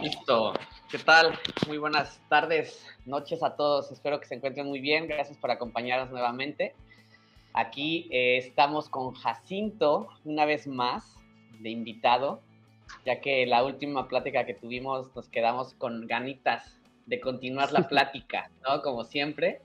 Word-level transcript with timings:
Listo. 0.00 0.52
¿Qué 0.88 0.98
tal? 0.98 1.36
Muy 1.66 1.78
buenas 1.78 2.20
tardes, 2.28 2.86
noches 3.06 3.42
a 3.42 3.56
todos. 3.56 3.90
Espero 3.90 4.20
que 4.20 4.26
se 4.26 4.36
encuentren 4.36 4.68
muy 4.68 4.78
bien. 4.78 5.08
Gracias 5.08 5.36
por 5.36 5.50
acompañarnos 5.50 6.12
nuevamente. 6.12 6.76
Aquí 7.54 8.08
eh, 8.12 8.36
estamos 8.36 8.88
con 8.88 9.14
Jacinto, 9.14 10.08
una 10.24 10.44
vez 10.44 10.68
más, 10.68 11.16
de 11.58 11.70
invitado, 11.70 12.40
ya 13.04 13.20
que 13.20 13.46
la 13.46 13.64
última 13.64 14.06
plática 14.06 14.46
que 14.46 14.54
tuvimos 14.54 15.12
nos 15.16 15.28
quedamos 15.28 15.74
con 15.74 16.06
ganitas 16.06 16.78
de 17.06 17.20
continuar 17.20 17.72
la 17.72 17.88
plática, 17.88 18.48
¿no? 18.62 18.80
Como 18.82 19.02
siempre. 19.02 19.60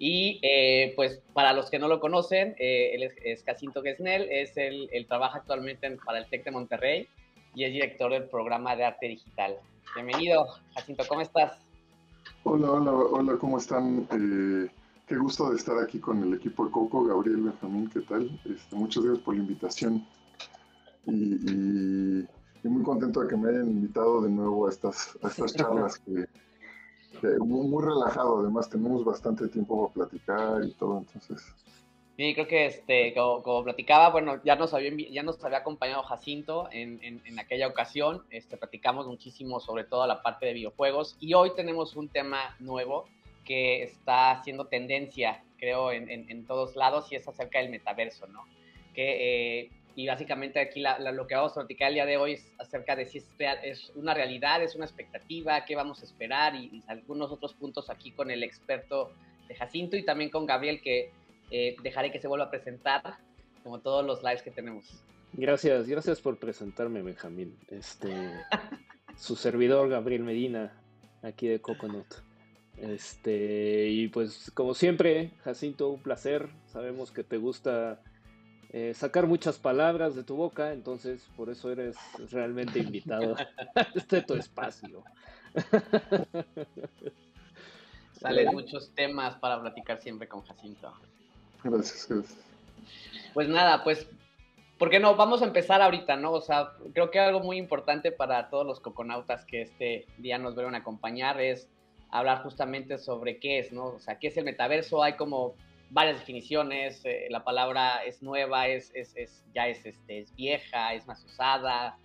Y 0.00 0.40
eh, 0.42 0.92
pues 0.96 1.22
para 1.34 1.52
los 1.52 1.70
que 1.70 1.78
no 1.78 1.86
lo 1.86 2.00
conocen, 2.00 2.56
eh, 2.58 2.90
él 2.94 3.12
es, 3.24 3.44
Jacinto 3.44 3.80
Gesnel, 3.82 4.28
es 4.28 4.56
el, 4.56 4.88
él 4.92 5.06
trabaja 5.06 5.38
actualmente 5.38 5.88
para 6.04 6.18
el 6.18 6.26
TEC 6.26 6.44
de 6.44 6.50
Monterrey 6.50 7.08
y 7.56 7.64
es 7.64 7.72
director 7.72 8.12
del 8.12 8.24
programa 8.24 8.76
de 8.76 8.84
arte 8.84 9.08
digital. 9.08 9.56
Bienvenido, 9.94 10.46
Jacinto, 10.74 11.04
¿cómo 11.08 11.22
estás? 11.22 11.58
Hola, 12.44 12.70
hola, 12.70 12.92
hola, 12.92 13.38
¿cómo 13.38 13.56
están? 13.56 14.06
Eh, 14.10 14.70
qué 15.06 15.16
gusto 15.16 15.48
de 15.48 15.56
estar 15.56 15.78
aquí 15.78 15.98
con 15.98 16.22
el 16.22 16.34
equipo 16.34 16.66
de 16.66 16.70
Coco, 16.70 17.06
Gabriel 17.06 17.44
Benjamín, 17.44 17.88
¿qué 17.88 18.00
tal? 18.00 18.38
Este, 18.44 18.76
muchas 18.76 19.04
gracias 19.04 19.24
por 19.24 19.34
la 19.36 19.40
invitación 19.40 20.06
y, 21.06 22.26
muy 22.64 22.82
contento 22.82 23.20
de 23.20 23.28
que 23.28 23.36
me 23.36 23.48
hayan 23.48 23.70
invitado 23.70 24.20
de 24.20 24.28
nuevo 24.28 24.66
a 24.66 24.70
estas, 24.70 25.16
a 25.22 25.28
estas 25.28 25.54
charlas 25.56 25.98
que, 26.00 26.26
muy, 27.38 27.82
relajado, 27.82 28.40
además 28.40 28.68
tenemos 28.68 29.02
bastante 29.02 29.48
tiempo 29.48 29.90
para 29.94 30.08
platicar 30.08 30.62
y 30.62 30.72
todo, 30.72 30.98
entonces. 30.98 31.54
Sí, 32.16 32.32
creo 32.34 32.48
que 32.48 32.66
este, 32.66 33.12
como, 33.14 33.62
platicaba, 33.62 34.08
bueno, 34.08 34.40
ya 34.42 34.56
nos 34.56 34.72
había, 34.72 34.90
ya 35.10 35.22
nos 35.22 35.42
había 35.44 35.58
acompañado 35.58 36.02
Jacinto 36.02 36.68
en, 36.72 36.98
en, 37.02 37.38
aquella 37.38 37.68
ocasión, 37.68 38.24
este, 38.30 38.56
platicamos 38.56 39.06
muchísimo 39.06 39.60
sobre 39.60 39.84
todo 39.84 40.06
la 40.06 40.22
parte 40.22 40.46
de 40.46 40.54
videojuegos 40.54 41.16
y 41.20 41.34
hoy 41.34 41.50
tenemos 41.54 41.94
un 41.94 42.08
tema 42.08 42.56
nuevo 42.58 43.06
que 43.44 43.82
está 43.82 44.30
haciendo 44.30 44.66
tendencia, 44.66 45.44
creo, 45.58 45.92
en, 45.92 46.08
en 46.10 46.46
todos 46.46 46.74
lados 46.74 47.12
y 47.12 47.16
es 47.16 47.28
acerca 47.28 47.58
del 47.58 47.68
metaverso, 47.68 48.26
¿no? 48.28 48.46
Que 48.94 49.60
eh, 49.60 49.70
y 49.96 50.06
básicamente 50.06 50.60
aquí 50.60 50.84
lo 50.98 51.26
que 51.26 51.34
vamos 51.34 51.52
a 51.52 51.60
platicar 51.60 51.88
el 51.88 51.94
día 51.94 52.04
de 52.04 52.18
hoy 52.18 52.34
es 52.34 52.52
acerca 52.58 52.94
de 52.94 53.06
si 53.06 53.22
es, 53.62 53.90
una 53.94 54.12
realidad, 54.12 54.62
es 54.62 54.74
una 54.74 54.84
expectativa, 54.84 55.64
qué 55.64 55.74
vamos 55.74 56.02
a 56.02 56.04
esperar 56.04 56.54
y, 56.54 56.82
algunos 56.86 57.32
otros 57.32 57.54
puntos 57.54 57.88
aquí 57.88 58.10
con 58.10 58.30
el 58.30 58.42
experto 58.42 59.10
de 59.48 59.54
Jacinto 59.54 59.96
y 59.96 60.04
también 60.04 60.28
con 60.28 60.44
Gabriel 60.44 60.82
que 60.82 61.12
eh, 61.50 61.76
dejaré 61.82 62.10
que 62.10 62.20
se 62.20 62.28
vuelva 62.28 62.46
a 62.46 62.50
presentar 62.50 63.02
como 63.62 63.80
todos 63.80 64.04
los 64.04 64.22
lives 64.22 64.42
que 64.42 64.50
tenemos. 64.50 65.02
Gracias, 65.32 65.86
gracias 65.88 66.20
por 66.20 66.38
presentarme 66.38 67.02
Benjamín. 67.02 67.58
Este, 67.68 68.08
su 69.16 69.36
servidor 69.36 69.88
Gabriel 69.88 70.22
Medina, 70.22 70.72
aquí 71.22 71.48
de 71.48 71.60
Coconut. 71.60 72.06
Este, 72.78 73.88
y 73.88 74.08
pues 74.08 74.50
como 74.54 74.74
siempre, 74.74 75.32
Jacinto, 75.42 75.88
un 75.88 76.02
placer. 76.02 76.48
Sabemos 76.66 77.10
que 77.10 77.24
te 77.24 77.38
gusta 77.38 78.00
eh, 78.70 78.92
sacar 78.94 79.26
muchas 79.26 79.58
palabras 79.58 80.14
de 80.14 80.24
tu 80.24 80.36
boca, 80.36 80.72
entonces 80.72 81.26
por 81.36 81.50
eso 81.50 81.70
eres 81.70 81.96
realmente 82.30 82.78
invitado 82.78 83.34
a 83.74 83.80
este 83.94 84.22
tu 84.22 84.34
espacio. 84.34 85.02
Salen 88.12 88.48
muchos 88.52 88.90
temas 88.94 89.36
para 89.36 89.60
platicar 89.60 90.00
siempre 90.00 90.28
con 90.28 90.42
Jacinto. 90.42 90.92
Gracias. 91.70 92.08
Pues 93.34 93.48
nada, 93.48 93.84
pues, 93.84 94.08
¿por 94.78 94.90
qué 94.90 95.00
no? 95.00 95.16
Vamos 95.16 95.42
a 95.42 95.46
empezar 95.46 95.82
ahorita, 95.82 96.16
¿no? 96.16 96.32
O 96.32 96.40
sea, 96.40 96.72
creo 96.94 97.10
que 97.10 97.18
algo 97.18 97.40
muy 97.40 97.58
importante 97.58 98.12
para 98.12 98.48
todos 98.48 98.66
los 98.66 98.80
coconautas 98.80 99.44
que 99.44 99.62
este 99.62 100.06
día 100.18 100.38
nos 100.38 100.56
a 100.56 100.76
acompañar 100.76 101.40
es 101.40 101.68
hablar 102.10 102.42
justamente 102.42 102.98
sobre 102.98 103.38
qué 103.38 103.58
es, 103.58 103.72
¿no? 103.72 103.86
O 103.86 104.00
sea, 104.00 104.18
qué 104.18 104.28
es 104.28 104.36
el 104.36 104.44
metaverso. 104.44 105.02
Hay 105.02 105.14
como 105.14 105.54
varias 105.90 106.18
definiciones, 106.18 107.04
eh, 107.04 107.26
la 107.30 107.44
palabra 107.44 108.04
es 108.04 108.22
nueva, 108.22 108.68
es, 108.68 108.90
es, 108.94 109.14
es, 109.16 109.44
ya 109.54 109.68
es, 109.68 109.84
este, 109.84 110.20
es 110.20 110.34
vieja, 110.34 110.94
es 110.94 111.06
más 111.06 111.24
usada. 111.24 111.98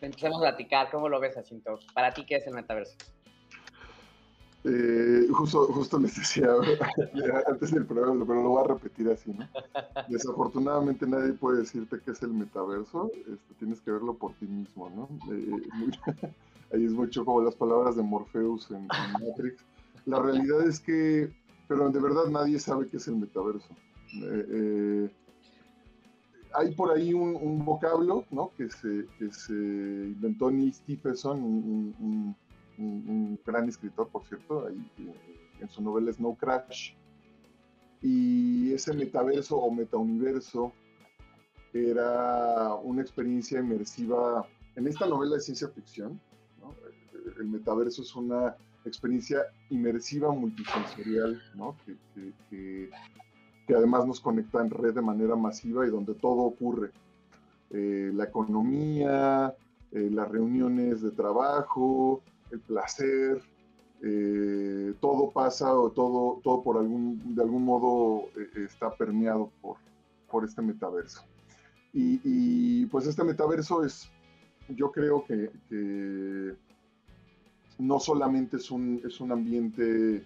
Empecemos 0.00 0.38
a 0.38 0.50
platicar, 0.50 0.90
¿cómo 0.90 1.08
lo 1.08 1.18
ves, 1.18 1.34
Jacinto? 1.34 1.78
Para 1.92 2.12
ti, 2.12 2.24
¿qué 2.24 2.36
es 2.36 2.46
el 2.46 2.54
metaverso? 2.54 2.96
Eh, 4.70 5.28
justo, 5.32 5.66
justo 5.68 5.98
les 5.98 6.16
decía 6.16 6.48
antes 7.48 7.72
del 7.72 7.86
programa, 7.86 8.24
pero 8.26 8.42
lo 8.42 8.48
voy 8.50 8.64
a 8.64 8.68
repetir 8.68 9.08
así, 9.08 9.32
¿no? 9.32 9.48
Desafortunadamente 10.08 11.06
nadie 11.06 11.32
puede 11.32 11.60
decirte 11.60 11.98
qué 12.04 12.10
es 12.10 12.22
el 12.22 12.34
metaverso, 12.34 13.10
este, 13.14 13.54
tienes 13.58 13.80
que 13.80 13.92
verlo 13.92 14.14
por 14.14 14.34
ti 14.34 14.46
mismo, 14.46 14.90
¿no? 14.90 15.08
Eh, 15.32 15.62
ahí 16.74 16.84
es 16.84 16.92
mucho 16.92 17.24
como 17.24 17.40
las 17.40 17.54
palabras 17.54 17.96
de 17.96 18.02
Morpheus 18.02 18.70
en 18.70 18.86
Matrix. 18.86 19.62
La 20.04 20.20
realidad 20.20 20.66
es 20.66 20.80
que 20.80 21.32
pero 21.68 21.90
de 21.90 22.00
verdad 22.00 22.26
nadie 22.30 22.58
sabe 22.58 22.88
qué 22.88 22.96
es 22.96 23.06
el 23.06 23.16
metaverso. 23.16 23.68
Eh, 24.14 25.10
hay 26.54 26.74
por 26.74 26.90
ahí 26.90 27.12
un, 27.12 27.62
vocablo 27.64 28.24
¿no? 28.30 28.50
que, 28.56 28.70
se, 28.70 29.06
que 29.18 29.30
se 29.30 29.52
inventó 29.52 30.50
Neil 30.50 30.72
Stephenson, 30.72 31.42
un, 31.42 32.34
gran 33.44 33.68
escritor, 33.68 34.08
por 34.08 34.24
cierto, 34.24 34.66
ahí, 34.66 34.90
eh, 34.98 35.48
en 35.60 35.68
su 35.68 35.82
novela 35.82 36.12
Snow 36.12 36.36
Crash. 36.36 36.94
Y 38.00 38.72
ese 38.72 38.94
metaverso 38.94 39.56
o 39.56 39.70
metauniverso 39.72 40.72
era 41.72 42.74
una 42.74 43.02
experiencia 43.02 43.58
inmersiva. 43.58 44.46
En 44.76 44.86
esta 44.86 45.06
novela 45.06 45.36
de 45.36 45.40
ciencia 45.42 45.68
ficción, 45.68 46.20
¿no? 46.60 46.74
el 47.40 47.48
metaverso 47.48 48.02
es 48.02 48.14
una 48.14 48.56
experiencia 48.84 49.42
inmersiva 49.70 50.32
multisensorial, 50.32 51.42
¿no? 51.54 51.76
que, 51.84 51.96
que, 52.48 52.90
que, 53.66 53.74
además 53.74 54.06
nos 54.06 54.20
conecta 54.20 54.60
en 54.60 54.70
red 54.70 54.94
de 54.94 55.02
manera 55.02 55.34
masiva 55.34 55.86
y 55.86 55.90
donde 55.90 56.14
todo 56.14 56.42
ocurre. 56.42 56.92
Eh, 57.70 58.12
la 58.14 58.24
economía, 58.24 59.54
eh, 59.92 60.08
las 60.10 60.28
reuniones 60.28 61.02
de 61.02 61.10
trabajo, 61.10 62.22
el 62.50 62.60
placer, 62.60 63.40
eh, 64.02 64.94
todo 65.00 65.30
pasa 65.30 65.74
o 65.74 65.90
todo, 65.90 66.40
todo 66.42 66.62
por 66.62 66.78
algún, 66.78 67.34
de 67.34 67.42
algún 67.42 67.64
modo 67.64 68.28
está 68.54 68.94
permeado 68.94 69.50
por, 69.60 69.76
por 70.30 70.44
este 70.44 70.62
metaverso. 70.62 71.24
Y, 71.92 72.86
pues 72.86 73.06
este 73.06 73.24
metaverso 73.24 73.84
es, 73.84 74.08
yo 74.68 74.92
creo 74.92 75.24
que, 75.24 75.50
no 77.78 78.00
solamente 78.00 78.56
es 78.56 78.70
un, 78.70 79.00
es 79.04 79.20
un 79.20 79.32
ambiente 79.32 80.24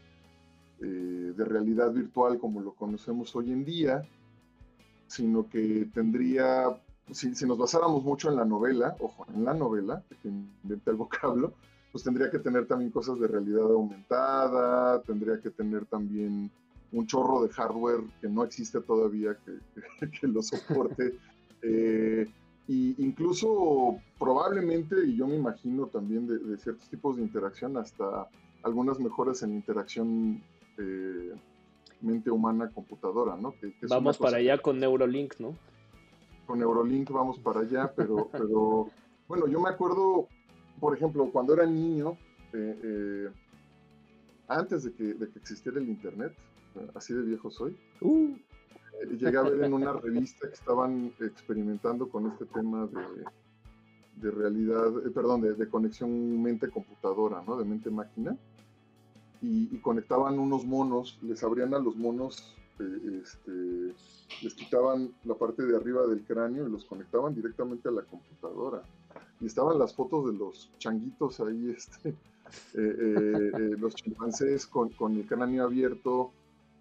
eh, 0.81 1.33
de 1.37 1.45
realidad 1.45 1.93
virtual 1.93 2.39
como 2.39 2.61
lo 2.61 2.75
conocemos 2.75 3.37
hoy 3.37 3.53
en 3.53 3.65
día, 3.65 4.03
sino 5.07 5.49
que 5.49 5.89
tendría, 5.95 6.81
si, 7.11 7.29
nos 7.47 7.59
basáramos 7.59 8.03
mucho 8.03 8.31
en 8.31 8.37
la 8.37 8.45
novela, 8.45 8.97
ojo, 8.99 9.27
en 9.35 9.45
la 9.45 9.55
novela, 9.55 10.03
que 10.23 10.29
inventa 10.29 10.91
el 10.91 10.97
vocablo, 10.97 11.55
pues 11.93 12.03
tendría 12.03 12.31
que 12.31 12.39
tener 12.39 12.67
también 12.67 12.91
cosas 12.91 13.21
de 13.21 13.29
realidad 13.29 13.71
aumentada, 13.71 15.03
tendría 15.03 15.41
que 15.41 15.51
tener 15.51 15.85
también 15.87 16.51
un 16.91 17.07
chorro 17.07 17.43
de 17.43 17.51
hardware 17.51 18.01
que 18.21 18.29
no 18.29 18.45
existe 18.45 18.81
todavía 18.81 19.37
que, 19.45 20.11
que, 20.21 20.27
lo 20.27 20.43
soporte. 20.43 21.15
Eh, 21.65 22.27
y 22.67 23.01
incluso 23.05 24.01
probablemente, 24.19 24.97
y 25.07 25.17
yo 25.17 25.29
me 25.29 25.37
imagino 25.37 25.87
también 25.87 26.27
de, 26.27 26.59
ciertos 26.59 26.89
tipos 26.89 27.17
de 27.17 27.23
interacción, 27.23 27.77
hasta 27.77 28.29
algunas 28.65 28.99
mejoras 28.99 29.45
en 29.45 29.53
interacción 29.53 30.43
eh, 30.77 31.33
mente 32.01 32.31
humana-computadora, 32.31 33.37
¿no? 33.37 33.55
vamos 33.89 34.19
para 34.19 34.39
allá 34.39 34.59
con 34.59 34.79
Neurolink, 34.79 35.35
¿no? 35.39 35.57
Con 36.47 36.59
Neurolink 36.59 37.11
vamos 37.11 37.39
para 37.39 37.61
allá, 37.61 37.93
pero, 37.95 38.29
pero 38.33 38.89
bueno, 39.29 39.47
yo 39.47 39.61
me 39.61 39.71
acuerdo, 39.71 40.29
por 40.83 40.97
ejemplo, 40.97 41.31
cuando 41.31 41.55
era 41.55 41.65
niño, 41.65 42.19
eh, 42.53 42.81
eh, 42.83 43.29
antes 44.49 44.83
de 44.83 44.93
que, 44.93 45.15
de 45.15 45.31
que, 45.31 45.39
existiera 45.39 45.79
el 45.79 45.89
Internet, 45.89 46.35
así 46.97 47.15
de 47.15 47.23
viejo 47.23 47.53
soy, 47.53 47.77
uh 48.01 48.37
llegué 49.17 49.39
a 49.39 49.43
ver 49.43 49.63
en 49.63 49.75
una 49.75 49.93
revista 50.07 50.49
que 50.49 50.55
estaban 50.55 51.13
experimentando 51.21 52.09
con 52.09 52.27
este 52.27 52.47
tema 52.47 52.89
de, 52.89 53.25
de 54.23 54.31
realidad, 54.33 54.89
eh, 55.07 55.11
perdón, 55.11 55.43
de, 55.43 55.69
conexión 55.69 56.43
mente-computadora, 56.43 57.45
¿no? 57.47 57.57
De 57.57 57.65
mente-máquina. 57.65 58.37
Y, 59.41 59.79
conectaban 59.79 60.41
unos 60.41 60.65
monos, 60.65 61.17
les 61.23 61.45
abrían 61.45 61.75
a 61.75 61.79
los 61.79 61.95
monos, 61.95 62.57
eh, 62.81 63.21
este, 63.23 63.95
les 64.43 64.55
quitaban 64.55 65.13
la 65.23 65.35
parte 65.35 65.65
de 65.65 65.77
arriba 65.77 66.09
del 66.09 66.25
cráneo 66.25 66.67
y 66.67 66.71
los 66.73 66.85
conectaban 66.87 67.37
directamente 67.37 67.89
a 67.89 67.93
la 67.93 68.03
computadora. 68.03 68.83
Y 69.43 69.47
estaban 69.47 69.79
las 69.79 69.95
fotos 69.95 70.33
de 70.33 70.39
los 70.39 70.71
changuitos 70.79 71.41
ahí, 71.41 71.71
este, 71.77 72.15
eh, 72.75 73.77
los 73.79 73.95
chimpancés 73.95 74.67
con, 74.67 74.91
con 74.91 75.17
el 75.17 75.27
cráneo 75.27 75.65
abierto, 75.65 76.33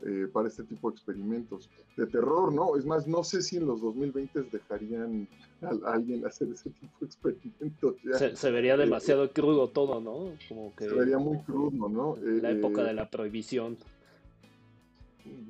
eh, 0.04 0.28
para 0.32 0.48
este 0.48 0.64
tipo 0.64 0.90
de 0.90 0.96
experimentos. 0.96 1.70
De 1.96 2.08
terror, 2.08 2.52
¿no? 2.52 2.76
Es 2.76 2.86
más, 2.86 3.06
no 3.06 3.24
sé 3.24 3.44
si 3.44 3.58
en 3.58 3.68
los 3.68 3.82
2020 3.82 4.44
dejarían 4.52 5.28
a, 5.62 5.92
alguien 5.92 6.26
hacer 6.26 6.48
ese 6.50 6.72
tipo 6.72 6.92
de 7.02 7.06
experimentos. 7.06 7.96
Se, 8.34 8.52
vería 8.52 8.78
demasiado 8.78 9.32
crudo 9.32 9.68
todo, 9.68 10.02
¿no? 10.02 10.34
Como 10.50 10.76
que 10.76 10.86
se 10.86 10.96
vería 10.96 11.20
muy 11.20 11.38
crudo, 11.40 11.88
¿no? 11.88 12.16
La 12.24 12.50
época 12.50 12.84
de 12.84 12.94
la 12.94 13.10
prohibición. 13.12 13.78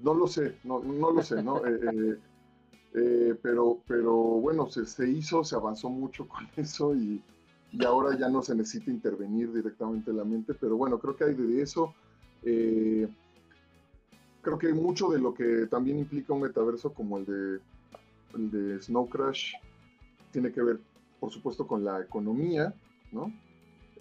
No 0.03 0.13
lo 0.13 0.27
sé, 0.27 0.55
no, 0.65 0.83
no 0.83 1.11
lo 1.11 1.21
sé, 1.21 1.41
¿no? 1.41 1.61
pero, 2.91 3.79
pero 3.87 4.13
bueno, 4.13 4.69
se, 4.69 4.85
se 4.85 5.09
hizo, 5.09 5.43
se 5.43 5.55
avanzó 5.55 5.89
mucho 5.89 6.27
con 6.27 6.47
eso 6.55 6.95
y, 6.95 7.21
y 7.71 7.85
ahora 7.85 8.17
ya 8.17 8.29
no 8.29 8.41
se 8.41 8.55
necesita 8.55 8.91
intervenir 8.91 9.51
directamente 9.53 10.11
en 10.11 10.17
la 10.17 10.25
mente, 10.25 10.53
pero 10.53 10.75
bueno, 10.75 10.99
creo 10.99 11.15
que 11.15 11.23
hay 11.23 11.33
de 11.33 11.61
eso. 11.61 11.93
Eh, 12.43 13.07
creo 14.41 14.57
que 14.57 14.73
mucho 14.73 15.09
de 15.09 15.19
lo 15.19 15.33
que 15.33 15.67
también 15.67 15.99
implica 15.99 16.33
un 16.33 16.41
metaverso 16.41 16.93
como 16.93 17.17
el 17.17 17.25
de, 17.25 17.59
de 18.35 18.81
Snow 18.81 19.07
Crash 19.07 19.53
tiene 20.31 20.51
que 20.51 20.61
ver, 20.61 20.79
por 21.19 21.31
supuesto, 21.31 21.65
con 21.65 21.83
la 21.83 22.01
economía, 22.01 22.73
¿no? 23.11 23.31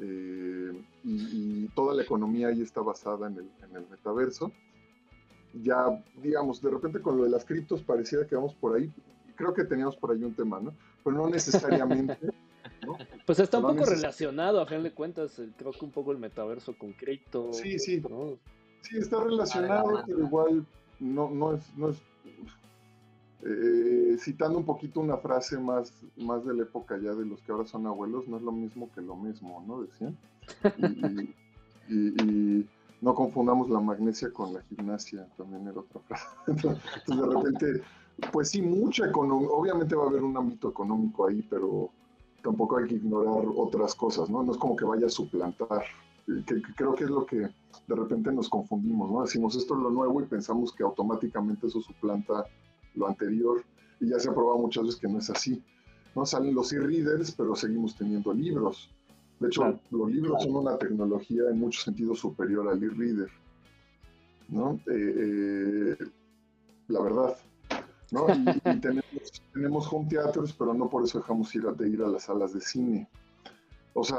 Eh, 0.01 0.73
y, 1.05 1.69
toda 1.75 1.95
la 1.95 2.03
economía 2.03 2.49
ahí 2.49 2.63
está 2.63 2.81
basada 2.81 3.29
en 3.29 3.35
el, 3.35 3.51
en 3.69 3.77
el, 3.77 3.89
metaverso. 3.89 4.51
Ya, 5.55 6.03
digamos, 6.23 6.63
de 6.63 6.71
repente 6.71 7.01
con 7.01 7.17
lo 7.17 7.25
de 7.25 7.31
las 7.31 7.45
criptos 7.45 7.83
parecía 7.83 8.27
que 8.27 8.37
vamos 8.37 8.55
por 8.55 8.77
ahí, 8.77 8.91
creo 9.37 9.53
que 9.53 9.65
teníamos 9.65 9.97
por 9.97 10.13
ahí 10.13 10.23
un 10.23 10.35
tema, 10.35 10.61
¿no? 10.61 10.73
Pero 11.03 11.17
no 11.17 11.29
necesariamente 11.29 12.19
Pues 13.27 13.39
está 13.39 13.59
un 13.59 13.77
poco 13.77 13.85
relacionado, 13.85 14.61
a 14.61 14.67
fin 14.67 14.83
de 14.83 14.93
cuentas, 14.93 15.41
creo 15.57 15.73
que 15.73 15.85
un 15.85 15.91
poco 15.91 16.13
el 16.13 16.19
metaverso 16.19 16.77
con 16.77 16.93
cripto. 16.93 17.53
Sí, 17.53 17.79
sí. 17.79 18.03
Sí, 18.83 18.99
está 18.99 19.23
relacionado, 19.23 20.03
pero 20.07 20.19
igual 20.21 20.67
no, 20.99 21.31
no 21.31 21.55
es, 21.55 21.63
no 21.77 21.91
es 21.91 21.99
eh, 23.43 24.17
citando 24.19 24.59
un 24.59 24.65
poquito 24.65 25.01
una 25.01 25.17
frase 25.17 25.59
más, 25.59 25.93
más 26.17 26.45
de 26.45 26.55
la 26.55 26.63
época 26.63 26.99
ya 26.99 27.13
de 27.13 27.25
los 27.25 27.41
que 27.43 27.53
ahora 27.53 27.67
son 27.67 27.87
abuelos, 27.87 28.29
no 28.29 28.37
es 28.37 28.43
lo 28.43 28.53
mismo 28.53 28.91
que 28.95 29.01
lo 29.01 29.17
mismo, 29.17 29.65
¿no? 29.67 29.83
Decían. 29.83 30.17
Y, 31.89 32.67
no 33.01 33.15
confundamos 33.15 33.71
la 33.71 33.81
magnesia 33.81 34.33
con 34.33 34.55
la 34.55 34.63
gimnasia, 34.63 35.27
también 35.37 35.67
era 35.67 35.81
otra 35.81 36.01
frase. 36.01 36.27
Entonces, 36.47 36.83
de 37.07 37.27
repente, 37.27 37.83
pues 38.33 38.51
sí, 38.51 38.63
mucha 38.63 39.07
economía, 39.07 39.49
obviamente 39.51 39.95
va 39.95 40.05
a 40.05 40.09
haber 40.09 40.23
un 40.23 40.37
ámbito 40.37 40.71
económico 40.71 41.27
ahí, 41.27 41.43
pero 41.49 41.91
tampoco 42.43 42.79
hay 42.79 42.87
que 42.87 42.95
ignorar 42.97 43.45
otras 43.57 43.95
cosas, 43.95 44.29
¿no? 44.31 44.43
No 44.43 44.53
es 44.53 44.59
como 44.59 44.77
que 44.77 44.85
vaya 44.85 45.07
a 45.07 45.11
suplantar. 45.11 45.83
Que, 46.47 46.63
creo 46.77 46.95
que 46.95 47.05
es 47.05 47.11
lo 47.11 47.27
que 47.27 47.37
de 47.37 47.97
repente 47.97 48.31
nos 48.31 48.49
confundimos, 48.49 49.11
¿no? 49.11 49.23
Decimos 49.23 49.57
esto 49.57 49.75
es 49.75 49.81
lo 49.81 49.91
nuevo 49.91 50.21
y 50.21 50.27
pensamos 50.27 50.73
que 50.73 50.83
automáticamente 50.83 51.67
eso 51.67 51.81
suplanta 51.81 52.45
lo 52.95 53.09
anterior 53.09 53.65
y 54.01 54.09
ya 54.09 54.19
se 54.19 54.29
ha 54.29 54.35
probado 54.35 54.59
muchas 54.59 54.85
veces 54.85 55.01
que 55.01 55.09
no 55.09 55.19
es 55.19 55.31
así. 55.31 55.63
¿no? 56.15 56.25
Salen 56.25 56.55
los 56.55 56.73
e-readers, 56.73 57.33
pero 57.33 57.55
seguimos 57.55 57.97
teniendo 57.97 58.33
libros. 58.33 58.91
De 59.41 59.49
hecho, 59.49 59.81
los 59.91 60.11
libros 60.11 60.43
son 60.43 60.57
una 60.57 60.77
tecnología 60.77 61.43
en 61.51 61.59
muchos 61.59 61.85
sentidos 61.85 62.21
superior 62.21 62.69
al 62.69 62.83
e-reader. 62.83 63.31
¿no? 64.51 64.81
Eh, 64.91 65.97
eh, 65.97 65.97
la 66.89 67.01
verdad, 67.01 67.37
¿no? 68.11 68.27
Y, 68.29 68.81
tenemos, 69.53 69.93
home 69.93 70.09
theaters, 70.09 70.53
pero 70.53 70.75
no 70.75 70.89
por 70.91 71.05
eso 71.05 71.19
dejamos 71.19 71.55
ir 71.55 71.67
a, 71.67 71.73
de 71.73 71.89
ir 71.89 72.03
a 72.03 72.09
las 72.09 72.25
salas 72.25 72.53
de 72.53 72.61
cine. 72.61 73.09
O 73.95 74.05
sea, 74.05 74.19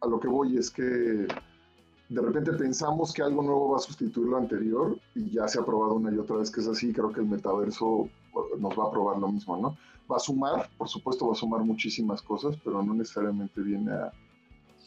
a 0.00 0.06
lo 0.06 0.20
que 0.20 0.28
voy 0.28 0.56
es 0.56 0.70
que 0.70 0.82
de 0.82 2.20
repente 2.20 2.52
pensamos 2.52 3.12
que 3.12 3.22
algo 3.22 3.42
nuevo 3.42 3.70
va 3.70 3.76
a 3.78 3.80
sustituir 3.80 4.28
lo 4.28 4.36
anterior 4.36 4.98
y 5.14 5.30
ya 5.30 5.48
se 5.48 5.58
ha 5.58 5.64
probado 5.64 5.94
una 5.94 6.12
y 6.12 6.18
otra 6.18 6.36
vez 6.36 6.50
que 6.50 6.60
es 6.60 6.68
así. 6.68 6.92
Creo 6.92 7.10
que 7.10 7.20
el 7.20 7.26
metaverso 7.26 7.86
uh, 7.88 8.10
nos 8.58 8.78
va 8.78 8.84
a 8.84 8.90
probar 8.90 9.18
lo 9.18 9.28
mismo, 9.28 9.56
¿no? 9.56 9.76
Va 10.10 10.16
a 10.16 10.20
sumar, 10.20 10.68
por 10.76 10.88
supuesto, 10.88 11.26
va 11.26 11.32
a 11.32 11.36
sumar 11.36 11.64
muchísimas 11.64 12.20
cosas, 12.20 12.56
pero 12.62 12.82
no 12.82 12.92
necesariamente 12.92 13.62
viene 13.62 13.92
a, 13.92 14.12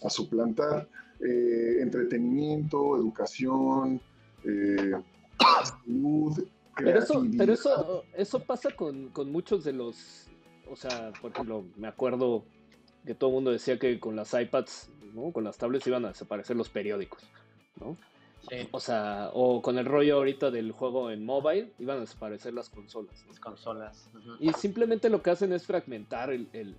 suplantar 0.09 0.87
eh, 1.19 1.77
entretenimiento, 1.81 2.97
educación, 2.97 4.01
eh, 4.43 4.93
salud, 5.63 6.45
pero 6.77 6.99
eso, 6.99 7.25
pero 7.37 7.53
eso, 7.53 8.03
eso 8.13 8.39
pasa 8.39 8.69
con, 8.71 9.11
muchos 9.31 9.63
de 9.63 9.73
los, 9.73 10.27
o 10.69 10.75
sea, 10.75 11.13
por 11.21 11.31
ejemplo, 11.31 11.65
me 11.77 11.87
acuerdo 11.87 12.43
que 13.05 13.15
todo 13.15 13.29
el 13.29 13.35
mundo 13.35 13.51
decía 13.51 13.79
que 13.79 13.99
con 13.99 14.15
las 14.15 14.33
iPads, 14.33 14.89
¿no? 15.13 15.31
Con 15.31 15.45
las 15.45 15.57
tablets 15.57 15.87
iban 15.87 16.03
a 16.05 16.09
desaparecer 16.09 16.55
los 16.57 16.69
periódicos, 16.69 17.23
¿no? 17.79 17.97
O 18.71 18.79
sea, 18.79 19.31
o 19.33 19.61
con 19.61 19.79
el 19.79 19.85
rollo 19.85 20.17
ahorita 20.17 20.51
del 20.51 20.71
juego 20.71 21.09
en 21.09 21.25
mobile, 21.25 21.71
iban 21.79 21.97
a 21.97 22.01
desaparecer 22.01 22.53
las 22.53 22.69
consolas. 22.69 23.25
Las 23.27 23.39
consolas. 23.39 24.09
Y 24.39 24.51
simplemente 24.53 25.09
lo 25.09 25.23
que 25.23 25.31
hacen 25.31 25.51
es 25.53 25.65
fragmentar 25.65 26.29
el, 26.29 26.75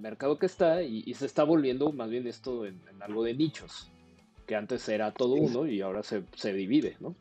mercado 0.00 0.38
que 0.38 0.46
está 0.46 0.82
y, 0.82 1.12
se 1.14 1.26
está 1.26 1.44
volviendo 1.44 1.92
más 1.92 2.08
bien 2.08 2.26
esto 2.26 2.64
en, 2.66 2.80
algo 3.00 3.24
de 3.24 3.34
nichos, 3.34 3.90
que 4.46 4.56
antes 4.56 4.88
era 4.88 5.12
todo 5.12 5.34
uno 5.34 5.66
y 5.66 5.80
ahora 5.80 6.02
se, 6.02 6.24
se 6.34 6.52
divide, 6.52 6.96
¿no? 7.00 7.14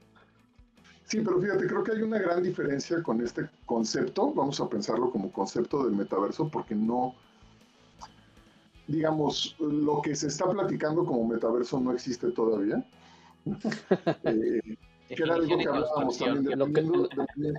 Sí, 1.05 1.21
pero 1.21 1.39
fíjate, 1.39 1.67
creo 1.67 1.83
que 1.83 1.93
hay 1.93 2.01
una 2.01 2.19
gran 2.19 2.43
diferencia 2.43 3.01
con 3.01 3.21
este 3.21 3.47
concepto, 3.65 4.33
vamos 4.33 4.59
a 4.59 4.67
pensarlo 4.67 5.09
como 5.09 5.31
concepto 5.31 5.85
del 5.85 5.95
metaverso, 5.95 6.49
porque 6.49 6.75
no, 6.75 7.15
digamos, 8.87 9.55
lo 9.59 10.01
que 10.01 10.15
se 10.15 10.27
está 10.27 10.49
platicando 10.49 11.05
como 11.05 11.25
metaverso 11.25 11.79
no 11.79 11.93
existe 11.93 12.29
todavía. 12.31 12.85
eh, 14.25 14.77
que 15.07 15.23
era 15.23 15.35
algo 15.35 15.57
que 15.57 15.67
hablábamos 15.67 16.17
también 16.17 16.43
de, 16.43 17.53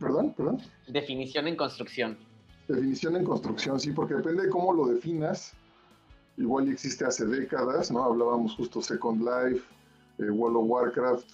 Perdón, 0.00 0.34
perdón. 0.36 0.60
Definición 0.88 1.46
en 1.46 1.56
construcción. 1.56 2.18
Definición 2.68 3.16
en 3.16 3.24
construcción, 3.24 3.78
sí, 3.78 3.92
porque 3.92 4.14
depende 4.14 4.44
de 4.44 4.48
cómo 4.48 4.72
lo 4.72 4.86
definas. 4.86 5.52
Igual 6.36 6.68
existe 6.68 7.04
hace 7.04 7.24
décadas, 7.26 7.90
¿no? 7.90 8.02
Hablábamos 8.02 8.54
justo 8.56 8.82
Second 8.82 9.20
Life, 9.20 9.64
eh, 10.18 10.30
World 10.30 10.56
of 10.56 10.64
Warcraft, 10.68 11.26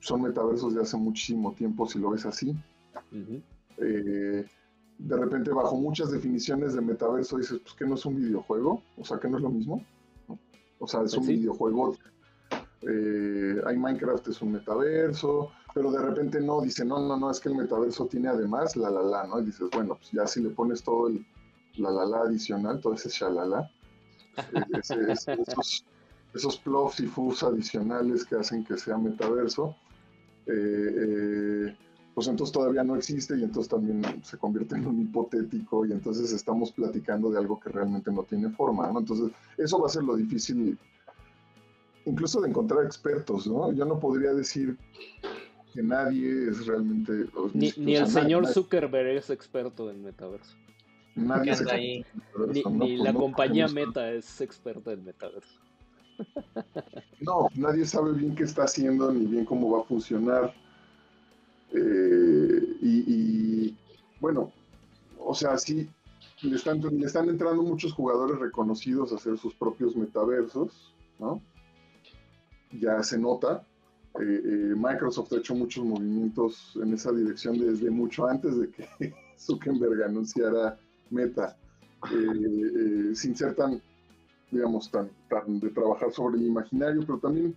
son 0.00 0.22
metaversos 0.22 0.74
de 0.74 0.82
hace 0.82 0.96
muchísimo 0.96 1.52
tiempo, 1.52 1.86
si 1.86 1.98
lo 1.98 2.10
ves 2.10 2.26
así. 2.26 2.54
Eh, 3.78 4.46
de 4.98 5.16
repente, 5.16 5.50
bajo 5.50 5.76
muchas 5.76 6.10
definiciones 6.10 6.74
de 6.74 6.80
metaverso, 6.80 7.38
dices, 7.38 7.60
pues 7.60 7.74
que 7.74 7.86
no 7.86 7.94
es 7.94 8.04
un 8.04 8.16
videojuego, 8.16 8.82
o 8.96 9.04
sea, 9.04 9.18
que 9.18 9.28
no 9.28 9.36
es 9.36 9.42
lo 9.42 9.50
mismo. 9.50 9.84
O 10.78 10.86
sea, 10.86 11.02
es 11.02 11.14
pues 11.14 11.26
un 11.26 11.26
videojuego. 11.26 11.96
Eh, 12.82 13.60
hay 13.66 13.76
Minecraft, 13.76 14.28
es 14.28 14.42
un 14.42 14.52
metaverso, 14.52 15.50
pero 15.74 15.90
de 15.92 16.00
repente 16.00 16.40
no, 16.40 16.60
dice, 16.60 16.84
no, 16.84 17.00
no, 17.00 17.16
no, 17.16 17.30
es 17.30 17.40
que 17.40 17.48
el 17.48 17.56
metaverso 17.56 18.06
tiene 18.06 18.28
además 18.28 18.76
la 18.76 18.90
la 18.90 19.02
la, 19.02 19.26
¿no? 19.26 19.40
Y 19.40 19.46
dices, 19.46 19.68
bueno, 19.72 19.96
pues 19.96 20.10
ya 20.12 20.26
si 20.26 20.42
le 20.42 20.50
pones 20.50 20.82
todo 20.82 21.08
el 21.08 21.24
la 21.76 21.90
la 21.90 22.04
la 22.06 22.20
adicional, 22.20 22.80
todo 22.80 22.94
ese 22.94 23.08
shalala, 23.08 23.70
eh, 24.36 25.12
esos, 25.12 25.84
esos 26.34 26.62
y 26.98 27.06
fus 27.06 27.42
adicionales 27.42 28.24
que 28.24 28.36
hacen 28.36 28.64
que 28.64 28.76
sea 28.76 28.98
metaverso, 28.98 29.76
eh, 30.46 30.52
eh, 30.54 31.76
pues 32.14 32.26
entonces 32.26 32.52
todavía 32.52 32.82
no 32.82 32.96
existe 32.96 33.38
y 33.38 33.44
entonces 33.44 33.70
también 33.70 34.02
se 34.24 34.36
convierte 34.38 34.74
en 34.74 34.86
un 34.86 35.00
hipotético 35.00 35.86
y 35.86 35.92
entonces 35.92 36.32
estamos 36.32 36.72
platicando 36.72 37.30
de 37.30 37.38
algo 37.38 37.60
que 37.60 37.70
realmente 37.70 38.10
no 38.10 38.24
tiene 38.24 38.50
forma, 38.50 38.90
¿no? 38.90 38.98
Entonces 39.00 39.30
eso 39.56 39.78
va 39.78 39.86
a 39.86 39.90
ser 39.90 40.02
lo 40.02 40.16
difícil 40.16 40.76
incluso 42.04 42.40
de 42.40 42.48
encontrar 42.48 42.84
expertos, 42.84 43.46
¿no? 43.46 43.72
Yo 43.72 43.84
no 43.84 44.00
podría 44.00 44.32
decir 44.32 44.76
que 45.78 45.84
nadie 45.84 46.48
es 46.48 46.66
realmente... 46.66 47.26
Ni, 47.54 47.94
el 47.94 48.08
señor 48.08 48.48
Zuckerberg 48.48 49.16
es 49.16 49.30
experto 49.30 49.88
en 49.88 50.02
metaverso. 50.02 50.56
Nadie 51.14 51.52
es 51.52 51.64
Ni, 52.52 52.96
la 52.96 53.14
compañía 53.14 53.68
Meta 53.68 54.10
es 54.10 54.40
experta 54.40 54.92
en 54.92 55.04
metaverso. 55.04 55.60
No, 57.20 57.48
nadie 57.54 57.84
sabe 57.84 58.12
bien 58.12 58.34
qué 58.34 58.42
está 58.42 58.64
haciendo 58.64 59.12
ni 59.12 59.24
bien 59.26 59.44
cómo 59.44 59.70
va 59.70 59.82
a 59.82 59.84
funcionar. 59.84 60.52
Eh, 61.72 62.76
y, 62.80 63.76
bueno, 64.20 64.52
o 65.18 65.34
sea, 65.34 65.56
sí, 65.58 65.88
le 66.42 66.56
están, 66.56 66.80
le 66.80 67.06
están 67.06 67.28
entrando 67.28 67.62
muchos 67.62 67.92
jugadores 67.92 68.38
reconocidos 68.40 69.12
a 69.12 69.16
hacer 69.16 69.38
sus 69.38 69.54
propios 69.54 69.94
metaversos, 69.94 70.92
¿no? 71.20 71.40
Ya 72.72 73.00
se 73.04 73.16
nota. 73.16 73.64
Eh, 74.20 74.42
eh, 74.44 74.74
Microsoft 74.76 75.32
ha 75.32 75.36
hecho 75.36 75.54
muchos 75.54 75.84
movimientos 75.84 76.78
en 76.82 76.92
esa 76.94 77.12
dirección 77.12 77.58
desde 77.58 77.90
mucho 77.90 78.26
antes 78.26 78.58
de 78.58 78.70
que 78.70 78.88
Zuckerberg 79.38 80.02
anunciara 80.04 80.78
Meta, 81.10 81.56
sin 83.14 83.34
ser 83.34 83.54
tan 83.54 83.80
digamos, 84.50 84.90
tan, 84.90 85.10
tan 85.28 85.60
de 85.60 85.70
trabajar 85.70 86.12
sobre 86.12 86.38
el 86.38 86.46
imaginario, 86.46 87.02
pero 87.06 87.18
también 87.18 87.56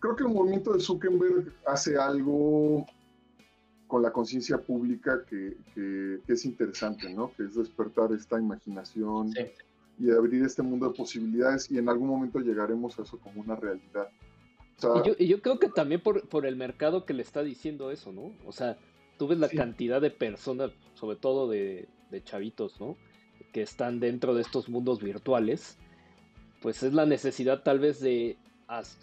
creo 0.00 0.16
que 0.16 0.24
el 0.24 0.30
movimiento 0.30 0.72
de 0.72 0.80
Zuckerberg 0.80 1.52
hace 1.66 1.96
algo 1.96 2.86
con 3.86 4.02
la 4.02 4.12
conciencia 4.12 4.58
pública 4.58 5.24
que, 5.28 5.56
que, 5.74 6.20
es 6.26 6.44
interesante, 6.44 7.12
¿no? 7.14 7.32
Que 7.34 7.44
es 7.44 7.54
despertar 7.54 8.12
esta 8.12 8.38
imaginación 8.38 9.32
y 9.98 10.10
abrir 10.10 10.44
este 10.44 10.62
mundo 10.62 10.88
de 10.88 10.94
posibilidades 10.96 11.70
y 11.70 11.78
en 11.78 11.88
algún 11.88 12.08
momento 12.08 12.38
llegaremos 12.38 12.98
a 12.98 13.02
eso 13.02 13.18
como 13.18 13.40
una 13.40 13.56
realidad. 13.56 14.08
Y, 15.18 15.26
yo, 15.26 15.42
creo 15.42 15.58
que 15.58 15.68
también 15.68 16.00
por, 16.00 16.46
el 16.46 16.56
mercado 16.56 17.04
que 17.04 17.14
le 17.14 17.22
está 17.22 17.42
diciendo 17.42 17.90
eso, 17.90 18.12
¿no? 18.12 18.32
O 18.46 18.52
sea, 18.52 18.76
tú 19.18 19.26
ves 19.26 19.38
la 19.38 19.48
cantidad 19.48 20.00
de 20.00 20.10
personas, 20.10 20.70
sobre 20.94 21.16
todo 21.16 21.48
de, 21.48 21.88
de 22.10 22.22
chavitos, 22.22 22.80
¿no? 22.80 22.96
Que 23.52 23.62
están 23.62 24.00
dentro 24.00 24.34
de 24.34 24.42
estos 24.42 24.68
mundos 24.68 25.00
virtuales, 25.00 25.78
pues 26.60 26.82
es 26.82 26.92
la 26.92 27.06
necesidad 27.06 27.62
tal 27.62 27.78
vez 27.78 28.00
de 28.00 28.36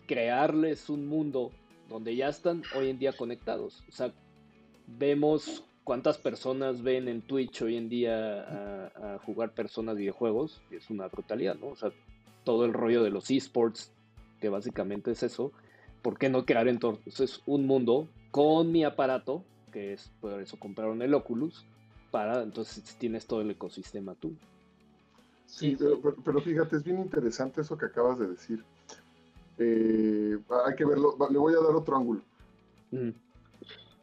crearles 0.06 0.90
un 0.90 1.08
mundo 1.08 1.52
donde 1.90 2.16
ya 2.16 2.30
están 2.30 2.64
hoy 2.76 2.90
en 2.90 3.00
día 3.00 3.14
conectados. 3.14 3.84
O 3.90 3.92
sea, 3.92 4.14
vemos 4.88 5.64
cuántas 5.84 6.18
personas 6.18 6.82
ven 6.82 7.08
en 7.08 7.22
Twitch 7.22 7.62
hoy 7.62 7.78
en 7.78 7.90
día 7.90 8.90
a, 8.96 9.20
jugar 9.20 9.54
personas 9.54 9.98
videojuegos, 9.98 10.62
es 10.72 10.90
una 10.90 11.08
brutalidad, 11.08 11.56
¿no? 11.56 11.68
O 11.68 11.76
sea, 11.76 11.92
todo 12.44 12.66
el 12.66 12.74
rollo 12.74 13.04
de 13.04 13.12
los 13.12 13.32
esports, 13.32 13.92
que 14.40 14.50
básicamente 14.50 15.12
es 15.12 15.24
eso, 15.24 15.52
¿por 16.06 16.20
qué 16.20 16.30
no 16.30 16.46
crear 16.46 16.68
entonces 16.68 17.42
un 17.48 17.66
mundo 17.66 18.08
con 18.30 18.72
mi 18.72 18.84
aparato, 18.84 19.44
que 19.72 19.94
es 19.94 20.12
por 20.22 20.40
eso 20.40 20.56
compraron 20.60 21.02
el 21.02 21.16
Oculus, 21.16 21.66
para 22.12 22.44
entonces 22.44 22.96
tienes 23.00 23.26
todo 23.26 23.42
el 23.42 23.50
ecosistema 23.50 24.14
tú. 24.14 24.36
Sí, 25.48 25.76
pero, 26.24 26.42
fíjate, 26.42 26.76
es 26.76 26.84
bien 26.84 27.00
interesante 27.00 27.62
eso 27.62 27.76
que 27.76 27.88
acabas 27.88 28.20
de 28.20 28.28
decir. 28.28 28.64
Eh, 29.58 30.38
hay 30.68 30.76
que 30.76 30.86
verlo, 30.86 31.18
le 31.28 31.40
voy 31.40 31.56
a 31.56 31.64
dar 31.66 31.74
otro 31.74 31.98
ángulo. 31.98 32.22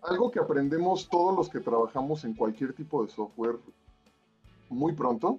Algo 0.02 0.32
que 0.32 0.40
aprendemos 0.40 1.08
todos 1.08 1.36
los 1.36 1.48
que 1.48 1.60
trabajamos 1.60 2.24
en 2.24 2.34
cualquier 2.34 2.72
tipo 2.72 3.04
de 3.04 3.12
software 3.12 3.60
muy 4.68 4.92
pronto, 4.92 5.38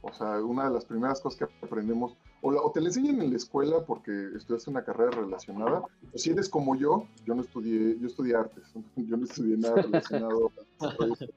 o 0.00 0.12
sea, 0.14 0.42
una 0.42 0.64
de 0.64 0.70
las 0.76 0.86
primeras 0.86 1.20
cosas 1.20 1.46
que 1.46 1.66
aprendemos, 1.66 2.16
o, 2.46 2.70
te 2.72 2.80
la 2.80 2.88
enseñan 2.88 3.22
en 3.22 3.30
la 3.30 3.36
escuela 3.36 3.84
porque 3.86 4.30
estudiaste 4.36 4.70
una 4.70 4.84
carrera 4.84 5.12
relacionada, 5.12 5.82
o 6.12 6.18
si 6.18 6.30
eres 6.30 6.48
como 6.48 6.76
yo, 6.76 7.06
yo 7.24 7.34
no 7.34 7.40
estudié, 7.40 7.98
yo 7.98 8.06
estudié 8.06 8.36
artes, 8.36 8.64
yo 8.96 9.16
no 9.16 9.24
estudié 9.24 9.56
nada 9.56 9.76
relacionado 9.76 10.52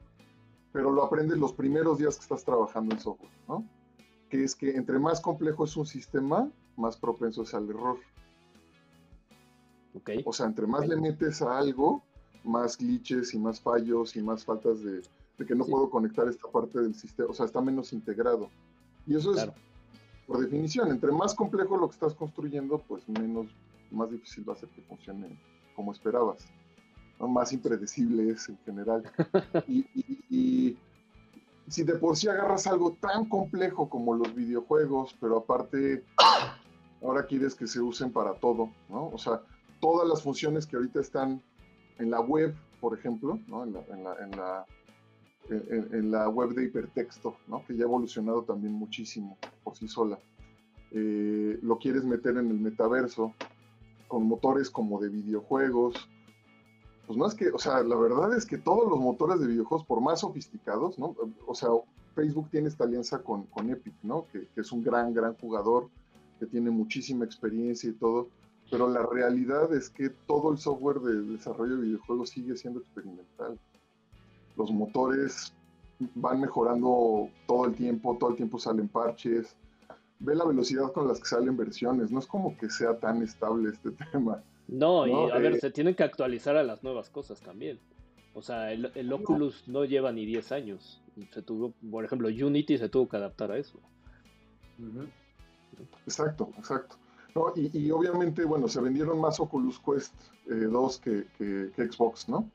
pero 0.72 0.92
lo 0.92 1.02
aprendes 1.02 1.38
los 1.38 1.54
primeros 1.54 1.98
días 1.98 2.16
que 2.16 2.22
estás 2.22 2.44
trabajando 2.44 2.94
en 2.94 3.00
software, 3.00 3.32
¿no? 3.48 3.66
Que 4.28 4.44
es 4.44 4.54
que 4.54 4.76
entre 4.76 4.98
más 4.98 5.20
complejo 5.20 5.64
es 5.64 5.74
un 5.76 5.86
sistema, 5.86 6.50
más 6.76 6.98
propenso 6.98 7.42
es 7.42 7.54
al 7.54 7.70
error. 7.70 7.96
Okay. 9.94 10.22
O 10.26 10.32
sea, 10.32 10.46
entre 10.46 10.66
más 10.66 10.86
le 10.86 10.96
metes 10.96 11.40
a 11.40 11.58
algo, 11.58 12.02
más 12.44 12.76
glitches 12.76 13.32
y 13.32 13.38
más 13.38 13.60
fallos 13.60 14.14
y 14.14 14.22
más 14.22 14.44
faltas 14.44 14.82
de, 14.84 15.00
que 15.46 15.54
no 15.54 15.64
puedo 15.64 15.88
conectar 15.88 16.28
esta 16.28 16.48
parte 16.48 16.80
del 16.80 16.94
sistema, 16.94 17.30
o 17.30 17.34
sea, 17.34 17.46
está 17.46 17.62
menos 17.62 17.94
integrado. 17.94 18.50
Y 19.06 19.16
eso 19.16 19.34
es, 19.34 19.48
por 20.28 20.38
definición, 20.38 20.92
entre 20.92 21.10
más 21.10 21.34
complejo 21.34 21.76
lo 21.76 21.88
que 21.88 21.94
estás 21.94 22.14
construyendo, 22.14 22.78
pues 22.86 23.08
menos, 23.08 23.48
más 23.90 24.10
difícil 24.10 24.48
va 24.48 24.52
a 24.52 24.56
ser 24.56 24.68
que 24.68 24.82
funcione 24.82 25.36
como 25.74 25.92
esperabas. 25.92 26.46
Más 27.18 27.52
impredecible 27.52 28.30
es 28.30 28.48
en 28.48 28.58
general. 28.58 29.02
y 29.66 30.76
si 31.68 31.82
de 31.82 31.94
por 31.94 32.16
sí 32.16 32.28
agarras 32.28 32.66
algo 32.66 32.96
tan 33.00 33.28
complejo 33.28 33.88
como 33.88 34.14
los 34.14 34.34
videojuegos, 34.34 35.14
pero 35.20 35.38
aparte 35.38 36.04
ahora 37.02 37.26
quieres 37.26 37.54
que 37.54 37.66
se 37.66 37.80
usen 37.80 38.12
para 38.12 38.34
todo, 38.34 38.70
¿no? 38.88 39.08
O 39.08 39.18
sea, 39.18 39.42
todas 39.80 40.08
las 40.08 40.22
funciones 40.22 40.66
que 40.66 40.76
ahorita 40.76 41.00
están 41.00 41.42
en 41.98 42.10
la 42.10 42.20
web, 42.20 42.54
por 42.80 42.98
ejemplo, 42.98 43.38
¿no? 43.46 43.64
En 43.64 43.72
la, 43.74 43.80
en 43.90 44.04
la, 44.04 44.14
en 44.24 44.30
la, 44.32 44.66
en, 45.50 46.10
la 46.10 46.28
web 46.28 46.50
de 46.50 46.64
hipertexto, 46.64 47.36
¿no? 47.46 47.64
Que 47.66 47.76
ya 47.76 47.84
ha 47.84 47.86
evolucionado 47.86 48.42
también 48.42 48.72
muchísimo 48.72 49.38
por 49.64 49.76
sí 49.76 49.88
sola. 49.88 50.18
Eh, 50.90 51.58
lo 51.62 51.78
quieres 51.78 52.04
meter 52.04 52.36
en 52.36 52.50
el 52.50 52.58
metaverso 52.58 53.34
con 54.08 54.26
motores 54.26 54.70
como 54.70 55.00
de 55.00 55.08
videojuegos, 55.08 56.08
pues 57.08 57.32
es 57.32 57.34
que, 57.38 57.48
o 57.48 57.58
sea, 57.58 57.82
la 57.82 57.96
verdad 57.96 58.36
es 58.36 58.44
que 58.44 58.58
todos 58.58 58.88
los 58.90 59.00
motores 59.00 59.40
de 59.40 59.46
videojuegos, 59.46 59.86
por 59.86 60.02
más 60.02 60.20
sofisticados, 60.20 60.98
¿no? 60.98 61.16
O 61.46 61.54
sea, 61.54 61.70
Facebook 62.14 62.50
tiene 62.50 62.68
esta 62.68 62.84
alianza 62.84 63.22
con, 63.22 63.44
con 63.44 63.70
Epic, 63.70 63.94
¿no? 64.02 64.26
Que, 64.30 64.46
es 64.56 64.72
un 64.72 64.82
gran, 64.82 65.14
gran 65.14 65.34
jugador, 65.36 65.88
que 66.38 66.44
tiene 66.44 66.70
muchísima 66.70 67.24
experiencia 67.24 67.88
y 67.88 67.94
todo, 67.94 68.28
pero 68.70 68.90
la 68.90 69.06
realidad 69.06 69.72
es 69.72 69.88
que 69.88 70.10
todo 70.10 70.52
el 70.52 70.58
software 70.58 71.00
de 71.00 71.22
desarrollo 71.22 71.76
de 71.76 71.82
videojuegos 71.84 72.28
sigue 72.28 72.54
siendo 72.58 72.80
experimental. 72.80 73.58
Los 74.58 74.70
motores 74.70 75.54
van 76.14 76.40
mejorando 76.40 77.30
todo 77.46 77.64
el 77.66 77.74
tiempo, 77.74 78.16
todo 78.18 78.30
el 78.30 78.36
tiempo 78.36 78.58
salen 78.58 78.88
parches, 78.88 79.56
ve 80.18 80.34
la 80.34 80.44
velocidad 80.44 80.92
con 80.92 81.08
las 81.08 81.20
que 81.20 81.26
salen 81.26 81.56
versiones, 81.56 82.10
no 82.10 82.18
es 82.18 82.26
como 82.26 82.56
que 82.58 82.68
sea 82.68 82.98
tan 82.98 83.22
estable 83.22 83.70
este 83.70 83.90
tema. 84.12 84.42
No, 84.66 85.06
y 85.06 85.30
a 85.30 85.38
ver, 85.38 85.54
eh, 85.54 85.60
se 85.60 85.70
tienen 85.70 85.94
que 85.94 86.02
actualizar 86.02 86.56
a 86.56 86.62
las 86.62 86.82
nuevas 86.82 87.08
cosas 87.08 87.40
también. 87.40 87.80
O 88.34 88.42
sea, 88.42 88.70
el, 88.70 89.12
Oculus 89.12 89.66
no. 89.66 89.84
lleva 89.84 90.12
ni 90.12 90.26
10 90.26 90.52
años. 90.52 91.02
Se 91.32 91.42
tuvo, 91.42 91.72
por 91.90 92.04
ejemplo, 92.04 92.28
Unity 92.28 92.78
se 92.78 92.88
tuvo 92.88 93.08
que 93.08 93.16
adaptar 93.16 93.50
a 93.50 93.58
eso. 93.58 93.80
Exacto, 96.06 96.50
exacto. 96.56 96.96
No, 97.34 97.52
y, 97.56 97.90
obviamente, 97.90 98.44
bueno, 98.44 98.68
se 98.68 98.80
vendieron 98.80 99.20
más 99.20 99.40
Oculus 99.40 99.80
Quest 99.80 100.14
2 100.46 101.02
eh, 101.06 101.26
que, 101.36 101.90
Xbox, 101.90 102.28
¿no? 102.28 102.48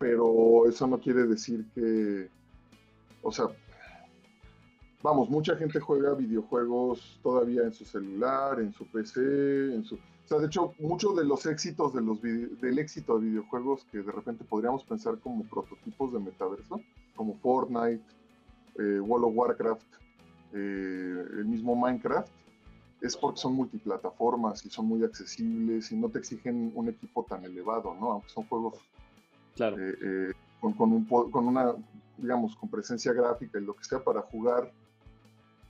Pero 0.00 0.68
eso 0.68 0.88
no 0.88 0.98
quiere 0.98 1.24
decir 1.28 1.64
que, 1.74 2.28
o 3.22 3.30
sea, 3.30 3.46
vamos, 5.02 5.30
mucha 5.30 5.54
gente 5.54 5.78
juega 5.78 6.14
videojuegos 6.14 7.20
todavía 7.22 7.62
en 7.62 7.72
su 7.72 7.84
celular, 7.84 8.58
en 8.58 8.72
su 8.72 8.84
PC, 8.86 9.20
en 9.20 9.84
su 9.84 9.96
sea, 10.30 10.38
de 10.38 10.46
hecho, 10.46 10.74
muchos 10.78 11.16
de 11.16 11.24
los 11.24 11.44
éxitos 11.46 11.92
de 11.92 12.00
los 12.00 12.22
del 12.22 12.78
éxito 12.78 13.18
de 13.18 13.26
videojuegos 13.26 13.84
que 13.90 13.98
de 13.98 14.12
repente 14.12 14.44
podríamos 14.44 14.84
pensar 14.84 15.18
como 15.18 15.44
prototipos 15.44 16.12
de 16.12 16.20
metaverso, 16.20 16.80
como 17.16 17.34
Fortnite, 17.38 18.02
eh, 18.78 19.00
World 19.00 19.26
of 19.26 19.32
Warcraft, 19.34 19.86
eh, 20.52 21.24
el 21.32 21.44
mismo 21.46 21.74
Minecraft, 21.74 22.30
es 23.00 23.16
porque 23.16 23.40
son 23.40 23.54
multiplataformas 23.54 24.64
y 24.64 24.70
son 24.70 24.86
muy 24.86 25.02
accesibles 25.02 25.90
y 25.90 25.96
no 25.96 26.08
te 26.08 26.20
exigen 26.20 26.70
un 26.76 26.88
equipo 26.88 27.26
tan 27.28 27.44
elevado, 27.44 27.96
¿no? 27.98 28.12
Aunque 28.12 28.28
son 28.28 28.44
juegos 28.44 28.78
claro. 29.68 29.76
Eh, 29.78 30.32
con, 30.60 30.72
con, 30.74 30.92
un, 30.92 31.04
con 31.04 31.46
una, 31.46 31.74
digamos, 32.16 32.56
con 32.56 32.68
presencia 32.68 33.12
gráfica 33.12 33.58
y 33.58 33.62
lo 33.62 33.74
que 33.74 33.84
sea 33.84 34.02
para 34.02 34.22
jugar 34.22 34.70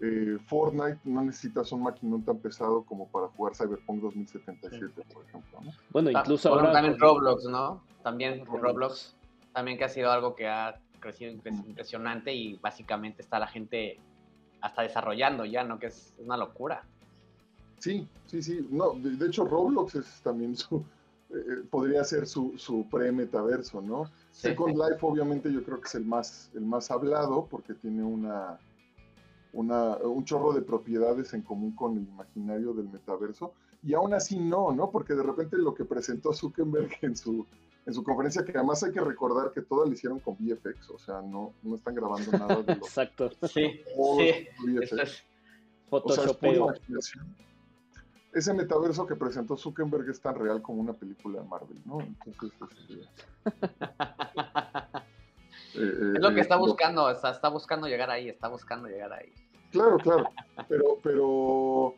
eh, 0.00 0.38
Fortnite 0.46 0.98
no 1.04 1.22
necesitas 1.22 1.70
un 1.72 1.82
maquinón 1.82 2.24
tan 2.24 2.38
pesado 2.38 2.82
como 2.84 3.08
para 3.08 3.28
jugar 3.28 3.54
Cyberpunk 3.54 4.00
2077, 4.00 5.02
por 5.12 5.24
ejemplo. 5.24 5.60
Bueno, 5.90 6.10
ah, 6.14 6.20
incluso 6.20 6.48
ahora... 6.48 6.72
También 6.72 6.98
Roblox, 6.98 7.44
¿no? 7.44 7.82
También 8.02 8.46
Roblox, 8.46 9.14
también 9.52 9.76
que 9.76 9.84
ha 9.84 9.88
sido 9.88 10.10
algo 10.10 10.34
que 10.34 10.48
ha 10.48 10.80
crecido 11.00 11.32
impresionante 11.32 12.32
y 12.32 12.56
básicamente 12.56 13.22
está 13.22 13.38
la 13.38 13.46
gente 13.46 13.98
hasta 14.60 14.82
desarrollando 14.82 15.44
ya, 15.44 15.64
¿no? 15.64 15.78
Que 15.78 15.86
es 15.86 16.14
una 16.18 16.36
locura. 16.36 16.82
Sí, 17.78 18.06
sí, 18.26 18.42
sí. 18.42 18.66
No, 18.70 18.92
de, 18.94 19.26
hecho 19.26 19.44
Roblox 19.44 19.96
es 19.96 20.20
también 20.22 20.56
su... 20.56 20.84
Eh, 21.32 21.62
podría 21.70 22.02
ser 22.04 22.26
su, 22.26 22.54
su 22.56 22.88
pre-metaverso, 22.90 23.80
¿no? 23.80 24.10
Second 24.32 24.76
Life 24.76 24.98
obviamente 25.02 25.52
yo 25.52 25.62
creo 25.62 25.80
que 25.80 25.86
es 25.86 25.94
el 25.94 26.04
más, 26.04 26.50
el 26.54 26.62
más 26.62 26.90
hablado 26.90 27.46
porque 27.48 27.74
tiene 27.74 28.02
una 28.02 28.58
un 29.52 30.24
chorro 30.24 30.52
de 30.52 30.62
propiedades 30.62 31.34
en 31.34 31.42
común 31.42 31.74
con 31.74 31.96
el 31.96 32.04
imaginario 32.04 32.72
del 32.72 32.88
metaverso. 32.88 33.52
Y 33.82 33.94
aún 33.94 34.14
así 34.14 34.38
no, 34.38 34.72
¿no? 34.72 34.90
Porque 34.90 35.14
de 35.14 35.22
repente 35.22 35.56
lo 35.56 35.74
que 35.74 35.84
presentó 35.84 36.32
Zuckerberg 36.32 36.90
en 37.02 37.16
su, 37.16 37.46
en 37.86 37.94
su 37.94 38.04
conferencia, 38.04 38.44
que 38.44 38.52
además 38.52 38.82
hay 38.82 38.92
que 38.92 39.00
recordar 39.00 39.52
que 39.52 39.62
todo 39.62 39.86
lo 39.86 39.92
hicieron 39.92 40.20
con 40.20 40.36
VFX, 40.38 40.90
o 40.90 40.98
sea, 40.98 41.22
no, 41.22 41.54
no 41.62 41.74
están 41.74 41.94
grabando 41.94 42.30
nada 42.32 42.62
de 42.62 42.76
lo 42.76 42.86
Exacto. 42.86 43.30
Sí, 43.48 43.80
sí. 44.86 45.08
Ese 48.32 48.54
metaverso 48.54 49.06
que 49.06 49.16
presentó 49.16 49.56
Zuckerberg 49.56 50.08
es 50.08 50.20
tan 50.20 50.36
real 50.36 50.62
como 50.62 50.80
una 50.80 50.92
película 50.92 51.40
de 51.40 51.48
Marvel, 51.48 51.80
¿no? 51.84 52.00
Entonces, 52.00 52.52
este, 52.70 53.08
es 56.14 56.20
lo 56.20 56.34
que 56.34 56.40
está 56.40 56.56
buscando, 56.56 57.10
está, 57.10 57.48
buscando 57.48 57.86
llegar 57.88 58.10
ahí, 58.10 58.28
está 58.28 58.48
buscando 58.48 58.88
llegar 58.88 59.12
ahí. 59.12 59.32
Claro, 59.72 59.98
claro, 59.98 60.28
pero, 60.68 60.98
pero 61.02 61.94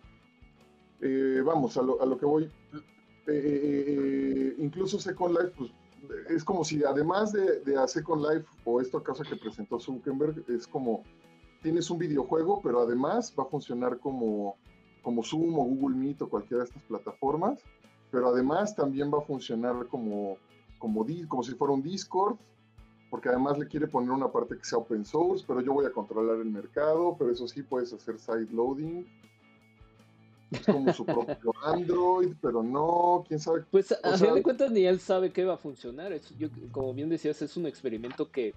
eh, 1.00 1.42
vamos, 1.44 1.76
a 1.76 1.82
lo, 1.82 2.00
a 2.02 2.06
lo, 2.06 2.18
que 2.18 2.26
voy. 2.26 2.44
Eh, 2.74 2.82
eh, 3.28 4.54
incluso 4.58 4.98
Second 4.98 5.38
Life, 5.38 5.52
pues, 5.56 5.70
es 6.28 6.44
como 6.44 6.64
si 6.64 6.82
además 6.84 7.32
de, 7.32 7.60
de 7.60 7.76
a 7.76 7.86
Second 7.86 8.22
Life 8.22 8.46
o 8.64 8.80
esto 8.80 9.02
cosa 9.02 9.24
que 9.24 9.36
presentó 9.36 9.78
Zuckerberg, 9.78 10.44
es 10.48 10.66
como 10.66 11.04
tienes 11.62 11.90
un 11.90 11.98
videojuego, 11.98 12.60
pero 12.60 12.80
además 12.80 13.32
va 13.38 13.44
a 13.44 13.46
funcionar 13.46 13.98
como, 13.98 14.56
como 15.02 15.22
Zoom 15.22 15.58
o 15.58 15.64
Google 15.64 15.96
Meet 15.96 16.22
o 16.22 16.28
cualquiera 16.28 16.62
de 16.62 16.68
estas 16.68 16.82
plataformas, 16.84 17.60
pero 18.10 18.28
además 18.28 18.74
también 18.74 19.12
va 19.12 19.18
a 19.18 19.22
funcionar 19.22 19.86
como, 19.88 20.36
como, 20.78 21.06
como 21.28 21.42
si 21.42 21.52
fuera 21.52 21.74
un 21.74 21.82
Discord 21.82 22.36
porque 23.12 23.28
además 23.28 23.58
le 23.58 23.68
quiere 23.68 23.86
poner 23.86 24.10
una 24.10 24.32
parte 24.32 24.56
que 24.56 24.64
sea 24.64 24.78
open 24.78 25.04
source, 25.04 25.44
pero 25.46 25.60
yo 25.60 25.74
voy 25.74 25.84
a 25.84 25.92
controlar 25.92 26.38
el 26.38 26.46
mercado, 26.46 27.14
pero 27.18 27.30
eso 27.30 27.46
sí 27.46 27.62
puedes 27.62 27.92
hacer 27.92 28.18
side 28.18 28.48
loading. 28.50 29.06
es 30.50 30.64
como 30.64 30.90
su 30.94 31.04
propio 31.04 31.52
Android, 31.62 32.32
pero 32.40 32.62
no, 32.62 33.22
quién 33.28 33.38
sabe. 33.38 33.64
Pues 33.70 33.94
a 34.02 34.16
fin 34.16 34.32
de 34.32 34.42
cuentas 34.42 34.70
ni 34.70 34.86
él 34.86 34.98
sabe 34.98 35.30
qué 35.30 35.44
va 35.44 35.54
a 35.54 35.58
funcionar. 35.58 36.18
yo, 36.38 36.48
como 36.70 36.94
bien 36.94 37.10
decías, 37.10 37.42
es 37.42 37.54
un 37.58 37.66
experimento 37.66 38.30
que 38.30 38.54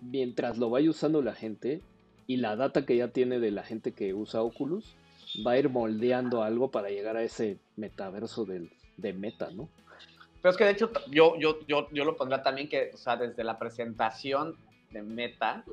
mientras 0.00 0.56
lo 0.56 0.70
vaya 0.70 0.88
usando 0.88 1.20
la 1.20 1.34
gente 1.34 1.82
y 2.26 2.38
la 2.38 2.56
data 2.56 2.86
que 2.86 2.96
ya 2.96 3.08
tiene 3.08 3.40
de 3.40 3.50
la 3.50 3.62
gente 3.62 3.92
que 3.92 4.14
usa 4.14 4.40
Oculus, 4.40 4.96
va 5.46 5.52
a 5.52 5.58
ir 5.58 5.68
moldeando 5.68 6.42
algo 6.42 6.70
para 6.70 6.90
llegar 6.90 7.16
a 7.16 7.22
ese 7.22 7.58
metaverso 7.76 8.44
del, 8.44 8.70
de 8.96 9.12
meta, 9.12 9.50
¿no? 9.50 9.68
Pero 10.40 10.50
es 10.50 10.56
que 10.56 10.64
de 10.64 10.70
hecho 10.72 10.90
yo, 11.10 11.36
yo, 11.38 11.60
yo, 11.66 11.88
yo 11.92 12.04
lo 12.04 12.16
pondría 12.16 12.42
también 12.42 12.68
que, 12.68 12.90
o 12.92 12.96
sea, 12.96 13.16
desde 13.16 13.44
la 13.44 13.58
presentación 13.58 14.56
de 14.90 15.02
Meta, 15.02 15.64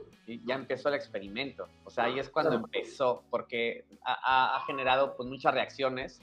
ya 0.45 0.55
empezó 0.55 0.89
el 0.89 0.95
experimento. 0.95 1.67
O 1.83 1.89
sea, 1.89 2.05
ahí 2.05 2.19
es 2.19 2.29
cuando 2.29 2.53
empezó, 2.53 3.23
porque 3.29 3.83
ha, 4.03 4.63
generado 4.65 5.15
pues, 5.15 5.27
muchas 5.27 5.53
reacciones, 5.53 6.21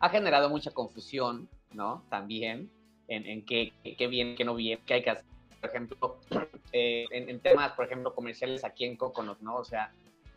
ha 0.00 0.08
generado 0.08 0.48
mucha 0.48 0.72
confusión, 0.72 1.48
¿no? 1.72 2.02
También 2.08 2.70
en, 3.08 3.26
en 3.26 3.44
qué, 3.44 3.72
qué, 3.96 4.06
bien, 4.06 4.34
qué 4.34 4.44
no 4.44 4.54
bien, 4.54 4.80
qué 4.86 4.94
hay 4.94 5.02
que 5.02 5.10
hacer. 5.10 5.24
Por 5.60 5.70
ejemplo, 5.70 6.18
eh, 6.72 7.04
en, 7.10 7.40
temas, 7.40 7.72
por 7.72 7.84
ejemplo, 7.84 8.14
comerciales 8.14 8.64
aquí 8.64 8.84
en 8.84 8.96
Coconut, 8.96 9.40
¿no? 9.40 9.56
O 9.56 9.64
sea, 9.64 9.92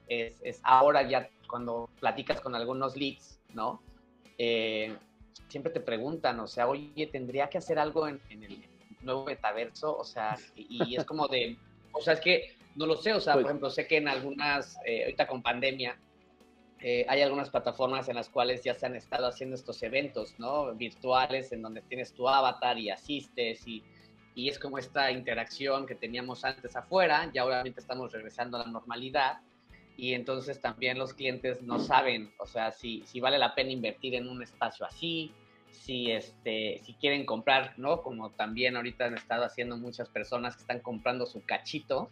es, 0.07 0.39
es 0.43 0.59
ahora 0.63 1.07
ya 1.07 1.29
cuando 1.47 1.89
platicas 1.99 2.41
con 2.41 2.55
algunos 2.55 2.95
leads, 2.95 3.39
¿no? 3.53 3.81
Eh, 4.37 4.95
siempre 5.47 5.71
te 5.71 5.79
preguntan, 5.79 6.39
o 6.39 6.47
sea, 6.47 6.67
oye, 6.67 7.07
¿tendría 7.07 7.49
que 7.49 7.57
hacer 7.57 7.79
algo 7.79 8.07
en, 8.07 8.19
en 8.29 8.43
el 8.43 8.65
nuevo 9.01 9.25
metaverso? 9.25 9.97
O 9.97 10.03
sea, 10.03 10.37
y 10.55 10.95
es 10.95 11.05
como 11.05 11.27
de, 11.27 11.57
o 11.91 12.01
sea, 12.01 12.13
es 12.13 12.21
que 12.21 12.55
no 12.75 12.85
lo 12.85 12.97
sé, 12.97 13.13
o 13.13 13.19
sea, 13.19 13.33
por 13.33 13.43
pues 13.43 13.51
ejemplo, 13.51 13.69
sé 13.69 13.87
que 13.87 13.97
en 13.97 14.07
algunas, 14.07 14.77
eh, 14.85 15.03
ahorita 15.03 15.27
con 15.27 15.41
pandemia, 15.41 15.97
eh, 16.81 17.05
hay 17.07 17.21
algunas 17.21 17.49
plataformas 17.49 18.09
en 18.09 18.15
las 18.15 18.29
cuales 18.29 18.63
ya 18.63 18.73
se 18.73 18.85
han 18.85 18.95
estado 18.95 19.27
haciendo 19.27 19.55
estos 19.55 19.81
eventos, 19.81 20.35
¿no? 20.37 20.73
Virtuales, 20.75 21.51
en 21.51 21.61
donde 21.61 21.81
tienes 21.81 22.13
tu 22.13 22.27
avatar 22.27 22.77
y 22.77 22.89
asistes 22.89 23.65
y, 23.65 23.81
y 24.35 24.49
es 24.49 24.59
como 24.59 24.77
esta 24.77 25.09
interacción 25.09 25.85
que 25.87 25.95
teníamos 25.95 26.43
antes 26.43 26.75
afuera, 26.75 27.31
ya 27.33 27.45
obviamente 27.45 27.79
estamos 27.79 28.11
regresando 28.11 28.57
a 28.57 28.65
la 28.65 28.71
normalidad 28.71 29.37
y 29.97 30.13
entonces 30.13 30.59
también 30.59 30.97
los 30.97 31.13
clientes 31.13 31.61
no 31.61 31.79
saben, 31.79 32.33
o 32.39 32.45
sea, 32.45 32.71
si, 32.71 33.03
si 33.05 33.19
vale 33.19 33.37
la 33.37 33.55
pena 33.55 33.71
invertir 33.71 34.15
en 34.15 34.27
un 34.27 34.43
espacio 34.43 34.85
así, 34.85 35.31
si, 35.71 36.11
este, 36.11 36.81
si 36.83 36.93
quieren 36.93 37.25
comprar, 37.25 37.73
¿no? 37.77 38.01
Como 38.01 38.31
también 38.31 38.75
ahorita 38.75 39.05
han 39.05 39.15
estado 39.15 39.45
haciendo 39.45 39.77
muchas 39.77 40.09
personas 40.09 40.55
que 40.55 40.61
están 40.61 40.79
comprando 40.79 41.25
su 41.25 41.43
cachito, 41.43 42.09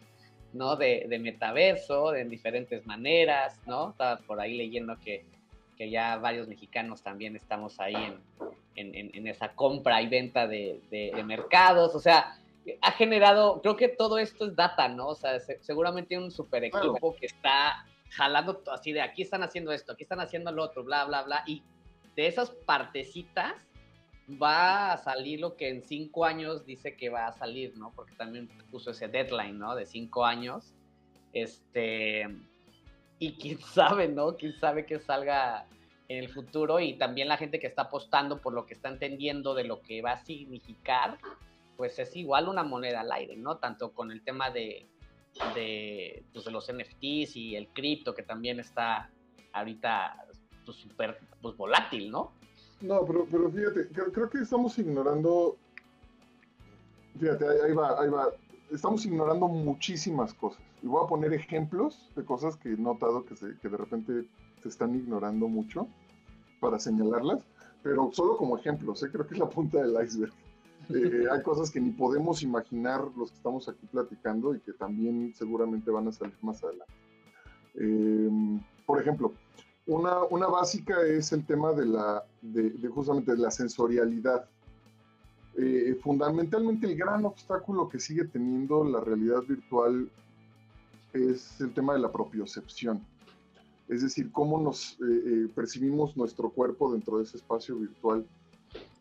¿no? 0.52 0.76
De, 0.76 1.06
de 1.08 1.18
metaverso, 1.18 2.14
en 2.14 2.30
diferentes 2.30 2.86
maneras, 2.86 3.60
¿no? 3.66 3.90
Estaba 3.90 4.18
por 4.18 4.40
ahí 4.40 4.56
leyendo 4.56 4.98
que, 5.00 5.24
que 5.76 5.90
ya 5.90 6.16
varios 6.16 6.48
mexicanos 6.48 7.02
también 7.02 7.36
estamos 7.36 7.80
ahí 7.80 7.96
en, 8.76 8.94
en, 8.94 9.10
en 9.14 9.26
esa 9.26 9.50
compra 9.54 10.00
y 10.02 10.08
venta 10.08 10.46
de, 10.46 10.80
de, 10.90 11.22
mercados, 11.24 11.94
o 11.94 12.00
sea, 12.00 12.38
ha 12.80 12.92
generado, 12.92 13.60
creo 13.60 13.76
que 13.76 13.88
todo 13.88 14.18
esto 14.18 14.46
es 14.46 14.56
data, 14.56 14.88
¿no? 14.88 15.08
O 15.08 15.14
sea, 15.14 15.38
seguramente 15.60 16.18
un 16.18 16.30
super 16.30 16.64
equipo 16.64 17.14
que 17.16 17.26
está 17.26 17.84
jalando 18.10 18.62
así 18.72 18.92
de 18.92 19.02
aquí 19.02 19.22
están 19.22 19.42
haciendo 19.42 19.72
esto, 19.72 19.92
aquí 19.92 20.04
están 20.04 20.20
haciendo 20.20 20.52
lo 20.52 20.62
otro, 20.62 20.84
bla, 20.84 21.04
bla, 21.04 21.22
bla, 21.22 21.42
y 21.46 21.62
de 22.16 22.26
esas 22.26 22.50
partecitas 22.50 23.54
va 24.40 24.92
a 24.92 24.98
salir 24.98 25.40
lo 25.40 25.56
que 25.56 25.68
en 25.68 25.82
cinco 25.82 26.24
años 26.24 26.64
dice 26.64 26.96
que 26.96 27.10
va 27.10 27.26
a 27.26 27.32
salir, 27.32 27.76
¿no? 27.76 27.92
Porque 27.94 28.14
también 28.14 28.48
puso 28.70 28.92
ese 28.92 29.08
deadline, 29.08 29.58
¿no? 29.58 29.74
De 29.74 29.86
cinco 29.86 30.24
años. 30.24 30.72
Este, 31.32 32.26
y 33.18 33.34
quién 33.34 33.58
sabe, 33.60 34.08
¿no? 34.08 34.36
Quién 34.36 34.58
sabe 34.58 34.86
que 34.86 34.98
salga 34.98 35.66
en 36.08 36.18
el 36.18 36.28
futuro 36.28 36.80
y 36.80 36.94
también 36.94 37.28
la 37.28 37.36
gente 37.36 37.58
que 37.58 37.66
está 37.66 37.82
apostando 37.82 38.40
por 38.40 38.52
lo 38.52 38.66
que 38.66 38.74
está 38.74 38.88
entendiendo 38.88 39.54
de 39.54 39.64
lo 39.64 39.80
que 39.80 40.02
va 40.02 40.12
a 40.12 40.24
significar, 40.24 41.18
pues 41.76 41.98
es 41.98 42.14
igual 42.16 42.48
una 42.48 42.62
moneda 42.62 43.00
al 43.00 43.12
aire, 43.12 43.36
¿no? 43.36 43.58
Tanto 43.58 43.92
con 43.92 44.10
el 44.10 44.22
tema 44.22 44.50
de, 44.50 44.86
pues 46.32 46.44
de 46.44 46.50
los 46.50 46.72
NFTs 46.72 47.36
y 47.36 47.56
el 47.56 47.68
cripto 47.68 48.14
que 48.14 48.22
también 48.22 48.60
está 48.60 49.10
ahorita 49.52 50.26
pues, 50.64 50.78
súper 50.78 51.18
pues, 51.40 51.56
volátil, 51.56 52.10
¿no? 52.10 52.32
No, 52.80 53.04
pero, 53.04 53.26
pero 53.30 53.50
fíjate, 53.50 53.88
creo, 53.88 54.28
que 54.28 54.38
estamos 54.38 54.78
ignorando, 54.78 55.56
fíjate, 57.18 57.46
ahí, 57.64 57.72
va, 57.72 58.00
ahí 58.00 58.10
va, 58.10 58.28
estamos 58.70 59.04
ignorando 59.06 59.48
muchísimas 59.48 60.34
cosas. 60.34 60.62
Y 60.82 60.86
voy 60.86 61.02
a 61.02 61.08
poner 61.08 61.32
ejemplos 61.32 62.10
de 62.14 62.24
cosas 62.24 62.56
que 62.56 62.70
he 62.70 62.76
notado 62.76 63.24
que, 63.24 63.36
se, 63.36 63.56
que 63.58 63.68
de 63.68 63.76
repente 63.76 64.28
se 64.62 64.68
están 64.68 64.94
ignorando 64.94 65.48
mucho 65.48 65.88
para 66.60 66.78
señalarlas, 66.78 67.40
pero 67.82 68.10
solo 68.12 68.36
como 68.36 68.58
ejemplos, 68.58 69.02
¿eh? 69.02 69.08
creo 69.10 69.26
que 69.26 69.34
es 69.34 69.40
la 69.40 69.48
punta 69.48 69.80
del 69.80 70.04
iceberg. 70.04 70.32
Eh, 70.90 71.24
hay 71.30 71.42
cosas 71.42 71.70
que 71.70 71.80
ni 71.80 71.90
podemos 71.90 72.42
imaginar 72.42 73.00
los 73.16 73.30
que 73.30 73.36
estamos 73.36 73.68
aquí 73.68 73.86
platicando 73.86 74.54
y 74.54 74.60
que 74.60 74.72
también 74.72 75.34
seguramente 75.34 75.90
van 75.90 76.08
a 76.08 76.12
salir 76.12 76.36
más 76.42 76.62
adelante. 76.62 76.92
Eh, 77.74 78.60
por 78.86 79.00
ejemplo, 79.00 79.32
una, 79.86 80.46
básica 80.46 81.02
es 81.02 81.32
el 81.32 81.44
tema 81.44 81.72
de 81.72 81.86
la, 81.86 82.24
de, 82.40 82.88
justamente 82.88 83.32
de 83.32 83.38
la 83.38 83.50
sensorialidad. 83.50 84.48
Eh, 85.56 85.96
fundamentalmente 86.02 86.86
el 86.86 86.96
gran 86.96 87.24
obstáculo 87.24 87.88
que 87.88 88.00
sigue 88.00 88.24
teniendo 88.24 88.82
la 88.82 89.00
realidad 89.00 89.42
virtual 89.42 90.10
es 91.12 91.60
el 91.60 91.72
tema 91.72 91.94
de 91.94 92.00
la 92.00 92.10
propiocepción. 92.10 93.04
Es 93.88 94.02
decir, 94.02 94.32
cómo 94.32 94.60
nos 94.60 94.92
eh, 94.94 94.96
eh, 95.02 95.48
percibimos 95.54 96.16
nuestro 96.16 96.50
cuerpo 96.50 96.92
dentro 96.92 97.18
de 97.18 97.24
ese 97.24 97.36
espacio 97.36 97.76
virtual. 97.76 98.26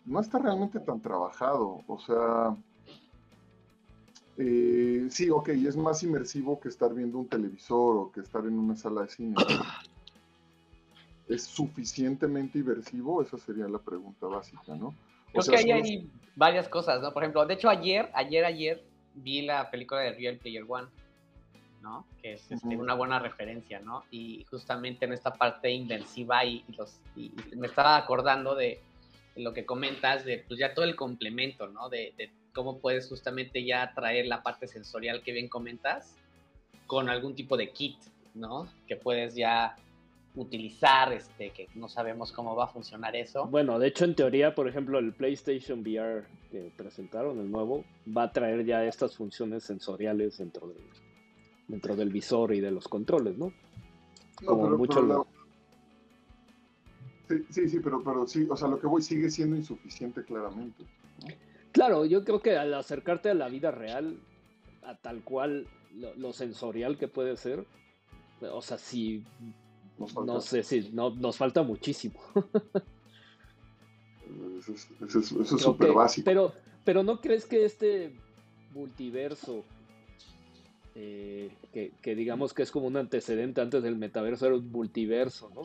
No 0.06 0.20
está 0.20 0.40
realmente 0.40 0.80
tan 0.80 1.00
trabajado. 1.00 1.82
O 1.88 2.00
sea, 2.00 2.56
sí, 5.10 5.30
ok, 5.30 5.50
es 5.50 5.78
más 5.78 6.04
inmersivo 6.04 6.60
que 6.60 6.70
estar 6.70 6.94
viendo 6.94 7.18
un 7.18 7.28
televisor 7.28 7.98
o 7.98 8.12
que 8.12 8.22
estar 8.22 8.46
en 8.46 8.60
una 8.60 8.76
sala 8.76 9.02
de 9.04 9.10
cine 9.10 9.36
es 11.28 11.44
suficientemente 11.44 12.60
inversivo? 12.60 13.22
Esa 13.22 13.38
sería 13.38 13.68
la 13.68 13.80
pregunta 13.80 14.28
básica, 14.28 14.76
¿no? 14.76 14.94
Creo 15.32 15.44
que 15.46 15.74
hay, 15.74 16.10
varias 16.36 16.68
cosas, 16.68 17.02
¿no? 17.02 17.12
Por 17.12 17.24
ejemplo, 17.24 17.46
de 17.46 17.56
hecho 17.56 17.70
ayer, 17.70 18.10
ayer, 18.14 18.46
ayer 18.46 18.84
vi 19.16 19.42
la 19.42 19.70
película 19.70 20.02
de 20.02 20.14
Real 20.14 20.38
Player 20.38 20.64
One, 20.68 20.88
¿no? 21.82 22.06
Que 22.22 22.34
es 22.34 22.52
este, 22.52 22.78
una 22.78 22.94
buena 22.94 23.20
referencia, 23.20 23.80
¿no? 23.80 24.04
Y 24.12 24.46
justamente 24.50 25.06
en 25.06 25.14
esta 25.14 25.34
parte 25.34 25.72
inversiva 25.72 26.46
y, 26.46 26.64
los, 26.78 27.00
me 27.56 27.68
estaba 27.68 27.98
acordando 27.98 28.56
de, 28.56 28.80
lo 29.36 29.54
que 29.54 29.66
comentas, 29.66 30.26
de 30.26 30.44
pues 30.48 30.60
ya 30.60 30.74
todo 30.74 30.86
el 30.86 30.96
complemento, 30.96 31.68
¿no? 31.68 31.90
De, 31.90 32.14
de 32.18 32.32
cómo 32.54 32.80
puedes 32.80 33.08
justamente 33.08 33.66
ya 33.66 33.94
traer 33.96 34.28
la 34.28 34.44
parte 34.44 34.68
sensorial 34.68 35.24
que 35.24 35.32
bien 35.32 35.50
comentas 35.50 36.16
con 36.88 37.10
algún 37.10 37.36
tipo 37.36 37.58
de 37.58 37.72
kit, 37.72 37.98
¿no? 38.36 38.68
Que 38.88 38.96
puedes 38.96 39.36
ya 39.36 39.76
utilizar, 40.36 41.14
este, 41.14 41.52
que 41.52 41.68
no 41.76 41.88
sabemos 41.88 42.32
cómo 42.32 42.56
va 42.56 42.66
a 42.66 42.68
funcionar 42.68 43.16
eso. 43.16 43.46
Bueno, 43.48 43.78
de 43.78 43.88
hecho, 43.88 44.06
en 44.06 44.16
teoría, 44.16 44.56
por 44.56 44.68
ejemplo, 44.68 44.98
el 45.00 45.14
PlayStation 45.14 45.82
VR 45.82 46.26
que 46.52 46.72
presentaron, 46.76 47.40
el 47.40 47.52
nuevo, 47.52 47.84
va 48.06 48.24
a 48.24 48.32
traer 48.32 48.66
ya 48.66 48.84
estas 48.86 49.16
funciones 49.16 49.64
sensoriales 49.64 50.38
dentro 50.38 50.68
del, 50.68 50.84
dentro 51.68 51.96
del 51.96 52.10
visor 52.10 52.54
y 52.54 52.62
de 52.62 52.72
los 52.72 52.88
controles, 52.88 53.38
¿no? 53.38 53.54
Como 54.44 54.70
mucho 54.72 55.26
sí, 57.28 57.46
sí, 57.50 57.70
sí, 57.70 57.80
pero, 57.80 58.04
pero 58.04 58.28
sí, 58.28 58.48
o 58.50 58.56
sea, 58.56 58.68
lo 58.68 58.80
que 58.80 58.88
voy 58.88 59.02
sigue 59.02 59.30
siendo 59.30 59.56
insuficiente 59.56 60.24
claramente. 60.24 60.86
Claro, 61.72 62.06
yo 62.06 62.24
creo 62.24 62.42
que 62.42 62.56
al 62.56 62.74
acercarte 62.74 63.30
a 63.30 63.34
la 63.34 63.50
vida 63.50 63.72
real, 63.72 64.20
a 64.84 64.96
tal 64.96 65.24
cual 65.24 65.68
lo 66.18 66.34
sensorial 66.34 66.98
que 66.98 67.08
puede 67.08 67.38
ser, 67.38 67.66
o 68.42 68.62
sea, 68.62 68.78
si 68.78 69.24
no 69.98 70.42
sé 70.42 70.64
si 70.64 70.90
no, 70.92 71.12
nos 71.12 71.38
falta 71.38 71.64
muchísimo. 71.64 72.20
eso 74.58 74.74
es 75.42 75.62
súper 75.62 75.94
básico. 75.94 76.26
Pero, 76.26 76.54
pero 76.84 77.04
¿no 77.04 77.22
crees 77.22 77.46
que 77.46 77.66
este 77.66 78.14
multiverso, 78.74 79.64
eh, 80.96 81.52
que, 81.72 82.16
digamos 82.16 82.54
que 82.54 82.64
es 82.64 82.72
como 82.72 82.88
un 82.88 82.98
antecedente 82.98 83.62
antes 83.62 83.84
del 83.84 83.96
metaverso, 83.96 84.48
era 84.48 84.56
un 84.56 84.72
multiverso, 84.72 85.52
¿no? 85.54 85.62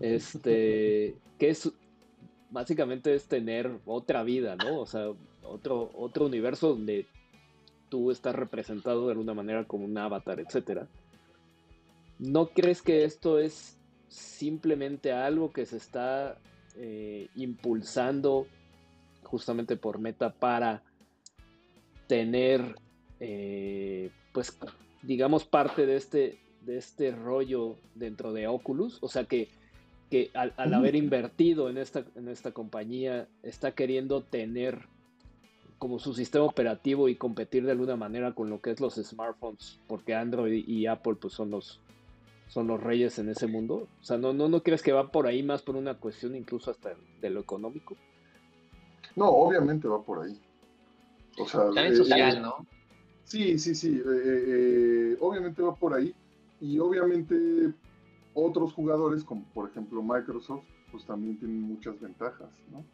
Este, 0.00 1.14
que 1.38 1.50
es 1.50 1.70
básicamente 2.50 3.14
es 3.14 3.26
tener 3.26 3.70
otra 3.86 4.22
vida, 4.22 4.56
¿no? 4.56 4.80
O 4.80 4.86
sea, 4.86 5.12
otro, 5.42 5.90
otro 5.94 6.26
universo 6.26 6.70
donde 6.70 7.06
tú 7.88 8.10
estás 8.10 8.34
representado 8.34 9.06
de 9.06 9.12
alguna 9.12 9.34
manera 9.34 9.64
como 9.64 9.84
un 9.84 9.96
avatar, 9.96 10.40
etcétera. 10.40 10.86
¿No 12.18 12.48
crees 12.48 12.82
que 12.82 13.04
esto 13.04 13.38
es 13.38 13.78
simplemente 14.08 15.12
algo 15.12 15.52
que 15.52 15.64
se 15.66 15.76
está 15.76 16.38
eh, 16.76 17.28
impulsando 17.36 18.46
justamente 19.22 19.76
por 19.76 19.98
Meta 19.98 20.32
para 20.32 20.82
tener, 22.06 22.74
eh, 23.20 24.10
pues, 24.32 24.58
digamos, 25.02 25.44
parte 25.44 25.86
de 25.86 25.96
este, 25.96 26.40
de 26.62 26.76
este 26.76 27.12
rollo 27.12 27.76
dentro 27.94 28.32
de 28.32 28.48
Oculus? 28.48 28.98
O 29.00 29.08
sea, 29.08 29.24
que, 29.24 29.48
que 30.10 30.30
al, 30.34 30.52
haber 30.74 30.96
invertido 30.96 31.70
en 31.70 31.78
esta, 31.78 32.04
en 32.16 32.28
esta 32.28 32.50
compañía 32.50 33.28
está 33.42 33.72
queriendo 33.72 34.22
tener 34.22 34.88
como 35.78 35.98
su 35.98 36.12
sistema 36.14 36.44
operativo 36.44 37.08
y 37.08 37.14
competir 37.14 37.64
de 37.64 37.72
alguna 37.72 37.96
manera 37.96 38.34
con 38.34 38.50
lo 38.50 38.60
que 38.60 38.70
es 38.70 38.80
los 38.80 38.96
smartphones, 38.96 39.78
porque 39.86 40.14
Android 40.14 40.68
y 40.68 40.86
Apple 40.86 41.14
pues 41.14 41.32
son 41.32 41.50
los 41.50 41.80
son 42.48 42.66
los 42.66 42.82
reyes 42.82 43.18
en 43.20 43.28
ese 43.28 43.46
mundo. 43.46 43.86
O 44.00 44.04
sea, 44.04 44.18
no 44.18 44.32
no 44.32 44.48
no 44.48 44.62
crees 44.62 44.82
que 44.82 44.92
va 44.92 45.10
por 45.10 45.26
ahí 45.28 45.42
más 45.42 45.62
por 45.62 45.76
una 45.76 45.94
cuestión 45.94 46.34
incluso 46.34 46.72
hasta 46.72 46.90
de 47.20 47.30
lo 47.30 47.40
económico. 47.40 47.96
No, 49.16 49.28
obviamente 49.28 49.88
va 49.88 50.02
por 50.02 50.24
ahí. 50.24 50.38
O 51.38 51.46
sea, 51.46 51.64
También 51.66 51.92
eh, 51.92 51.96
social, 51.96 52.36
eh, 52.36 52.40
¿no? 52.40 52.66
Sí, 53.24 53.58
sí, 53.58 53.74
sí. 53.74 54.02
Eh, 54.04 55.16
obviamente 55.20 55.62
va 55.62 55.74
por 55.74 55.94
ahí. 55.94 56.12
Y 56.60 56.78
obviamente 56.78 57.72
otros 58.34 58.72
jugadores, 58.72 59.24
como 59.24 59.44
por 59.52 59.70
ejemplo 59.70 60.02
Microsoft, 60.02 60.64
pues 60.90 61.04
también 61.04 61.38
tienen 61.38 61.62
muchas 61.62 62.00
ventajas, 62.00 62.48
¿no? 62.70 62.84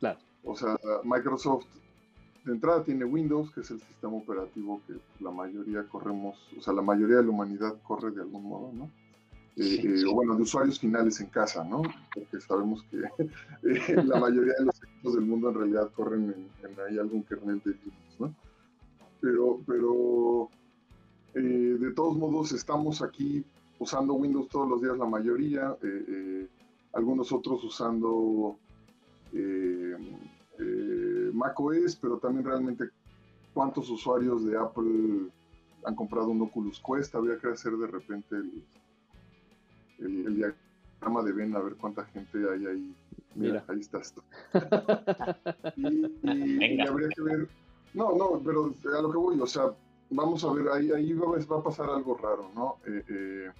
Claro. 0.00 0.18
O 0.44 0.54
sea, 0.54 0.76
Microsoft 1.04 1.66
de 2.44 2.52
entrada 2.52 2.84
tiene 2.84 3.04
Windows, 3.04 3.50
que 3.52 3.60
es 3.60 3.70
el 3.70 3.80
sistema 3.80 4.14
operativo 4.14 4.80
que 4.86 4.94
la 5.20 5.30
mayoría 5.30 5.88
corremos, 5.88 6.36
o 6.56 6.60
sea, 6.60 6.74
la 6.74 6.82
mayoría 6.82 7.16
de 7.16 7.24
la 7.24 7.30
humanidad 7.30 7.74
corre 7.82 8.10
de 8.10 8.20
algún 8.20 8.44
modo, 8.44 8.72
¿no? 8.72 8.90
Eh, 9.56 9.80
eh, 9.84 10.04
o 10.08 10.14
bueno, 10.14 10.34
de 10.34 10.42
usuarios 10.42 10.80
finales 10.80 11.20
en 11.20 11.28
casa, 11.28 11.62
¿no? 11.64 11.82
Porque 12.12 12.40
sabemos 12.40 12.84
que 12.90 12.98
eh, 13.62 14.02
la 14.04 14.18
mayoría 14.18 14.54
de 14.58 14.64
los 14.64 14.82
equipos 14.82 15.14
del 15.14 15.24
mundo 15.24 15.50
en 15.50 15.54
realidad 15.54 15.90
corren 15.92 16.50
en, 16.62 16.80
ahí 16.80 16.98
algún 16.98 17.22
kernel 17.22 17.62
de 17.64 17.70
Linux, 17.70 18.20
¿no? 18.20 18.34
Pero, 19.20 19.60
pero 19.66 20.50
de 21.34 21.92
todos 21.96 22.16
modos 22.16 22.52
estamos 22.52 23.02
aquí 23.02 23.44
usando 23.78 24.14
Windows 24.14 24.48
todos 24.48 24.68
los 24.68 24.82
días 24.82 24.96
la 24.96 25.06
mayoría, 25.06 25.76
algunos 26.92 27.32
otros 27.32 27.62
usando 27.64 28.58
macOS, 31.32 31.96
pero 31.96 32.18
también 32.18 32.44
realmente 32.44 32.90
cuántos 33.52 33.88
usuarios 33.90 34.44
de 34.44 34.58
Apple 34.58 35.30
han 35.84 35.94
comprado 35.94 36.28
un 36.28 36.42
Oculus 36.42 36.80
Quest, 36.80 37.14
habría 37.14 37.38
que 37.38 37.48
hacer 37.48 37.72
de 37.72 37.86
repente 37.86 38.36
el, 38.36 38.64
el, 39.98 40.34
diagrama 40.34 41.22
de 41.22 41.32
Ben 41.32 41.54
a 41.54 41.60
ver 41.60 41.74
cuánta 41.76 42.04
gente 42.06 42.38
hay 42.38 42.66
ahí. 42.66 42.94
Mira, 43.34 43.64
ahí 43.68 43.80
estás. 43.80 44.14
y, 45.76 46.80
habría 46.80 47.08
que 47.08 47.22
ver. 47.22 47.48
No, 47.92 48.16
no, 48.16 48.40
pero 48.44 48.72
a 48.96 49.02
lo 49.02 49.10
que 49.10 49.18
voy, 49.18 49.40
o 49.40 49.46
sea, 49.46 49.74
vamos 50.10 50.44
a 50.44 50.52
ver, 50.52 50.68
ahí, 50.68 50.90
ahí 50.90 51.12
va, 51.12 51.36
a 51.36 51.62
pasar 51.62 51.90
algo 51.90 52.16
raro, 52.16 52.50
¿no? 52.54 52.76
Eh, 52.86 53.04
eh, 53.08 53.50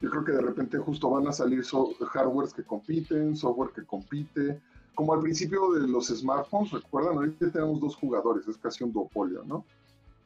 yo 0.00 0.10
creo 0.10 0.24
que 0.24 0.32
de 0.32 0.40
repente 0.40 0.78
justo 0.78 1.10
van 1.10 1.28
a 1.28 1.32
salir 1.32 1.62
hardwares 1.64 2.52
que 2.52 2.64
compiten, 2.64 3.36
software 3.36 3.70
que 3.70 3.84
compite, 3.84 4.60
como 4.94 5.14
al 5.14 5.20
principio 5.20 5.72
de 5.72 5.86
los 5.86 6.08
smartphones, 6.08 6.72
recuerdan, 6.72 7.16
ahorita 7.16 7.50
tenemos 7.50 7.80
dos 7.80 7.96
jugadores, 7.96 8.46
es 8.48 8.58
casi 8.58 8.84
un 8.84 8.92
duopolio, 8.92 9.42
¿no? 9.44 9.64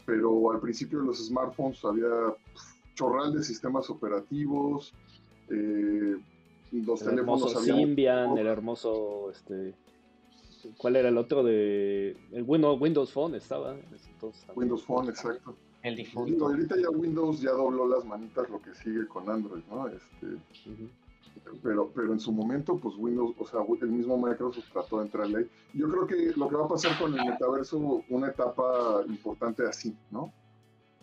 Pero 0.05 0.51
al 0.51 0.61
principio 0.61 1.01
de 1.01 1.07
los 1.07 1.27
smartphones 1.27 1.85
había 1.85 2.09
chorral 2.95 3.35
de 3.35 3.45
sistemas 3.45 3.89
operativos, 3.91 4.93
eh, 5.51 6.17
los 6.73 7.03
el 7.03 7.09
teléfonos 7.11 7.55
hermoso 7.55 7.61
Symbian, 7.61 8.39
el 8.39 8.47
hermoso, 8.47 9.31
este, 9.31 9.75
¿cuál 10.77 10.97
era 10.97 11.09
el 11.09 11.19
otro 11.19 11.43
de, 11.43 12.17
el 12.33 12.43
Windows, 12.43 12.81
Windows 12.81 13.13
Phone 13.13 13.35
estaba? 13.35 13.77
Windows 14.55 14.85
Phone, 14.85 15.09
exacto. 15.09 15.55
El 15.83 15.97
difunto. 15.97 16.47
ahorita 16.47 16.75
ya 16.81 16.91
Windows 16.91 17.41
ya 17.41 17.53
dobló 17.53 17.87
las 17.87 18.05
manitas 18.05 18.51
lo 18.51 18.61
que 18.61 18.75
sigue 18.75 19.07
con 19.07 19.31
Android, 19.31 19.63
¿no? 19.71 19.87
Este, 19.87 20.27
pero, 21.63 21.91
pero 21.95 22.13
en 22.13 22.19
su 22.19 22.33
momento, 22.33 22.77
pues 22.77 22.97
Windows, 22.97 23.35
o 23.39 23.47
sea, 23.47 23.61
el 23.81 23.89
mismo 23.89 24.19
Microsoft 24.19 24.71
trató 24.73 24.99
de 24.99 25.05
entrarle 25.05 25.39
ahí. 25.39 25.51
Yo 25.75 25.89
creo 25.89 26.07
que 26.07 26.33
lo 26.37 26.49
que 26.49 26.57
va 26.57 26.65
a 26.65 26.69
pasar 26.69 26.99
con 26.99 27.17
el 27.17 27.25
metaverso, 27.25 28.03
una 28.09 28.29
etapa 28.29 29.03
importante 29.07 29.65
así, 29.65 29.95
¿no? 30.11 30.33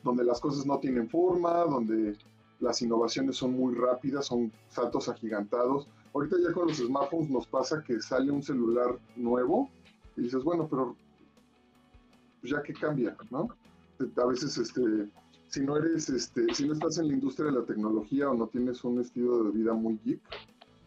Donde 0.03 0.23
las 0.23 0.41
cosas 0.41 0.65
no 0.65 0.79
tienen 0.79 1.09
forma, 1.09 1.63
donde 1.63 2.17
las 2.59 2.81
innovaciones 2.81 3.37
son 3.37 3.53
muy 3.53 3.75
rápidas, 3.75 4.25
son 4.25 4.51
saltos 4.69 5.07
agigantados. 5.07 5.87
Ahorita 6.13 6.35
ya 6.45 6.53
con 6.53 6.67
los 6.67 6.77
smartphones 6.77 7.29
nos 7.29 7.47
pasa 7.47 7.83
que 7.83 7.99
sale 7.99 8.31
un 8.31 8.43
celular 8.43 8.99
nuevo 9.15 9.69
y 10.15 10.21
dices, 10.21 10.43
bueno, 10.43 10.67
pero 10.69 10.95
ya 12.43 12.61
que 12.61 12.73
cambia, 12.73 13.15
¿no? 13.31 13.47
A 14.17 14.25
veces 14.25 14.57
este, 14.57 15.09
si 15.47 15.61
no 15.61 15.77
eres, 15.77 16.09
este, 16.09 16.53
si 16.53 16.67
no 16.67 16.73
estás 16.73 16.99
en 16.99 17.07
la 17.07 17.13
industria 17.13 17.47
de 17.47 17.59
la 17.59 17.65
tecnología 17.65 18.29
o 18.29 18.35
no 18.35 18.47
tienes 18.47 18.83
un 18.83 18.99
estilo 19.01 19.43
de 19.43 19.51
vida 19.51 19.73
muy 19.73 19.99
geek, 20.03 20.21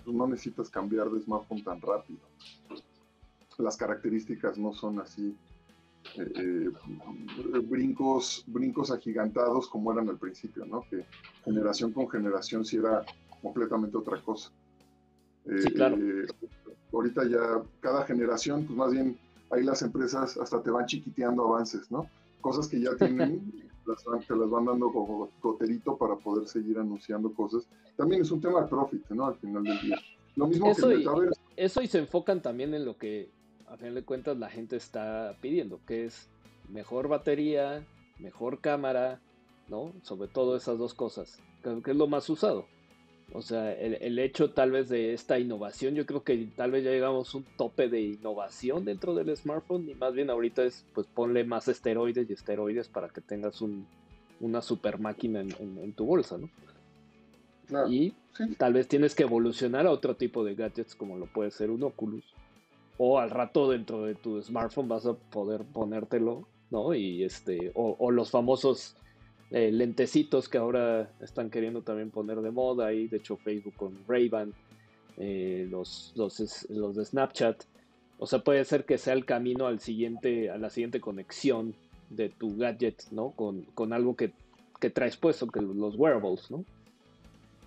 pues 0.05 0.17
no 0.17 0.27
necesitas 0.29 0.71
cambiar 0.71 1.11
de 1.11 1.21
smartphone 1.21 1.65
tan 1.65 1.81
rápido. 1.81 2.21
Las 3.59 3.77
características 3.77 4.59
no 4.59 4.73
son 4.73 5.01
así 5.01 5.35
eh, 6.15 6.33
eh, 6.37 6.71
brincos, 7.69 8.45
brincos 8.47 8.91
agigantados 8.91 9.69
como 9.69 9.93
eran 9.93 10.09
al 10.09 10.19
principio, 10.19 10.67
¿no? 10.67 10.85
Que 10.89 11.05
generación 11.45 11.93
con 11.93 12.09
generación 12.09 12.65
sí 12.65 12.77
era 12.77 13.05
completamente 13.43 13.97
otra 13.97 14.21
cosa. 14.23 14.53
Sí, 15.59 15.73
claro. 15.73 15.97
Eh, 15.97 16.27
ahorita 16.93 17.25
ya 17.29 17.63
cada 17.81 18.05
generación, 18.05 18.65
pues 18.65 18.77
más 18.77 18.93
bien 18.93 19.19
ahí 19.51 19.63
las 19.63 19.83
empresas 19.83 20.37
hasta 20.37 20.63
te 20.63 20.71
van 20.71 20.87
chiquiteando 20.87 21.45
avances, 21.45 21.91
¿no? 21.91 22.09
Cosas 22.41 22.69
que 22.69 22.81
ya 22.81 22.91
tienen 22.99 23.67
las 23.87 24.27
te 24.27 24.37
las 24.37 24.51
van 24.51 24.65
dando 24.65 24.93
como 24.93 25.29
goterito 25.41 25.97
para 25.97 26.17
poder 26.17 26.49
seguir 26.49 26.79
anunciando 26.79 27.33
cosas. 27.33 27.67
También 27.97 28.23
es 28.23 28.31
un 28.31 28.41
tema 28.41 28.63
de 28.63 28.69
profit, 28.69 29.09
¿no? 29.11 29.27
Al 29.27 29.37
final 29.37 29.63
del 29.63 29.81
día. 29.81 29.99
Lo 30.35 30.47
mismo 30.47 30.71
eso 30.71 30.89
que 30.89 30.97
y, 30.97 31.07
Eso 31.57 31.83
y 31.83 31.87
se 31.87 31.99
enfocan 31.99 32.43
también 32.43 32.75
en 32.75 32.85
lo 32.85 32.99
que, 32.99 33.31
a 33.69 33.77
final 33.77 33.95
de 33.95 34.05
cuentas, 34.05 34.37
la 34.37 34.51
gente 34.51 34.77
está 34.77 35.37
pidiendo, 35.41 35.81
que 35.87 36.05
es 36.05 36.29
mejor 36.69 37.09
batería, 37.09 37.87
mejor 38.19 38.61
cámara, 38.61 39.21
¿no? 39.69 39.93
Sobre 40.03 40.29
todo 40.29 40.57
esas 40.57 40.79
dos 40.79 40.95
cosas, 40.95 41.39
que 41.63 41.91
es 41.91 41.97
lo 41.97 42.07
más 42.07 42.29
usado. 42.29 42.67
O 43.33 43.43
sea, 43.43 43.73
el, 43.73 44.19
hecho 44.19 44.51
tal 44.51 44.71
vez 44.71 44.89
de 44.89 45.13
esta 45.13 45.39
innovación, 45.39 45.95
yo 45.95 46.07
creo 46.07 46.23
que 46.23 46.49
tal 46.57 46.71
vez 46.71 46.85
ya 46.85 46.91
llegamos 46.91 47.35
a 47.35 47.39
un 47.39 47.45
tope 47.57 47.89
de 47.89 48.01
innovación 48.01 48.85
dentro 48.85 49.15
del 49.15 49.37
smartphone 49.37 49.89
y 49.91 49.95
más 49.95 50.15
bien 50.15 50.31
ahorita 50.31 50.63
es 50.63 50.85
pues 50.95 51.07
ponle 51.09 51.45
más 51.45 51.69
esteroides 51.69 52.31
y 52.31 52.33
esteroides 52.33 52.89
para 52.89 53.09
que 53.09 53.21
tengas 53.21 53.61
un, 53.61 53.87
una 54.41 54.63
super 54.63 54.99
máquina 54.99 55.41
en, 55.41 55.93
tu 55.93 56.07
bolsa, 56.07 56.39
¿no? 56.39 56.49
y 57.91 58.15
tal 58.59 58.75
vez 58.75 58.87
tienes 58.87 59.17
que 59.17 59.25
evolucionar 59.25 59.87
a 59.87 59.91
otro 59.91 60.15
tipo 60.15 60.45
de 60.45 60.55
gadgets 60.55 60.95
como 60.95 61.19
lo 61.19 61.27
puede 61.27 61.51
ser 61.51 61.71
un 61.71 61.83
Oculus 61.83 62.25
o 62.97 63.19
al 63.19 63.31
rato 63.31 63.69
dentro 63.71 64.05
de 64.05 64.15
tu 64.15 64.41
smartphone 64.41 64.89
vas 64.89 65.07
a 65.07 65.15
poder 65.15 65.65
ponértelo, 65.65 66.47
¿no? 66.71 66.95
Y 66.95 67.25
este, 67.25 67.73
o, 67.75 67.97
o 67.99 68.11
los 68.11 68.31
famosos 68.31 68.97
eh, 69.51 69.71
lentecitos 69.71 70.49
que 70.49 70.59
ahora 70.59 71.11
están 71.21 71.51
queriendo 71.51 71.83
también 71.83 72.11
poner 72.11 72.41
de 72.41 72.51
moda 72.51 72.93
y 72.93 73.07
de 73.07 73.19
hecho 73.19 73.37
Facebook 73.37 73.75
con 73.77 73.97
Ray-Ban, 74.09 74.53
eh, 75.19 75.67
los, 75.71 76.13
los, 76.17 76.67
los, 76.71 76.97
de 76.97 77.05
Snapchat. 77.05 77.63
O 78.19 78.27
sea, 78.27 78.41
puede 78.41 78.65
ser 78.65 78.85
que 78.85 78.99
sea 78.99 79.15
el 79.15 79.25
camino 79.25 79.67
al 79.67 79.81
siguiente, 79.81 80.51
a 80.51 80.59
la 80.59 80.71
siguiente 80.71 81.01
conexión 81.01 81.75
de 82.11 82.29
tu 82.29 82.57
gadget, 82.57 83.05
¿no? 83.11 83.31
Con, 83.31 83.63
con 83.75 83.93
algo 83.93 84.17
que, 84.17 84.33
que 84.81 84.91
traes 84.91 85.17
puesto, 85.17 85.47
que 85.47 85.61
los 85.61 85.97
wearables, 85.97 86.51
¿no? 86.51 86.65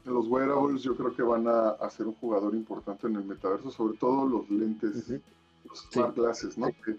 Los 0.06 0.28
wearables 0.28 0.82
yo 0.82 0.96
creo 0.96 1.16
que 1.16 1.22
van 1.22 1.46
a, 1.48 1.90
ser 1.90 2.08
un 2.08 2.16
jugador 2.16 2.56
importante 2.56 3.08
en 3.08 3.16
el 3.16 3.26
metaverso, 3.26 3.70
sobre 3.70 3.98
todo 3.98 4.28
los 4.28 4.50
lentes, 4.50 5.10
los 5.66 5.80
smart 5.92 6.16
glasses, 6.16 6.58
¿no? 6.58 6.68
que 6.68 6.96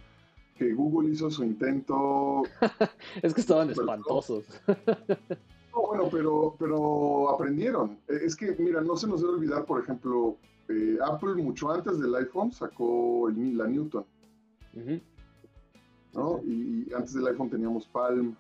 Google 0.75 1.11
hizo 1.11 1.31
su 1.31 1.45
intento. 1.45 2.43
es 3.23 3.35
que 3.35 3.41
estaban 3.41 3.71
espantosos. 3.71 4.45
no, 4.67 5.87
bueno, 5.87 6.09
pero, 6.11 6.55
pero 6.59 7.31
aprendieron. 7.31 7.99
E, 8.09 8.27
es 8.27 8.37
que, 8.37 8.55
mira, 8.59 8.81
no 8.81 8.97
se 8.97 9.07
nos 9.07 9.21
debe 9.21 9.35
olvidar, 9.35 9.65
por 9.65 9.83
ejemplo, 9.83 10.37
eh, 10.69 10.99
Apple 11.05 11.35
mucho 11.35 11.71
antes 11.71 11.99
del 11.99 12.15
iPhone 12.15 12.53
sacó 12.53 13.29
el, 13.29 13.57
la 13.57 13.67
Newton. 13.67 14.05
¿no? 16.13 16.41
Y, 16.45 16.93
antes 16.95 17.15
del 17.15 17.27
iPhone 17.27 17.51
teníamos 17.51 17.87
Palm. 17.89 18.37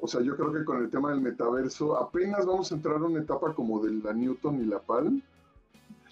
O 0.00 0.06
sea, 0.06 0.20
yo 0.20 0.36
creo 0.36 0.52
que 0.52 0.64
con 0.64 0.82
el 0.82 0.90
tema 0.90 1.10
del 1.10 1.20
metaverso 1.20 1.96
apenas 1.96 2.46
vamos 2.46 2.70
a 2.70 2.76
entrar 2.76 2.96
a 2.96 3.04
una 3.04 3.20
etapa 3.20 3.52
como 3.54 3.80
de 3.84 3.92
la 3.94 4.12
Newton 4.12 4.60
y 4.60 4.66
la 4.66 4.78
Palm. 4.78 5.20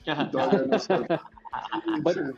Y 0.04 0.30
todavía 0.30 0.66
no 0.66 1.20
bueno, 2.02 2.34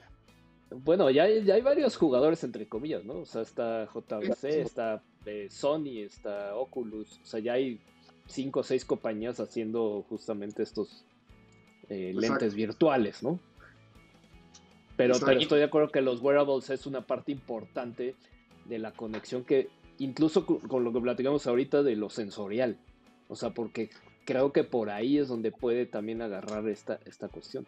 ya 1.11 1.25
hay, 1.25 1.45
ya 1.45 1.55
hay 1.55 1.63
varios 1.63 1.97
jugadores, 1.97 2.45
entre 2.45 2.69
comillas, 2.69 3.05
¿no? 3.05 3.21
O 3.21 3.25
sea, 3.25 3.43
está 3.43 3.87
JVC, 3.87 4.61
está 4.61 5.03
eh, 5.27 5.49
Sony, 5.51 6.01
está 6.01 6.55
Oculus, 6.55 7.21
o 7.23 7.27
sea, 7.27 7.41
ya 7.41 7.55
hay 7.55 7.81
cinco 8.27 8.61
o 8.61 8.63
seis 8.63 8.85
compañías 8.85 9.41
haciendo 9.41 10.05
justamente 10.09 10.63
estos 10.63 11.05
eh, 11.89 12.13
lentes 12.15 12.55
virtuales, 12.55 13.23
¿no? 13.23 13.39
Pero, 14.97 15.15
pero 15.25 15.41
estoy 15.41 15.61
de 15.61 15.65
acuerdo 15.65 15.91
que 15.91 16.01
los 16.01 16.21
wearables 16.21 16.71
es 16.71 16.87
una 16.87 17.07
parte 17.07 17.33
importante 17.33 18.17
de 18.65 18.79
la 18.79 18.93
conexión 18.93 19.45
que, 19.45 19.69
incluso 19.99 20.45
con 20.45 20.85
lo 20.85 20.93
que 20.93 21.01
platicamos 21.01 21.47
ahorita 21.47 21.83
de 21.83 21.97
lo 21.97 22.11
sensorial, 22.11 22.79
o 23.29 23.37
sea, 23.37 23.51
porque 23.51 23.91
creo 24.25 24.53
que 24.53 24.65
por 24.65 24.91
ahí 24.91 25.19
es 25.19 25.29
donde 25.29 25.53
puede 25.53 25.87
también 25.87 26.21
agarrar 26.21 26.69
esta, 26.69 27.01
esta 27.07 27.29
cuestión. 27.29 27.67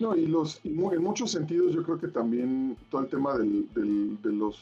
No, 0.00 0.14
y 0.14 0.26
los, 0.26 0.60
en 0.64 1.02
muchos 1.02 1.32
sentidos 1.32 1.74
yo 1.74 1.82
creo 1.82 1.98
que 1.98 2.08
también 2.08 2.76
todo 2.90 3.00
el 3.02 3.08
tema 3.08 3.36
del, 3.36 3.68
de 3.74 4.32
los 4.32 4.60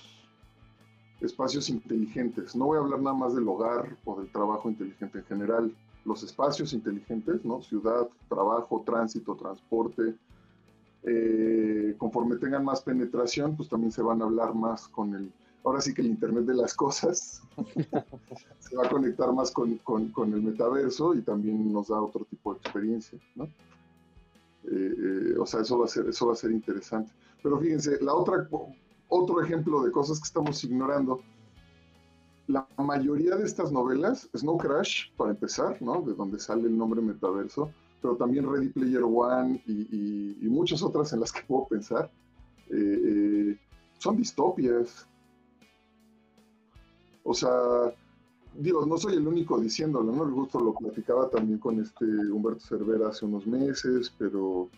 espacios 1.20 1.68
inteligentes. 1.68 2.54
No 2.56 2.66
voy 2.66 2.78
a 2.78 2.80
hablar 2.80 3.00
nada 3.00 3.16
más 3.16 3.34
del 3.34 3.48
hogar 3.48 3.96
o 4.04 4.18
del 4.20 4.30
trabajo 4.30 4.68
inteligente 4.68 5.18
en 5.18 5.24
general. 5.24 5.76
Los 6.04 6.22
espacios 6.22 6.72
inteligentes, 6.72 7.44
¿no? 7.44 7.60
Ciudad, 7.62 8.08
trabajo, 8.28 8.82
tránsito, 8.86 9.34
transporte. 9.34 10.14
Eh, 11.02 11.94
conforme 11.98 12.36
tengan 12.36 12.64
más 12.64 12.80
penetración, 12.80 13.56
pues 13.56 13.68
también 13.68 13.92
se 13.92 14.02
van 14.02 14.20
a 14.22 14.24
hablar 14.24 14.54
más 14.54 14.88
con 14.88 15.14
el, 15.14 15.32
ahora 15.64 15.80
sí 15.80 15.94
que 15.94 16.02
el 16.02 16.08
Internet 16.08 16.44
de 16.44 16.54
las 16.54 16.74
cosas 16.74 17.42
se 18.58 18.76
va 18.76 18.86
a 18.86 18.88
conectar 18.88 19.32
más 19.32 19.50
con, 19.50 19.76
con, 19.78 20.32
el 20.32 20.42
metaverso 20.42 21.14
y 21.14 21.22
también 21.22 21.72
nos 21.72 21.88
da 21.88 22.00
otro 22.00 22.24
tipo 22.24 22.54
de 22.54 22.60
experiencia, 22.60 23.18
¿no? 23.34 23.48
Eh, 24.70 24.94
eh, 24.98 25.38
o 25.38 25.46
sea, 25.46 25.60
eso 25.60 25.78
va 25.78 25.84
a 25.84 25.88
ser, 25.88 26.08
eso 26.08 26.26
va 26.26 26.32
a 26.32 26.36
ser 26.36 26.50
interesante. 26.50 27.12
Pero 27.42 27.58
fíjense, 27.58 27.98
la 28.00 28.14
otra, 28.14 28.48
otro 29.08 29.42
ejemplo 29.42 29.82
de 29.82 29.90
cosas 29.90 30.18
que 30.18 30.24
estamos 30.24 30.62
ignorando, 30.64 31.20
la 32.48 32.66
mayoría 32.78 33.36
de 33.36 33.44
estas 33.44 33.72
novelas, 33.72 34.28
Snow 34.36 34.58
Crash, 34.58 35.10
para 35.16 35.30
empezar, 35.30 35.80
¿no? 35.82 36.02
De 36.02 36.14
donde 36.14 36.38
sale 36.38 36.68
el 36.68 36.76
nombre 36.76 37.00
metaverso, 37.00 37.70
pero 38.00 38.16
también 38.16 38.50
Ready 38.50 38.68
Player 38.68 39.02
One 39.02 39.62
y, 39.66 40.36
y, 40.40 40.48
muchas 40.48 40.82
otras 40.82 41.12
en 41.12 41.20
las 41.20 41.32
que 41.32 41.42
puedo 41.48 41.66
pensar, 41.66 42.10
eh, 42.70 43.58
son 43.98 44.16
distopias, 44.16 45.08
o 47.24 47.34
sea, 47.34 47.50
digo, 48.58 48.86
no 48.86 48.96
soy 48.96 49.14
el 49.14 49.26
único 49.26 49.58
diciéndolo, 49.58 50.12
¿no? 50.12 50.24
El 50.24 50.32
gusto 50.32 50.60
lo 50.60 50.74
platicaba 50.74 51.28
también 51.28 51.58
con 51.58 51.80
este 51.80 52.04
Humberto 52.04 52.60
Cervera 52.60 53.08
hace 53.08 53.24
unos 53.24 53.46
meses, 53.46 54.12
pero 54.18 54.68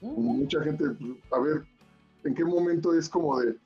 mucha 0.00 0.62
gente, 0.62 0.84
a 1.32 1.38
ver, 1.38 1.64
¿en 2.24 2.34
qué 2.34 2.44
momento 2.44 2.94
es 2.94 3.08
como 3.08 3.38
de 3.38 3.56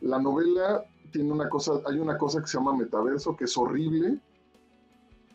la 0.00 0.18
novela 0.18 0.84
tiene 1.10 1.32
una 1.32 1.48
cosa, 1.48 1.80
hay 1.86 1.98
una 1.98 2.18
cosa 2.18 2.40
que 2.40 2.46
se 2.46 2.58
llama 2.58 2.76
metaverso 2.76 3.36
que 3.36 3.44
es 3.44 3.56
horrible, 3.56 4.18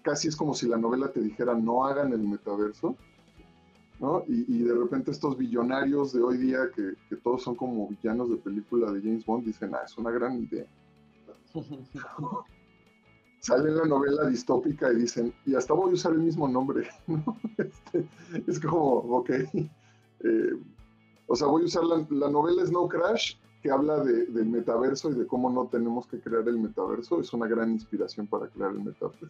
casi 0.04 0.27
es 0.27 0.36
como 0.36 0.54
si 0.54 0.67
la 0.67 0.77
novela 0.77 1.12
te 1.12 1.21
dijera 1.21 1.56
no 1.56 1.86
hagan 1.86 2.13
el 2.13 2.21
metaverso, 2.27 2.95
¿no? 3.99 4.23
Y, 4.27 4.63
de 4.63 4.73
repente 4.73 5.12
estos 5.12 5.38
billonarios 5.38 6.13
de 6.13 6.21
hoy 6.21 6.38
día 6.38 6.69
que, 6.75 6.93
que 7.08 7.15
todos 7.17 7.43
son 7.43 7.56
como 7.56 7.88
villanos 7.88 8.30
de 8.30 8.38
película 8.38 8.91
de 8.91 9.01
James 9.01 9.25
Bond 9.25 9.45
dicen, 9.45 9.73
ah, 9.75 9.82
es 9.86 9.97
una 9.97 10.12
gran 10.12 10.41
idea. 10.41 10.65
Sale 13.41 13.69
en 13.69 13.77
la 13.77 13.86
novela 13.86 14.27
distópica 14.27 14.91
y 14.93 14.97
dicen, 14.97 15.34
y 15.47 15.56
hasta 15.56 15.73
voy 15.73 15.91
a 15.91 15.93
usar 15.93 16.13
el 16.13 16.19
mismo 16.19 16.47
nombre. 16.47 16.88
Este, 17.58 18.08
es 18.47 18.60
como, 18.60 18.97
ok. 19.17 19.30
Eh, 19.32 20.54
o 21.27 21.36
sea, 21.36 21.47
voy 21.47 21.63
a 21.63 21.65
usar 21.65 21.84
la, 21.84 22.06
la, 22.12 22.30
novela 22.30 22.65
Snow 22.65 22.88
Crash, 22.88 23.36
que 23.63 23.71
habla 23.71 24.04
de, 24.04 24.27
del 24.27 24.45
metaverso 24.45 25.10
y 25.12 25.15
de 25.15 25.25
cómo 25.25 25.49
no 25.49 25.65
tenemos 25.67 26.06
que 26.08 26.19
crear 26.19 26.47
el 26.47 26.60
metaverso. 26.60 27.19
Es 27.19 27.34
una 27.34 27.47
gran 27.47 27.71
inspiración 27.71 28.27
para 28.27 28.47
crear 28.47 28.71
el 28.71 28.84
metaverso. 28.84 29.27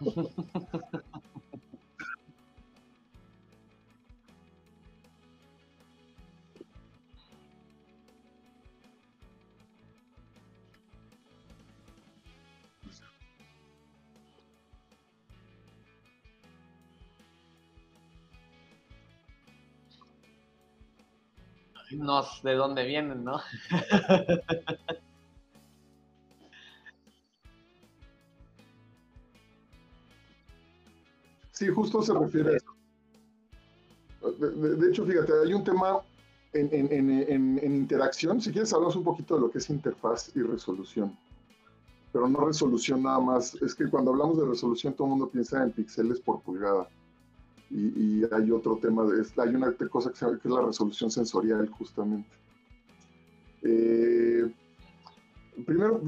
no 22.02 22.24
de 22.42 22.54
dónde 22.54 22.84
vienen, 22.84 23.24
¿no? 23.24 23.40
Sí, 31.52 31.68
justo 31.68 32.02
se 32.02 32.12
refiere 32.12 32.54
a 32.54 32.56
eso. 32.56 32.74
De, 34.36 34.88
hecho, 34.88 35.06
fíjate, 35.06 35.32
hay 35.44 35.54
un 35.54 35.62
tema 35.62 36.00
en, 36.54 37.60
interacción. 37.62 38.40
Si 38.40 38.50
quieres, 38.50 38.72
hablamos 38.72 38.96
un 38.96 39.04
poquito 39.04 39.36
de 39.36 39.42
lo 39.42 39.50
que 39.50 39.58
es 39.58 39.70
interfaz 39.70 40.34
y 40.34 40.42
resolución. 40.42 41.16
Pero 42.12 42.28
no 42.28 42.46
resolución 42.46 43.04
nada 43.04 43.20
más. 43.20 43.54
Es 43.62 43.76
que 43.76 43.88
cuando 43.88 44.10
hablamos 44.10 44.38
de 44.38 44.46
resolución, 44.46 44.94
todo 44.94 45.06
el 45.06 45.10
mundo 45.10 45.28
piensa 45.28 45.62
en 45.62 45.70
píxeles 45.70 46.20
por 46.20 46.40
pulgada 46.42 46.88
y, 47.72 48.22
hay 48.30 48.50
otro 48.50 48.76
tema, 48.76 49.04
de, 49.04 49.24
hay 49.38 49.54
una 49.54 49.72
cosa 49.90 50.12
que, 50.12 50.18
que, 50.18 50.48
es 50.48 50.54
la 50.54 50.62
resolución 50.62 51.10
sensorial 51.10 51.68
justamente. 51.70 52.28
Eh, 53.62 54.52
primero, 55.64 56.00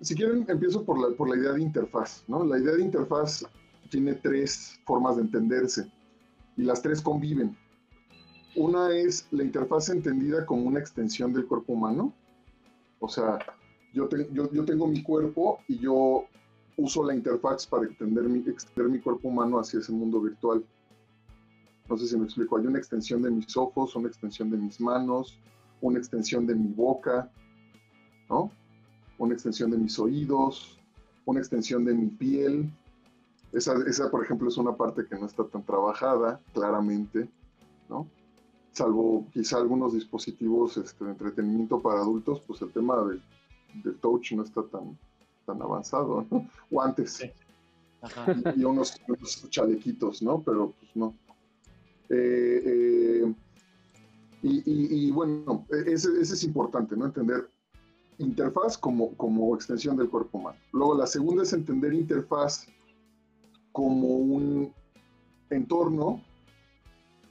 si 0.00 0.14
quieren, 0.14 0.44
empiezo 0.48 0.84
por 0.84 1.00
la, 1.00 1.16
por 1.16 1.28
la 1.28 1.36
idea 1.36 1.52
de 1.52 1.62
interfaz. 1.62 2.22
¿no? 2.28 2.44
La 2.44 2.58
idea 2.58 2.74
de 2.74 2.82
interfaz 2.82 3.44
tiene 3.90 4.14
tres 4.14 4.78
formas 4.86 5.16
de 5.16 5.22
entenderse 5.22 5.90
y 6.56 6.62
las 6.62 6.80
tres 6.80 7.02
conviven. 7.02 7.56
Una 8.54 8.94
es 8.94 9.26
la 9.32 9.42
interfaz 9.42 9.88
entendida 9.88 10.46
como 10.46 10.62
una 10.62 10.78
extensión 10.78 11.32
del 11.32 11.46
cuerpo 11.46 11.72
humano. 11.72 12.14
O 13.00 13.08
sea, 13.08 13.38
yo, 13.92 14.08
yo, 14.32 14.50
yo 14.52 14.64
tengo 14.64 14.86
mi 14.86 15.02
cuerpo 15.02 15.60
y 15.66 15.78
yo 15.78 16.26
uso 16.78 17.02
la 17.04 17.14
interfaz 17.14 17.66
para 17.66 17.84
extender 17.84 18.24
mi, 18.24 19.00
cuerpo 19.00 19.28
humano 19.28 19.58
hacia 19.58 19.80
ese 19.80 19.92
mundo 19.92 20.20
virtual. 20.20 20.64
No 21.88 21.98
sé 21.98 22.06
si 22.06 22.16
me 22.16 22.24
explico. 22.24 22.56
Hay 22.56 22.66
una 22.66 22.78
extensión 22.78 23.20
de 23.20 23.30
mis 23.30 23.56
ojos, 23.56 23.96
una 23.96 24.08
extensión 24.08 24.48
de 24.50 24.56
mis 24.56 24.80
manos, 24.80 25.38
una 25.80 25.98
extensión 25.98 26.46
de 26.46 26.54
mi 26.54 26.72
boca, 26.72 27.30
¿no? 28.30 28.50
Una 29.18 29.34
extensión 29.34 29.72
de 29.72 29.78
mis 29.78 29.98
oídos, 29.98 30.78
una 31.24 31.40
extensión 31.40 31.84
de 31.84 31.94
mi 31.94 32.06
piel. 32.06 32.70
Esa, 33.52 33.74
esa, 33.88 34.08
por 34.08 34.22
ejemplo, 34.22 34.48
es 34.48 34.56
una 34.56 34.76
parte 34.76 35.04
que 35.04 35.16
no 35.16 35.26
está 35.26 35.44
tan 35.44 35.64
trabajada, 35.64 36.40
claramente, 36.54 37.28
¿no? 37.88 38.06
Salvo 38.70 39.26
quizá 39.32 39.56
algunos 39.56 39.94
dispositivos 39.94 40.76
este, 40.76 41.04
de 41.04 41.10
entretenimiento 41.10 41.80
para 41.80 42.00
adultos, 42.00 42.40
pues 42.46 42.62
el 42.62 42.70
tema 42.70 43.02
del 43.02 43.98
touch 43.98 44.32
no 44.32 44.44
está 44.44 44.62
tan, 44.62 44.96
tan 45.48 45.62
avanzado, 45.62 46.26
¿no? 46.30 46.46
Guantes. 46.70 47.22
Y, 48.54 48.64
unos, 48.64 49.00
chalequitos, 49.50 50.22
¿no? 50.22 50.40
Pero 50.42 50.74
pues 50.78 50.94
no. 50.94 51.14
Eh, 52.10 52.62
eh, 52.64 53.34
y, 54.42 55.10
bueno, 55.10 55.66
ese, 55.86 56.20
es 56.20 56.44
importante, 56.44 56.96
¿no? 56.96 57.06
Entender 57.06 57.48
interfaz 58.18 58.76
como, 58.76 59.16
como 59.16 59.54
extensión 59.54 59.96
del 59.96 60.08
cuerpo 60.08 60.38
humano. 60.38 60.58
Luego 60.72 60.96
la 60.96 61.06
segunda 61.06 61.42
es 61.44 61.52
entender 61.52 61.92
interfaz 61.94 62.66
como 63.72 64.08
un 64.08 64.72
entorno, 65.50 66.22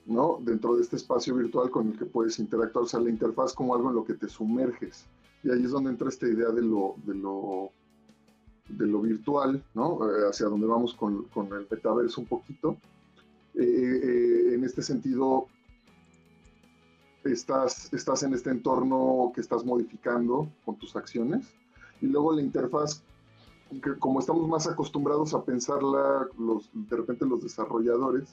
¿no? 0.05 0.39
Dentro 0.41 0.75
de 0.75 0.83
este 0.83 0.95
espacio 0.95 1.35
virtual 1.35 1.69
con 1.69 1.91
el 1.91 1.97
que 1.97 2.05
puedes 2.05 2.39
interactuar, 2.39 2.85
o 2.85 2.87
sea, 2.87 3.01
la 3.01 3.09
interfaz 3.09 3.53
como 3.53 3.75
algo 3.75 3.89
en 3.89 3.95
lo 3.95 4.05
que 4.05 4.13
te 4.13 4.29
sumerges. 4.29 5.05
Y 5.43 5.51
ahí 5.51 5.63
es 5.63 5.71
donde 5.71 5.91
entra 5.91 6.09
esta 6.09 6.27
idea 6.27 6.49
de 6.49 6.61
lo, 6.61 6.95
de 7.05 7.15
lo 7.15 7.71
de 8.69 8.85
lo 8.87 9.01
virtual, 9.01 9.63
¿no? 9.73 9.99
Eh, 10.09 10.29
hacia 10.29 10.47
donde 10.47 10.67
vamos 10.67 10.93
con, 10.93 11.23
con, 11.25 11.47
el 11.53 11.67
metaverso 11.69 12.21
un 12.21 12.27
poquito. 12.27 12.77
Eh, 13.55 13.63
eh, 13.63 14.53
en 14.53 14.63
este 14.63 14.81
sentido, 14.81 15.47
estás, 17.23 17.91
estás 17.93 18.23
en 18.23 18.33
este 18.33 18.49
entorno 18.49 19.31
que 19.33 19.41
estás 19.41 19.65
modificando 19.65 20.49
con 20.65 20.77
tus 20.77 20.95
acciones. 20.95 21.53
Y 22.01 22.07
luego 22.07 22.33
la 22.33 22.41
interfaz, 22.41 23.03
que 23.81 23.97
como 23.97 24.19
estamos 24.19 24.47
más 24.47 24.67
acostumbrados 24.67 25.33
a 25.33 25.43
pensarla, 25.43 26.27
los, 26.37 26.69
de 26.73 26.95
repente 26.95 27.25
los 27.25 27.41
desarrolladores, 27.41 28.29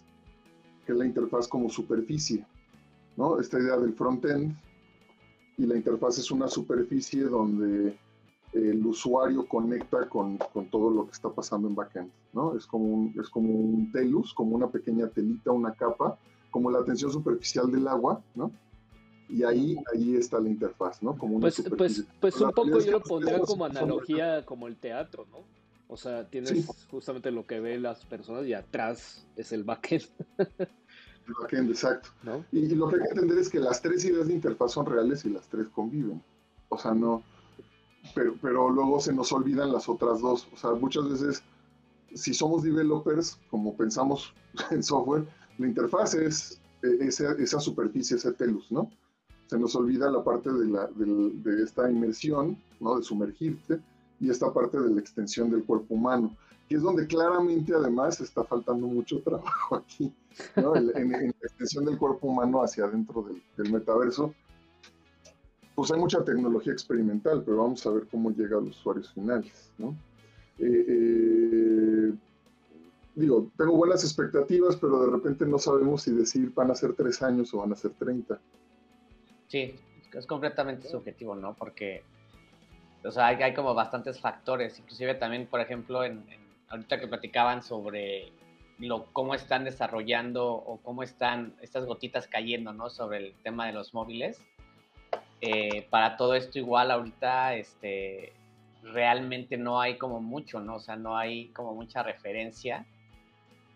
que 0.86 0.92
la 0.92 1.06
interfaz 1.06 1.48
como 1.48 1.70
superficie, 1.70 2.46
¿no? 3.16 3.40
Esta 3.40 3.58
idea 3.58 3.76
del 3.76 3.94
front-end 3.94 4.54
y 5.56 5.66
la 5.66 5.76
interfaz 5.76 6.18
es 6.18 6.30
una 6.30 6.48
superficie 6.48 7.22
donde 7.22 7.96
el 8.54 8.86
usuario 8.86 9.46
conecta 9.46 10.08
con, 10.08 10.38
con, 10.38 10.70
todo 10.70 10.90
lo 10.90 11.06
que 11.06 11.12
está 11.12 11.28
pasando 11.28 11.68
en 11.68 11.74
backend, 11.74 12.10
¿no? 12.32 12.56
Es 12.56 12.66
como, 12.66 12.84
un, 12.84 13.14
es 13.20 13.28
como 13.28 13.50
un 13.50 13.90
telus, 13.90 14.32
como 14.32 14.54
una 14.54 14.68
pequeña 14.68 15.08
telita, 15.08 15.50
una 15.50 15.72
capa, 15.72 16.18
como 16.50 16.70
la 16.70 16.84
tensión 16.84 17.10
superficial 17.10 17.70
del 17.70 17.88
agua, 17.88 18.22
¿no? 18.34 18.52
Y 19.28 19.42
ahí, 19.42 19.76
ahí 19.92 20.16
está 20.16 20.38
la 20.38 20.48
interfaz, 20.48 21.02
¿no? 21.02 21.18
Como 21.18 21.36
una 21.36 21.42
pues, 21.42 21.64
pues, 21.76 22.04
pues 22.20 22.40
un 22.40 22.52
poco 22.52 22.78
yo 22.78 22.92
lo 22.92 23.00
pondría 23.00 23.40
como 23.40 23.64
analogía 23.64 24.44
como 24.44 24.68
el 24.68 24.76
teatro, 24.76 25.26
¿no? 25.32 25.38
O 25.88 25.96
sea, 25.96 26.28
tienes 26.28 26.66
justamente 26.90 27.30
lo 27.30 27.46
que 27.46 27.60
ven 27.60 27.82
las 27.82 28.04
personas 28.04 28.46
y 28.46 28.54
atrás 28.54 29.26
es 29.36 29.52
el 29.52 29.64
backend. 29.64 30.04
el 30.38 31.34
backend, 31.40 31.70
exacto. 31.70 32.10
¿No? 32.22 32.44
Y, 32.52 32.60
y, 32.60 32.74
lo 32.74 32.88
que 32.88 32.96
hay 32.96 33.02
que 33.02 33.08
entender 33.10 33.38
es 33.38 33.48
que 33.48 33.58
las 33.58 33.82
tres 33.82 34.04
ideas 34.04 34.28
de 34.28 34.34
interfaz 34.34 34.72
son 34.72 34.86
reales 34.86 35.24
y 35.24 35.30
las 35.30 35.48
tres 35.48 35.68
conviven. 35.68 36.22
O 36.68 36.78
sea, 36.78 36.94
no, 36.94 37.22
pero, 38.14 38.34
pero 38.40 38.68
luego 38.68 39.00
se 39.00 39.12
nos 39.12 39.32
olvidan 39.32 39.72
las 39.72 39.88
otras 39.88 40.20
dos. 40.20 40.48
O 40.52 40.56
sea, 40.56 40.70
muchas 40.72 41.08
veces, 41.08 41.42
si 42.14 42.34
somos 42.34 42.62
developers, 42.62 43.38
como 43.50 43.76
pensamos 43.76 44.34
en 44.70 44.82
software, 44.82 45.26
la 45.58 45.66
interfaz 45.66 46.14
es, 46.14 46.60
e, 46.82 47.06
esa, 47.06 47.60
superficie, 47.60 48.16
ese 48.16 48.32
telus, 48.32 48.70
¿no? 48.70 48.90
Se 49.46 49.58
nos 49.58 49.76
olvida 49.76 50.10
la 50.10 50.24
parte 50.24 50.52
de, 50.52 50.66
la, 50.66 50.88
de, 50.94 51.62
esta 51.62 51.90
inmersión, 51.90 52.58
¿no? 52.80 52.96
De 52.96 53.02
sumergirte 53.02 53.80
y 54.20 54.30
esta 54.30 54.52
parte 54.52 54.80
de 54.80 54.90
la 54.90 55.00
extensión 55.00 55.50
del 55.50 55.64
cuerpo 55.64 55.94
humano, 55.94 56.34
que 56.68 56.76
es 56.76 56.82
donde 56.82 57.06
claramente 57.06 57.74
además 57.74 58.20
está 58.20 58.42
faltando 58.44 58.86
mucho 58.86 59.20
trabajo 59.24 59.76
aquí, 59.76 60.12
¿no? 60.56 60.76
en, 60.76 61.10
la 61.10 61.28
extensión 61.42 61.84
del 61.84 61.98
cuerpo 61.98 62.28
humano 62.28 62.62
hacia 62.62 62.84
adentro 62.84 63.22
del, 63.22 63.42
del 63.56 63.72
metaverso 63.72 64.34
pues 65.74 65.90
hay 65.90 65.98
mucha 65.98 66.24
tecnología 66.24 66.72
experimental, 66.72 67.42
pero 67.44 67.58
vamos 67.58 67.84
a 67.86 67.90
ver 67.90 68.06
cómo 68.10 68.30
llega 68.30 68.58
a 68.58 68.60
los 68.60 68.78
usuarios 68.78 69.12
finales, 69.12 69.72
¿no? 69.78 69.96
Eh, 70.58 70.86
eh, 70.88 72.12
digo, 73.16 73.50
tengo 73.56 73.76
buenas 73.76 74.04
expectativas, 74.04 74.76
pero 74.76 75.04
de 75.04 75.10
repente 75.10 75.46
no 75.46 75.58
sabemos 75.58 76.02
si 76.02 76.12
decir 76.12 76.52
van 76.54 76.70
a 76.70 76.74
ser 76.74 76.94
tres 76.94 77.22
años 77.22 77.52
o 77.54 77.58
van 77.58 77.72
a 77.72 77.76
ser 77.76 77.92
30. 77.92 78.38
Sí, 79.48 79.74
es 80.12 80.26
completamente 80.26 80.88
subjetivo, 80.88 81.34
¿no? 81.34 81.54
Porque, 81.54 82.04
o 83.04 83.10
sea, 83.10 83.26
hay, 83.26 83.54
como 83.54 83.74
bastantes 83.74 84.20
factores, 84.20 84.78
inclusive 84.78 85.14
también, 85.16 85.46
por 85.46 85.60
ejemplo, 85.60 86.04
en, 86.04 86.24
ahorita 86.68 87.00
que 87.00 87.08
platicaban 87.08 87.64
sobre 87.64 88.32
lo, 88.78 89.06
cómo 89.12 89.34
están 89.34 89.64
desarrollando 89.64 90.52
o 90.52 90.78
cómo 90.82 91.02
están 91.02 91.54
estas 91.60 91.84
gotitas 91.84 92.28
cayendo, 92.28 92.72
¿no? 92.72 92.90
Sobre 92.90 93.18
el 93.18 93.34
tema 93.42 93.66
de 93.66 93.72
los 93.72 93.92
móviles 93.92 94.40
eh, 95.40 95.86
para 95.90 96.16
todo 96.16 96.34
esto 96.34 96.58
igual 96.58 96.90
ahorita 96.90 97.54
este, 97.54 98.32
realmente 98.82 99.56
no 99.56 99.80
hay 99.80 99.96
como 99.98 100.20
mucho, 100.20 100.60
¿no? 100.60 100.76
O 100.76 100.80
sea, 100.80 100.96
no 100.96 101.16
hay 101.16 101.48
como 101.48 101.74
mucha 101.74 102.02
referencia 102.02 102.86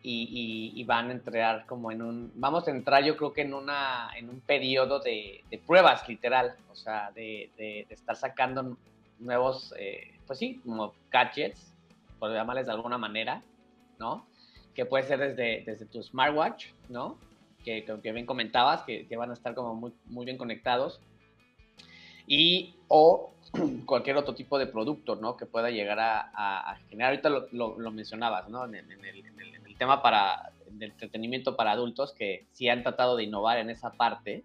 y, 0.03 0.85
van 0.85 1.11
a 1.11 1.13
entrar 1.13 1.67
como 1.67 1.91
en 1.91 2.03
un, 2.03 2.33
vamos 2.37 2.67
a 2.67 2.71
entrar 2.71 3.05
yo 3.05 3.17
creo 3.17 3.33
que 3.33 3.43
en, 3.43 3.53
una, 3.53 4.11
en 4.17 4.31
un 4.31 4.41
periodo 4.41 5.01
de, 5.01 5.45
pruebas 5.67 6.09
literal, 6.09 6.57
o 6.71 6.75
sea, 6.75 7.11
de, 7.13 7.51
estar 7.91 8.17
sacando 8.17 8.77
nuevos, 9.19 9.75
eh, 9.79 10.15
pues 10.27 10.39
sí, 10.39 10.61
como 10.65 10.95
gadgets, 11.11 11.75
por 12.19 12.33
llamarles 12.33 12.67
de 12.67 12.73
alguna 12.73 12.99
manera, 12.99 13.43
¿no? 13.99 14.27
Que 14.75 14.87
puede 14.87 15.05
ser 15.05 15.19
desde, 15.19 15.63
desde 15.67 15.87
tu 15.87 16.03
smartwatch, 16.03 16.69
¿no? 16.89 17.19
Que, 17.65 17.85
que 17.85 18.13
bien 18.13 18.25
comentabas, 18.25 18.83
que, 18.83 19.07
que, 19.07 19.17
van 19.17 19.31
a 19.31 19.35
estar 19.35 19.55
como 19.55 19.75
muy, 19.75 19.93
muy 20.07 20.25
bien 20.25 20.39
conectados 20.39 21.01
y 22.29 22.75
o 22.89 23.33
cualquier 23.87 24.17
otro 24.17 24.35
tipo 24.35 24.59
de 24.59 24.67
producto, 24.67 25.17
¿no? 25.17 25.37
Que 25.37 25.47
pueda 25.47 25.71
llegar 25.71 25.99
a, 26.01 26.77
generar. 26.89 27.11
Ahorita 27.11 27.31
lo, 27.53 27.91
mencionabas, 27.91 28.49
¿no? 28.49 28.65
En, 28.67 28.75
el, 28.75 29.77
tema 29.79 30.03
para 30.03 30.53
el 30.73 30.83
entretenimiento 30.83 31.57
para 31.57 31.71
adultos, 31.71 32.13
que 32.13 32.47
sí 32.51 32.69
han 32.69 32.83
tratado 32.83 33.17
de 33.17 33.25
innovar 33.25 33.59
en 33.59 33.71
esa 33.71 33.93
parte, 33.93 34.43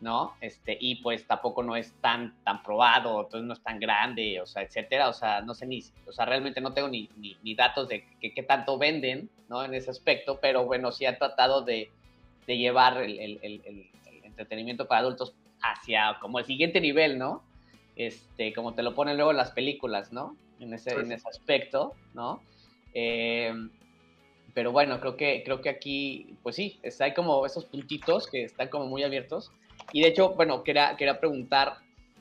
¿no? 0.00 0.34
Este, 0.40 0.76
y 0.78 0.96
pues 0.96 1.26
tampoco 1.26 1.62
no 1.62 1.76
es 1.76 1.92
tan, 2.02 2.34
tan 2.44 2.62
probado, 2.62 3.22
entonces 3.22 3.46
no 3.46 3.54
es 3.54 3.62
tan 3.62 3.80
grande, 3.80 4.40
o 4.40 4.46
sea, 4.46 4.62
etcétera. 4.62 5.08
O 5.08 5.14
sea, 5.14 5.40
no 5.40 5.54
sé 5.54 5.66
ni, 5.66 5.82
o 6.06 6.12
sea, 6.12 6.26
realmente 6.26 6.60
no 6.60 6.72
tengo 6.72 6.88
ni, 6.88 7.08
ni, 7.16 7.54
datos 7.54 7.88
de 7.88 8.04
qué 8.20 8.42
tanto 8.42 8.78
venden, 8.78 9.30
¿no? 9.48 9.64
En 9.64 9.74
ese 9.74 9.90
aspecto, 9.90 10.38
pero 10.40 10.64
bueno, 10.64 10.92
sí 10.92 11.06
han 11.06 11.18
tratado 11.18 11.62
de, 11.62 11.90
de 12.46 12.58
llevar 12.58 12.98
el, 12.98 13.38
entretenimiento 14.24 14.88
para 14.88 15.02
adultos 15.02 15.34
hacia 15.62 16.18
como 16.20 16.38
el 16.38 16.44
siguiente 16.44 16.80
nivel, 16.80 17.18
¿no? 17.18 17.42
Este, 17.96 18.52
como 18.52 18.74
te 18.74 18.82
lo 18.82 18.94
ponen 18.94 19.16
luego 19.16 19.30
en 19.30 19.36
las 19.36 19.50
películas, 19.50 20.12
¿no? 20.12 20.36
En 20.58 20.72
ese, 20.74 20.92
en 20.92 21.12
ese 21.12 21.28
aspecto, 21.28 21.94
¿no? 22.14 22.42
Eh, 22.94 23.52
pero 24.54 24.72
bueno, 24.72 25.00
creo 25.00 25.16
que, 25.16 25.42
creo 25.44 25.60
que 25.60 25.68
aquí, 25.68 26.34
pues 26.42 26.56
sí, 26.56 26.80
hay 26.98 27.14
como 27.14 27.44
esos 27.46 27.64
puntitos 27.64 28.26
que 28.26 28.44
están 28.44 28.68
como 28.68 28.86
muy 28.86 29.02
abiertos. 29.02 29.52
Y 29.92 30.02
de 30.02 30.08
hecho, 30.08 30.34
bueno, 30.34 30.64
quería, 30.64 30.96
quería 30.96 31.20
preguntar 31.20 31.78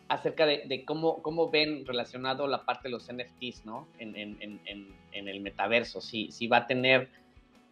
acerca 0.08 0.46
de, 0.46 0.84
cómo, 0.86 1.22
cómo 1.22 1.50
ven 1.50 1.86
relacionado 1.86 2.48
la 2.48 2.66
parte 2.66 2.88
de 2.88 2.92
los 2.92 3.12
NFTs, 3.12 3.66
¿no? 3.66 3.88
En, 4.00 4.16
en, 4.16 4.38
en, 4.42 4.90
en 5.12 5.28
el 5.28 5.40
metaverso, 5.42 6.02
si, 6.02 6.32
si 6.32 6.48
va 6.48 6.58
a 6.58 6.68
tener 6.68 7.10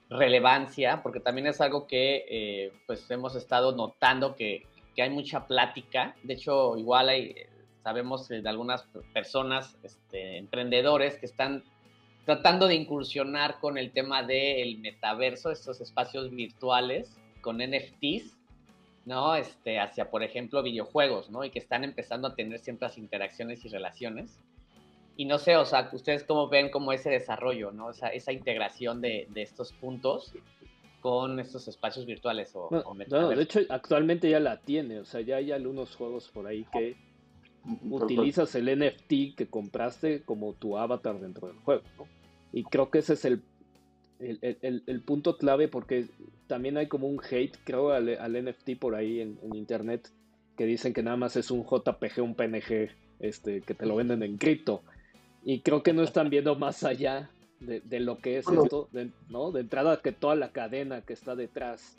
relevancia, 0.09 1.01
porque 1.03 1.19
también 1.19 1.47
es 1.47 1.59
algo 1.61 1.87
que 1.87 2.25
eh, 2.29 2.71
pues 2.85 3.09
hemos 3.11 3.35
estado 3.35 3.75
notando 3.75 4.35
que, 4.35 4.65
que 4.97 5.03
hay 5.03 5.11
mucha 5.11 5.45
plática. 5.45 6.15
De 6.23 6.33
hecho, 6.33 6.75
igual 6.75 7.09
hay, 7.09 7.35
sabemos 7.83 8.27
de 8.27 8.41
algunas 8.49 8.83
personas, 9.13 9.77
este, 9.83 10.37
emprendedores, 10.37 11.19
que 11.19 11.27
están 11.27 11.63
tratando 12.25 12.67
de 12.67 12.73
incursionar 12.73 13.59
con 13.59 13.77
el 13.77 13.91
tema 13.91 14.23
del 14.23 14.79
metaverso, 14.79 15.51
estos 15.51 15.81
espacios 15.81 16.31
virtuales 16.31 17.15
con 17.41 17.59
NFTs, 17.59 18.35
¿no? 19.05 19.35
Este, 19.35 19.79
hacia, 19.79 20.09
por 20.09 20.23
ejemplo, 20.23 20.63
videojuegos, 20.63 21.29
¿no? 21.29 21.45
Y 21.45 21.51
que 21.51 21.59
están 21.59 21.83
empezando 21.83 22.29
a 22.29 22.35
tener 22.35 22.57
ciertas 22.57 22.97
interacciones 22.97 23.63
y 23.65 23.69
relaciones. 23.69 24.39
Y 25.15 25.25
no 25.25 25.37
sé, 25.37 25.57
o 25.57 25.65
sea, 25.65 25.91
ustedes 25.93 26.23
cómo 26.23 26.49
ven 26.49 26.71
como 26.71 26.91
ese 26.91 27.11
desarrollo, 27.11 27.71
¿no? 27.71 27.85
O 27.85 27.93
sea, 27.93 28.09
esa 28.09 28.31
integración 28.31 28.99
de, 28.99 29.27
de 29.29 29.43
estos 29.43 29.73
puntos 29.73 30.33
con 31.01 31.39
estos 31.39 31.67
espacios 31.67 32.05
virtuales 32.05 32.51
o, 32.55 32.69
no, 33.09 33.29
de 33.29 33.41
hecho 33.41 33.59
actualmente 33.69 34.29
ya 34.29 34.39
la 34.39 34.59
tiene, 34.61 34.99
o 34.99 35.05
sea, 35.05 35.21
ya 35.21 35.37
hay 35.37 35.51
algunos 35.51 35.95
juegos 35.95 36.29
por 36.29 36.47
ahí 36.47 36.65
que 36.71 36.95
utilizas 37.89 38.55
el 38.55 38.79
NFT 38.79 39.35
que 39.35 39.47
compraste 39.49 40.23
como 40.23 40.53
tu 40.53 40.77
avatar 40.77 41.19
dentro 41.19 41.47
del 41.47 41.57
juego, 41.57 41.83
¿no? 41.97 42.07
Y 42.53 42.63
creo 42.63 42.89
que 42.89 42.99
ese 42.99 43.13
es 43.13 43.25
el, 43.25 43.43
el, 44.19 45.01
punto 45.01 45.37
clave 45.37 45.67
porque 45.67 46.07
también 46.47 46.77
hay 46.77 46.87
como 46.87 47.07
un 47.07 47.19
hate, 47.29 47.55
creo, 47.63 47.91
al, 47.91 48.45
NFT 48.45 48.77
por 48.79 48.95
ahí 48.95 49.19
en, 49.19 49.37
internet 49.53 50.09
que 50.55 50.65
dicen 50.65 50.93
que 50.93 51.03
nada 51.03 51.17
más 51.17 51.35
es 51.35 51.51
un 51.51 51.63
JPG, 51.63 52.21
un 52.21 52.35
PNG, 52.35 52.89
este, 53.19 53.61
que 53.61 53.73
te 53.73 53.85
lo 53.85 53.95
venden 53.95 54.23
en 54.23 54.37
cripto. 54.37 54.81
Y 55.43 55.59
creo 55.59 55.83
que 55.83 55.93
no 55.93 56.01
están 56.01 56.29
viendo 56.31 56.55
más 56.55 56.83
allá 56.83 57.29
de, 57.59 57.99
lo 57.99 58.19
que 58.19 58.37
es 58.37 58.47
esto, 58.47 58.87
de, 58.91 59.11
¿no? 59.29 59.51
De 59.51 59.61
entrada 59.61 60.01
que 60.01 60.11
toda 60.11 60.35
la 60.35 60.51
cadena 60.51 61.01
que 61.01 61.13
está 61.13 61.35
detrás, 61.35 61.95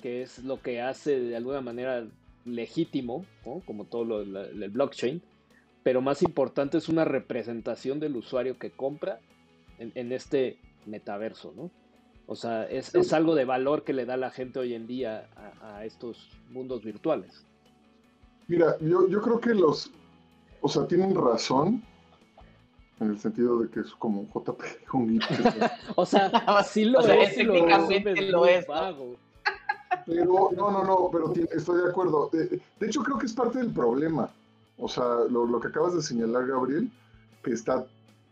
que 0.00 0.22
es 0.22 0.38
lo 0.44 0.60
que 0.60 0.80
hace 0.80 1.18
de 1.18 1.36
alguna 1.36 1.60
manera 1.60 2.06
legítimo, 2.44 3.24
como 3.66 3.84
todo 3.84 4.04
lo 4.04 4.24
del 4.24 4.70
blockchain, 4.70 5.22
pero 5.82 6.00
más 6.00 6.22
importante 6.22 6.78
es 6.78 6.88
una 6.88 7.04
representación 7.04 8.00
del 8.00 8.16
usuario 8.16 8.58
que 8.58 8.70
compra 8.70 9.20
en, 9.78 10.12
este 10.12 10.58
metaverso, 10.86 11.52
¿no? 11.56 11.70
O 12.26 12.36
sea, 12.36 12.64
es, 12.64 12.94
es, 12.94 13.12
algo 13.12 13.34
de 13.34 13.44
valor 13.44 13.82
que 13.82 13.92
le 13.92 14.06
da 14.06 14.16
la 14.16 14.30
gente 14.30 14.60
hoy 14.60 14.74
en 14.74 14.86
día 14.86 15.28
a, 15.60 15.84
estos 15.84 16.30
mundos 16.50 16.84
virtuales. 16.84 17.44
Mira, 18.46 18.76
yo, 18.80 19.08
yo 19.08 19.20
creo 19.20 19.40
que 19.40 19.54
los, 19.54 19.90
o 20.60 20.68
sea, 20.68 20.86
tienen 20.86 21.14
razón, 21.16 21.82
en 23.00 23.10
el 23.10 23.18
sentido 23.18 23.58
de 23.58 23.68
que 23.68 23.80
es 23.80 23.92
como 23.94 24.20
un 24.20 24.28
JPG, 24.28 24.94
un 24.94 25.08
GIF. 25.08 25.24
o 25.96 26.06
sea, 26.06 26.30
sí 26.64 26.84
lo 26.84 27.00
es, 27.00 27.36
lo, 27.44 28.46
es. 28.46 28.66
Pero, 30.06 30.50
no, 30.56 30.70
no, 30.70 30.84
no, 30.84 31.10
pero 31.12 31.32
estoy 31.52 31.82
de 31.82 31.90
acuerdo. 31.90 32.30
De, 32.32 32.60
hecho, 32.86 33.02
creo 33.02 33.18
que 33.18 33.26
es 33.26 33.32
parte 33.32 33.58
del 33.58 33.72
problema. 33.72 34.30
O 34.78 34.88
sea, 34.88 35.04
lo, 35.28 35.60
que 35.60 35.68
acabas 35.68 35.94
de 35.94 36.02
señalar, 36.02 36.46
Gabriel, 36.46 36.90
que 37.42 37.52
está 37.52 37.86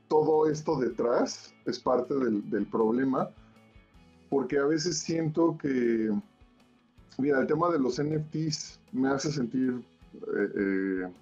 todo 0.09 0.51
esto 0.51 0.79
detrás, 0.79 1.55
es 1.67 1.79
parte 1.79 2.15
del, 2.15 2.67
problema, 2.67 3.31
porque 4.29 4.59
a 4.59 4.65
veces 4.65 4.99
siento 4.99 5.57
que, 5.61 6.11
mira, 7.19 7.41
el 7.41 7.47
tema 7.47 7.71
de 7.71 7.79
los 7.79 8.03
NFTs 8.03 8.81
me 8.93 9.09
hace 9.11 9.31
sentir, 9.31 9.81
eh, 10.15 10.53
eh, 10.57 11.13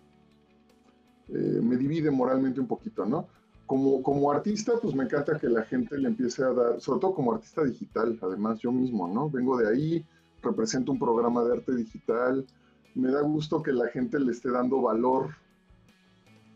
eh, 1.28 1.60
me 1.62 1.76
divide 1.76 2.10
moralmente 2.10 2.60
un 2.60 2.66
poquito, 2.66 3.04
¿no? 3.04 3.28
como, 3.68 4.02
como 4.02 4.32
artista, 4.32 4.72
pues 4.80 4.94
me 4.94 5.04
encanta 5.04 5.38
que 5.38 5.46
la 5.46 5.62
gente 5.62 5.98
le 5.98 6.08
empiece 6.08 6.42
a 6.42 6.52
dar, 6.54 6.80
sobre 6.80 7.00
todo 7.00 7.14
como 7.14 7.34
artista 7.34 7.62
digital, 7.62 8.18
además 8.22 8.58
yo 8.60 8.72
mismo, 8.72 9.06
¿no? 9.06 9.28
Vengo 9.28 9.58
de 9.58 9.68
ahí, 9.68 10.06
represento 10.42 10.90
un 10.90 10.98
programa 10.98 11.44
de 11.44 11.52
arte 11.52 11.74
digital, 11.76 12.46
me 12.94 13.12
da 13.12 13.20
gusto 13.20 13.62
que 13.62 13.72
la 13.72 13.88
gente 13.88 14.18
le 14.18 14.32
esté 14.32 14.50
dando 14.50 14.80
valor, 14.80 15.34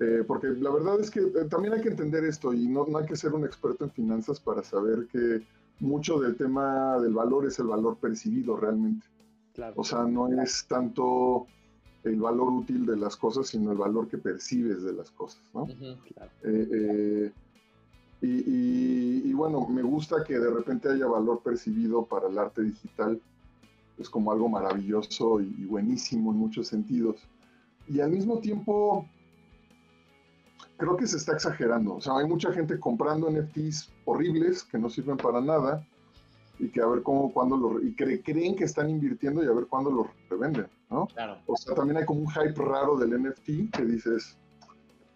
eh, 0.01 0.25
porque 0.27 0.49
la 0.49 0.70
verdad 0.70 0.99
es 1.01 1.11
que 1.11 1.20
eh, 1.20 1.45
también 1.51 1.75
hay 1.75 1.83
que 1.83 1.91
entender 1.91 2.25
esto 2.25 2.55
y 2.55 2.66
no, 2.66 2.87
no 2.87 2.97
hay 2.97 3.05
que 3.05 3.14
ser 3.14 3.35
un 3.35 3.45
experto 3.45 3.85
en 3.85 3.91
finanzas 3.91 4.41
para 4.41 4.62
saber 4.62 5.07
que 5.12 5.47
mucho 5.81 6.18
del 6.18 6.35
tema 6.35 6.99
del 6.99 7.12
valor 7.12 7.47
es 7.47 7.59
el 7.59 7.66
valor 7.66 7.99
percibido 7.99 8.57
realmente. 8.57 9.07
Claro. 9.53 9.75
O 9.77 9.85
sea, 9.85 10.05
no 10.05 10.29
es 10.41 10.66
tanto 10.66 11.47
el 12.05 12.21
valor 12.21 12.51
útil 12.51 12.85
de 12.85 12.97
las 12.97 13.17
cosas, 13.17 13.49
sino 13.49 13.73
el 13.73 13.79
valor 13.79 14.09
que 14.09 14.19
percibes 14.19 14.83
de 14.83 14.93
las 14.93 15.11
cosas, 15.11 15.41
¿no? 15.55 15.69
Eh, 15.69 15.99
eh, 16.43 17.33
y, 18.25 19.33
bueno, 19.33 19.67
me 19.67 19.83
gusta 19.83 20.23
que 20.25 20.39
de 20.39 20.51
repente 20.51 20.89
haya 20.89 21.07
valor 21.07 21.41
percibido 21.43 22.05
para 22.05 22.29
el 22.29 22.39
arte 22.39 22.63
digital, 22.63 23.21
es 23.99 24.09
como 24.09 24.31
algo 24.31 24.49
maravilloso 24.49 25.41
y, 25.41 25.65
buenísimo 25.65 26.31
en 26.31 26.39
muchos 26.39 26.69
sentidos. 26.69 27.17
Y 27.89 27.99
al 27.99 28.11
mismo 28.11 28.39
tiempo, 28.39 29.07
creo 30.77 30.97
que 30.97 31.09
se 31.09 31.17
está 31.17 31.33
exagerando. 31.33 31.97
O 31.97 32.01
sea, 32.01 32.17
hay 32.19 32.29
mucha 32.29 32.53
gente 32.53 32.79
comprando 32.79 33.29
NFTs 33.29 33.91
horribles 34.05 34.63
que 34.63 34.79
no 34.79 34.89
sirven 34.89 35.17
para 35.17 35.41
nada 35.41 35.85
y 36.61 36.69
que 36.69 36.81
a 36.81 36.87
ver 36.87 37.03
cómo, 37.03 37.33
cuándo 37.33 37.57
lo, 37.57 37.83
y 37.83 37.93
creen 37.95 38.55
que 38.55 38.65
están 38.65 38.89
invirtiendo 38.89 39.43
y 39.43 39.49
a 39.49 39.53
ver 39.53 39.67
cuándo 39.67 39.91
lo 39.91 40.09
revenden, 40.31 40.67
¿no? 40.93 41.07
Claro. 41.09 41.38
O 41.47 41.57
sea, 41.57 41.74
también 41.74 41.97
hay 41.99 42.05
como 42.05 42.20
un 42.20 42.30
hype 42.30 42.55
raro 42.62 42.97
del 42.97 43.20
NFT 43.22 43.74
que 43.76 43.84
dices, 43.84 44.38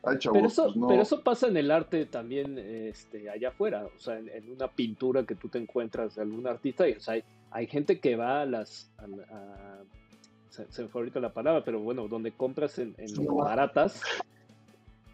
ay 0.03 0.19
chavos, 0.19 0.37
pero 0.39 0.47
eso, 0.49 0.65
pues 0.65 0.77
no. 0.77 0.89
pero 0.89 1.03
eso 1.03 1.23
pasa 1.23 1.49
en 1.49 1.57
el 1.57 1.71
arte 1.71 2.07
también 2.07 2.59
este, 2.59 3.29
allá 3.31 3.49
afuera, 3.51 3.85
o 3.85 3.99
sea, 3.99 4.19
en, 4.19 4.29
en 4.31 4.51
una 4.51 4.69
pintura 4.69 5.25
que 5.25 5.35
tú 5.35 5.49
te 5.49 5.59
encuentras 5.59 6.15
de 6.17 6.23
algún 6.23 6.47
artista, 6.47 6.89
y, 6.89 6.93
o 6.93 7.01
sea, 7.01 7.15
hay, 7.15 7.25
hay 7.51 7.67
gente 7.67 8.01
que 8.01 8.17
va 8.17 8.43
a 8.43 8.47
las... 8.47 8.91
A, 8.99 9.05
a- 9.35 9.83
se, 10.49 10.65
se 10.73 10.83
me 10.85 10.89
fue 10.89 11.03
ahorita 11.03 11.21
la 11.21 11.35
palabra, 11.35 11.63
pero 11.65 11.81
bueno, 11.81 12.09
donde 12.09 12.33
compras 12.33 12.79
en, 12.79 12.95
en 12.97 13.13
no. 13.23 13.35
baratas, 13.35 14.01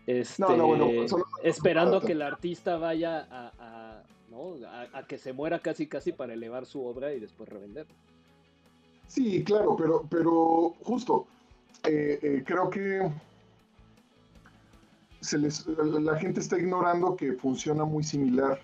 este, 0.07 0.43
No, 0.43 0.57
no, 0.57 0.67
bueno, 0.69 1.09
solo- 1.09 1.27
esperando 1.43 2.01
que 2.01 2.13
el 2.13 2.23
artista 2.23 2.77
vaya 2.77 3.27
a, 3.31 3.53
a- 3.59 4.03
¿no? 4.31 4.55
a, 4.67 4.99
a 4.99 5.07
que 5.07 5.19
se 5.19 5.33
muera 5.33 5.59
casi 5.61 5.87
casi 5.89 6.13
para 6.13 6.35
elevar 6.35 6.67
su 6.67 6.85
obra 6.85 7.13
y 7.13 7.21
después 7.21 7.49
revender. 7.49 7.87
Sí, 9.13 9.45
claro, 9.45 9.77
pero, 9.77 10.07
pero 10.09 10.75
justo, 10.85 11.27
eh, 11.87 12.19
eh, 12.23 12.43
creo 12.47 12.71
que 12.71 13.13
se 15.21 15.37
les, 15.37 15.67
la 15.67 16.17
gente 16.19 16.41
está 16.41 16.59
ignorando 16.59 17.15
que 17.15 17.35
funciona 17.35 17.85
muy 17.85 18.05
similar 18.05 18.59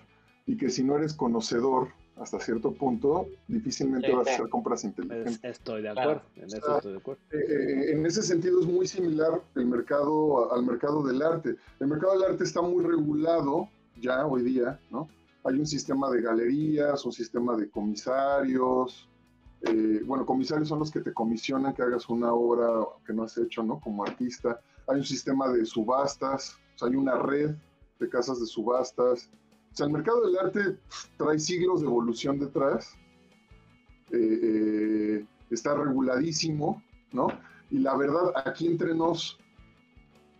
y 0.47 0.57
que 0.57 0.69
si 0.69 0.83
no 0.83 0.97
eres 0.97 1.13
conocedor 1.13 1.89
hasta 2.15 2.39
cierto 2.39 2.73
punto, 2.73 3.27
difícilmente 3.47 4.07
Sí, 4.09 4.13
vas 4.15 4.27
a 4.27 4.33
hacer 4.33 4.49
compras 4.49 4.79
Es- 4.83 4.85
inteligentes. 4.85 5.39
estoy 5.43 5.83
de 5.83 5.91
Claro. 5.91 6.09
acuerdo, 6.11 6.29
en 6.35 6.45
eso 6.45 6.61
sea, 6.65 6.75
estoy 6.77 6.91
de 6.93 6.97
acuerdo. 6.97 7.21
Eh, 7.31 7.37
eh, 7.37 7.91
en 7.91 8.05
ese 8.07 8.23
sentido 8.23 8.59
es 8.59 8.65
muy 8.65 8.87
similar 8.87 9.39
el 9.55 9.67
mercado 9.67 10.51
al 10.51 10.63
mercado 10.65 11.03
del 11.03 11.21
arte. 11.21 11.55
El 11.79 11.87
mercado 11.87 12.13
del 12.19 12.23
arte 12.31 12.43
está 12.43 12.63
muy 12.63 12.83
regulado 12.83 13.69
ya 14.01 14.25
hoy 14.25 14.41
día, 14.41 14.79
¿no? 14.89 15.07
Hay 15.43 15.59
un 15.59 15.67
sistema 15.67 16.09
de 16.09 16.21
galerías, 16.23 17.05
un 17.05 17.11
sistema 17.13 17.55
de 17.55 17.69
comisarios. 17.69 19.07
Eh, 19.61 20.01
bueno, 20.05 20.25
comisarios 20.25 20.69
son 20.69 20.79
los 20.79 20.91
que 20.91 21.01
te 21.01 21.13
comisionan 21.13 21.73
que 21.73 21.81
hagas 21.81 22.07
una 22.09 22.33
obra 22.33 22.85
que 23.05 23.13
no 23.13 23.23
has 23.23 23.37
hecho, 23.37 23.61
¿no? 23.63 23.79
Como 23.79 24.03
artista. 24.03 24.61
Hay 24.87 24.97
un 24.97 25.05
sistema 25.05 25.49
de 25.49 25.65
subastas, 25.65 26.57
o 26.75 26.79
sea, 26.79 26.87
hay 26.87 26.95
una 26.95 27.17
red 27.17 27.55
de 27.99 28.09
casas 28.09 28.39
de 28.39 28.45
subastas. 28.45 29.29
O 29.73 29.75
sea, 29.75 29.85
el 29.85 29.91
mercado 29.91 30.25
del 30.25 30.37
arte 30.37 30.79
trae 31.17 31.37
siglos 31.39 31.81
de 31.81 31.87
evolución 31.87 32.39
detrás. 32.39 32.95
Eh, 34.11 34.39
eh, 34.41 35.25
está 35.51 35.75
reguladísimo, 35.75 36.81
¿no? 37.11 37.27
Y 37.69 37.79
la 37.79 37.95
verdad, 37.97 38.31
aquí 38.45 38.65
entre 38.65 38.95
nos, 38.95 39.37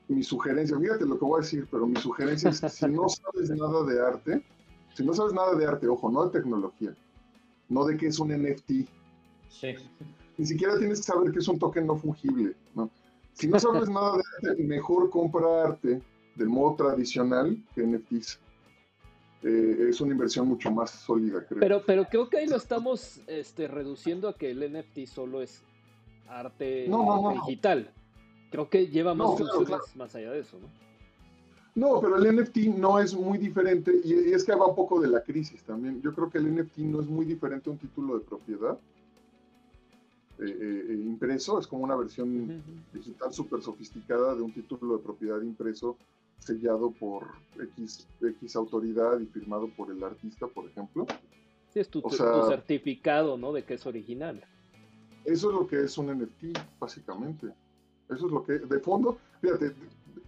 mi 0.07 0.23
sugerencia, 0.23 0.79
fíjate 0.79 1.05
lo 1.05 1.19
que 1.19 1.25
voy 1.25 1.39
a 1.39 1.43
decir, 1.43 1.67
pero 1.69 1.85
mi 1.85 1.97
sugerencia 1.97 2.49
es 2.49 2.61
que 2.61 2.69
si 2.69 2.87
no 2.87 3.07
sabes 3.09 3.49
nada 3.49 3.83
de 3.83 4.01
arte, 4.01 4.45
si 4.95 5.05
no 5.05 5.13
sabes 5.13 5.33
nada 5.33 5.53
de 5.55 5.65
arte, 5.67 5.87
ojo, 5.87 6.09
no 6.09 6.25
de 6.25 6.39
tecnología, 6.39 6.95
no 7.67 7.85
de 7.85 7.97
qué 7.97 8.07
es 8.07 8.17
un 8.19 8.29
NFT, 8.29 8.89
Sí. 9.49 9.75
ni 10.37 10.45
siquiera 10.45 10.77
tienes 10.77 10.99
que 10.99 11.05
saber 11.05 11.31
que 11.31 11.39
es 11.39 11.47
un 11.47 11.59
token 11.59 11.87
no 11.87 11.97
fungible, 11.97 12.55
¿no? 12.75 12.89
Si 13.33 13.47
no 13.47 13.59
sabes 13.59 13.89
nada 13.89 14.17
de 14.17 14.49
arte, 14.49 14.63
mejor 14.63 15.09
compra 15.09 15.63
arte 15.63 16.01
del 16.35 16.49
modo 16.49 16.75
tradicional 16.75 17.57
que 17.73 17.83
NFTs. 17.83 18.39
Eh, 19.41 19.87
es 19.89 20.01
una 20.01 20.11
inversión 20.11 20.47
mucho 20.47 20.69
más 20.69 20.91
sólida, 20.91 21.45
creo. 21.47 21.61
Pero, 21.61 21.83
pero 21.85 22.05
creo 22.05 22.29
que 22.29 22.39
ahí 22.39 22.47
lo 22.47 22.57
estamos 22.57 23.21
este, 23.27 23.67
reduciendo 23.69 24.27
a 24.27 24.35
que 24.35 24.51
el 24.51 24.69
NFT 24.71 25.05
solo 25.07 25.41
es 25.41 25.63
arte 26.27 26.87
No, 26.89 27.05
no, 27.05 27.21
no. 27.21 27.45
digital. 27.45 27.89
Creo 28.51 28.69
que 28.69 28.87
lleva 28.87 29.13
más 29.13 29.39
No, 29.39 29.65
claro, 29.65 29.83
más 29.95 30.13
allá 30.15 30.31
de 30.31 30.39
eso, 30.39 30.57
¿no? 30.59 30.67
No, 31.75 32.01
pero 32.01 32.17
el 32.17 32.35
NFT 32.35 32.57
no 32.77 32.99
es 32.99 33.15
muy 33.15 33.37
diferente, 33.37 33.93
y 34.03 34.13
y 34.13 34.33
es 34.33 34.43
que 34.43 34.53
va 34.53 34.67
un 34.67 34.75
poco 34.75 34.99
de 34.99 35.07
la 35.07 35.23
crisis 35.23 35.63
también. 35.63 36.01
Yo 36.01 36.13
creo 36.13 36.29
que 36.29 36.39
el 36.39 36.53
NFT 36.53 36.79
no 36.79 36.99
es 36.99 37.07
muy 37.07 37.25
diferente 37.25 37.69
a 37.69 37.73
un 37.73 37.79
título 37.79 38.17
de 38.17 38.25
propiedad 38.25 38.77
eh, 40.39 40.45
eh, 40.49 40.85
eh, 40.89 40.93
impreso, 40.93 41.59
es 41.59 41.67
como 41.67 41.83
una 41.83 41.95
versión 41.95 42.63
digital 42.93 43.33
súper 43.33 43.61
sofisticada 43.61 44.35
de 44.35 44.41
un 44.41 44.51
título 44.53 44.97
de 44.97 45.03
propiedad 45.03 45.41
impreso 45.41 45.97
sellado 46.39 46.91
por 46.91 47.27
X, 47.59 48.07
X 48.21 48.55
autoridad 48.55 49.19
y 49.19 49.25
firmado 49.25 49.67
por 49.75 49.91
el 49.91 50.01
artista, 50.03 50.47
por 50.47 50.65
ejemplo. 50.69 51.05
Sí, 51.73 51.79
es 51.81 51.89
tu, 51.89 51.99
O 51.99 52.09
tu- 52.09 52.15
sea- 52.15 52.31
tu 52.41 52.47
certificado, 52.47 53.37
¿no? 53.37 53.51
De 53.53 53.63
que 53.63 53.73
es 53.75 53.85
original. 53.85 54.43
Eso 55.25 55.49
es 55.49 55.55
lo 55.55 55.67
que 55.67 55.83
es 55.83 55.97
un 55.97 56.07
NFT, 56.09 56.57
básicamente. 56.79 57.47
Eso 58.09 58.25
es 58.25 58.31
lo 58.31 58.43
que, 58.43 58.53
de 58.53 58.79
fondo, 58.79 59.17
fíjate, 59.41 59.73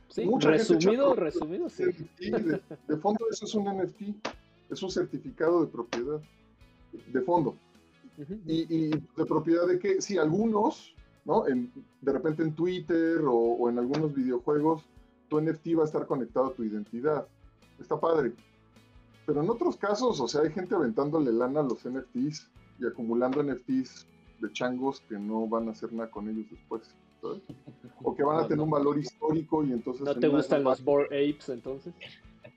Sí, 0.09 0.25
Mucha 0.25 0.49
resumido, 0.49 1.15
resumido, 1.15 1.69
sí. 1.69 1.85
De, 2.19 2.61
de 2.85 2.97
fondo 2.97 3.25
eso 3.31 3.45
es 3.45 3.55
un 3.55 3.63
NFT, 3.63 4.01
es 4.69 4.83
un 4.83 4.91
certificado 4.91 5.61
de 5.63 5.71
propiedad, 5.71 6.19
de 7.07 7.21
fondo. 7.21 7.55
Y, 8.45 8.75
y 8.75 8.89
de 8.89 9.25
propiedad 9.25 9.67
de 9.67 9.79
que, 9.79 10.01
sí, 10.01 10.17
algunos, 10.17 10.95
¿no? 11.25 11.47
En, 11.47 11.71
de 12.01 12.11
repente 12.11 12.43
en 12.43 12.53
Twitter 12.53 13.19
o, 13.25 13.33
o 13.35 13.69
en 13.69 13.79
algunos 13.79 14.13
videojuegos, 14.13 14.85
tu 15.29 15.39
NFT 15.39 15.77
va 15.77 15.83
a 15.83 15.85
estar 15.85 16.05
conectado 16.05 16.47
a 16.47 16.53
tu 16.53 16.63
identidad. 16.63 17.27
Está 17.79 17.99
padre. 17.99 18.33
Pero 19.25 19.41
en 19.41 19.49
otros 19.49 19.77
casos, 19.77 20.19
o 20.19 20.27
sea, 20.27 20.41
hay 20.41 20.51
gente 20.51 20.75
aventándole 20.75 21.31
lana 21.31 21.61
a 21.61 21.63
los 21.63 21.87
NFTs 21.87 22.49
y 22.79 22.85
acumulando 22.85 23.41
NFTs 23.41 24.07
de 24.41 24.51
changos 24.51 25.01
que 25.07 25.17
no 25.17 25.47
van 25.47 25.67
a 25.69 25.71
hacer 25.71 25.93
nada 25.93 26.09
con 26.09 26.27
ellos 26.27 26.45
después. 26.49 26.93
¿sabes? 27.21 27.41
O 28.03 28.15
que 28.15 28.23
van 28.23 28.37
a 28.37 28.41
No, 28.41 28.47
tener 28.47 28.57
no. 28.57 28.63
un 28.65 28.69
valor 28.71 28.97
histórico 28.97 29.63
y 29.63 29.71
entonces... 29.71 30.03
¿No 30.03 30.11
en 30.11 30.19
te 30.19 30.27
gustan 30.27 30.63
los 30.63 30.83
Bored 30.83 31.07
Apes 31.07 31.49
entonces? 31.49 31.93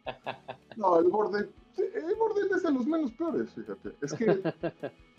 No, 0.76 0.98
el 0.98 1.08
borde, 1.08 1.48
el 1.78 2.16
borde 2.16 2.40
es 2.52 2.62
de 2.64 2.72
los 2.72 2.84
menos 2.84 3.12
peores, 3.12 3.48
fíjate. 3.52 3.92
Es 4.02 4.12
que 4.12 4.26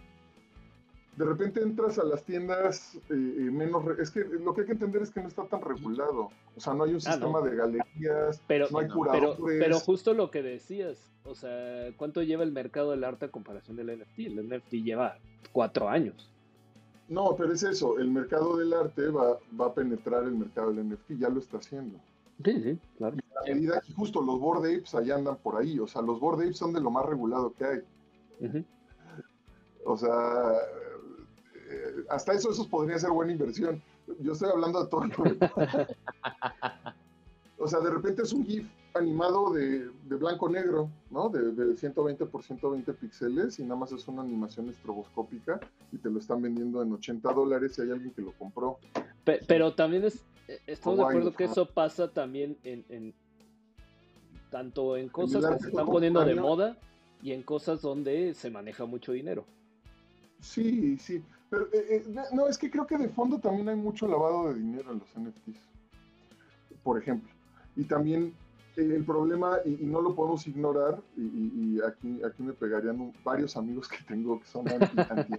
de 1.17 1.25
repente 1.25 1.61
entras 1.61 1.97
a 1.97 2.03
las 2.03 2.23
tiendas 2.23 2.95
eh, 2.95 2.99
eh, 3.09 3.15
menos... 3.51 3.85
re- 3.85 4.01
Es 4.01 4.11
que 4.11 4.19
lo 4.25 4.53
que 4.53 4.61
hay 4.61 4.67
que 4.67 4.73
entender 4.73 5.01
es 5.01 5.11
que 5.11 5.21
no 5.21 5.27
está 5.27 5.45
tan 5.45 5.61
regulado. 5.61 6.29
O 6.55 6.59
sea, 6.59 6.73
no 6.73 6.83
hay 6.83 6.91
un 6.91 6.97
Ah, 6.97 7.11
sistema 7.11 7.39
no. 7.39 7.45
de 7.45 7.55
galerías, 7.55 8.41
Pero, 8.47 8.67
no 8.71 8.79
hay 8.79 8.85
pero, 8.87 8.95
curadores. 8.97 9.59
pero 9.59 9.79
justo 9.79 10.13
lo 10.13 10.29
que 10.29 10.41
decías, 10.43 11.09
o 11.23 11.33
sea, 11.35 11.89
¿cuánto 11.97 12.21
lleva 12.21 12.43
el 12.43 12.51
mercado 12.51 12.91
del 12.91 13.03
arte 13.03 13.25
a 13.25 13.31
comparación 13.31 13.77
del 13.77 13.97
NFT? 13.99 14.19
El 14.19 14.49
NFT 14.49 14.73
lleva 14.83 15.17
cuatro 15.51 15.87
años. 15.89 16.29
No, 17.07 17.35
pero 17.37 17.53
es 17.53 17.61
eso, 17.63 17.99
el 17.99 18.09
mercado 18.09 18.57
del 18.57 18.73
arte 18.73 19.07
va, 19.09 19.37
va 19.59 19.67
a 19.67 19.73
penetrar 19.73 20.23
el 20.23 20.31
mercado 20.35 20.73
del 20.73 20.89
NFT, 20.89 21.11
ya 21.19 21.29
lo 21.29 21.39
está 21.39 21.57
haciendo. 21.57 21.99
Sí, 22.43 22.61
sí, 22.61 22.79
claro. 22.97 23.15
A 23.41 23.45
medida 23.53 23.79
que 23.79 23.93
justo 23.93 24.21
los 24.21 24.39
board 24.39 24.65
apes 24.65 24.93
allá 24.95 25.15
andan 25.15 25.37
por 25.37 25.55
ahí, 25.55 25.79
o 25.79 25.87
sea, 25.87 26.01
los 26.01 26.19
board 26.19 26.41
apes 26.41 26.57
son 26.57 26.73
de 26.73 26.81
lo 26.81 26.89
más 26.91 27.05
regulado 27.05 27.53
que 27.53 27.63
hay. 27.63 27.79
O 29.85 29.95
sea, 29.95 30.51
hasta 32.09 32.33
eso, 32.33 32.51
eso 32.51 32.67
podría 32.69 32.97
ser 32.99 33.11
buena 33.11 33.31
inversión. 33.31 33.81
Yo 34.19 34.33
estoy 34.33 34.49
hablando 34.49 34.83
de 34.83 34.89
todo. 34.89 35.01
o 37.57 37.67
sea, 37.67 37.79
de 37.79 37.89
repente 37.89 38.21
es 38.23 38.33
un 38.33 38.45
GIF 38.45 38.67
animado 38.93 39.51
de, 39.53 39.89
de 39.89 40.15
blanco-negro, 40.15 40.89
¿no? 41.09 41.29
De, 41.29 41.51
de 41.51 41.75
120 41.77 42.25
por 42.27 42.43
120 42.43 42.93
píxeles 42.93 43.59
y 43.59 43.63
nada 43.63 43.75
más 43.77 43.91
es 43.91 44.07
una 44.07 44.21
animación 44.21 44.69
estroboscópica 44.69 45.59
y 45.91 45.97
te 45.97 46.09
lo 46.09 46.19
están 46.19 46.41
vendiendo 46.41 46.81
en 46.81 46.93
80 46.93 47.33
dólares 47.33 47.77
y 47.77 47.81
hay 47.81 47.91
alguien 47.91 48.13
que 48.13 48.21
lo 48.21 48.31
compró. 48.33 48.77
Pe- 49.23 49.41
pero 49.47 49.73
también 49.73 50.05
es, 50.05 50.23
eh, 50.47 50.59
estamos 50.67 50.97
de 50.99 51.03
acuerdo 51.03 51.33
que 51.33 51.43
eso 51.45 51.65
pasa 51.73 52.11
también 52.11 52.57
en, 52.63 52.85
en- 52.89 53.13
tanto 54.49 54.95
en 54.95 55.09
cosas 55.09 55.43
que 55.45 55.59
se 55.59 55.67
están 55.69 55.85
poniendo 55.87 56.19
de 56.23 56.35
moda 56.35 56.77
y 57.21 57.31
en 57.33 57.43
cosas 57.43 57.81
donde 57.81 58.33
se 58.33 58.49
maneja 58.49 58.85
mucho 58.85 59.11
dinero. 59.11 59.45
Sí, 60.39 60.97
sí. 60.97 61.21
Pero 61.55 61.69
eh, 61.71 62.03
eh, 62.05 62.25
no, 62.33 62.47
es 62.49 62.57
que 62.57 62.69
creo 62.69 62.85
que 62.85 62.97
de 62.97 63.07
fondo 63.07 63.39
también 63.39 63.69
hay 63.69 63.75
mucho 63.77 64.07
lavado 64.07 64.49
de 64.49 64.55
dinero 64.59 64.91
en 64.91 64.99
los 64.99 65.07
NFTs. 65.17 65.57
Por 66.83 66.97
ejemplo. 67.01 67.29
Y 67.77 67.85
también 67.85 68.33
eh, 68.75 68.81
el 68.93 69.05
problema, 69.05 69.59
y, 69.63 69.81
y 69.83 69.85
no 69.85 70.01
lo 70.01 70.13
podemos 70.15 70.45
ignorar, 70.47 71.01
y, 71.15 71.21
y- 71.21 71.53
y 71.77 71.81
aquí, 71.81 72.21
aquí 72.23 72.43
me 72.43 72.51
pegarían 72.53 72.99
un- 72.99 73.13
varios 73.23 73.55
amigos 73.55 73.87
que 73.87 73.97
tengo 74.05 74.39
que 74.41 74.45
son 74.47 74.67
anti, 74.67 74.97
anti 75.09 75.33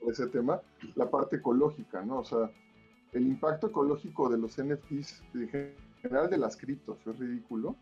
por 0.00 0.12
ese 0.12 0.26
tema, 0.26 0.60
la 0.96 1.08
parte 1.10 1.36
ecológica, 1.36 2.02
¿no? 2.04 2.18
O 2.18 2.24
sea, 2.24 2.50
el 3.12 3.26
impacto 3.26 3.68
ecológico 3.68 4.28
de 4.28 4.36
los 4.38 4.58
NFTs, 4.58 5.22
en 5.34 5.48
general 6.02 6.28
de 6.28 6.36
las 6.38 6.56
criptos, 6.58 6.98
es 7.06 7.18
ridículo, 7.18 7.74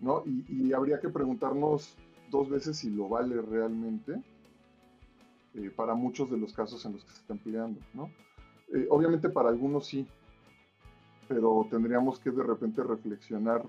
¿no? 0.00 0.24
Y 0.26 0.72
habría 0.72 0.98
que 0.98 1.08
preguntarnos 1.08 1.94
dos 2.30 2.48
veces 2.50 2.78
si 2.78 2.90
lo 2.90 3.08
vale 3.08 3.40
realmente 3.42 4.20
eh, 5.54 5.70
para 5.74 5.94
muchos 5.94 6.30
de 6.30 6.36
los 6.38 6.52
casos 6.52 6.84
en 6.86 6.92
los 6.92 7.04
que 7.04 7.10
se 7.12 7.20
están 7.20 7.38
peleando, 7.38 7.80
¿no? 7.94 8.10
Eh, 8.72 8.86
obviamente 8.90 9.28
para 9.28 9.48
algunos 9.48 9.86
sí, 9.86 10.06
pero 11.28 11.66
tendríamos 11.70 12.18
que 12.18 12.30
de 12.30 12.42
repente 12.42 12.82
reflexionar 12.82 13.62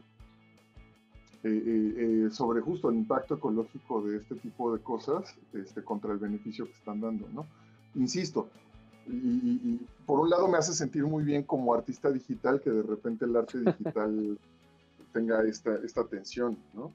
eh, 1.43 2.25
eh, 2.25 2.29
sobre 2.31 2.61
justo 2.61 2.89
el 2.89 2.97
impacto 2.97 3.35
ecológico 3.35 4.01
de 4.03 4.17
este 4.17 4.35
tipo 4.35 4.73
de 4.75 4.81
cosas 4.83 5.35
este, 5.53 5.83
contra 5.83 6.11
el 6.11 6.19
beneficio 6.19 6.65
que 6.65 6.73
están 6.73 7.01
dando, 7.01 7.27
¿no? 7.33 7.45
Insisto, 7.95 8.47
y, 9.07 9.13
y- 9.15 9.61
y 9.63 9.87
por 10.05 10.19
un 10.19 10.29
lado 10.29 10.47
me 10.47 10.57
hace 10.59 10.73
sentir 10.73 11.03
muy 11.03 11.23
bien 11.23 11.41
como 11.43 11.73
artista 11.73 12.11
digital 12.11 12.61
que 12.61 12.69
de 12.69 12.83
repente 12.83 13.25
el 13.25 13.35
arte 13.35 13.59
digital 13.59 14.37
tenga 15.13 15.43
esta, 15.43 15.75
esta 15.83 16.03
tensión, 16.05 16.57
¿no? 16.73 16.91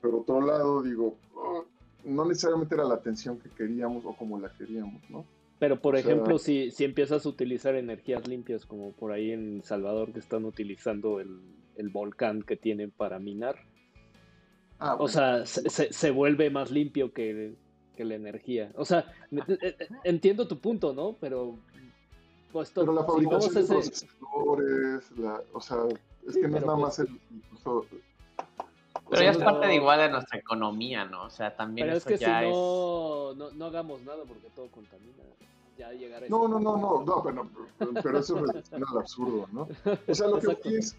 Pero 0.00 0.20
otro 0.20 0.40
lado 0.40 0.82
digo, 0.82 1.16
"Oh, 1.34 1.64
no 2.04 2.24
necesariamente 2.24 2.74
era 2.74 2.84
la 2.84 2.94
atención 2.94 3.38
que 3.38 3.48
queríamos 3.50 4.04
o 4.04 4.14
como 4.14 4.38
la 4.38 4.50
queríamos, 4.50 5.02
¿no? 5.10 5.24
Pero, 5.58 5.80
por 5.80 5.96
ejemplo, 5.96 6.38
si, 6.38 6.70
si 6.70 6.84
empiezas 6.84 7.24
a 7.24 7.28
utilizar 7.28 7.74
energías 7.74 8.26
limpias, 8.26 8.66
como 8.66 8.92
por 8.92 9.12
ahí 9.12 9.30
en 9.30 9.62
Salvador 9.62 10.12
que 10.12 10.18
están 10.18 10.44
utilizando 10.44 11.20
el, 11.20 11.88
volcán 11.90 12.42
que 12.42 12.56
tienen 12.56 12.90
para 12.90 13.18
minar, 13.18 13.56
ah, 14.78 14.96
o 14.98 15.08
sea, 15.08 15.46
se, 15.46 15.92
se, 15.92 16.10
vuelve 16.10 16.50
más 16.50 16.70
limpio 16.70 17.12
que, 17.12 17.54
la 17.96 18.14
energía. 18.14 18.72
O 18.76 18.84
sea, 18.84 19.12
eh, 19.30 19.56
eh, 19.62 19.76
entiendo 20.02 20.48
tu 20.48 20.58
punto, 20.58 20.92
¿no? 20.92 21.16
Pero, 21.20 21.56
pues, 22.52 22.72
Pero 22.74 22.92
la 22.92 23.04
fabricación 23.04 23.54
de 23.54 23.64
procesadores, 23.64 25.12
o 25.52 25.60
sea, 25.60 25.78
es 26.26 26.34
que 26.36 26.48
no 26.48 26.56
es 26.58 26.66
nada 26.66 26.78
más 26.78 26.96
pues 26.96 27.08
el, 27.08 28.00
pero 29.10 29.22
ya 29.22 29.30
es 29.30 29.38
parte 29.38 29.66
de 29.66 29.74
igual 29.74 30.00
de 30.00 30.08
nuestra 30.10 30.38
economía, 30.38 31.04
¿no? 31.04 31.24
O 31.24 31.30
sea, 31.30 31.54
también 31.54 31.88
Pero 31.88 31.98
es 31.98 32.04
que 32.04 32.18
si 32.18 32.24
no, 32.24 33.34
no, 33.34 33.50
no, 33.50 33.66
hagamos 33.66 34.02
nada 34.02 34.24
porque 34.26 34.48
todo 34.54 34.68
contamina. 34.68 35.22
Ya 35.76 35.92
llegar 35.92 36.24
a 36.24 36.28
no, 36.28 36.48
no, 36.48 36.60
no, 36.60 36.76
no, 36.76 37.04
no, 37.04 37.22
pero, 37.22 37.48
pero 38.02 38.18
eso 38.18 38.44
es 38.46 38.72
al 38.72 38.98
absurdo, 38.98 39.48
¿no? 39.52 39.68
O 40.06 40.14
sea, 40.14 40.28
lo 40.28 40.38
que 40.38 40.76
es, 40.76 40.96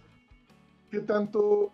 ¿qué 0.92 1.00
tanto 1.00 1.72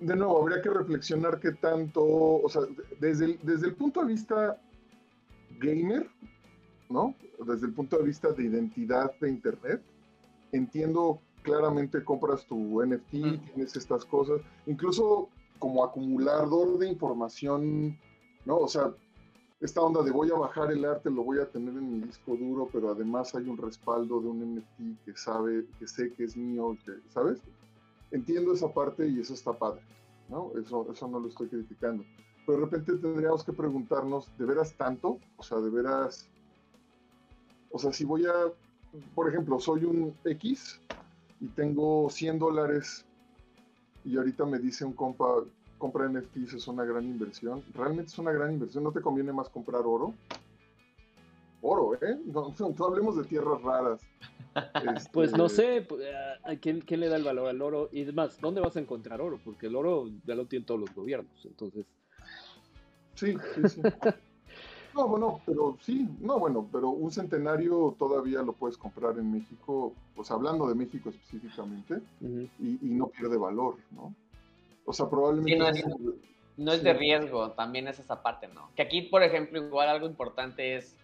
de 0.00 0.14
nuevo, 0.14 0.40
habría 0.40 0.62
que 0.62 0.70
reflexionar 0.70 1.40
qué 1.40 1.52
tanto, 1.52 2.02
o 2.04 2.48
sea, 2.48 2.62
desde 3.00 3.26
el, 3.26 3.38
desde 3.42 3.66
el 3.66 3.74
punto 3.74 4.00
de 4.00 4.06
vista 4.06 4.60
gamer, 5.58 6.08
¿no? 6.88 7.14
Desde 7.44 7.66
el 7.66 7.72
punto 7.72 7.98
de 7.98 8.04
vista 8.04 8.30
de 8.30 8.44
identidad 8.44 9.12
de 9.20 9.28
Internet, 9.28 9.82
entiendo 10.52 11.20
claramente 11.48 12.04
compras 12.04 12.44
tu 12.44 12.82
NFT, 12.84 13.10
tienes 13.10 13.74
estas 13.74 14.04
cosas, 14.04 14.40
incluso 14.66 15.30
como 15.58 15.82
acumulador 15.82 16.78
de 16.78 16.88
información, 16.88 17.98
¿no? 18.44 18.58
O 18.58 18.68
sea, 18.68 18.92
esta 19.60 19.80
onda 19.80 20.02
de 20.02 20.10
voy 20.10 20.30
a 20.30 20.38
bajar 20.38 20.70
el 20.70 20.84
arte, 20.84 21.10
lo 21.10 21.24
voy 21.24 21.40
a 21.40 21.46
tener 21.46 21.74
en 21.74 21.92
mi 21.92 22.06
disco 22.06 22.36
duro, 22.36 22.68
pero 22.70 22.90
además 22.90 23.34
hay 23.34 23.48
un 23.48 23.56
respaldo 23.56 24.20
de 24.20 24.28
un 24.28 24.56
NFT 24.56 25.04
que 25.04 25.16
sabe, 25.16 25.64
que 25.78 25.88
sé 25.88 26.12
que 26.12 26.24
es 26.24 26.36
mío, 26.36 26.76
que, 26.84 26.92
¿sabes? 27.08 27.40
Entiendo 28.10 28.52
esa 28.52 28.68
parte 28.72 29.08
y 29.08 29.20
eso 29.20 29.32
está 29.32 29.52
padre, 29.52 29.80
¿no? 30.28 30.52
Eso, 30.60 30.86
eso 30.92 31.08
no 31.08 31.18
lo 31.18 31.28
estoy 31.28 31.48
criticando. 31.48 32.04
Pero 32.46 32.58
de 32.58 32.64
repente 32.66 32.92
tendríamos 32.98 33.42
que 33.42 33.52
preguntarnos, 33.52 34.30
¿de 34.38 34.44
veras 34.44 34.74
tanto? 34.76 35.18
O 35.38 35.42
sea, 35.42 35.58
¿de 35.58 35.70
veras? 35.70 36.28
O 37.70 37.78
sea, 37.78 37.92
si 37.92 38.04
voy 38.04 38.26
a, 38.26 38.52
por 39.14 39.28
ejemplo, 39.28 39.58
soy 39.58 39.84
un 39.84 40.14
X, 40.24 40.80
y 41.40 41.46
tengo 41.48 42.08
100 42.10 42.38
dólares 42.38 43.04
y 44.04 44.16
ahorita 44.16 44.44
me 44.44 44.58
dice 44.58 44.84
un 44.84 44.92
compa, 44.92 45.26
compra 45.78 46.08
NFTs 46.08 46.54
es 46.54 46.68
una 46.68 46.84
gran 46.84 47.04
inversión. 47.04 47.62
Realmente 47.74 48.10
es 48.10 48.18
una 48.18 48.32
gran 48.32 48.52
inversión. 48.52 48.84
¿No 48.84 48.92
te 48.92 49.00
conviene 49.00 49.32
más 49.32 49.48
comprar 49.48 49.82
oro? 49.84 50.14
Oro, 51.60 51.94
¿eh? 51.94 52.18
No, 52.26 52.54
hablemos 52.86 53.16
de 53.16 53.24
tierras 53.24 53.62
raras. 53.62 54.00
Pues 55.12 55.36
no 55.36 55.46
este, 55.46 55.62
sé, 55.62 55.82
pues, 55.82 56.02
¿a 56.42 56.56
quién, 56.56 56.80
quién, 56.80 56.98
le 56.98 57.08
da 57.08 57.16
el 57.16 57.22
valor 57.22 57.48
al 57.48 57.62
oro? 57.62 57.90
Y 57.92 58.02
además, 58.02 58.40
¿dónde 58.40 58.60
vas 58.60 58.74
a 58.76 58.80
encontrar 58.80 59.20
oro? 59.20 59.38
Porque 59.44 59.66
el 59.66 59.76
oro 59.76 60.08
ya 60.26 60.34
lo 60.34 60.46
tienen 60.46 60.66
todos 60.66 60.80
los 60.80 60.92
gobiernos, 60.92 61.44
entonces... 61.44 61.86
Sí, 63.14 63.36
sí, 63.54 63.68
sí. 63.68 63.82
No, 64.98 65.06
bueno, 65.06 65.40
pero 65.46 65.78
sí, 65.80 66.08
no, 66.18 66.40
bueno, 66.40 66.68
pero 66.72 66.88
un 66.88 67.12
centenario 67.12 67.94
todavía 68.00 68.42
lo 68.42 68.52
puedes 68.52 68.76
comprar 68.76 69.16
en 69.16 69.30
México, 69.30 69.94
pues 70.16 70.28
hablando 70.32 70.68
de 70.68 70.74
México 70.74 71.10
específicamente, 71.10 72.00
y, 72.20 72.78
no 72.82 73.06
pierde 73.06 73.36
valor, 73.36 73.76
¿no? 73.92 74.12
O 74.84 74.92
sea, 74.92 75.08
probablemente... 75.08 75.84
no, 76.56 76.72
es, 76.72 76.82
de 76.82 76.92
riesgo, 76.94 77.52
también 77.52 77.86
es 77.86 78.00
esa 78.00 78.24
parte, 78.24 78.48
¿no? 78.48 78.70
Que 78.74 78.82
aquí, 78.82 79.02
por 79.02 79.22
ejemplo, 79.22 79.64
igual 79.64 79.88
algo 79.88 80.08
importante 80.08 80.74
es, 80.74 80.96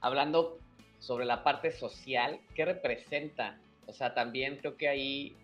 hablando 0.00 0.58
sobre 0.98 1.24
la 1.24 1.44
parte 1.44 1.70
social, 1.70 2.40
¿qué 2.56 2.64
representa? 2.64 3.60
O 3.86 3.92
sea, 3.92 4.12
también 4.12 4.56
creo 4.56 4.76
que 4.76 4.88
ahí 4.88 5.36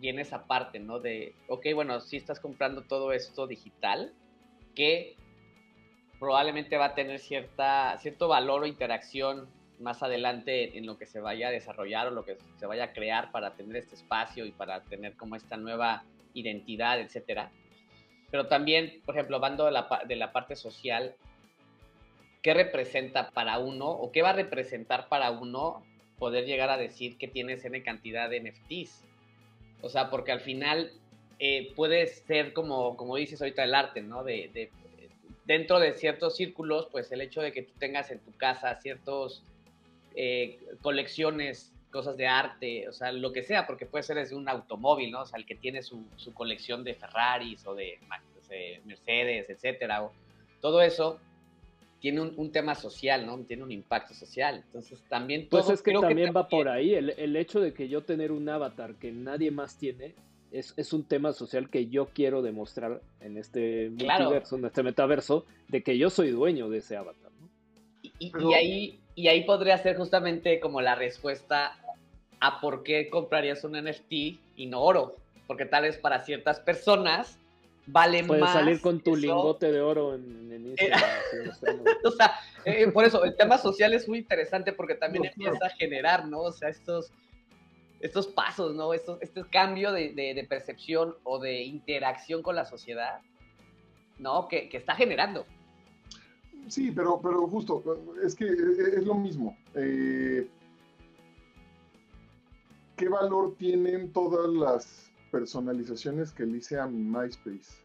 viene 0.00 0.22
esa 0.22 0.46
parte, 0.46 0.78
¿no? 0.78 0.98
De, 0.98 1.34
ok, 1.46 1.66
bueno, 1.74 2.00
si 2.00 2.16
estás 2.16 2.40
comprando 2.40 2.80
todo 2.80 3.12
esto 3.12 3.46
digital, 3.46 4.14
¿qué 4.74 5.14
probablemente 6.20 6.76
va 6.76 6.86
a 6.86 6.94
tener 6.94 7.18
cierta, 7.18 7.96
cierto 7.98 8.28
valor 8.28 8.62
o 8.62 8.66
interacción 8.66 9.48
más 9.80 10.02
adelante 10.02 10.76
en 10.76 10.84
lo 10.84 10.98
que 10.98 11.06
se 11.06 11.18
vaya 11.18 11.48
a 11.48 11.50
desarrollar 11.50 12.06
o 12.08 12.10
lo 12.10 12.24
que 12.24 12.36
se 12.58 12.66
vaya 12.66 12.84
a 12.84 12.92
crear 12.92 13.32
para 13.32 13.54
tener 13.54 13.76
este 13.76 13.94
espacio 13.94 14.44
y 14.44 14.52
para 14.52 14.82
tener 14.82 15.16
como 15.16 15.34
esta 15.34 15.56
nueva 15.56 16.04
identidad, 16.34 17.00
etcétera. 17.00 17.50
Pero 18.30 18.46
también, 18.46 19.00
por 19.06 19.16
ejemplo, 19.16 19.36
hablando 19.36 19.64
de 19.64 19.72
la, 19.72 19.88
de 20.06 20.16
la 20.16 20.30
parte 20.30 20.54
social, 20.54 21.14
¿qué 22.42 22.52
representa 22.52 23.30
para 23.30 23.58
uno 23.58 23.88
o 23.88 24.12
qué 24.12 24.20
va 24.20 24.30
a 24.30 24.34
representar 24.34 25.08
para 25.08 25.30
uno 25.30 25.82
poder 26.18 26.44
llegar 26.44 26.68
a 26.68 26.76
decir 26.76 27.16
que 27.16 27.28
tienes 27.28 27.64
N 27.64 27.82
cantidad 27.82 28.28
de 28.28 28.40
NFTs? 28.40 29.04
O 29.80 29.88
sea, 29.88 30.10
porque 30.10 30.32
al 30.32 30.40
final 30.40 30.92
eh, 31.38 31.72
puede 31.74 32.06
ser 32.06 32.52
como, 32.52 32.98
como 32.98 33.16
dices 33.16 33.40
ahorita 33.40 33.64
el 33.64 33.74
arte, 33.74 34.02
¿no? 34.02 34.22
De, 34.22 34.50
de 34.52 34.70
dentro 35.50 35.80
de 35.80 35.94
ciertos 35.94 36.36
círculos, 36.36 36.86
pues 36.92 37.10
el 37.10 37.20
hecho 37.22 37.40
de 37.40 37.50
que 37.50 37.62
tú 37.62 37.72
tengas 37.76 38.12
en 38.12 38.20
tu 38.20 38.30
casa 38.36 38.72
ciertos 38.80 39.42
eh, 40.14 40.60
colecciones, 40.80 41.72
cosas 41.90 42.16
de 42.16 42.28
arte, 42.28 42.88
o 42.88 42.92
sea, 42.92 43.10
lo 43.10 43.32
que 43.32 43.42
sea, 43.42 43.66
porque 43.66 43.84
puede 43.84 44.04
ser 44.04 44.14
desde 44.14 44.36
un 44.36 44.48
automóvil, 44.48 45.10
¿no? 45.10 45.22
O 45.22 45.26
sea, 45.26 45.40
el 45.40 45.46
que 45.46 45.56
tiene 45.56 45.82
su, 45.82 46.06
colección 46.34 46.84
de 46.84 46.94
Ferraris 46.94 47.66
o 47.66 47.74
de, 47.74 47.98
Mercedes, 48.84 49.50
etcétera, 49.50 50.04
o, 50.04 50.12
todo 50.60 50.82
eso 50.82 51.18
tiene 51.98 52.20
un, 52.20 52.52
tema 52.52 52.76
social, 52.76 53.26
¿no? 53.26 53.36
Tiene 53.38 53.64
un 53.64 53.72
impacto 53.72 54.14
social. 54.14 54.62
Entonces 54.66 55.02
también 55.08 55.48
pues 55.48 55.64
todo, 55.64 55.70
Pues 55.70 55.80
es 55.80 55.82
que 55.82 55.92
también 55.94 56.32
va 56.34 56.46
por 56.46 56.68
ahí. 56.68 56.94
El, 56.94 57.10
el, 57.10 57.34
hecho 57.34 57.58
de 57.58 57.74
que 57.74 57.88
yo 57.88 58.04
tener 58.04 58.30
un 58.30 58.48
avatar 58.48 58.94
que 58.94 59.10
nadie 59.10 59.50
más 59.50 59.76
tiene, 59.76 60.14
es, 60.52 60.92
un 60.92 61.04
tema 61.04 61.32
social 61.32 61.70
que 61.70 61.86
yo 61.86 62.06
quiero 62.06 62.42
demostrar 62.42 63.00
en 63.20 63.36
este 63.36 63.90
multiverso, 63.90 64.56
en 64.56 64.64
este 64.64 64.82
metaverso, 64.82 65.44
de 65.68 65.82
que 65.82 65.96
yo 65.96 66.10
soy 66.10 66.30
dueño 66.30 66.68
de 66.68 66.78
ese 66.78 66.96
avatar. 66.96 67.30
Y, 68.18 68.32
ahí, 68.54 69.00
y 69.14 69.28
ahí 69.28 69.44
podría 69.44 69.78
ser 69.78 69.96
justamente 69.96 70.60
como 70.60 70.80
la 70.80 70.94
respuesta 70.94 71.78
a 72.40 72.60
por 72.60 72.82
qué 72.82 73.08
comprarías 73.08 73.64
un 73.64 73.72
NFT 73.72 74.12
y 74.56 74.66
no 74.66 74.80
oro. 74.80 75.16
Porque 75.46 75.66
tal 75.66 75.82
vez 75.82 75.98
para 75.98 76.22
ciertas 76.24 76.60
personas 76.60 77.38
vale 77.86 78.24
Puedes 78.24 78.42
más. 78.42 78.52
salir 78.52 78.80
con 78.80 79.00
tu 79.00 79.16
lingote 79.16 79.72
de 79.72 79.80
oro 79.80 80.14
en, 80.14 80.50
Instagram. 80.70 81.00
o 82.04 82.10
sea, 82.10 82.34
eh, 82.64 82.88
por 82.88 83.04
eso, 83.04 83.24
el 83.24 83.36
tema 83.36 83.58
social 83.58 83.92
es 83.92 84.08
muy 84.08 84.18
interesante 84.18 84.72
porque 84.72 84.94
también 84.94 85.24
empieza 85.24 85.66
a 85.66 85.70
generar, 85.70 86.26
¿no? 86.26 86.40
O 86.40 86.52
sea, 86.52 86.68
estos 86.68 87.12
estos 88.00 88.26
pasos, 88.26 88.74
¿no? 88.74 88.92
Estos, 88.94 89.20
este 89.20 89.44
cambio 89.44 89.92
de, 89.92 90.46
percepción 90.48 91.14
o 91.24 91.38
de 91.38 91.62
interacción 91.62 92.42
con 92.42 92.56
la 92.56 92.64
sociedad, 92.64 93.20
¿no? 94.18 94.48
Que, 94.48 94.68
está 94.72 94.94
generando. 94.94 95.46
Sí, 96.68 96.90
pero, 96.90 97.20
pero 97.20 97.46
justo, 97.46 97.82
es 98.24 98.34
que 98.34 98.46
es 98.46 99.04
lo 99.04 99.14
mismo. 99.14 99.56
Eh, 99.74 100.48
¿Qué 102.96 103.08
valor 103.08 103.54
tienen 103.56 104.12
todas 104.12 104.48
las 104.50 105.10
personalizaciones 105.30 106.32
que 106.32 106.44
le 106.44 106.58
hice 106.58 106.78
a 106.78 106.86
mi 106.86 107.02
MySpace? 107.02 107.80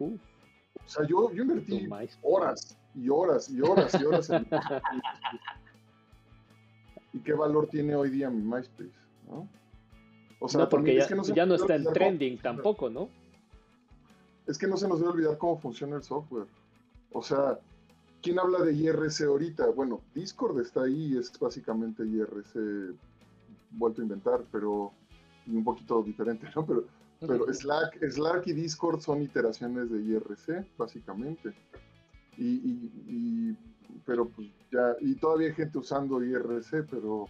o 0.00 0.88
sea, 0.88 1.06
yo, 1.06 1.32
yo 1.32 1.42
invertí 1.42 1.88
horas 2.22 2.76
y 2.94 3.08
horas 3.08 3.48
y 3.48 3.60
horas 3.60 3.94
y 4.00 4.04
horas 4.04 4.30
en 4.30 4.48
¿Y 7.12 7.20
qué 7.20 7.32
valor 7.32 7.68
tiene 7.68 7.94
hoy 7.94 8.10
día 8.10 8.30
mi 8.30 8.42
MySpace? 8.42 8.90
¿no? 9.28 9.48
O 10.40 10.48
sea, 10.48 10.68
porque 10.68 10.96
ya, 11.34 11.46
no, 11.46 11.54
está 11.54 11.76
en 11.76 11.84
trending 11.84 12.38
tampoco, 12.38 12.90
¿no? 12.90 13.08
Es 14.46 14.58
que 14.58 14.66
no 14.66 14.76
se 14.76 14.88
nos 14.88 14.98
debe 14.98 15.12
olvidar 15.12 15.38
cómo 15.38 15.58
funciona 15.58 15.96
el 15.96 16.02
software. 16.02 16.46
O 17.12 17.22
sea, 17.22 17.60
¿quién 18.22 18.40
habla 18.40 18.60
de 18.62 18.72
IRC 18.72 19.20
ahorita? 19.26 19.66
Bueno, 19.68 20.00
Discord 20.14 20.58
está 20.60 20.82
ahí 20.82 21.12
y 21.12 21.18
es 21.18 21.38
básicamente 21.38 22.04
IRC 22.04 22.96
vuelto 23.70 24.00
a 24.00 24.04
inventar, 24.04 24.40
pero 24.50 24.92
un 25.46 25.62
poquito 25.62 26.02
diferente, 26.02 26.48
¿no? 26.56 26.66
Pero, 26.66 26.84
pero 27.20 27.54
Slack, 27.54 28.02
Slack 28.10 28.48
y 28.48 28.52
Discord 28.52 29.00
son 29.00 29.22
iteraciones 29.22 29.90
de 29.90 30.00
IRC, 30.00 30.66
básicamente. 30.76 31.54
y, 32.36 33.56
pero 34.04 34.28
pues 34.28 34.48
ya, 34.70 34.96
y 35.00 35.14
todavía 35.16 35.48
hay 35.48 35.54
gente 35.54 35.78
usando 35.78 36.22
IRC, 36.22 36.86
pero, 36.90 37.26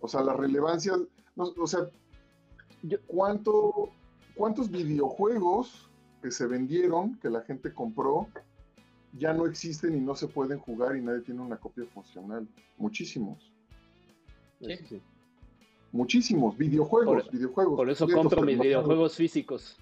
o 0.00 0.08
sea, 0.08 0.22
la 0.22 0.34
relevancia, 0.34 0.94
o 1.36 1.66
sea, 1.66 1.88
¿cuánto, 3.06 3.90
¿cuántos 4.34 4.70
videojuegos 4.70 5.88
que 6.22 6.30
se 6.30 6.46
vendieron, 6.46 7.18
que 7.18 7.30
la 7.30 7.42
gente 7.42 7.72
compró, 7.72 8.28
ya 9.12 9.32
no 9.32 9.46
existen 9.46 9.96
y 9.96 10.00
no 10.00 10.14
se 10.14 10.28
pueden 10.28 10.58
jugar 10.58 10.96
y 10.96 11.02
nadie 11.02 11.20
tiene 11.20 11.40
una 11.40 11.56
copia 11.56 11.84
funcional? 11.86 12.46
Muchísimos. 12.76 13.52
Muchísimos 15.92 16.56
videojuegos, 16.58 17.30
videojuegos. 17.30 17.76
Por 17.76 17.90
eso 17.90 18.06
compro 18.08 18.42
mis 18.42 18.58
videojuegos 18.58 19.16
físicos. 19.16 19.78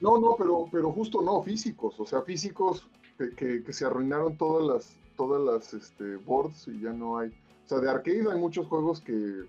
No, 0.00 0.18
no, 0.18 0.36
pero, 0.36 0.66
pero 0.70 0.92
justo 0.92 1.22
no, 1.22 1.42
físicos, 1.42 1.98
o 1.98 2.04
sea, 2.04 2.22
físicos 2.22 2.86
que, 3.16 3.62
que, 3.62 3.72
se 3.72 3.86
arruinaron 3.86 4.36
todas 4.36 4.66
las, 4.66 4.98
todas 5.16 5.42
las 5.42 5.72
este, 5.72 6.16
boards 6.16 6.68
y 6.68 6.80
ya 6.80 6.92
no 6.92 7.18
hay. 7.18 7.28
O 7.28 7.68
sea, 7.68 7.78
de 7.78 7.88
arcade 7.88 8.30
hay 8.30 8.38
muchos 8.38 8.66
juegos 8.66 9.00
que 9.00 9.46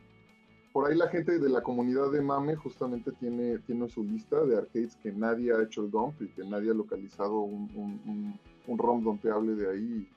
por 0.76 0.92
ahí 0.92 0.98
la 0.98 1.08
gente 1.08 1.40
de 1.40 1.50
la 1.50 1.62
comunidad 1.62 2.12
de 2.12 2.22
Mame 2.22 2.56
justamente 2.58 3.12
tiene, 3.14 3.60
tiene 3.60 3.88
su 3.88 4.04
lista 4.04 4.44
de 4.44 4.58
arcades 4.58 4.98
que 4.98 5.12
nadie 5.12 5.54
ha 5.54 5.64
hecho 5.64 5.82
el 5.82 5.90
dump 5.90 6.22
y 6.22 6.28
que 6.28 6.44
nadie 6.44 6.72
ha 6.72 6.74
localizado 6.74 7.40
un, 7.40 7.72
un, 7.76 8.38
un, 8.68 8.78
ROM 8.78 9.02
dumpeable 9.02 9.56
de 9.56 9.72
ahí. 9.72 10.10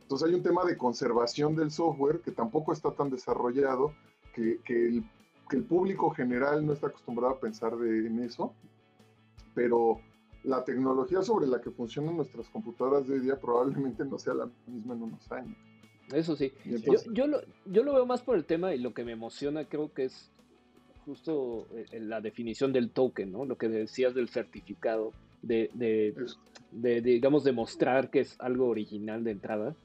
Entonces 0.00 0.28
hay 0.28 0.34
un 0.34 0.42
tema 0.42 0.64
de 0.64 0.78
conservación 0.78 1.54
del 1.54 1.70
software 1.70 2.20
que 2.20 2.30
tampoco 2.30 2.72
está 2.72 2.92
tan 2.92 3.10
desarrollado, 3.10 3.92
que, 4.34 4.58
que, 4.64 4.88
el, 4.88 5.04
que 5.48 5.56
el, 5.56 5.64
público 5.64 6.10
general 6.10 6.64
no 6.66 6.72
está 6.72 6.88
acostumbrado 6.88 7.34
a 7.34 7.40
pensar 7.40 7.76
de, 7.76 8.06
en 8.06 8.20
eso, 8.20 8.52
pero 9.54 10.00
la 10.42 10.64
tecnología 10.64 11.22
sobre 11.22 11.46
la 11.46 11.60
que 11.60 11.70
funcionan 11.70 12.16
nuestras 12.16 12.48
computadoras 12.48 13.06
de 13.08 13.14
hoy 13.14 13.20
día 13.20 13.40
probablemente 13.40 14.04
no 14.04 14.18
sea 14.18 14.34
la 14.34 14.48
misma 14.66 14.94
en 14.94 15.02
unos 15.02 15.32
años. 15.32 15.56
Eso 16.12 16.36
sí. 16.36 16.52
yo, 17.12 17.26
lo, 17.26 17.40
yo 17.64 17.82
lo 17.82 17.94
veo 17.94 18.06
más 18.06 18.22
por 18.22 18.36
el 18.36 18.44
tema 18.44 18.74
y 18.74 18.78
lo 18.78 18.92
que 18.92 19.04
me 19.04 19.12
emociona 19.12 19.64
creo 19.64 19.92
que 19.92 20.04
es 20.04 20.30
justo 21.04 21.66
eh, 21.74 22.00
la 22.00 22.20
definición 22.20 22.72
del 22.72 22.90
token, 22.90 23.32
¿no? 23.32 23.44
Lo 23.44 23.56
que 23.56 23.68
decías 23.68 24.14
del 24.14 24.28
certificado, 24.28 25.12
de, 25.42 25.70
de, 25.74 27.00
digamos, 27.00 27.44
demostrar 27.44 28.10
que 28.10 28.20
es 28.20 28.36
algo 28.40 28.68
original 28.68 29.24
de 29.24 29.30
entrada, 29.32 29.76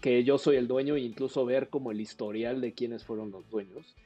que 0.00 0.22
yo 0.24 0.38
soy 0.38 0.56
el 0.56 0.68
dueño 0.68 0.94
e 0.96 1.00
incluso 1.00 1.44
ver 1.44 1.68
como 1.68 1.90
el 1.90 2.00
historial 2.00 2.60
de 2.60 2.72
quiénes 2.72 3.04
fueron 3.04 3.30
los 3.30 3.48
dueños. 3.50 3.96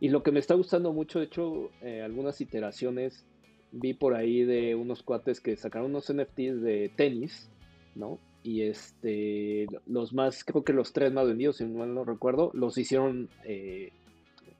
Y 0.00 0.08
lo 0.10 0.22
que 0.22 0.32
me 0.32 0.40
está 0.40 0.54
gustando 0.54 0.92
mucho, 0.92 1.18
de 1.18 1.26
hecho, 1.26 1.70
eh, 1.82 2.02
algunas 2.02 2.40
iteraciones 2.40 3.24
vi 3.72 3.94
por 3.94 4.14
ahí 4.14 4.44
de 4.44 4.74
unos 4.74 5.02
cuates 5.02 5.40
que 5.40 5.56
sacaron 5.56 5.90
unos 5.90 6.12
NFTs 6.12 6.62
de 6.62 6.90
tenis, 6.96 7.50
¿no? 7.94 8.18
y 8.46 8.62
este 8.62 9.66
los 9.86 10.12
más, 10.12 10.44
creo 10.44 10.62
que 10.62 10.72
los 10.72 10.92
tres 10.92 11.12
más 11.12 11.26
vendidos, 11.26 11.56
si 11.56 11.64
mal 11.64 11.92
no 11.92 12.04
recuerdo, 12.04 12.52
los 12.54 12.78
hicieron 12.78 13.28
eh, 13.44 13.92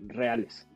reales. 0.01 0.66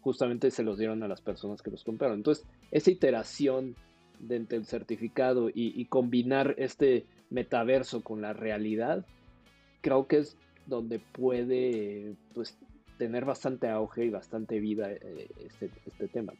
Justamente 0.00 0.52
se 0.52 0.62
los 0.62 0.78
dieron 0.78 1.02
a 1.02 1.08
las 1.08 1.20
personas 1.20 1.60
que 1.60 1.72
los 1.72 1.82
compraron. 1.82 2.18
Entonces, 2.18 2.46
esa 2.70 2.92
iteración 2.92 3.74
de 4.20 4.36
entre 4.36 4.58
el 4.58 4.64
certificado 4.64 5.50
y, 5.52 5.84
combinar 5.86 6.54
este 6.58 7.04
metaverso 7.30 8.02
con 8.02 8.22
la 8.22 8.32
realidad, 8.32 9.04
creo 9.80 10.06
que 10.06 10.18
es 10.18 10.38
donde 10.66 11.00
puede 11.00 12.14
pues, 12.32 12.56
tener 12.98 13.24
bastante 13.24 13.68
auge 13.68 14.06
y 14.06 14.10
bastante 14.10 14.60
vida 14.60 14.90
eh, 14.92 15.28
este, 15.38 15.70
este 15.84 16.08
tema. 16.08 16.32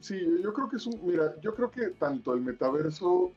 Sí, 0.00 0.20
yo 0.42 0.52
creo 0.52 0.68
que 0.68 0.76
es 0.76 0.86
un, 0.86 1.00
mira, 1.04 1.34
yo 1.40 1.54
creo 1.54 1.70
que 1.70 1.88
tanto 1.90 2.34
el 2.34 2.42
metaverso 2.42 3.32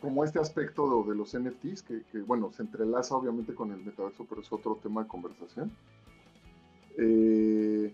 como 0.00 0.24
este 0.24 0.38
aspecto 0.38 1.04
de, 1.04 1.14
los 1.14 1.34
NFTs, 1.38 1.82
que, 1.82 2.20
bueno, 2.26 2.52
se 2.52 2.62
entrelaza 2.62 3.16
obviamente 3.16 3.54
con 3.54 3.70
el 3.70 3.84
metaverso, 3.84 4.26
pero 4.28 4.42
es 4.42 4.52
otro 4.52 4.78
tema 4.82 5.02
de 5.02 5.08
conversación. 5.08 5.72
Eh, 6.98 7.92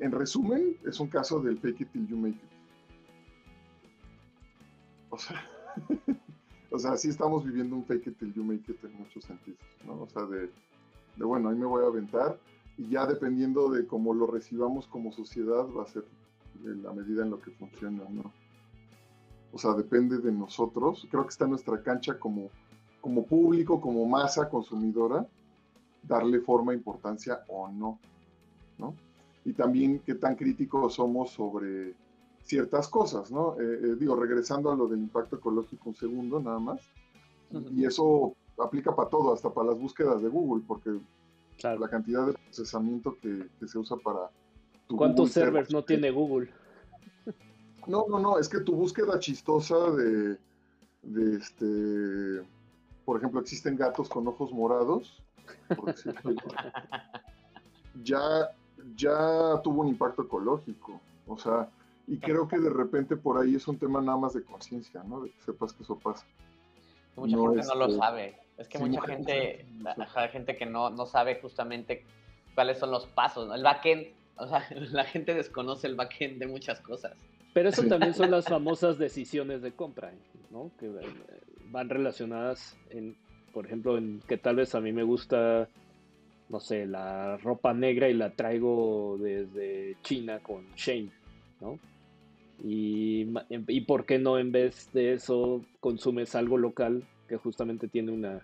en 0.00 0.12
resumen, 0.12 0.76
es 0.84 0.98
un 1.00 1.08
caso 1.08 1.40
del 1.40 1.58
fake 1.58 1.82
it 1.82 1.92
till 1.92 2.06
you 2.06 2.16
make 2.16 2.36
it. 2.36 2.50
O 5.10 5.18
sea, 5.18 5.44
o 6.70 6.78
sea, 6.78 6.96
sí 6.96 7.08
estamos 7.08 7.44
viviendo 7.44 7.76
un 7.76 7.84
fake 7.84 8.08
it 8.08 8.18
till 8.18 8.32
you 8.34 8.42
make 8.44 8.70
it 8.70 8.84
en 8.84 8.94
muchos 8.94 9.24
sentidos, 9.24 9.60
¿no? 9.86 10.02
O 10.02 10.08
sea, 10.08 10.24
de, 10.26 10.50
de 11.18 11.24
bueno, 11.24 11.48
ahí 11.48 11.56
me 11.56 11.66
voy 11.66 11.84
a 11.84 11.88
aventar 11.88 12.38
y 12.76 12.88
ya 12.88 13.06
dependiendo 13.06 13.68
de 13.70 13.86
cómo 13.86 14.14
lo 14.14 14.26
recibamos 14.26 14.86
como 14.86 15.12
sociedad 15.12 15.66
va 15.76 15.82
a 15.82 15.86
ser 15.86 16.04
la 16.64 16.92
medida 16.92 17.24
en 17.24 17.30
lo 17.30 17.40
que 17.40 17.50
funciona, 17.50 18.04
¿no? 18.08 18.32
O 19.52 19.58
sea, 19.58 19.72
depende 19.74 20.18
de 20.18 20.32
nosotros. 20.32 21.06
Creo 21.10 21.24
que 21.24 21.30
está 21.30 21.44
en 21.44 21.50
nuestra 21.50 21.82
cancha 21.82 22.18
como, 22.18 22.50
como 23.00 23.24
público, 23.24 23.80
como 23.80 24.06
masa 24.06 24.48
consumidora, 24.48 25.26
darle 26.02 26.40
forma, 26.40 26.74
importancia 26.74 27.40
o 27.48 27.68
no, 27.68 27.98
¿no? 28.78 28.94
Y 29.44 29.52
también 29.52 30.00
qué 30.00 30.14
tan 30.14 30.36
críticos 30.36 30.94
somos 30.94 31.30
sobre 31.30 31.94
ciertas 32.42 32.88
cosas, 32.88 33.30
¿no? 33.30 33.54
Eh, 33.60 33.80
eh, 33.82 33.96
digo, 33.98 34.14
regresando 34.16 34.70
a 34.70 34.76
lo 34.76 34.86
del 34.86 35.00
impacto 35.00 35.36
ecológico 35.36 35.90
un 35.90 35.96
segundo 35.96 36.40
nada 36.40 36.58
más. 36.58 36.80
Y 37.74 37.84
eso 37.84 38.34
aplica 38.58 38.94
para 38.94 39.08
todo, 39.08 39.32
hasta 39.32 39.52
para 39.52 39.68
las 39.68 39.78
búsquedas 39.78 40.22
de 40.22 40.28
Google, 40.28 40.62
porque 40.66 40.98
la 41.62 41.88
cantidad 41.88 42.26
de 42.26 42.34
procesamiento 42.34 43.16
que, 43.20 43.48
se 43.66 43.78
usa 43.78 43.96
para... 43.96 44.30
¿Cuántos 44.88 45.32
servers 45.32 45.70
no 45.70 45.84
tiene 45.84 46.10
Google? 46.10 46.50
No, 47.86 48.06
no, 48.08 48.18
no, 48.18 48.38
es 48.38 48.48
que 48.48 48.60
tu 48.60 48.74
búsqueda 48.74 49.18
chistosa 49.18 49.90
de, 49.92 50.38
de 51.02 51.36
este, 51.36 52.48
por 53.04 53.18
ejemplo, 53.18 53.40
existen 53.40 53.76
gatos 53.76 54.08
con 54.08 54.26
ojos 54.28 54.52
morados, 54.52 55.22
ya, 58.04 58.50
ya 58.94 59.60
tuvo 59.62 59.82
un 59.82 59.88
impacto 59.88 60.22
ecológico, 60.22 61.00
o 61.26 61.38
sea, 61.38 61.70
y 62.06 62.18
creo 62.18 62.48
que 62.48 62.58
de 62.58 62.70
repente 62.70 63.16
por 63.16 63.38
ahí 63.38 63.54
es 63.54 63.68
un 63.68 63.78
tema 63.78 64.00
nada 64.00 64.16
más 64.16 64.32
de 64.32 64.42
conciencia, 64.42 65.02
¿no? 65.04 65.20
De 65.20 65.30
que 65.30 65.40
sepas 65.42 65.74
que 65.74 65.82
eso 65.82 65.98
pasa. 65.98 66.26
Mucha 67.16 67.36
gente 67.36 67.66
no 67.66 67.74
lo 67.74 67.90
sabe. 67.90 68.47
Es 68.58 68.66
que 68.66 68.78
mucha 68.78 69.00
gente, 69.02 69.64
hay 70.14 70.28
gente 70.30 70.56
que 70.56 70.66
no, 70.66 70.90
no 70.90 71.06
sabe 71.06 71.36
justamente 71.40 72.04
cuáles 72.54 72.78
son 72.78 72.90
los 72.90 73.06
pasos. 73.06 73.54
El 73.54 73.62
backend, 73.62 74.08
o 74.36 74.48
sea, 74.48 74.66
la 74.92 75.04
gente 75.04 75.32
desconoce 75.32 75.86
el 75.86 75.94
backend 75.94 76.38
de 76.38 76.48
muchas 76.48 76.80
cosas. 76.80 77.12
Pero 77.54 77.68
eso 77.68 77.84
también 77.84 78.14
son 78.14 78.32
las 78.32 78.44
famosas 78.48 78.98
decisiones 78.98 79.62
de 79.62 79.72
compra, 79.72 80.12
¿no? 80.50 80.72
Que 80.78 80.86
eh, 80.86 80.90
van 81.70 81.88
relacionadas 81.88 82.76
en, 82.90 83.16
por 83.52 83.64
ejemplo, 83.64 83.96
en 83.96 84.20
que 84.26 84.36
tal 84.36 84.56
vez 84.56 84.74
a 84.74 84.80
mí 84.80 84.92
me 84.92 85.04
gusta, 85.04 85.68
no 86.48 86.58
sé, 86.58 86.84
la 86.84 87.36
ropa 87.36 87.72
negra 87.72 88.08
y 88.08 88.14
la 88.14 88.30
traigo 88.30 89.18
desde 89.20 89.96
China 90.02 90.40
con 90.40 90.66
Shane, 90.74 91.12
¿no? 91.60 91.78
Y, 92.64 93.28
y 93.68 93.80
por 93.82 94.04
qué 94.04 94.18
no 94.18 94.36
en 94.36 94.50
vez 94.50 94.92
de 94.92 95.12
eso 95.12 95.64
consumes 95.78 96.34
algo 96.34 96.58
local 96.58 97.04
que 97.28 97.36
justamente 97.36 97.86
tiene 97.86 98.10
una 98.10 98.42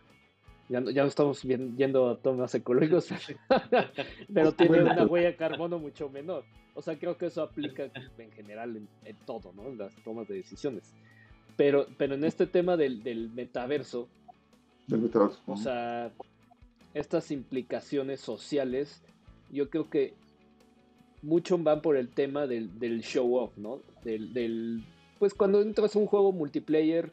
ya 0.69 0.81
no, 0.81 0.91
ya 0.91 1.03
no 1.03 1.09
estamos 1.09 1.43
yendo 1.43 2.11
a 2.11 2.17
tomas 2.17 2.55
ecológicos, 2.55 3.09
pero 4.35 4.53
tiene 4.53 4.83
una 4.83 5.05
huella 5.07 5.29
de 5.29 5.37
carbono 5.37 5.79
mucho 5.79 6.09
menor. 6.09 6.45
O 6.75 6.83
sea, 6.83 6.99
creo 6.99 7.17
que 7.17 7.27
eso 7.27 7.43
aplica 7.43 7.85
en 8.19 8.33
general 8.33 8.77
en, 9.05 9.17
todo, 9.27 9.53
¿no? 9.55 9.69
En 9.69 9.79
las 9.79 9.95
tomas 10.03 10.27
de 10.27 10.37
decisiones. 10.37 10.93
Pero, 11.57 11.87
pero 11.99 12.15
en 12.15 12.25
este 12.25 12.47
tema 12.47 12.77
del, 12.77 13.03
del 13.03 13.31
metaverso, 13.31 14.09
del 14.89 15.03
metaverso. 15.03 15.41
o 15.47 15.57
sea, 15.57 16.11
estas 16.95 17.31
implicaciones 17.31 18.21
sociales, 18.21 19.03
yo 19.53 19.71
creo 19.71 19.89
que 19.89 20.15
mucho 21.23 21.57
van 21.59 21.81
por 21.81 21.97
el 21.97 22.09
tema 22.09 22.47
del, 22.47 22.79
del 22.79 23.03
show 23.03 23.37
off, 23.37 23.57
¿no? 23.57 23.81
Del, 24.03 24.33
del, 24.35 24.85
pues 25.19 25.33
cuando 25.33 25.63
entras 25.63 25.95
a 25.95 25.99
un 25.99 26.07
juego 26.07 26.33
multiplayer, 26.33 27.13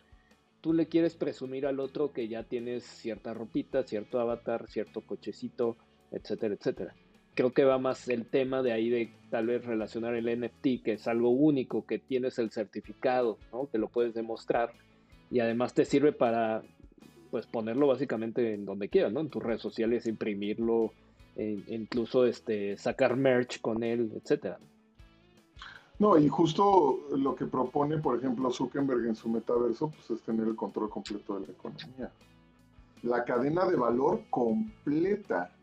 tú 0.62 0.74
le 0.74 0.88
quieres 0.88 1.16
presumir 1.16 1.66
al 1.66 1.80
otro 1.80 2.14
que 2.14 2.28
ya 2.28 2.44
tienes 2.44 2.84
cierta 2.84 3.34
ropita, 3.34 3.84
cierto 3.84 4.20
avatar, 4.20 4.68
cierto 4.68 5.02
cochecito, 5.02 5.76
etcétera, 6.12 6.56
etcétera. 6.56 6.96
Creo 7.34 7.52
que 7.52 7.64
va 7.64 7.78
más 7.78 8.08
el 8.10 8.26
tema 8.26 8.62
de 8.62 8.72
ahí 8.72 8.90
de 8.90 9.10
tal 9.30 9.48
vez 9.48 9.66
relacionar 9.66 10.16
el 10.16 10.40
NFT, 10.40 10.84
que 10.84 10.94
es 10.94 11.08
algo 11.08 11.30
único, 11.30 11.86
que 11.86 11.98
tienes 11.98 12.38
el 12.40 12.52
certificado, 12.52 13.38
¿no? 13.52 13.70
que 13.70 13.78
lo 13.78 13.88
puedes 13.88 14.14
demostrar 14.14 14.72
y 15.32 15.40
además 15.40 15.74
te 15.74 15.86
sirve 15.86 16.12
para 16.12 16.62
pues 17.32 17.48
ponerlo 17.48 17.88
básicamente 17.88 18.54
en 18.54 18.66
donde 18.66 18.90
quieras, 18.90 19.14
¿no? 19.14 19.22
En 19.22 19.30
tus 19.30 19.42
redes 19.42 19.62
sociales, 19.62 20.06
imprimirlo, 20.06 20.92
e 21.38 21.64
incluso 21.68 22.26
este, 22.26 22.76
sacar 22.78 23.16
merch 23.16 23.62
con 23.62 23.84
él, 23.84 24.12
etcétera. 24.16 24.60
No, 26.02 26.18
y 26.18 26.28
justo 26.30 27.00
lo 27.16 27.36
que 27.36 27.46
propone, 27.46 28.00
por 28.00 28.18
ejemplo, 28.18 28.50
Zuckerberg 28.50 29.06
en 29.06 29.14
su 29.14 29.30
metaverso, 29.30 29.92
pues 29.92 30.10
es 30.10 30.24
tener 30.24 30.48
el 30.48 30.56
control 30.56 30.90
completo 30.90 31.36
de 31.40 31.46
la 31.46 31.54
economía. 31.54 32.12
La 33.04 33.24
cadena 33.24 33.68
de 33.68 33.76
valor 33.76 34.24
completa. 34.32 35.54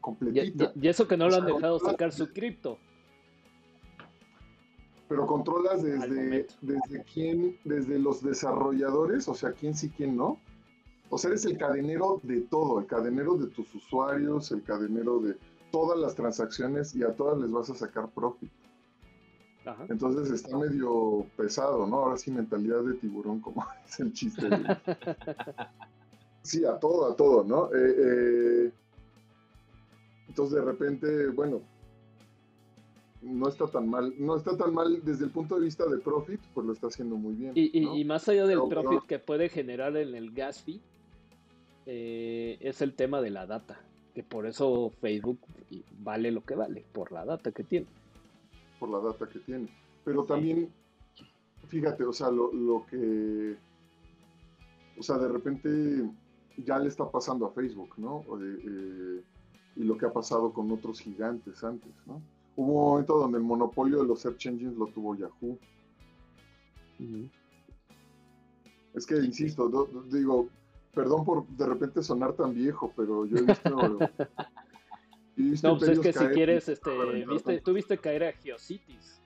Completita. 0.00 0.70
Y, 0.80 0.86
eso 0.86 1.08
que 1.08 1.16
no 1.16 1.28
lo 1.28 1.34
han 1.34 1.46
dejado 1.46 1.80
sacar 1.80 2.12
su 2.12 2.32
cripto. 2.32 2.78
Pero 5.08 5.26
controlas 5.26 5.82
desde, 5.82 6.46
desde 6.60 7.04
quién, 7.12 7.58
desde 7.64 7.98
los 7.98 8.22
desarrolladores, 8.22 9.26
o 9.26 9.34
sea, 9.34 9.50
quién 9.50 9.74
sí, 9.74 9.90
quién 9.90 10.16
no. 10.16 10.38
O 11.10 11.18
sea, 11.18 11.30
eres 11.30 11.44
el 11.44 11.58
cadenero 11.58 12.20
de 12.22 12.42
todo, 12.42 12.78
el 12.78 12.86
cadenero 12.86 13.34
de 13.34 13.48
tus 13.48 13.74
usuarios, 13.74 14.52
el 14.52 14.62
cadenero 14.62 15.18
de 15.18 15.36
todas 15.72 15.98
las 15.98 16.14
transacciones 16.14 16.94
y 16.94 17.02
a 17.02 17.16
todas 17.16 17.40
les 17.40 17.50
vas 17.50 17.68
a 17.70 17.74
sacar 17.74 18.08
profit. 18.10 18.52
Entonces 19.88 20.30
está 20.30 20.56
medio 20.56 21.26
pesado, 21.36 21.86
¿no? 21.86 21.96
Ahora 21.96 22.16
sí, 22.16 22.30
mentalidad 22.30 22.82
de 22.82 22.94
tiburón, 22.94 23.40
como 23.40 23.64
es 23.88 24.00
el 24.00 24.12
chiste. 24.12 24.48
sí, 26.42 26.64
a 26.64 26.78
todo, 26.78 27.10
a 27.10 27.16
todo, 27.16 27.44
¿no? 27.44 27.66
Eh, 27.74 27.94
eh, 27.98 28.72
entonces 30.28 30.56
de 30.56 30.64
repente, 30.64 31.26
bueno, 31.28 31.62
no 33.22 33.48
está 33.48 33.66
tan 33.66 33.88
mal, 33.88 34.14
no 34.18 34.36
está 34.36 34.56
tan 34.56 34.72
mal 34.72 35.00
desde 35.04 35.24
el 35.24 35.30
punto 35.30 35.56
de 35.56 35.64
vista 35.64 35.86
de 35.86 35.98
profit, 35.98 36.40
pues 36.54 36.66
lo 36.66 36.72
está 36.72 36.86
haciendo 36.88 37.16
muy 37.16 37.34
bien. 37.34 37.52
Y, 37.54 38.04
más 38.04 38.28
allá 38.28 38.46
del 38.46 38.60
profit 38.68 39.02
que 39.06 39.18
puede 39.18 39.48
generar 39.48 39.96
en 39.96 40.14
el 40.14 40.32
gas 40.32 40.62
fee, 40.62 40.80
eh, 41.86 42.58
es 42.60 42.82
el 42.82 42.94
tema 42.94 43.20
de 43.20 43.30
la 43.30 43.46
data, 43.46 43.80
que 44.14 44.22
por 44.22 44.46
eso 44.46 44.90
Facebook 45.00 45.38
vale 45.98 46.30
lo 46.30 46.44
que 46.44 46.54
vale, 46.54 46.84
por 46.92 47.12
la 47.12 47.24
data 47.24 47.50
que 47.50 47.64
tiene. 47.64 47.86
Por 48.78 48.90
la 48.90 49.00
data 49.00 49.28
que 49.28 49.38
tiene. 49.40 49.68
Pero 50.04 50.24
también, 50.24 50.70
fíjate, 51.68 52.04
o 52.04 52.12
sea, 52.12 52.30
lo, 52.30 52.52
lo 52.52 52.86
que, 52.86 53.56
o 54.98 55.02
sea, 55.02 55.18
de 55.18 55.28
repente 55.28 56.10
ya 56.64 56.78
le 56.78 56.88
está 56.88 57.10
pasando 57.10 57.46
a 57.46 57.52
Facebook, 57.52 57.94
¿no? 57.96 58.24
Eh, 58.40 59.22
y 59.76 59.84
lo 59.84 59.98
que 59.98 60.06
ha 60.06 60.12
pasado 60.12 60.52
con 60.52 60.70
otros 60.70 61.00
gigantes 61.00 61.62
antes, 61.64 61.92
¿no? 62.06 62.22
Hubo 62.56 62.72
un 62.72 62.90
momento 62.90 63.18
donde 63.18 63.38
el 63.38 63.44
monopolio 63.44 63.98
de 63.98 64.06
los 64.06 64.20
search 64.20 64.46
engines 64.46 64.76
lo 64.76 64.86
tuvo 64.86 65.14
Yahoo. 65.14 65.58
Es 68.94 69.06
que, 69.06 69.16
insisto, 69.16 69.68
digo, 70.10 70.48
perdón 70.94 71.24
por 71.26 71.46
de 71.48 71.66
repente 71.66 72.02
sonar 72.02 72.32
tan 72.32 72.54
viejo, 72.54 72.92
pero 72.96 73.26
yo 73.26 73.38
he 73.38 73.42
visto... 73.42 73.98
no, 75.36 75.78
pues 75.78 75.90
es 75.90 76.00
que 76.00 76.12
si 76.12 76.26
quieres, 76.28 76.68
este, 76.68 76.90
viste, 77.26 77.60
tú 77.60 77.72
viste 77.72 77.98
caer 77.98 78.24
a 78.24 78.32
Geocities. 78.32 79.20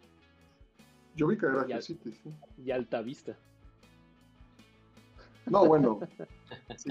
Yo 1.14 1.26
vi 1.28 1.36
caer 1.36 1.58
a 1.58 1.64
Geocities, 1.64 2.16
sí. 2.22 2.30
Y 2.64 2.70
Alta 2.70 3.02
Vista. 3.02 3.36
No, 5.46 5.66
bueno. 5.66 6.00
Sí. 6.76 6.90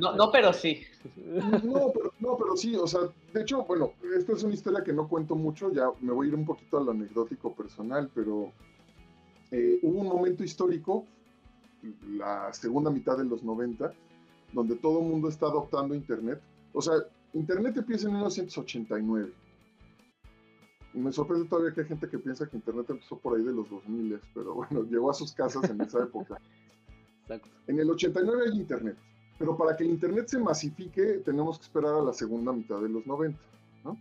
no, 0.00 0.30
pero 0.32 0.52
sí. 0.54 0.80
No 1.16 1.92
pero, 1.92 2.14
no, 2.20 2.36
pero 2.38 2.56
sí, 2.56 2.74
o 2.74 2.86
sea, 2.86 3.00
de 3.34 3.42
hecho, 3.42 3.64
bueno, 3.64 3.92
esta 4.16 4.32
es 4.32 4.42
una 4.42 4.54
historia 4.54 4.82
que 4.82 4.94
no 4.94 5.08
cuento 5.08 5.34
mucho, 5.34 5.70
ya 5.70 5.90
me 6.00 6.12
voy 6.12 6.26
a 6.26 6.28
ir 6.30 6.34
un 6.34 6.46
poquito 6.46 6.78
a 6.78 6.84
lo 6.84 6.92
anecdótico 6.92 7.54
personal, 7.54 8.10
pero 8.14 8.50
eh, 9.50 9.78
hubo 9.82 10.00
un 10.00 10.08
momento 10.08 10.42
histórico, 10.42 11.04
la 12.12 12.50
segunda 12.52 12.90
mitad 12.90 13.18
de 13.18 13.24
los 13.24 13.42
90, 13.42 13.92
donde 14.52 14.76
todo 14.76 15.00
el 15.00 15.06
mundo 15.06 15.28
está 15.28 15.46
adoptando 15.46 15.94
Internet. 15.94 16.40
O 16.72 16.80
sea, 16.80 16.94
Internet 17.32 17.76
empieza 17.76 18.06
en 18.06 18.14
1989 18.14 19.32
me 20.92 21.12
sorprende 21.12 21.48
todavía 21.48 21.72
que 21.72 21.82
hay 21.82 21.86
gente 21.86 22.08
que 22.08 22.18
piensa 22.18 22.48
que 22.48 22.56
Internet 22.56 22.90
empezó 22.90 23.18
por 23.18 23.36
ahí 23.36 23.44
de 23.44 23.52
los 23.52 23.68
2000, 23.70 24.20
pero 24.34 24.54
bueno, 24.54 24.82
llegó 24.90 25.10
a 25.10 25.14
sus 25.14 25.32
casas 25.32 25.68
en 25.70 25.80
esa 25.80 26.02
época. 26.02 26.40
En 27.68 27.78
el 27.78 27.88
89 27.90 28.44
hay 28.50 28.58
Internet, 28.58 28.96
pero 29.38 29.56
para 29.56 29.76
que 29.76 29.84
el 29.84 29.90
Internet 29.90 30.26
se 30.26 30.38
masifique 30.38 31.22
tenemos 31.24 31.58
que 31.58 31.64
esperar 31.64 31.94
a 31.94 32.02
la 32.02 32.12
segunda 32.12 32.52
mitad 32.52 32.80
de 32.80 32.88
los 32.88 33.06
90, 33.06 33.38
¿no? 33.84 33.96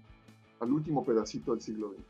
Al 0.59 0.71
último 0.71 1.05
pedacito 1.05 1.51
del 1.51 1.61
siglo 1.61 1.91
XX. 1.91 2.03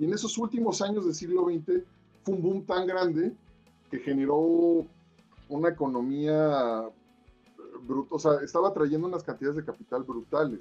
Y 0.00 0.04
en 0.04 0.12
esos 0.12 0.36
últimos 0.36 0.82
años 0.82 1.06
del 1.06 1.14
siglo 1.14 1.46
XX 1.46 1.82
fue 2.22 2.34
un 2.34 2.42
boom 2.42 2.66
tan 2.66 2.86
grande 2.86 3.32
que 3.90 3.98
generó 3.98 4.86
una 5.48 5.68
economía 5.70 6.84
brutal, 7.86 8.08
o 8.10 8.18
sea, 8.18 8.44
estaba 8.44 8.72
trayendo 8.72 9.06
unas 9.06 9.22
cantidades 9.22 9.56
de 9.56 9.64
capital 9.64 10.02
brutales, 10.04 10.60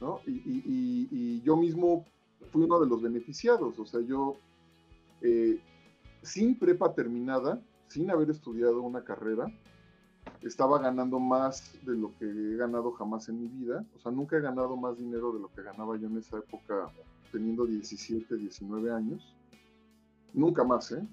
¿no? 0.00 0.20
y 0.26 1.40
yo 1.42 1.56
mismo 1.56 2.06
fui 2.50 2.64
uno 2.64 2.80
de 2.80 2.86
los 2.86 3.02
beneficiados. 3.02 3.78
O 3.78 3.86
sea, 3.86 4.00
yo, 4.00 4.36
eh, 5.20 5.60
sin 6.22 6.58
prepa 6.58 6.94
terminada, 6.94 7.60
sin 7.88 8.10
haber 8.10 8.30
estudiado 8.30 8.82
una 8.82 9.04
carrera, 9.04 9.46
estaba 10.40 10.78
ganando 10.78 11.18
más 11.18 11.78
de 11.84 11.96
lo 11.96 12.16
que 12.18 12.24
he 12.24 12.56
ganado 12.56 12.92
jamás 12.92 13.28
en 13.28 13.40
mi 13.40 13.48
vida. 13.48 13.84
O 13.96 14.00
sea, 14.00 14.12
nunca 14.12 14.36
he 14.36 14.40
ganado 14.40 14.76
más 14.76 14.96
dinero 14.98 15.32
de 15.32 15.40
lo 15.40 15.48
que 15.48 15.62
ganaba 15.62 15.96
yo 15.96 16.06
en 16.06 16.18
esa 16.18 16.38
época, 16.38 16.90
teniendo 17.30 17.66
17, 17.66 18.36
19 18.36 18.90
años. 18.90 19.34
Nunca 20.32 20.64
más, 20.64 20.92
¿eh? 20.92 21.06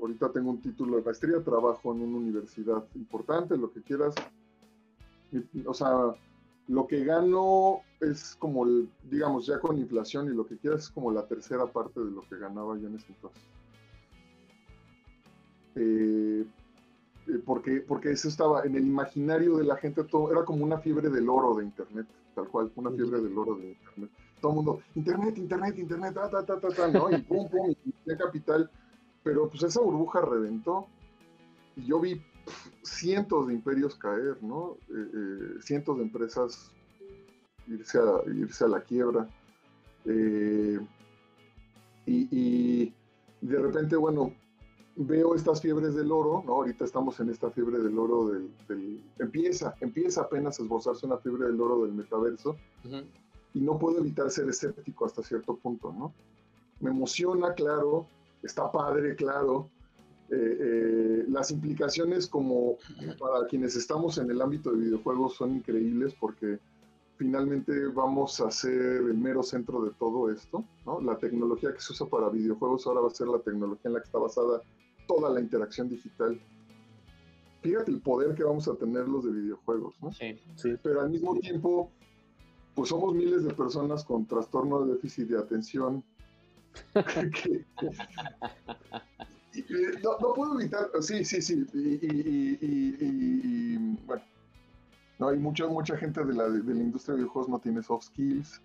Ahorita 0.00 0.30
tengo 0.32 0.50
un 0.50 0.60
título 0.60 0.96
de 0.96 1.02
maestría, 1.02 1.42
trabajo 1.42 1.92
en 1.92 2.02
una 2.02 2.18
universidad 2.18 2.84
importante, 2.94 3.56
lo 3.56 3.72
que 3.72 3.82
quieras. 3.82 4.14
O 5.66 5.74
sea, 5.74 6.14
lo 6.68 6.86
que 6.86 7.04
gano 7.04 7.80
es 8.00 8.36
como, 8.38 8.66
digamos, 9.10 9.46
ya 9.46 9.58
con 9.58 9.78
inflación 9.78 10.26
y 10.26 10.34
lo 10.34 10.46
que 10.46 10.58
quieras 10.58 10.84
es 10.84 10.90
como 10.90 11.10
la 11.10 11.26
tercera 11.26 11.66
parte 11.66 12.00
de 12.00 12.10
lo 12.10 12.22
que 12.22 12.36
ganaba 12.36 12.76
yo 12.78 12.88
en 12.88 12.96
ese 12.96 13.06
entonces. 13.08 13.42
Eh, 15.74 16.44
eh, 17.28 17.42
porque, 17.44 17.80
porque 17.86 18.12
eso 18.12 18.28
estaba 18.28 18.62
en 18.64 18.74
el 18.76 18.86
imaginario 18.86 19.56
de 19.56 19.64
la 19.64 19.76
gente, 19.76 20.04
todo, 20.04 20.30
era 20.32 20.44
como 20.44 20.64
una 20.64 20.78
fiebre 20.78 21.08
del 21.08 21.28
oro 21.28 21.54
de 21.54 21.64
Internet, 21.64 22.06
tal 22.34 22.48
cual, 22.48 22.70
una 22.76 22.90
fiebre 22.90 23.20
del 23.20 23.36
oro 23.36 23.56
de 23.56 23.70
Internet. 23.70 24.10
Todo 24.40 24.52
el 24.52 24.56
mundo, 24.56 24.80
Internet, 24.94 25.36
Internet, 25.38 25.78
Internet, 25.78 26.14
ta, 26.14 26.30
ta, 26.30 26.44
ta, 26.44 26.60
ta, 26.60 26.68
ta, 26.68 26.88
¿no? 26.88 27.10
Y 27.10 27.22
pum, 27.22 27.48
pum, 27.48 27.74
y 27.84 28.16
capital. 28.16 28.70
Pero 29.24 29.48
pues 29.48 29.62
esa 29.64 29.80
burbuja 29.80 30.20
reventó. 30.20 30.86
Y 31.76 31.86
yo 31.86 31.98
vi 32.00 32.22
cientos 32.82 33.48
de 33.48 33.54
imperios 33.54 33.94
caer, 33.96 34.42
¿no? 34.42 34.76
Eh, 34.88 35.10
eh, 35.14 35.60
cientos 35.60 35.96
de 35.98 36.04
empresas 36.04 36.72
irse 37.66 37.98
a, 37.98 38.30
irse 38.30 38.64
a 38.64 38.68
la 38.68 38.80
quiebra. 38.80 39.28
Eh, 40.04 40.78
y, 42.06 42.92
de 43.40 43.58
repente, 43.58 43.96
bueno, 43.96 44.32
veo 44.96 45.34
estas 45.34 45.60
fiebres 45.60 45.94
del 45.94 46.10
oro, 46.10 46.42
¿no? 46.44 46.54
Ahorita 46.54 46.84
estamos 46.84 47.20
en 47.20 47.30
esta 47.30 47.50
fiebre 47.50 47.78
del 47.78 47.98
oro 47.98 48.30
del... 48.30 48.50
empieza, 49.18 49.74
empieza 49.80 50.22
apenas 50.22 50.58
a 50.58 50.62
esbozarse 50.62 51.06
una 51.06 51.18
fiebre 51.18 51.46
del 51.46 51.60
oro 51.60 51.84
del 51.84 51.92
metaverso. 51.92 52.56
Y 53.54 53.60
no 53.60 53.78
puedo 53.78 53.98
evitar 53.98 54.30
ser 54.30 54.48
escéptico 54.48 55.04
hasta 55.04 55.22
cierto 55.22 55.56
punto, 55.56 55.92
¿no? 55.92 56.12
Me 56.80 56.90
emociona, 56.90 57.54
claro, 57.54 58.06
está 58.42 58.70
padre, 58.72 59.14
claro, 59.14 59.68
eh, 60.30 61.24
las 61.28 61.50
implicaciones 61.50 62.26
como 62.26 62.76
para 63.18 63.46
quienes 63.46 63.76
estamos 63.76 64.18
en 64.18 64.30
el 64.30 64.40
ámbito 64.40 64.70
de 64.72 64.78
videojuegos 64.78 65.34
son 65.34 65.56
increíbles 65.56 66.14
porque 66.20 66.58
finalmente 67.16 67.86
vamos 67.88 68.40
a 68.40 68.50
ser 68.50 68.72
el 68.72 69.14
mero 69.14 69.42
centro 69.42 69.82
de 69.84 69.90
todo 69.98 70.30
esto. 70.30 70.64
¿no? 70.86 71.00
La 71.00 71.18
tecnología 71.18 71.72
que 71.72 71.80
se 71.80 71.92
usa 71.92 72.06
para 72.06 72.28
videojuegos 72.28 72.86
ahora 72.86 73.00
va 73.00 73.08
a 73.08 73.14
ser 73.14 73.26
la 73.28 73.40
tecnología 73.40 73.88
en 73.88 73.94
la 73.94 74.00
que 74.00 74.06
está 74.06 74.18
basada 74.18 74.62
toda 75.06 75.30
la 75.30 75.40
interacción 75.40 75.88
digital. 75.88 76.40
Fíjate 77.62 77.90
el 77.90 78.00
poder 78.00 78.34
que 78.36 78.44
vamos 78.44 78.68
a 78.68 78.74
tener 78.76 79.08
los 79.08 79.24
de 79.24 79.32
videojuegos, 79.32 79.94
¿no? 80.00 80.12
Sí, 80.12 80.38
sí. 80.54 80.76
Pero 80.80 81.00
al 81.00 81.10
mismo 81.10 81.34
tiempo, 81.40 81.90
pues 82.74 82.90
somos 82.90 83.14
miles 83.14 83.42
de 83.42 83.52
personas 83.52 84.04
con 84.04 84.26
trastorno 84.26 84.84
de 84.84 84.94
déficit 84.94 85.28
de 85.28 85.38
atención 85.38 86.04
que, 86.94 87.64
no, 90.02 90.34
puedo 90.34 90.60
evitar, 90.60 90.90
sí, 91.00 91.24
sí, 91.24 91.42
sí, 91.42 91.66
y, 91.72 93.76
bueno, 94.06 94.22
no, 95.18 95.28
hay 95.28 95.38
mucha, 95.38 95.66
mucha 95.66 95.96
gente 95.96 96.24
de 96.24 96.34
la, 96.34 96.48
de 96.48 96.74
la 96.74 96.80
industria 96.80 97.14
de 97.14 97.22
videojuegos 97.22 97.50
no 97.50 97.58
tiene 97.58 97.82
soft 97.82 98.06
skills 98.06 98.60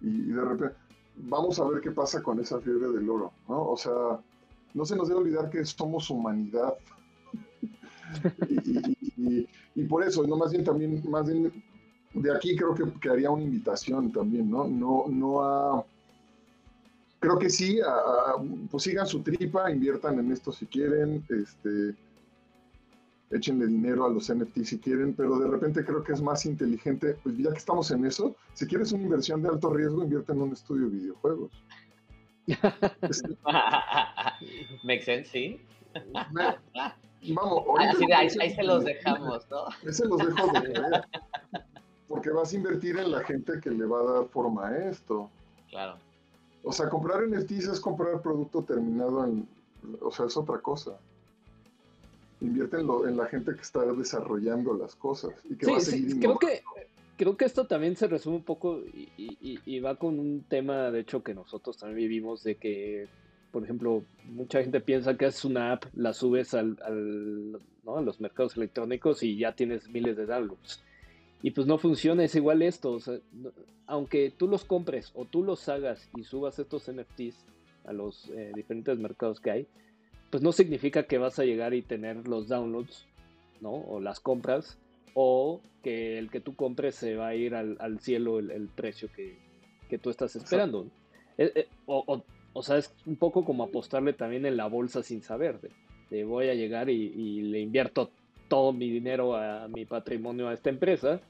y, 0.00 0.32
de 0.32 0.40
repente, 0.40 0.74
vamos 1.16 1.58
a 1.58 1.64
ver 1.64 1.80
qué 1.80 1.90
pasa 1.90 2.22
con 2.22 2.40
esa 2.40 2.60
fiebre 2.60 2.88
del 2.88 3.08
oro, 3.08 3.32
¿no? 3.48 3.68
O 3.68 3.76
sea, 3.76 4.20
no 4.74 4.84
se 4.84 4.96
nos 4.96 5.08
debe 5.08 5.20
olvidar 5.20 5.50
que 5.50 5.64
somos 5.64 6.10
humanidad. 6.10 6.74
y, 9.74 9.82
por 9.84 10.04
eso, 10.04 10.26
no 10.26 10.36
más 10.36 10.52
bien 10.52 10.64
también, 10.64 11.02
más 11.08 11.26
bien 11.26 11.52
de 12.14 12.32
aquí 12.32 12.56
creo 12.56 12.74
que, 12.74 12.84
que 13.00 13.08
haría 13.08 13.30
una 13.30 13.42
invitación 13.42 14.12
también, 14.12 14.50
¿no? 14.50 14.66
No, 14.66 15.06
no 15.08 15.42
a 15.42 15.84
creo 17.24 17.38
que 17.38 17.48
sí, 17.48 17.80
pues 18.70 18.82
sigan 18.82 19.06
su 19.06 19.22
tripa, 19.22 19.70
inviertan 19.70 20.18
en 20.18 20.30
esto 20.30 20.52
si 20.52 20.66
quieren, 20.66 21.24
este, 21.30 21.94
échenle 23.30 23.66
dinero 23.66 24.04
a 24.04 24.10
los 24.10 24.30
NFT 24.32 24.64
si 24.64 24.78
quieren, 24.78 25.14
pero 25.14 25.38
de 25.38 25.48
repente 25.48 25.82
creo 25.84 26.04
que 26.04 26.12
es 26.12 26.20
más 26.20 26.44
inteligente, 26.44 27.16
pues 27.22 27.38
ya 27.38 27.50
que 27.50 27.56
estamos 27.56 27.90
en 27.90 28.04
eso, 28.04 28.36
si 28.52 28.66
quieres 28.66 28.92
una 28.92 29.04
inversión 29.04 29.42
de 29.42 29.48
alto 29.48 29.72
riesgo, 29.72 30.02
invierte 30.02 30.32
en 30.32 30.42
un 30.42 30.52
estudio 30.52 30.90
de 30.90 30.96
videojuegos. 30.96 31.50
Make 34.84 35.02
sense, 35.02 35.30
sí. 35.30 35.58
vamos, 37.32 37.64
ahí, 37.78 38.50
se 38.50 38.62
los 38.62 38.84
dejamos, 38.84 39.48
¿no? 39.50 39.64
Ahí 39.86 39.92
se 39.92 40.06
los 40.06 40.18
dejo 40.18 40.52
de 40.52 41.00
Porque 42.06 42.28
vas 42.28 42.52
a 42.52 42.56
invertir 42.56 42.98
en 42.98 43.12
la 43.12 43.24
gente 43.24 43.54
que 43.62 43.70
le 43.70 43.86
va 43.86 44.00
a 44.00 44.12
dar 44.12 44.28
forma 44.28 44.68
a 44.68 44.76
esto. 44.90 45.30
Claro. 45.70 45.96
O 46.64 46.72
sea, 46.72 46.88
comprar 46.88 47.26
NFTs 47.28 47.68
es 47.68 47.80
comprar 47.80 48.20
producto 48.22 48.62
terminado 48.64 49.24
en, 49.24 49.46
o 50.00 50.10
sea, 50.10 50.26
es 50.26 50.36
otra 50.36 50.58
cosa. 50.58 50.98
Invierte 52.40 52.78
en, 52.80 53.16
la 53.16 53.26
gente 53.26 53.54
que 53.54 53.60
está 53.60 53.84
desarrollando 53.84 54.74
las 54.74 54.96
cosas 54.96 55.32
y 55.48 55.56
que 55.56 55.70
va 55.70 55.76
a 55.76 55.80
seguir 55.80 56.12
sí, 56.12 56.20
creo 56.20 56.38
que 56.38 56.62
creo 57.16 57.36
que 57.36 57.44
esto 57.44 57.66
también 57.66 57.96
se 57.96 58.08
resume 58.08 58.36
un 58.36 58.42
poco 58.42 58.80
y, 59.16 59.80
va 59.80 59.96
con 59.96 60.18
un 60.18 60.44
tema, 60.48 60.90
de 60.90 61.00
hecho, 61.00 61.22
que 61.22 61.34
nosotros 61.34 61.76
también 61.76 61.98
vivimos, 61.98 62.42
de 62.42 62.56
que, 62.56 63.06
por 63.52 63.62
ejemplo, 63.62 64.02
mucha 64.24 64.60
gente 64.62 64.80
piensa 64.80 65.16
que 65.16 65.26
es 65.26 65.44
una 65.44 65.72
app, 65.72 65.84
la 65.94 66.12
subes 66.12 66.54
al, 66.54 66.78
al 66.84 67.60
¿no? 67.84 67.98
a 67.98 68.02
los 68.02 68.20
mercados 68.20 68.56
electrónicos 68.56 69.22
y 69.22 69.36
ya 69.36 69.54
tienes 69.54 69.88
miles 69.88 70.16
de 70.16 70.26
downloads. 70.26 70.82
Y 71.44 71.50
pues 71.50 71.66
no 71.66 71.76
funciona, 71.76 72.24
es 72.24 72.34
igual 72.36 72.62
esto. 72.62 72.92
O 72.92 73.00
sea, 73.00 73.18
aunque 73.86 74.32
tú 74.34 74.48
los 74.48 74.64
compres 74.64 75.12
o 75.14 75.26
tú 75.26 75.42
los 75.44 75.68
hagas 75.68 76.08
y 76.16 76.24
subas 76.24 76.58
estos 76.58 76.90
NFTs 76.90 77.44
a 77.84 77.92
los 77.92 78.30
eh, 78.30 78.50
diferentes 78.54 78.98
mercados 78.98 79.40
que 79.40 79.50
hay, 79.50 79.66
pues 80.30 80.42
no 80.42 80.52
significa 80.52 81.02
que 81.02 81.18
vas 81.18 81.38
a 81.38 81.44
llegar 81.44 81.74
y 81.74 81.82
tener 81.82 82.26
los 82.28 82.48
downloads, 82.48 83.04
¿no? 83.60 83.74
O 83.74 84.00
las 84.00 84.20
compras, 84.20 84.78
o 85.12 85.60
que 85.82 86.18
el 86.18 86.30
que 86.30 86.40
tú 86.40 86.56
compres 86.56 86.94
se 86.94 87.14
va 87.14 87.28
a 87.28 87.34
ir 87.34 87.54
al, 87.54 88.00
cielo 88.00 88.38
el, 88.38 88.70
precio 88.74 89.10
que, 89.14 89.36
tú 89.98 90.08
estás 90.08 90.34
esperando. 90.36 90.86
Eh, 91.36 91.52
eh, 91.54 91.68
o, 91.84 92.22
o, 92.54 92.62
sea, 92.62 92.78
es 92.78 92.90
un 93.04 93.16
poco 93.16 93.44
como 93.44 93.64
apostarle 93.64 94.14
también 94.14 94.46
en 94.46 94.56
la 94.56 94.66
bolsa 94.66 95.02
sin 95.02 95.20
saber, 95.22 95.60
de, 96.08 96.24
voy 96.24 96.48
a 96.48 96.54
llegar 96.54 96.88
y, 96.88 97.12
y 97.14 97.42
le 97.42 97.60
invierto 97.60 98.10
todo 98.48 98.72
mi 98.72 98.88
dinero 98.88 99.36
a 99.36 99.68
mi 99.68 99.84
patrimonio 99.84 100.48
a 100.48 100.54
esta 100.54 100.70
empresa 100.70 101.20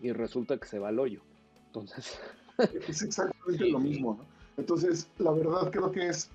y 0.00 0.12
resulta 0.12 0.58
que 0.58 0.66
se 0.66 0.78
va 0.78 0.88
al 0.88 0.98
hoyo. 0.98 1.20
Entonces. 1.66 2.18
Es 2.88 3.02
exactamente 3.02 3.68
lo 3.68 3.78
mismo, 3.80 4.14
¿no? 4.14 4.24
Entonces, 4.56 5.08
la 5.18 5.32
verdad 5.32 5.70
creo 5.70 5.90
que 5.90 6.08
es. 6.08 6.30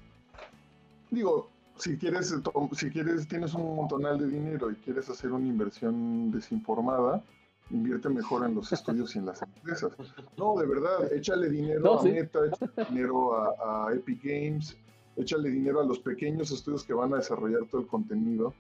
Digo, 1.12 1.50
si 1.78 1.98
quieres, 1.98 2.34
si 2.74 2.90
quieres, 2.90 3.28
tienes 3.28 3.54
un 3.54 3.76
montonal 3.76 4.18
de 4.18 4.28
dinero 4.28 4.72
y 4.72 4.76
quieres 4.76 5.10
hacer 5.10 5.32
una 5.32 5.48
inversión 5.48 6.32
desinformada, 6.32 7.24
invierte 7.70 8.10
mejor 8.10 8.46
en 8.46 8.56
los 8.56 8.72
estudios 8.72 9.16
y 9.16 9.20
en 9.20 9.28
las 9.28 9.42
empresas. 9.42 9.92
No, 10.38 10.58
de 10.58 10.66
verdad, 10.66 11.14
échale 11.14 11.50
dinero 11.50 12.00
a 12.00 12.04
Meta, 12.04 12.40
échale 12.48 12.90
dinero 12.90 13.36
a, 13.36 13.88
a, 13.88 13.94
Epic 13.94 14.24
Games, 14.24 14.76
échale 15.16 15.50
dinero 15.50 15.82
a 15.82 15.86
los 15.86 16.00
pequeños 16.00 16.50
estudios 16.52 16.84
que 16.84 16.94
van 16.94 17.14
a 17.14 17.18
desarrollar 17.18 17.66
todo 17.70 17.82
el 17.82 17.88
contenido. 17.88 18.54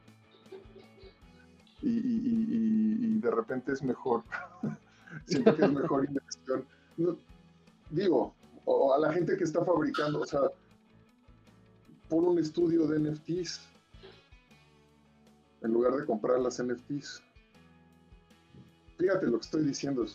Y, 1.81 1.89
y, 1.89 2.21
y, 2.25 3.05
y 3.05 3.19
de 3.19 3.31
repente 3.31 3.71
es 3.71 3.83
mejor 3.83 4.23
siento 5.25 5.55
que 5.55 5.63
es 5.63 5.71
mejor 5.71 6.05
inversión. 6.05 6.67
digo, 7.89 8.33
o 8.65 8.93
a 8.93 8.99
la 8.99 9.13
gente 9.13 9.37
que 9.37 9.43
está 9.43 9.63
fabricando, 9.63 10.21
o 10.21 10.25
sea, 10.25 10.41
pon 12.09 12.25
un 12.25 12.39
estudio 12.39 12.87
de 12.87 12.99
NFTs 12.99 13.61
en 15.61 15.71
lugar 15.71 15.93
de 15.93 16.05
comprar 16.05 16.39
las 16.39 16.61
NFTs. 16.61 17.23
Fíjate 18.97 19.25
lo 19.25 19.39
que 19.39 19.45
estoy 19.45 19.63
diciendo. 19.63 20.05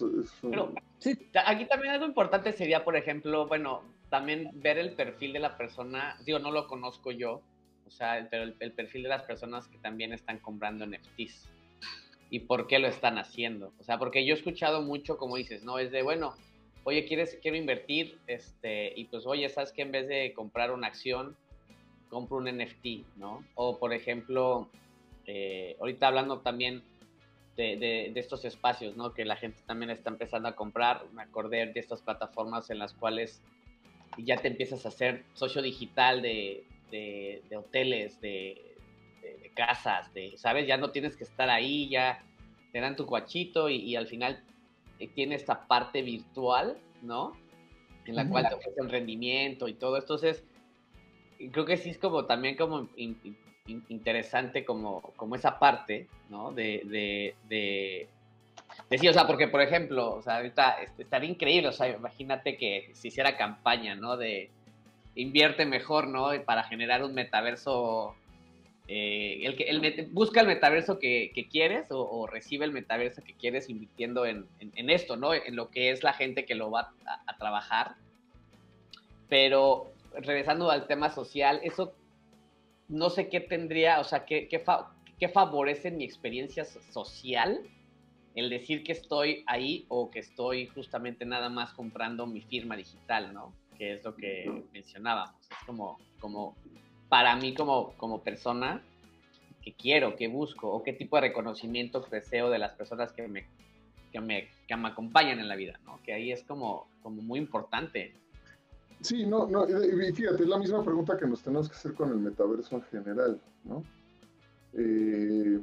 aquí 1.45 1.67
también 1.67 1.93
algo 1.93 2.07
importante 2.07 2.53
sería, 2.53 2.85
por 2.85 2.97
ejemplo, 2.97 3.47
bueno, 3.47 3.83
también 4.09 4.51
ver 4.55 4.79
el 4.79 4.95
perfil 4.95 5.33
de 5.33 5.41
la 5.41 5.57
persona. 5.57 6.17
Digo, 6.25 6.39
no 6.39 6.51
lo 6.51 6.67
conozco 6.67 7.11
yo, 7.11 7.43
o 7.87 7.91
sea, 7.91 8.27
pero 8.31 8.45
el 8.59 8.73
perfil 8.73 9.03
de 9.03 9.11
las 9.11 9.23
personas 9.25 9.69
que 9.69 9.79
también 9.79 10.13
están 10.13 10.39
comprando 10.39 10.87
NFTs 10.87 11.49
y 12.31 12.41
por 12.41 12.67
qué 12.69 12.79
lo 12.79 12.89
están 12.89 13.19
haciendo. 13.19 13.73
O 13.81 13.83
sea, 13.83 13.99
porque 13.99 14.25
yo 14.25 14.35
he 14.35 14.39
escuchado 14.39 14.83
mucho, 14.83 15.19
como 15.19 15.37
dices, 15.37 15.65
¿no? 15.65 15.79
Es 15.79 15.91
de, 15.91 16.03
bueno, 16.03 16.35
oye, 16.85 17.05
quieres, 17.05 17.39
quiero 17.43 17.57
invertir, 17.57 18.19
este, 18.27 18.93
y 18.97 19.05
pues, 19.07 19.27
oye, 19.27 19.49
sabes 19.49 19.73
que 19.73 19.83
en 19.83 19.93
vez 19.93 20.09
de 20.09 20.33
comprar 20.33 20.71
una 20.71 20.87
acción, 20.87 21.37
compro 22.09 22.39
un 22.39 22.45
NFT, 22.45 23.17
¿no? 23.17 23.45
O, 23.57 23.79
por 23.79 23.93
ejemplo, 23.93 24.69
eh, 25.27 25.77
ahorita 25.81 26.07
hablando 26.07 26.39
también 26.39 26.83
de, 27.57 27.77
de, 27.77 28.21
estos 28.21 28.45
espacios, 28.45 28.97
¿no? 28.97 29.13
Que 29.13 29.25
la 29.25 29.37
gente 29.37 29.61
también 29.67 29.91
está 29.91 30.11
empezando 30.11 30.49
a 30.49 30.57
comprar, 30.57 31.05
me 31.13 31.23
acordé 31.23 31.67
de 31.67 31.81
estas 31.81 32.01
plataformas 32.01 32.71
en 32.71 32.79
las 32.79 32.95
cuales 32.95 33.43
ya 34.19 34.37
te 34.37 34.49
empiezas 34.49 34.87
a 34.87 34.89
hacer 34.89 35.25
socio 35.35 35.61
digital 35.63 36.23
de, 36.23 36.65
de 36.91 37.57
hoteles, 37.57 38.21
de 38.21 38.70
de, 39.43 39.51
casas, 39.55 40.13
de, 40.15 40.37
¿sabes? 40.37 40.67
Ya 40.67 40.77
no 40.77 40.91
tienes 40.91 41.17
que 41.17 41.25
estar 41.25 41.51
ahí, 41.51 41.89
ya 41.89 42.23
te 42.73 42.81
dan 42.81 42.97
tu 42.97 43.07
cuachito 43.07 43.69
y, 43.69 43.97
al 43.97 44.07
final 44.07 44.43
eh, 44.99 45.09
tiene 45.09 45.35
esta 45.35 45.67
parte 45.67 46.03
virtual, 46.03 46.79
¿no? 47.03 47.33
En 48.07 48.17
la 48.17 48.29
cual 48.29 48.49
te 48.49 48.55
ofrece 48.55 48.81
un 48.81 48.89
rendimiento 48.89 49.69
y 49.69 49.75
todo. 49.75 49.97
Entonces, 49.97 50.45
creo 51.53 51.65
que 51.65 51.77
sí 51.77 51.91
es 51.91 51.99
como 51.99 52.27
también 52.27 52.57
como 52.57 52.89
interesante 53.89 54.65
como, 54.65 55.01
como 55.17 55.37
esa 55.37 55.59
parte, 55.59 56.09
¿no? 56.29 56.53
De, 56.53 56.83
de, 56.85 57.35
de, 57.49 58.09
sí, 58.99 59.09
o 59.09 59.13
sea, 59.13 59.27
porque 59.27 59.49
por 59.49 59.61
ejemplo, 59.61 60.15
o 60.15 60.23
sea, 60.23 60.37
ahorita 60.37 60.83
este, 60.83 61.03
estaría 61.03 61.31
increíble, 61.31 61.69
o 61.69 61.73
sea, 61.73 61.89
imagínate 61.89 62.57
que 62.57 62.91
se 62.95 63.09
hiciera 63.09 63.37
campaña, 63.37 63.95
¿no? 63.95 64.17
De 64.17 64.51
invierte 65.15 65.67
mejor, 65.67 66.09
¿no? 66.09 66.31
Para 66.45 66.65
generar 66.65 67.05
un 67.05 67.15
metaverso 67.15 68.15
eh, 68.93 69.47
el 69.47 69.55
que 69.55 69.63
el 69.69 70.09
busca 70.11 70.41
el 70.41 70.49
metaverso 70.49 70.99
que, 70.99 71.31
quieres 71.49 71.87
o, 71.91 72.27
recibe 72.27 72.65
el 72.65 72.73
metaverso 72.73 73.23
que 73.23 73.35
quieres 73.35 73.71
invirtiendo 73.71 74.27
en, 74.27 74.49
esto, 74.75 75.17
¿no? 75.17 75.33
En 75.33 75.55
lo 75.55 75.71
que 75.71 75.91
es 75.91 76.03
la 76.03 76.13
gente 76.13 76.45
que 76.45 76.57
lo 76.57 76.73
va 76.73 76.93
a, 77.07 77.39
trabajar. 77.39 77.95
Pero 79.29 79.93
regresando 80.13 80.73
al 80.73 80.89
tema 80.89 81.09
social, 81.09 81.61
eso 81.63 81.95
no 82.89 83.11
sé 83.11 83.29
qué 83.29 83.39
tendría, 83.39 84.01
o 84.01 84.05
sea, 84.05 84.25
qué, 84.25 84.49
qué, 84.49 85.29
favorece 85.29 85.93
mi 85.93 86.03
experiencia 86.03 86.65
social 86.65 87.61
el 88.35 88.51
decir 88.51 88.83
que 88.83 88.91
estoy 88.91 89.45
ahí 89.47 89.85
o 89.87 90.11
que 90.11 90.19
estoy 90.19 90.67
justamente 90.67 91.25
nada 91.25 91.49
más 91.49 91.73
comprando 91.75 92.27
mi 92.27 92.41
firma 92.41 92.75
digital, 92.75 93.33
¿no? 93.33 93.55
Que 93.79 93.93
es 93.93 94.03
lo 94.03 94.17
que 94.17 94.65
mencionábamos. 94.73 95.49
Es 95.49 95.65
como, 95.65 95.97
como 96.19 96.57
para 97.11 97.37
mí 97.37 97.55
como, 97.55 97.93
como 97.99 98.23
persona 98.23 98.83
que 99.63 99.75
quiero, 99.75 100.17
que 100.17 100.29
busco, 100.29 100.71
o 100.71 100.83
qué 100.83 100.95
tipo 100.95 101.17
de 101.17 101.23
reconocimiento 101.23 102.01
deseo 102.11 102.49
de 102.49 102.59
las 102.59 102.73
personas 102.73 103.13
que 103.13 103.29
me, 103.29 103.47
que 104.11 104.21
me, 104.21 104.49
que 104.67 104.77
me 104.77 104.89
acompañan 104.89 105.39
en 105.39 105.49
la 105.49 105.57
vida, 105.57 105.79
¿no? 105.85 106.01
Que 106.03 106.15
ahí 106.15 106.33
es 106.33 106.43
como, 106.45 106.87
como 107.03 107.21
muy 107.21 107.39
importante. 107.39 108.15
Sí, 109.01 109.27
no, 109.27 109.47
no, 109.47 109.67
y 109.69 110.13
fíjate, 110.13 110.45
es 110.45 110.49
la 110.49 110.59
misma 110.59 110.83
pregunta 110.83 111.19
que 111.19 111.27
nos 111.27 111.43
tenemos 111.43 111.69
que 111.69 111.75
hacer 111.75 111.95
con 111.95 112.11
el 112.11 112.19
metaverso 112.19 112.77
en 112.77 112.83
general, 112.85 113.41
¿no? 113.65 113.83
Eh, 114.73 115.61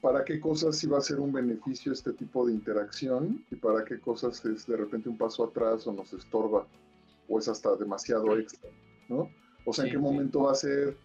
¿Para 0.00 0.24
qué 0.24 0.38
cosas 0.38 0.76
sí 0.76 0.86
va 0.86 0.98
a 0.98 1.00
ser 1.02 1.18
un 1.18 1.32
beneficio 1.32 1.92
este 1.92 2.12
tipo 2.12 2.46
de 2.46 2.52
interacción 2.52 3.44
y 3.50 3.56
para 3.56 3.84
qué 3.84 3.98
cosas 3.98 4.44
es 4.44 4.66
de 4.66 4.76
repente 4.76 5.08
un 5.08 5.18
paso 5.18 5.44
atrás 5.44 5.86
o 5.86 5.92
nos 5.92 6.12
estorba 6.12 6.66
o 7.28 7.38
es 7.38 7.48
hasta 7.48 7.74
demasiado 7.76 8.38
extra, 8.38 8.70
¿no? 9.08 9.30
O 9.64 9.72
sea, 9.72 9.84
¿en 9.84 9.92
qué 9.92 9.98
momento 9.98 10.42
va 10.42 10.52
a 10.52 10.54
ser 10.54 10.96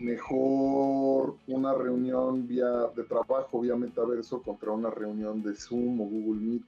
mejor 0.00 1.36
una 1.46 1.74
reunión 1.74 2.46
vía 2.46 2.68
de 2.94 3.02
trabajo 3.04 3.60
vía 3.60 3.76
metaverso 3.76 4.42
contra 4.42 4.72
una 4.72 4.90
reunión 4.90 5.42
de 5.42 5.54
Zoom 5.54 6.00
o 6.00 6.04
Google 6.04 6.40
Meet 6.40 6.62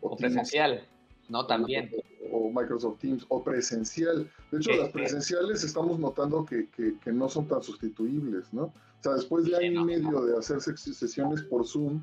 o, 0.00 0.16
presencial, 0.16 0.84
no 1.28 1.46
también 1.46 1.90
o, 2.32 2.50
Microsoft 2.50 2.98
Teams 2.98 3.24
o 3.28 3.42
presencial. 3.42 4.28
De 4.50 4.58
hecho, 4.58 4.72
las 4.72 4.90
presenciales 4.90 5.62
estamos 5.62 5.98
notando 5.98 6.44
que, 6.44 6.68
que, 6.68 7.12
no 7.12 7.28
son 7.28 7.46
tan 7.46 7.62
sustituibles, 7.62 8.52
¿no? 8.52 8.64
O 8.64 9.02
sea, 9.02 9.14
después 9.14 9.44
de 9.44 9.56
año 9.56 9.82
y 9.82 9.84
medio 9.84 10.24
de 10.24 10.36
hacer 10.36 10.60
sesiones 10.60 11.42
por 11.42 11.66
Zoom 11.66 12.02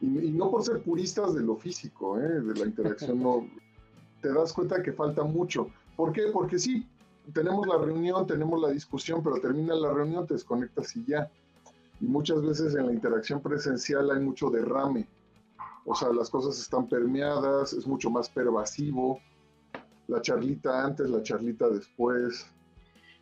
y, 0.00 0.06
y, 0.06 0.30
no 0.30 0.50
por 0.50 0.64
ser 0.64 0.80
puristas 0.80 1.34
de 1.34 1.42
lo 1.42 1.56
físico, 1.56 2.18
¿eh? 2.18 2.40
de 2.40 2.54
la 2.54 2.66
interacción, 2.66 3.22
no, 3.22 3.46
te 4.22 4.32
das 4.32 4.52
cuenta 4.52 4.82
que 4.82 4.92
falta 4.92 5.24
mucho. 5.24 5.68
¿Por 5.96 6.12
qué? 6.12 6.28
Porque 6.32 6.58
sí, 6.58 6.86
tenemos 7.32 7.66
la 7.66 7.78
reunión, 7.78 8.26
tenemos 8.26 8.60
la 8.60 8.68
discusión, 8.70 9.22
pero 9.22 9.40
termina 9.40 9.74
la 9.74 9.92
reunión, 9.92 10.26
te 10.26 10.34
desconectas 10.34 10.96
y 10.96 11.04
ya. 11.04 11.30
Y 12.00 12.06
muchas 12.06 12.42
veces 12.42 12.74
en 12.74 12.86
la 12.86 12.92
interacción 12.92 13.40
presencial 13.40 14.10
hay 14.10 14.20
mucho 14.20 14.50
derrame. 14.50 15.06
O 15.84 15.94
sea, 15.94 16.10
las 16.12 16.30
cosas 16.30 16.58
están 16.60 16.88
permeadas, 16.88 17.72
es 17.72 17.86
mucho 17.86 18.10
más 18.10 18.28
pervasivo. 18.28 19.20
La 20.06 20.20
charlita 20.22 20.84
antes, 20.84 21.08
la 21.10 21.22
charlita 21.22 21.68
después. 21.68 22.50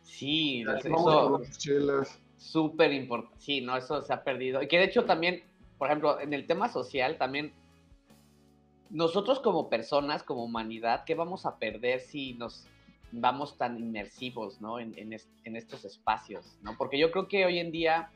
Sí, 0.03 0.63
eso 0.83 1.41
súper 2.37 2.93
importante. 2.93 3.37
Sí, 3.39 3.61
no, 3.61 3.75
eso 3.75 4.01
se 4.01 4.13
ha 4.13 4.23
perdido. 4.23 4.61
Y 4.61 4.67
que 4.67 4.77
de 4.77 4.85
hecho 4.85 5.05
también, 5.05 5.43
por 5.77 5.87
ejemplo, 5.87 6.19
en 6.19 6.33
el 6.33 6.45
tema 6.45 6.69
social 6.69 7.17
también 7.17 7.51
nosotros 8.89 9.39
como 9.39 9.69
personas, 9.69 10.23
como 10.23 10.43
humanidad, 10.43 11.03
¿qué 11.05 11.15
vamos 11.15 11.45
a 11.45 11.57
perder 11.57 11.99
si 11.99 12.33
nos 12.35 12.67
vamos 13.11 13.57
tan 13.57 13.77
inmersivos, 13.77 14.61
¿no? 14.61 14.79
En, 14.79 14.93
en, 14.97 15.55
estos 15.55 15.85
espacios, 15.85 16.57
¿no? 16.61 16.75
Porque 16.77 16.99
yo 16.99 17.11
creo 17.11 17.27
que 17.27 17.45
hoy 17.45 17.59
en 17.59 17.71
día 17.71 18.09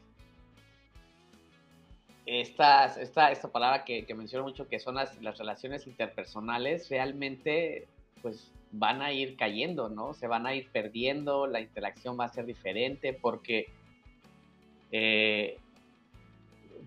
esta, 2.25 2.85
esta, 2.85 3.31
esta 3.31 3.51
palabra 3.51 3.83
que, 3.83 4.05
menciono 4.15 4.45
mucho, 4.45 4.67
que 4.67 4.79
son 4.79 4.95
las, 4.95 5.19
las, 5.21 5.37
relaciones 5.37 5.87
interpersonales, 5.87 6.89
realmente 6.89 7.87
pues 8.21 8.51
van 8.71 9.01
a 9.01 9.11
ir 9.11 9.35
cayendo, 9.35 9.89
¿no? 9.89 10.13
Se 10.13 10.27
van 10.27 10.45
a 10.45 10.53
ir 10.53 10.69
perdiendo, 10.71 11.47
la 11.47 11.59
interacción 11.59 12.17
va 12.19 12.25
a 12.25 12.29
ser 12.29 12.45
diferente 12.45 13.13
porque 13.13 13.67
eh, 14.91 15.57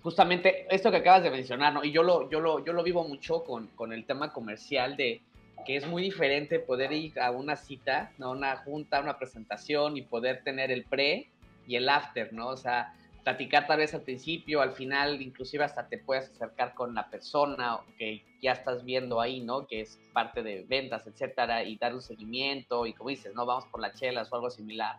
justamente 0.03 0.67
esto 0.71 0.91
que 0.91 0.99
acabas 0.99 1.23
de 1.25 1.31
mencionar, 1.31 1.73
¿no? 1.73 1.85
Y 1.85 1.91
yo 1.91 2.03
lo, 2.03 2.31
yo 2.31 2.41
lo, 2.41 2.65
yo 2.65 2.73
lo 2.73 2.83
vivo 2.83 3.07
mucho 3.07 3.43
con, 3.45 3.67
con 3.69 3.93
el 3.93 4.05
tema 4.05 4.33
comercial 4.33 4.97
de 4.97 5.23
que 5.65 5.77
es 5.77 5.87
muy 5.87 6.03
diferente 6.03 6.59
poder 6.59 6.93
ir 6.93 7.19
a 7.21 7.31
una 7.31 7.57
cita, 7.57 8.13
¿no? 8.19 8.31
Una 8.33 8.57
junta, 8.57 9.01
una 9.01 9.19
presentación 9.19 9.97
y 9.97 10.03
poder 10.03 10.43
tener 10.45 10.71
el 10.71 10.85
pre 10.85 11.31
y 11.67 11.77
el 11.77 11.89
after, 11.89 12.33
¿no? 12.33 12.49
O 12.49 12.57
sea, 12.57 12.95
platicar 13.25 13.67
tal 13.67 13.79
vez 13.79 13.95
al 13.95 14.03
principio, 14.03 14.61
al 14.61 14.73
final, 14.73 15.21
inclusive 15.23 15.65
hasta 15.65 15.89
te 15.89 15.99
puedes 15.99 16.31
acercar 16.31 16.75
con 16.75 16.95
la 16.95 17.09
persona 17.09 17.79
que 17.99 18.23
ya 18.43 18.53
estás 18.53 18.85
viendo 18.85 19.21
ahí, 19.21 19.41
¿no? 19.41 19.67
Que 19.67 19.81
es 19.81 19.99
parte 20.13 20.43
de 20.43 20.65
ventas, 20.69 21.07
etcétera, 21.07 21.65
y 21.65 21.77
dar 21.77 21.95
un 21.95 22.03
seguimiento 22.03 22.87
y 22.87 22.93
como 22.93 23.11
dices, 23.11 23.35
¿no? 23.35 23.47
Vamos 23.47 23.65
por 23.67 23.81
las 23.81 23.99
chelas 23.99 24.31
o 24.31 24.37
algo 24.37 24.51
similar. 24.51 24.99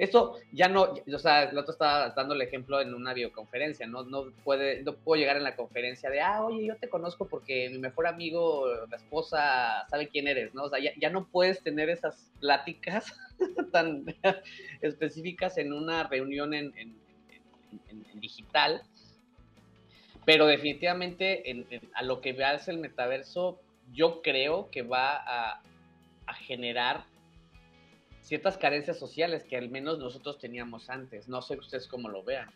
Esto 0.00 0.38
ya 0.50 0.66
no, 0.66 0.94
o 1.12 1.18
sea, 1.18 1.42
el 1.42 1.58
otro 1.58 1.72
estaba 1.72 2.08
dando 2.16 2.32
el 2.32 2.40
ejemplo 2.40 2.80
en 2.80 2.94
una 2.94 3.12
videoconferencia, 3.12 3.86
¿no? 3.86 4.02
No, 4.02 4.30
puede, 4.44 4.82
no 4.82 4.94
puedo 4.94 5.20
llegar 5.20 5.36
en 5.36 5.44
la 5.44 5.56
conferencia 5.56 6.08
de, 6.08 6.22
ah, 6.22 6.42
oye, 6.42 6.64
yo 6.64 6.76
te 6.76 6.88
conozco 6.88 7.28
porque 7.28 7.68
mi 7.68 7.76
mejor 7.76 8.06
amigo, 8.06 8.66
la 8.88 8.96
esposa, 8.96 9.86
sabe 9.90 10.08
quién 10.08 10.26
eres, 10.26 10.54
¿no? 10.54 10.64
O 10.64 10.70
sea, 10.70 10.78
ya, 10.78 11.10
no 11.10 11.26
puedes 11.26 11.62
tener 11.62 11.90
esas 11.90 12.32
pláticas 12.40 13.14
tan 13.72 14.06
específicas 14.80 15.58
en 15.58 15.74
una 15.74 16.04
reunión 16.04 16.54
en, 16.54 16.72
digital, 18.14 18.82
pero 20.24 20.46
definitivamente 20.46 21.44
a 21.92 22.02
lo 22.02 22.22
que 22.22 22.32
veas 22.32 22.68
el 22.68 22.78
metaverso, 22.78 23.60
yo 23.92 24.22
creo 24.22 24.70
que 24.70 24.80
va 24.80 25.60
a 26.26 26.34
generar 26.46 27.04
ciertas 28.30 28.56
carencias 28.56 28.96
sociales 28.96 29.42
que 29.42 29.56
al 29.56 29.70
menos 29.70 29.98
nosotros 29.98 30.38
teníamos 30.38 30.88
antes. 30.88 31.28
No 31.28 31.42
sé 31.42 31.58
ustedes 31.58 31.88
cómo 31.88 32.08
lo 32.08 32.22
vean. 32.22 32.48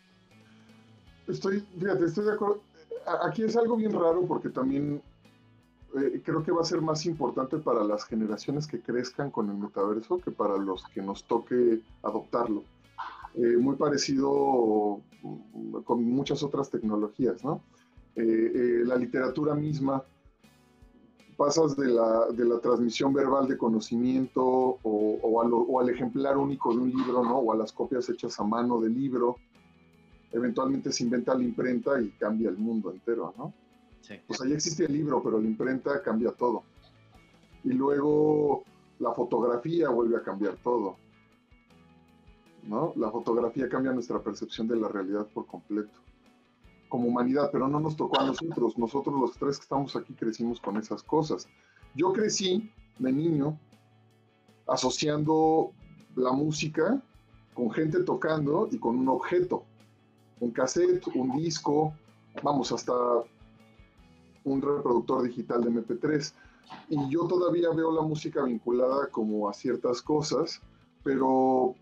Estoy, 1.27 1.59
fíjate, 1.77 2.05
estoy 2.05 2.23
de 2.27 2.31
acuerdo. 2.31 2.61
Aquí 3.21 3.43
es 3.43 3.57
algo 3.57 3.75
bien 3.75 3.91
raro 3.91 4.25
porque 4.25 4.47
también 4.47 5.01
eh, 5.97 6.21
creo 6.23 6.41
que 6.45 6.53
va 6.53 6.61
a 6.61 6.63
ser 6.63 6.79
más 6.79 7.05
importante 7.05 7.57
para 7.57 7.83
las 7.83 8.05
generaciones 8.05 8.67
que 8.67 8.79
crezcan 8.79 9.29
con 9.31 9.49
el 9.49 9.57
metaverso 9.57 10.17
que 10.19 10.31
para 10.31 10.55
los 10.55 10.81
que 10.93 11.01
nos 11.01 11.25
toque 11.25 11.81
adoptarlo. 12.03 12.63
Eh, 13.33 13.57
muy 13.57 13.75
parecido 13.75 15.01
mm, 15.23 15.81
con 15.83 16.05
muchas 16.05 16.41
otras 16.41 16.69
tecnologías, 16.69 17.43
¿no? 17.43 17.61
Eh, 18.15 18.83
la 18.85 18.95
literatura 18.95 19.53
misma 19.55 20.01
pasas 21.37 21.75
de 21.75 21.87
la, 21.87 22.27
de 22.31 22.45
la 22.45 22.59
transmisión 22.59 23.13
verbal 23.13 23.47
de 23.47 23.57
conocimiento 23.57 24.43
o, 24.43 24.79
o, 25.21 25.79
al 25.79 25.89
ejemplar 25.89 26.37
único 26.37 26.73
de 26.73 26.79
un 26.79 26.89
libro, 26.89 27.23
¿no? 27.23 27.39
O 27.39 27.51
a 27.51 27.57
las 27.57 27.71
copias 27.71 28.09
hechas 28.09 28.39
a 28.39 28.43
mano 28.43 28.79
del 28.79 28.93
libro. 28.93 29.37
Eventualmente 30.31 30.91
se 30.91 31.03
inventa 31.03 31.35
la 31.35 31.43
imprenta 31.43 32.01
y 32.01 32.09
cambia 32.11 32.49
el 32.49 32.57
mundo 32.57 32.91
entero, 32.91 33.33
¿no? 33.37 33.53
Sí. 34.01 34.15
Pues 34.27 34.41
ahí 34.41 34.53
existe 34.53 34.85
el 34.85 34.93
libro, 34.93 35.21
pero 35.23 35.39
la 35.39 35.47
imprenta 35.47 36.01
cambia 36.01 36.31
todo. 36.31 36.63
Y 37.63 37.69
luego 37.69 38.63
la 38.99 39.11
fotografía 39.13 39.89
vuelve 39.89 40.17
a 40.17 40.23
cambiar 40.23 40.55
todo. 40.57 40.97
¿No? 42.63 42.93
La 42.95 43.11
fotografía 43.11 43.69
cambia 43.69 43.91
nuestra 43.91 44.19
percepción 44.19 44.67
de 44.67 44.75
la 44.75 44.87
realidad 44.87 45.27
por 45.33 45.45
completo 45.45 46.04
como 46.95 47.09
humanidad, 47.09 47.49
pero 47.51 47.67
no 47.67 47.81
nos 47.81 47.97
tocó 47.97 48.21
a 48.21 48.25
nosotros. 48.25 48.77
Nosotros 48.77 49.19
los 49.19 49.33
tres 49.33 49.57
que 49.57 49.63
estamos 49.63 49.97
aquí 49.97 50.13
crecimos 50.13 50.61
con 50.61 50.77
esas 50.77 51.03
cosas. 51.03 51.45
Yo 51.93 52.13
crecí 52.13 52.71
de 52.99 53.11
niño 53.11 53.59
asociando 54.65 55.73
la 56.15 56.31
música 56.31 57.01
con 57.53 57.69
gente 57.69 58.01
tocando 58.03 58.69
y 58.71 58.77
con 58.77 58.97
un 58.97 59.09
objeto, 59.09 59.65
un 60.39 60.51
cassette, 60.51 61.05
un 61.15 61.35
disco, 61.35 61.93
vamos, 62.41 62.71
hasta 62.71 62.93
un 64.45 64.61
reproductor 64.61 65.23
digital 65.23 65.65
de 65.65 65.71
MP3. 65.71 66.33
Y 66.91 67.09
yo 67.09 67.27
todavía 67.27 67.71
veo 67.71 67.91
la 67.91 68.03
música 68.03 68.41
vinculada 68.43 69.07
como 69.11 69.49
a 69.49 69.53
ciertas 69.53 70.01
cosas, 70.01 70.61
pero 71.03 71.75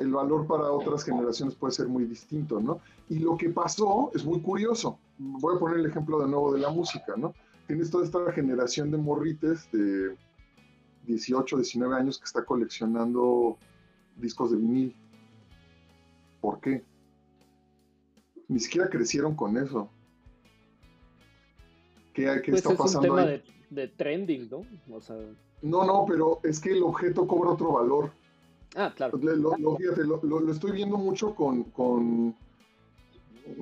el 0.00 0.12
valor 0.12 0.46
para 0.46 0.70
otras 0.70 1.04
generaciones 1.04 1.54
puede 1.54 1.72
ser 1.72 1.88
muy 1.88 2.04
distinto, 2.04 2.60
¿no? 2.60 2.80
Y 3.08 3.18
lo 3.18 3.36
que 3.36 3.50
pasó 3.50 4.10
es 4.14 4.24
muy 4.24 4.40
curioso. 4.40 4.98
Voy 5.18 5.56
a 5.56 5.58
poner 5.58 5.78
el 5.78 5.86
ejemplo 5.86 6.20
de 6.20 6.28
nuevo 6.28 6.52
de 6.52 6.60
la 6.60 6.70
música, 6.70 7.14
¿no? 7.16 7.34
Tienes 7.66 7.90
toda 7.90 8.04
esta 8.04 8.32
generación 8.32 8.90
de 8.90 8.98
morrites 8.98 9.70
de 9.72 10.16
18, 11.06 11.56
19 11.56 11.96
años 11.96 12.18
que 12.18 12.24
está 12.24 12.44
coleccionando 12.44 13.58
discos 14.16 14.50
de 14.50 14.56
vinil. 14.58 14.96
¿Por 16.40 16.60
qué? 16.60 16.84
Ni 18.48 18.60
siquiera 18.60 18.88
crecieron 18.88 19.34
con 19.34 19.56
eso. 19.56 19.90
¿Qué, 22.14 22.24
qué 22.42 22.52
pues 22.52 22.62
está 22.62 22.72
es 22.72 22.78
pasando 22.78 23.12
un 23.12 23.16
tema 23.16 23.22
ahí? 23.22 23.42
De, 23.70 23.82
de, 23.82 23.88
trending, 23.88 24.48
¿no? 24.48 24.62
O 24.94 25.00
sea... 25.00 25.16
No, 25.60 25.84
no, 25.84 26.04
pero 26.06 26.40
es 26.44 26.60
que 26.60 26.72
el 26.72 26.82
objeto 26.82 27.26
cobra 27.26 27.50
otro 27.50 27.72
valor. 27.72 28.12
Ah, 28.76 28.92
claro. 28.94 29.18
Lo, 29.18 29.56
lo, 30.22 30.52
estoy 30.52 30.72
viendo 30.72 30.96
mucho 30.98 31.34
con, 31.34 31.64
con 31.64 32.34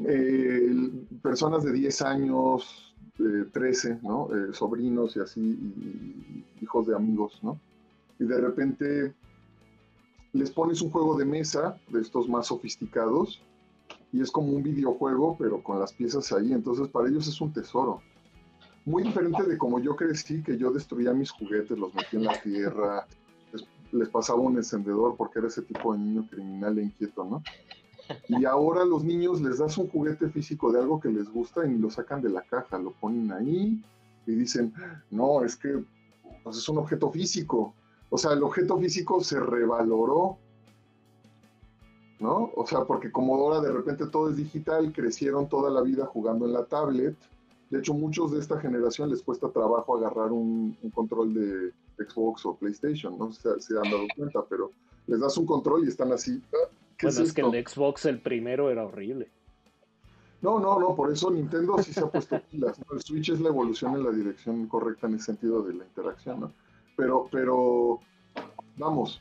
eh, 0.07 0.91
personas 1.23 1.65
de 1.65 1.73
10 1.73 2.03
años, 2.03 2.95
13, 3.53 4.01
¿no? 4.03 4.29
Eh, 4.35 4.53
sobrinos 4.53 5.17
y 5.17 5.21
así, 5.21 6.45
hijos 6.61 6.87
de 6.87 6.97
amigos, 6.97 7.39
¿no? 7.43 7.59
Y 8.19 8.25
de 8.25 8.41
repente 8.41 9.15
les 10.33 10.51
pones 10.51 10.83
un 10.83 10.91
juego 10.91 11.17
de 11.17 11.25
mesa 11.25 11.79
de 11.89 12.01
estos 12.01 12.29
más 12.29 12.49
sofisticados 12.49 13.41
y 14.13 14.21
es 14.21 14.31
como 14.31 14.53
un 14.53 14.63
videojuego, 14.63 15.37
pero 15.39 15.63
con 15.63 15.79
las 15.79 15.93
piezas 15.93 16.33
ahí. 16.33 16.53
Entonces, 16.53 16.89
para 16.89 17.09
ellos 17.09 17.27
es 17.27 17.41
un 17.41 17.53
tesoro. 17.53 18.03
Muy 18.85 19.03
diferente 19.03 19.43
de 19.45 19.59
como 19.59 19.81
yo 19.81 19.97
crecí, 19.97 20.43
que 20.43 20.57
yo 20.57 20.71
destruía 20.71 21.13
mis 21.13 21.31
juguetes, 21.31 21.77
los 21.79 21.95
metía 21.95 22.21
en 22.21 22.25
la 22.25 22.41
tierra, 22.41 23.07
les 23.93 24.09
pasaba 24.09 24.41
un 24.41 24.57
encendedor 24.57 25.17
porque 25.17 25.39
era 25.39 25.49
ese 25.49 25.63
tipo 25.63 25.93
de 25.93 25.99
niño 25.99 26.27
criminal 26.29 26.79
e 26.79 26.85
inquieto, 26.85 27.25
¿no? 27.25 27.43
Y 28.29 28.45
ahora 28.45 28.83
a 28.83 28.87
los 28.87 29.03
niños 29.03 29.41
les 29.41 29.59
das 29.59 29.77
un 29.79 29.89
juguete 29.89 30.29
físico 30.29 30.71
de 30.71 30.81
algo 30.81 31.01
que 31.01 31.09
les 31.09 31.29
gusta 31.29 31.67
y 31.67 31.77
lo 31.77 31.91
sacan 31.91 32.23
de 32.23 32.31
la 32.31 32.43
caja, 32.43 32.79
lo 32.79 32.93
ponen 32.93 33.33
ahí 33.33 33.83
y 34.27 34.33
dicen, 34.33 34.73
no, 35.11 35.45
es 35.45 35.57
que 35.57 35.83
pues 36.45 36.59
es 36.59 36.69
un 36.69 36.79
objeto 36.79 37.11
físico. 37.11 37.75
O 38.11 38.19
sea, 38.19 38.33
el 38.33 38.43
objeto 38.43 38.79
físico 38.79 39.21
se 39.21 39.41
revaloró, 39.41 40.39
¿no? 42.21 42.51
O 42.55 42.67
sea, 42.67 42.85
porque 42.85 43.11
como 43.11 43.35
ahora 43.35 43.61
de 43.61 43.73
repente 43.73 44.07
todo 44.07 44.31
es 44.31 44.37
digital, 44.37 44.93
crecieron 44.93 45.49
toda 45.49 45.71
la 45.71 45.83
vida 45.83 46.07
jugando 46.07 46.47
en 46.47 46.53
la 46.53 46.65
tablet. 46.65 47.17
De 47.71 47.81
hecho, 47.81 47.95
muchos 47.95 48.31
de 48.31 48.39
esta 48.39 48.61
generación 48.61 49.11
les 49.11 49.23
cuesta 49.23 49.51
trabajo 49.51 49.97
agarrar 49.97 50.31
un, 50.31 50.77
control 50.95 51.35
de 51.35 51.73
Xbox 51.99 52.47
o 52.47 52.57
PlayStation, 52.57 53.19
¿no? 53.19 53.33
Se, 53.33 53.61
se 53.61 53.77
han 53.77 53.91
dado 53.91 54.07
cuenta, 54.17 54.45
pero 54.49 54.71
les 55.07 55.21
das 55.21 55.37
un 55.39 55.47
control 55.47 55.85
y 55.85 55.89
están 55.89 56.13
así, 56.13 56.43
ah, 56.53 56.69
bueno, 57.03 57.21
es, 57.23 57.33
que 57.33 57.41
el 57.43 57.67
Xbox, 57.67 58.07
el 58.07 58.21
primero, 58.21 58.71
era 58.71 58.85
horrible. 58.85 59.31
No, 60.43 60.61
no, 60.61 60.79
no, 60.79 60.95
por 60.95 61.11
eso 61.13 61.31
Nintendo 61.31 61.77
sí 61.79 61.93
se 61.93 62.01
ha 62.01 62.11
puesto 62.11 62.41
pilas. 62.51 62.79
El 62.93 63.03
Switch 63.03 63.31
es 63.31 63.41
la 63.41 63.49
evolución 63.49 63.95
en 63.95 64.05
la 64.05 64.11
dirección 64.11 64.67
correcta 64.67 65.07
en 65.07 65.15
el 65.15 65.21
sentido 65.21 65.63
de 65.63 65.75
la 65.75 65.85
interacción, 65.85 66.41
¿no? 66.41 66.53
Pero, 66.97 67.29
pero, 67.31 68.01
vamos, 68.77 69.21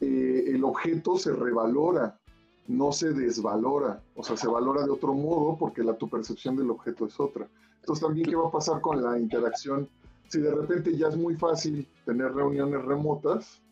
eh, 0.00 0.44
el 0.48 0.64
objeto 0.64 1.18
se 1.18 1.32
revalora, 1.32 2.18
no 2.66 2.92
se 2.92 3.12
desvalora. 3.12 4.02
O 4.14 4.22
sea, 4.22 4.36
se 4.36 4.48
valora 4.48 4.84
de 4.84 4.90
otro 4.90 5.12
modo 5.12 5.56
porque 5.58 5.82
la, 5.82 5.94
tu 5.94 6.08
percepción 6.08 6.56
del 6.56 6.70
objeto 6.70 7.06
es 7.06 7.18
otra. 7.20 7.48
Entonces, 7.80 8.02
también, 8.02 8.28
¿qué 8.28 8.36
va 8.36 8.48
a 8.48 8.52
pasar 8.52 8.80
con 8.80 9.02
la 9.02 9.18
interacción? 9.18 9.88
Si 10.28 10.40
de 10.40 10.54
repente 10.54 10.96
ya 10.96 11.08
es 11.08 11.16
muy 11.16 11.36
fácil 11.36 11.86
tener 12.04 12.32
reuniones 12.32 12.82
remotas, 12.84 13.62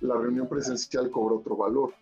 la 0.00 0.16
reunión 0.16 0.48
presencial 0.48 1.10
cobra 1.10 1.36
otro 1.36 1.56
valor. 1.56 1.92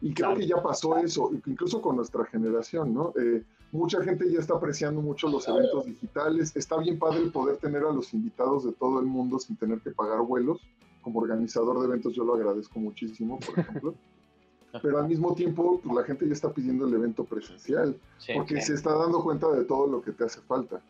Y 0.00 0.12
creo 0.12 0.34
que 0.34 0.46
ya 0.46 0.62
pasó 0.62 0.96
eso, 0.98 1.30
incluso 1.46 1.80
con 1.80 1.96
nuestra 1.96 2.24
generación, 2.26 2.92
¿no? 2.92 3.12
Eh, 3.18 3.42
mucha 3.72 4.02
gente 4.02 4.30
ya 4.30 4.38
está 4.38 4.54
apreciando 4.54 5.00
mucho 5.00 5.28
los 5.28 5.48
eventos 5.48 5.86
digitales. 5.86 6.54
Está 6.54 6.76
bien 6.78 6.98
padre 6.98 7.26
poder 7.30 7.56
tener 7.56 7.82
a 7.84 7.92
los 7.92 8.12
invitados 8.12 8.64
de 8.64 8.72
todo 8.72 9.00
el 9.00 9.06
mundo 9.06 9.38
sin 9.38 9.56
tener 9.56 9.80
que 9.80 9.90
pagar 9.90 10.20
vuelos. 10.20 10.60
Como 11.00 11.20
organizador 11.20 11.80
de 11.80 11.86
eventos 11.86 12.14
yo 12.14 12.24
lo 12.24 12.34
agradezco 12.34 12.78
muchísimo, 12.78 13.38
por 13.38 13.58
ejemplo. 13.58 13.94
Pero 14.82 14.98
al 14.98 15.08
mismo 15.08 15.34
tiempo, 15.34 15.80
pues, 15.82 15.94
la 15.94 16.02
gente 16.02 16.26
ya 16.26 16.32
está 16.32 16.52
pidiendo 16.52 16.86
el 16.86 16.94
evento 16.94 17.24
presencial, 17.24 17.96
porque 18.34 18.60
se 18.60 18.74
está 18.74 18.92
dando 18.94 19.22
cuenta 19.22 19.48
de 19.52 19.64
todo 19.64 19.86
lo 19.86 20.02
que 20.02 20.12
te 20.12 20.24
hace 20.24 20.40
falta. 20.40 20.82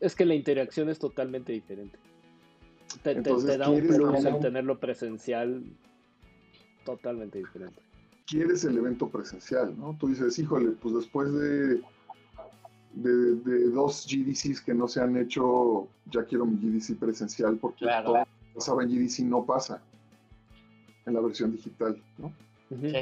Es 0.00 0.14
que 0.14 0.24
la 0.24 0.34
interacción 0.34 0.88
es 0.88 0.98
totalmente 0.98 1.52
diferente. 1.52 1.98
Te, 3.02 3.14
te 3.14 3.58
da 3.58 3.68
un 3.68 3.86
plus 3.86 4.24
el 4.24 4.38
tenerlo 4.40 4.78
presencial 4.78 5.62
totalmente 6.84 7.38
diferente 7.38 7.86
quieres 8.26 8.64
el 8.64 8.76
evento 8.76 9.08
presencial, 9.08 9.74
¿no? 9.78 9.96
Tú 9.98 10.08
dices, 10.08 10.38
híjole, 10.38 10.72
pues 10.72 10.94
después 10.94 11.32
de, 11.32 11.80
de, 12.94 13.70
dos 13.70 14.06
GDCs 14.06 14.60
que 14.60 14.74
no 14.74 14.88
se 14.88 15.00
han 15.00 15.16
hecho, 15.16 15.88
ya 16.10 16.24
quiero 16.24 16.44
mi 16.44 16.56
GDC 16.56 16.98
presencial 16.98 17.56
porque 17.56 17.84
claro. 17.84 18.12
todo 18.12 18.24
pasaba 18.54 18.82
en 18.82 18.90
GDC 18.90 19.20
no 19.20 19.44
pasa 19.44 19.80
en 21.06 21.14
la 21.14 21.20
versión 21.20 21.52
digital, 21.52 22.00
¿no? 22.18 22.32
Sí. 22.80 22.92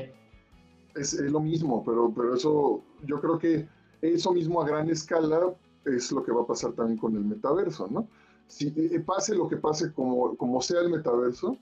Es, 0.95 1.15
lo 1.15 1.41
mismo, 1.41 1.83
pero, 1.85 2.13
pero 2.15 2.35
eso, 2.35 2.83
yo 3.05 3.21
creo 3.21 3.39
que 3.39 3.67
eso 4.03 4.33
mismo 4.33 4.61
a 4.61 4.67
gran 4.67 4.91
escala 4.91 5.55
es 5.85 6.13
lo 6.13 6.25
que 6.25 6.33
va 6.33 6.43
a 6.43 6.47
pasar 6.47 6.73
también 6.73 6.99
con 6.99 7.15
el 7.17 7.25
metaverso, 7.25 7.89
¿no? 7.89 8.09
Si 8.47 8.73
eh, 8.77 9.01
pase 9.01 9.35
lo 9.35 9.49
que 9.49 9.57
pase 9.57 9.93
como, 9.93 10.37
como 10.37 10.61
sea 10.61 10.81
el 10.81 10.91
metaverso, 10.91 11.57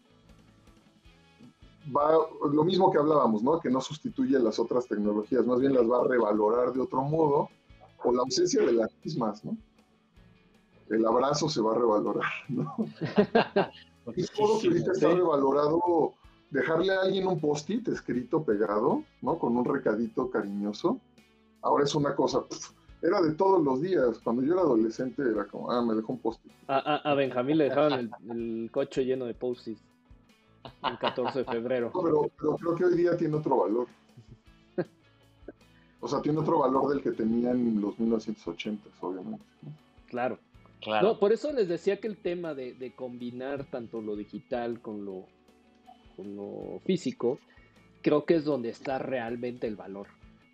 va, 1.95 2.13
lo 2.51 2.65
mismo 2.65 2.91
que 2.91 2.99
hablábamos, 2.99 3.43
¿no? 3.43 3.61
Que 3.61 3.71
no 3.71 3.81
sustituye 3.81 4.39
las 4.39 4.59
otras 4.59 4.87
tecnologías, 4.87 5.47
más 5.47 5.61
bien 5.61 5.75
las 5.75 5.89
va 5.89 6.01
a 6.01 6.09
revalorar 6.09 6.73
de 6.73 6.81
otro 6.81 7.03
modo, 7.03 7.49
o 8.05 8.13
la 8.13 8.23
ausencia 8.23 8.65
de 8.65 8.73
las 8.73 8.91
mismas, 9.05 9.45
¿no? 9.45 9.57
El 10.89 11.07
abrazo 11.07 11.49
se 11.49 11.61
va 11.61 11.73
a 11.73 11.79
revalorar, 11.79 12.33
¿no? 12.49 12.75
es 14.17 14.31
todo 14.33 14.61
que 14.61 14.69
ahorita 14.69 14.93
está 14.93 15.15
revalorado, 15.15 16.13
dejarle 16.51 16.93
a 16.93 17.01
alguien 17.01 17.27
un 17.27 17.41
post-it 17.41 17.87
escrito, 17.89 18.45
pegado, 18.45 19.03
¿no? 19.23 19.39
Con 19.39 19.57
un 19.57 19.65
recadito 19.65 20.31
cariñoso, 20.31 21.01
ahora 21.63 21.85
es 21.85 21.95
una 21.95 22.15
cosa, 22.15 22.45
era 23.03 23.21
de 23.21 23.33
todos 23.33 23.63
los 23.63 23.83
días. 23.83 24.19
Cuando 24.23 24.43
yo 24.43 24.53
era 24.53 24.63
adolescente 24.63 25.23
era 25.23 25.45
como, 25.47 25.71
ah, 25.71 25.83
me 25.83 25.95
dejó 25.95 26.13
un 26.13 26.21
post-it. 26.21 26.53
A, 26.69 27.15
Benjamín 27.15 27.59
le 27.59 27.65
dejaban 27.65 28.11
el, 28.31 28.71
coche 28.71 29.05
lleno 29.05 29.27
de 29.27 29.35
post-its 29.35 29.83
el 30.85 30.99
14 30.99 31.41
de 31.41 31.45
febrero. 31.45 31.93
pero, 31.93 32.57
creo 32.59 32.75
que 32.77 32.85
hoy 32.85 32.97
día 32.97 33.17
tiene 33.17 33.37
otro 33.37 33.59
valor. 33.59 33.89
O 36.01 36.09
sea, 36.09 36.21
tiene 36.21 36.41
otro 36.41 36.59
valor 36.59 36.89
del 36.89 37.01
que 37.01 37.13
tenía 37.13 37.53
en 37.53 37.81
los 37.81 37.99
1980, 37.99 38.89
obviamente. 39.01 39.45
Claro. 40.07 40.39
Claro. 40.81 41.07
No, 41.07 41.19
por 41.21 41.33
eso 41.33 41.53
les 41.53 41.69
decía 41.69 42.01
que 42.01 42.09
el 42.09 42.17
tema 42.17 42.55
de, 42.55 42.93
combinar 42.97 43.71
tanto 43.71 44.03
lo 44.03 44.17
digital 44.17 44.81
con 44.81 45.05
lo, 45.05 45.27
con 46.17 46.35
lo 46.35 46.81
físico, 46.85 47.39
creo 48.03 48.25
que 48.25 48.35
es 48.35 48.45
donde 48.45 48.71
está 48.71 48.99
realmente 48.99 49.69
el 49.69 49.77
valor, 49.77 50.09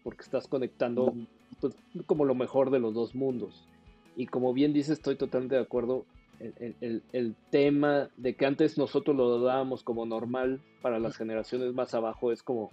porque 0.04 0.22
estás 0.22 0.46
conectando 0.46 1.14
pues, 1.60 1.74
como 2.06 2.24
lo 2.24 2.34
mejor 2.34 2.70
de 2.70 2.78
los 2.78 2.94
dos 2.94 3.14
mundos. 3.14 3.64
Y 4.16 4.26
como 4.26 4.52
bien 4.52 4.72
dice, 4.72 4.92
estoy 4.92 5.16
totalmente 5.16 5.54
de 5.56 5.62
acuerdo. 5.62 6.04
El, 6.40 7.02
el, 7.12 7.34
tema 7.50 8.10
de 8.16 8.36
que 8.36 8.46
antes 8.46 8.78
nosotros 8.78 9.16
lo 9.16 9.40
dábamos 9.40 9.82
como 9.82 10.06
normal 10.06 10.60
para 10.82 11.00
las 11.00 11.16
generaciones 11.16 11.74
más 11.74 11.94
abajo 11.94 12.30
es 12.30 12.44
como, 12.44 12.70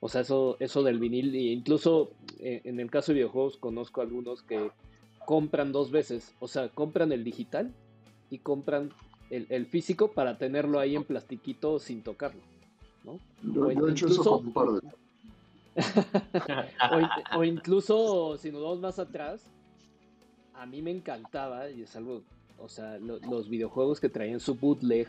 o 0.00 0.08
sea, 0.10 0.20
eso, 0.20 0.56
eso 0.60 0.82
del 0.82 0.98
vinil, 0.98 1.34
e 1.34 1.52
incluso 1.52 2.10
eh, 2.40 2.60
en 2.64 2.78
el 2.78 2.90
caso 2.90 3.12
de 3.12 3.16
videojuegos 3.20 3.56
conozco 3.56 4.02
algunos 4.02 4.42
que 4.42 4.70
compran 5.24 5.72
dos 5.72 5.90
veces, 5.90 6.34
o 6.40 6.48
sea, 6.48 6.68
compran 6.68 7.10
el 7.12 7.24
digital 7.24 7.72
y 8.28 8.38
compran 8.38 8.90
el, 9.30 9.66
físico 9.66 10.10
para 10.12 10.38
tenerlo 10.38 10.78
ahí 10.78 10.96
en 10.96 11.04
plastiquito 11.04 11.78
sin 11.78 12.02
tocarlo. 12.02 12.40
¿no? 13.04 13.18
Yo, 13.54 13.70
he 13.70 13.92
hecho 13.92 14.08
eso 14.08 14.22
con 14.22 14.46
un 14.46 14.52
par 14.52 14.68
de 14.68 14.80
o, 17.36 17.44
incluso, 17.44 18.36
si 18.38 18.50
nos 18.50 18.62
vamos 18.62 18.80
más 18.80 18.98
atrás, 18.98 19.48
a 20.54 20.66
mí 20.66 20.82
me 20.82 20.90
encantaba, 20.90 21.70
y 21.70 21.82
es 21.82 21.96
algo, 21.96 22.22
o 22.58 22.68
sea, 22.68 22.98
los 22.98 23.48
videojuegos 23.48 24.00
que 24.00 24.08
traían 24.08 24.40
su 24.40 24.54
bootleg, 24.54 25.08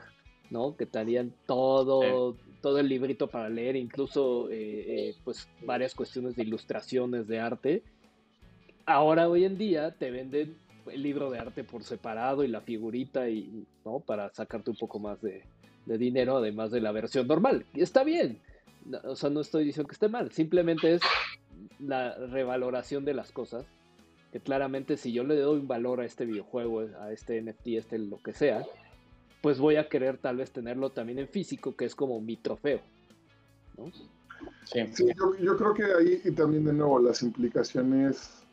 ¿no? 0.50 0.76
Que 0.76 0.86
traían 0.86 1.34
todo, 1.46 2.36
todo 2.62 2.80
el 2.80 2.88
librito 2.88 3.28
para 3.28 3.50
leer, 3.50 3.76
incluso, 3.76 4.50
eh, 4.50 5.10
eh, 5.10 5.16
pues, 5.24 5.48
varias 5.66 5.96
cuestiones 5.96 6.36
de 6.36 6.44
ilustraciones, 6.44 7.28
de 7.28 7.40
arte. 7.40 7.84
Ahora, 8.86 9.30
hoy 9.30 9.46
en 9.46 9.58
día, 9.58 9.92
te 9.92 10.12
venden 10.12 10.58
el 10.92 11.04
libro 11.04 11.30
de 11.30 11.40
arte 11.40 11.64
por 11.64 11.84
separado 11.84 12.44
y 12.44 12.48
la 12.48 12.62
figurita, 12.62 13.30
y, 13.30 13.66
¿no? 13.86 14.00
Para 14.00 14.30
sacarte 14.34 14.72
un 14.72 14.78
poco 14.78 15.00
más 15.00 15.22
de, 15.22 15.44
de 15.86 15.98
dinero, 15.98 16.38
además 16.38 16.72
de 16.72 16.82
la 16.82 16.92
versión 16.92 17.28
normal. 17.28 17.66
Y 17.74 17.82
está 17.82 18.04
bien, 18.04 18.40
o 19.04 19.16
sea, 19.16 19.30
no 19.30 19.42
estoy 19.42 19.66
diciendo 19.66 19.88
que 19.88 19.94
esté 19.94 20.10
mal, 20.10 20.32
simplemente 20.32 20.94
es 20.94 21.02
la 21.80 22.16
revaloración 22.16 23.06
de 23.06 23.14
las 23.14 23.32
cosas. 23.32 23.66
Que 24.32 24.40
claramente 24.40 24.96
si 24.96 25.12
yo 25.12 25.26
le 25.26 25.36
doy 25.36 25.60
un 25.60 25.68
valor 25.68 26.00
a 26.00 26.06
este 26.06 26.26
videojuego, 26.26 26.88
a 27.02 27.12
este 27.12 27.42
NFT, 27.42 27.68
este 27.68 27.98
lo 27.98 28.18
que 28.24 28.32
sea, 28.32 28.66
pues 29.42 29.60
voy 29.60 29.76
a 29.76 29.90
querer 29.90 30.18
tal 30.18 30.38
vez 30.38 30.52
tenerlo 30.52 30.92
también 30.92 31.20
en 31.20 31.28
físico, 31.28 31.76
que 31.76 31.84
es 31.84 31.96
como 31.96 32.22
mi 32.22 32.38
trofeo. 32.38 32.80
Sí, 34.64 34.80
yo, 35.42 35.58
creo 35.58 35.74
que 35.74 35.84
ahí 35.84 36.32
también 36.34 36.64
de 36.64 36.74
nuevo 36.74 37.00
las 37.00 37.24
implicaciones 37.24 38.44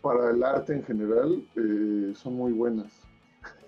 para 0.00 0.30
el 0.30 0.44
arte 0.44 0.74
en 0.74 0.84
general 0.84 1.44
eh, 1.56 2.12
son 2.14 2.34
muy 2.34 2.52
buenas. 2.52 2.92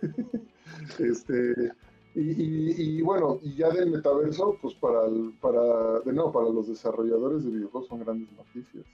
este, 0.98 1.72
y, 2.18 3.02
bueno, 3.02 3.38
y 3.42 3.54
ya 3.56 3.68
del 3.68 3.90
metaverso, 3.90 4.56
pues 4.62 4.74
para, 4.76 5.02
para, 5.38 6.00
de 6.00 6.12
nuevo, 6.14 6.32
para 6.32 6.48
los 6.48 6.66
desarrolladores 6.66 7.44
de 7.44 7.50
videojuegos 7.50 7.88
son 7.88 8.00
grandes 8.00 8.32
noticias. 8.32 8.86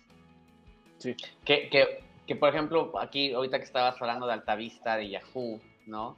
Sí. 0.99 1.15
Que, 1.45 1.69
que, 1.69 2.03
que, 2.27 2.35
por 2.35 2.49
ejemplo, 2.49 2.93
aquí, 2.99 3.33
ahorita 3.33 3.59
que 3.59 3.65
estabas 3.65 4.01
hablando 4.01 4.27
de 4.27 4.33
Altavista, 4.33 4.97
de 4.97 5.11
Yahoo, 5.11 5.61
¿no? 5.87 6.17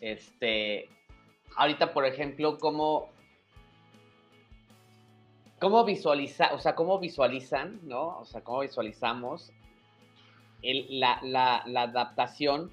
Este, 0.00 0.88
ahorita, 1.56 1.92
por 1.92 2.06
ejemplo, 2.06 2.56
¿cómo, 2.58 3.10
cómo 5.60 5.84
visualiza, 5.84 6.54
o 6.54 6.58
sea, 6.58 6.74
cómo 6.74 6.98
visualizan, 6.98 7.80
¿no? 7.82 8.18
O 8.20 8.24
sea, 8.24 8.42
cómo 8.42 8.60
visualizamos 8.60 9.52
la, 10.62 11.20
la, 11.22 11.64
la 11.66 11.82
adaptación 11.82 12.70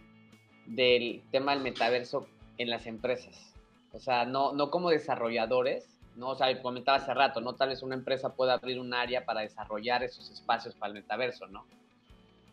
del 0.67 1.21
tema 1.31 1.53
del 1.53 1.63
metaverso 1.63 2.27
en 2.57 2.69
las 2.69 2.88
empresas? 2.88 3.53
O 3.93 3.99
sea, 3.99 4.25
no, 4.25 4.53
no 4.53 4.71
como 4.71 4.89
desarrolladores, 4.89 5.87
¿no? 6.15 6.29
O 6.29 6.35
sea, 6.35 6.61
comentaba 6.61 6.97
hace 6.97 7.13
rato, 7.13 7.41
¿no? 7.41 7.55
Tal 7.55 7.69
vez 7.69 7.83
una 7.83 7.95
empresa 7.95 8.35
pueda 8.35 8.53
abrir 8.53 8.79
un 8.79 8.93
área 8.93 9.23
para 9.23 9.41
desarrollar 9.41 10.03
esos 10.03 10.29
espacios 10.31 10.75
para 10.75 10.89
el 10.89 11.01
metaverso, 11.01 11.47
¿no? 11.47 11.65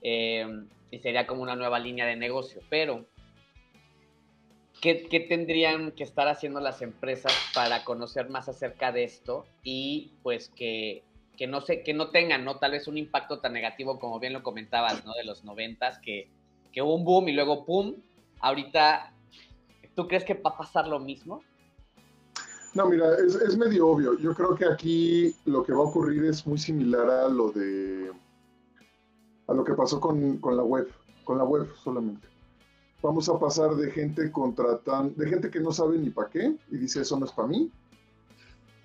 Eh, 0.03 0.47
y 0.91 0.99
sería 0.99 1.27
como 1.27 1.43
una 1.43 1.57
nueva 1.57 1.79
línea 1.79 2.07
de 2.07 2.17
negocio, 2.17 2.61
pero 2.69 3.07
¿qué, 4.81 5.09
¿qué, 5.09 5.21
tendrían 5.21 5.93
que 5.93 6.05
estar 6.05 6.29
haciendo 6.29 6.61
las 6.61 6.83
empresas 6.83 7.33
para 7.55 7.85
conocer 7.85 8.29
más 8.29 8.49
acerca 8.49 8.93
de 8.93 9.05
esto 9.05 9.47
y 9.63 10.13
pues 10.23 10.49
que, 10.49 11.03
que 11.37 11.47
no 11.47 11.61
se, 11.61 11.83
que 11.83 11.95
no 11.95 12.11
tengan, 12.11 12.45
¿no? 12.45 12.57
Tal 12.57 12.73
vez 12.73 12.89
un 12.89 12.99
impacto 12.99 13.41
tan 13.41 13.53
negativo 13.53 13.99
como 13.99 14.19
bien 14.19 14.33
lo 14.33 14.43
comentabas, 14.43 15.05
¿no? 15.05 15.13
De 15.15 15.25
los 15.25 15.45
noventas, 15.45 15.99
que, 15.99 16.29
que 16.73 16.83
hubo 16.83 16.95
un 16.95 17.05
boom 17.05 17.29
y 17.29 17.33
luego 17.33 17.65
pum, 17.65 17.95
ahorita 18.41 19.13
¿Tú 19.95 20.07
crees 20.07 20.25
que 20.25 20.35
va 20.35 20.51
a 20.51 20.57
pasar 20.57 20.87
lo 20.89 20.99
mismo? 20.99 21.43
No, 22.75 22.89
mira, 22.89 23.17
es, 23.17 23.57
medio 23.57 23.89
obvio. 23.89 24.17
Yo 24.19 24.33
creo 24.35 24.55
que 24.55 24.65
aquí 24.65 25.35
lo 25.45 25.65
que 25.65 25.73
va 25.73 25.81
a 25.81 25.89
ocurrir 25.89 26.25
es 26.25 26.47
muy 26.47 26.59
similar 26.59 27.11
a 27.11 27.29
lo 27.29 27.51
de 27.51 28.13
a 29.49 29.55
lo 29.55 29.65
que 29.65 29.75
pasó 29.75 30.01
con, 30.01 30.41
la 30.41 30.63
web, 30.63 30.89
con 31.25 31.39
la 31.39 31.45
web 31.45 31.69
solamente. 31.83 32.29
Vamos 33.03 33.29
a 33.29 33.37
pasar 33.37 33.75
de 33.75 33.91
gente 33.91 34.31
contratan, 34.31 35.17
de 35.17 35.29
gente 35.29 35.51
que 35.51 35.59
no 35.59 35.73
sabe 35.73 35.99
ni 35.99 36.11
para 36.11 36.31
qué 36.31 36.55
y 36.71 36.77
dice 36.77 37.01
eso 37.01 37.19
no 37.19 37.27
es 37.27 37.33
para 37.33 37.49
mí, 37.49 37.73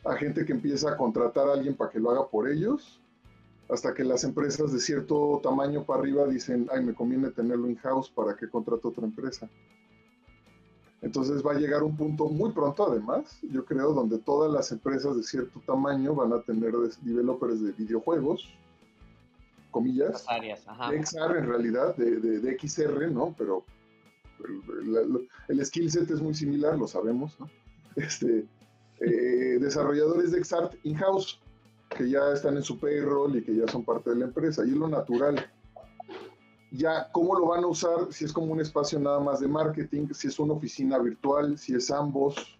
a 0.06 0.16
gente 0.16 0.44
que 0.44 0.54
empieza 0.54 0.90
a 0.90 0.98
contratar 0.98 1.50
a 1.50 1.54
alguien 1.54 1.76
para 1.76 1.92
que 1.92 2.00
lo 2.00 2.10
haga 2.10 2.28
por 2.28 2.50
ellos, 2.50 3.00
hasta 3.70 3.94
que 3.94 4.04
las 4.04 4.24
empresas 4.24 4.72
de 4.72 4.80
cierto 4.80 5.40
tamaño 5.44 5.84
para 5.84 6.00
arriba 6.00 6.26
dicen, 6.26 6.68
ay, 6.72 6.84
me 6.84 6.96
conviene 6.96 7.30
tenerlo 7.30 7.70
in-house 7.70 8.10
para 8.10 8.36
que 8.36 8.50
contrate 8.50 8.88
otra 8.88 9.06
empresa. 9.06 9.48
Entonces 11.06 11.46
va 11.46 11.52
a 11.52 11.60
llegar 11.60 11.84
un 11.84 11.96
punto 11.96 12.28
muy 12.30 12.52
pronto, 12.52 12.92
además, 12.92 13.38
yo 13.44 13.64
creo, 13.64 13.94
donde 13.94 14.18
todas 14.18 14.52
las 14.52 14.72
empresas 14.72 15.16
de 15.16 15.22
cierto 15.22 15.62
tamaño 15.68 16.16
van 16.16 16.34
a 16.34 16.42
tener 16.42 16.74
developers 17.02 17.62
de 17.62 17.74
videojuegos, 17.74 18.50
comillas, 19.70 20.26
áreas, 20.28 20.62
XR 20.64 21.38
en 21.38 21.48
realidad, 21.48 21.96
de, 21.96 22.58
XR, 22.60 23.12
¿no? 23.12 23.36
Pero 23.38 23.64
el, 25.48 25.64
skill 25.64 25.92
set 25.92 26.10
es 26.10 26.22
muy 26.24 26.34
similar, 26.34 26.76
lo 26.76 26.88
sabemos, 26.88 27.40
¿no? 27.40 27.52
Este, 27.96 28.48
eh, 29.00 29.60
desarrolladores 29.62 30.32
de 30.32 30.44
XArt 30.44 30.74
in-house, 30.86 31.40
que 31.96 32.10
ya 32.10 32.34
están 32.34 32.58
en 32.58 32.64
su 32.64 32.80
payroll 32.80 33.38
y 33.38 33.44
que 33.44 33.56
ya 33.56 33.68
son 33.68 33.86
parte 33.86 34.10
de 34.10 34.16
la 34.16 34.26
empresa, 34.26 34.66
y 34.66 34.72
es 34.72 34.76
lo 34.76 34.88
natural 34.88 35.36
ya 36.76 37.10
cómo 37.12 37.38
lo 37.38 37.48
van 37.48 37.64
a 37.64 37.68
usar, 37.68 38.12
si 38.12 38.26
es 38.26 38.34
como 38.34 38.52
un 38.52 38.62
espacio 38.62 39.00
nada 39.00 39.20
más 39.20 39.40
de 39.40 39.48
marketing, 39.48 40.08
si 40.14 40.28
es 40.28 40.40
una 40.40 40.54
oficina 40.54 40.98
virtual, 41.00 41.58
si 41.58 41.76
es 41.76 41.92
ambos, 41.92 42.58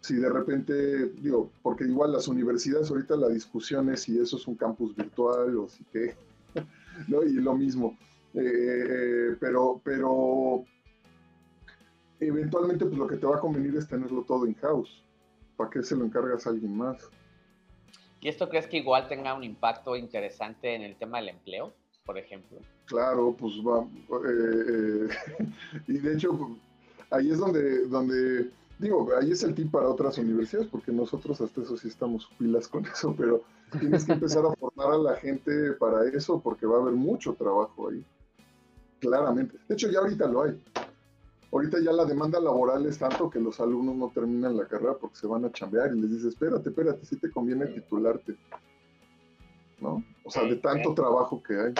si 0.00 0.16
de 0.16 0.28
repente, 0.28 1.06
digo, 1.20 1.50
porque 1.62 1.84
igual 1.84 2.12
las 2.12 2.26
universidades 2.28 2.90
ahorita 2.90 3.16
la 3.16 3.28
discusión 3.28 3.90
es 3.90 4.02
si 4.02 4.18
eso 4.18 4.36
es 4.36 4.46
un 4.46 4.56
campus 4.56 4.94
virtual 4.96 5.56
o 5.58 5.68
si 5.68 5.84
qué, 5.84 6.14
¿no? 7.08 7.22
Y 7.22 7.32
lo 7.34 7.54
mismo. 7.54 7.96
Eh, 8.34 9.36
pero, 9.40 9.80
pero 9.84 10.64
eventualmente 12.20 12.86
pues 12.86 12.96
lo 12.96 13.06
que 13.06 13.16
te 13.16 13.26
va 13.26 13.36
a 13.36 13.40
convenir 13.40 13.76
es 13.76 13.88
tenerlo 13.88 14.22
todo 14.22 14.46
in-house. 14.46 15.04
¿Para 15.56 15.70
qué 15.70 15.82
se 15.82 15.94
lo 15.94 16.04
encargas 16.04 16.46
a 16.46 16.50
alguien 16.50 16.76
más? 16.76 17.10
¿Y 18.20 18.28
esto 18.28 18.48
crees 18.48 18.66
que 18.66 18.78
igual 18.78 19.08
tenga 19.08 19.34
un 19.34 19.44
impacto 19.44 19.96
interesante 19.96 20.74
en 20.74 20.82
el 20.82 20.96
tema 20.96 21.18
del 21.18 21.30
empleo? 21.30 21.72
Por 22.10 22.18
ejemplo. 22.18 22.58
Claro, 22.86 23.36
pues 23.38 23.52
va. 23.64 23.86
Eh, 24.26 25.06
eh, 25.06 25.46
y 25.86 25.98
de 25.98 26.14
hecho, 26.14 26.56
ahí 27.08 27.30
es 27.30 27.38
donde, 27.38 27.86
donde, 27.86 28.50
digo, 28.80 29.08
ahí 29.16 29.30
es 29.30 29.44
el 29.44 29.54
tip 29.54 29.70
para 29.70 29.88
otras 29.88 30.18
universidades, 30.18 30.66
porque 30.66 30.90
nosotros 30.90 31.40
hasta 31.40 31.60
eso 31.60 31.76
sí 31.76 31.86
estamos 31.86 32.28
pilas 32.36 32.66
con 32.66 32.84
eso, 32.92 33.14
pero 33.16 33.44
tienes 33.78 34.04
que 34.04 34.14
empezar 34.14 34.44
a 34.44 34.56
formar 34.56 34.92
a 34.92 34.98
la 34.98 35.14
gente 35.18 35.70
para 35.74 36.04
eso, 36.08 36.40
porque 36.40 36.66
va 36.66 36.78
a 36.78 36.80
haber 36.80 36.94
mucho 36.94 37.34
trabajo 37.34 37.90
ahí. 37.90 38.04
Claramente. 38.98 39.56
De 39.68 39.74
hecho, 39.76 39.88
ya 39.88 40.00
ahorita 40.00 40.26
lo 40.26 40.42
hay. 40.42 40.60
Ahorita 41.52 41.78
ya 41.78 41.92
la 41.92 42.04
demanda 42.06 42.40
laboral 42.40 42.86
es 42.86 42.98
tanto 42.98 43.30
que 43.30 43.38
los 43.38 43.60
alumnos 43.60 43.94
no 43.94 44.10
terminan 44.12 44.56
la 44.56 44.66
carrera 44.66 44.94
porque 45.00 45.14
se 45.14 45.28
van 45.28 45.44
a 45.44 45.52
chambear 45.52 45.94
y 45.94 46.00
les 46.00 46.10
dices, 46.10 46.34
espérate, 46.34 46.70
espérate, 46.70 47.06
si 47.06 47.14
te 47.14 47.30
conviene 47.30 47.66
titularte. 47.66 48.34
¿No? 49.80 50.02
O 50.30 50.30
sea, 50.32 50.44
de 50.44 50.56
tanto 50.56 50.94
trabajo 50.94 51.42
que 51.42 51.54
hay. 51.54 51.74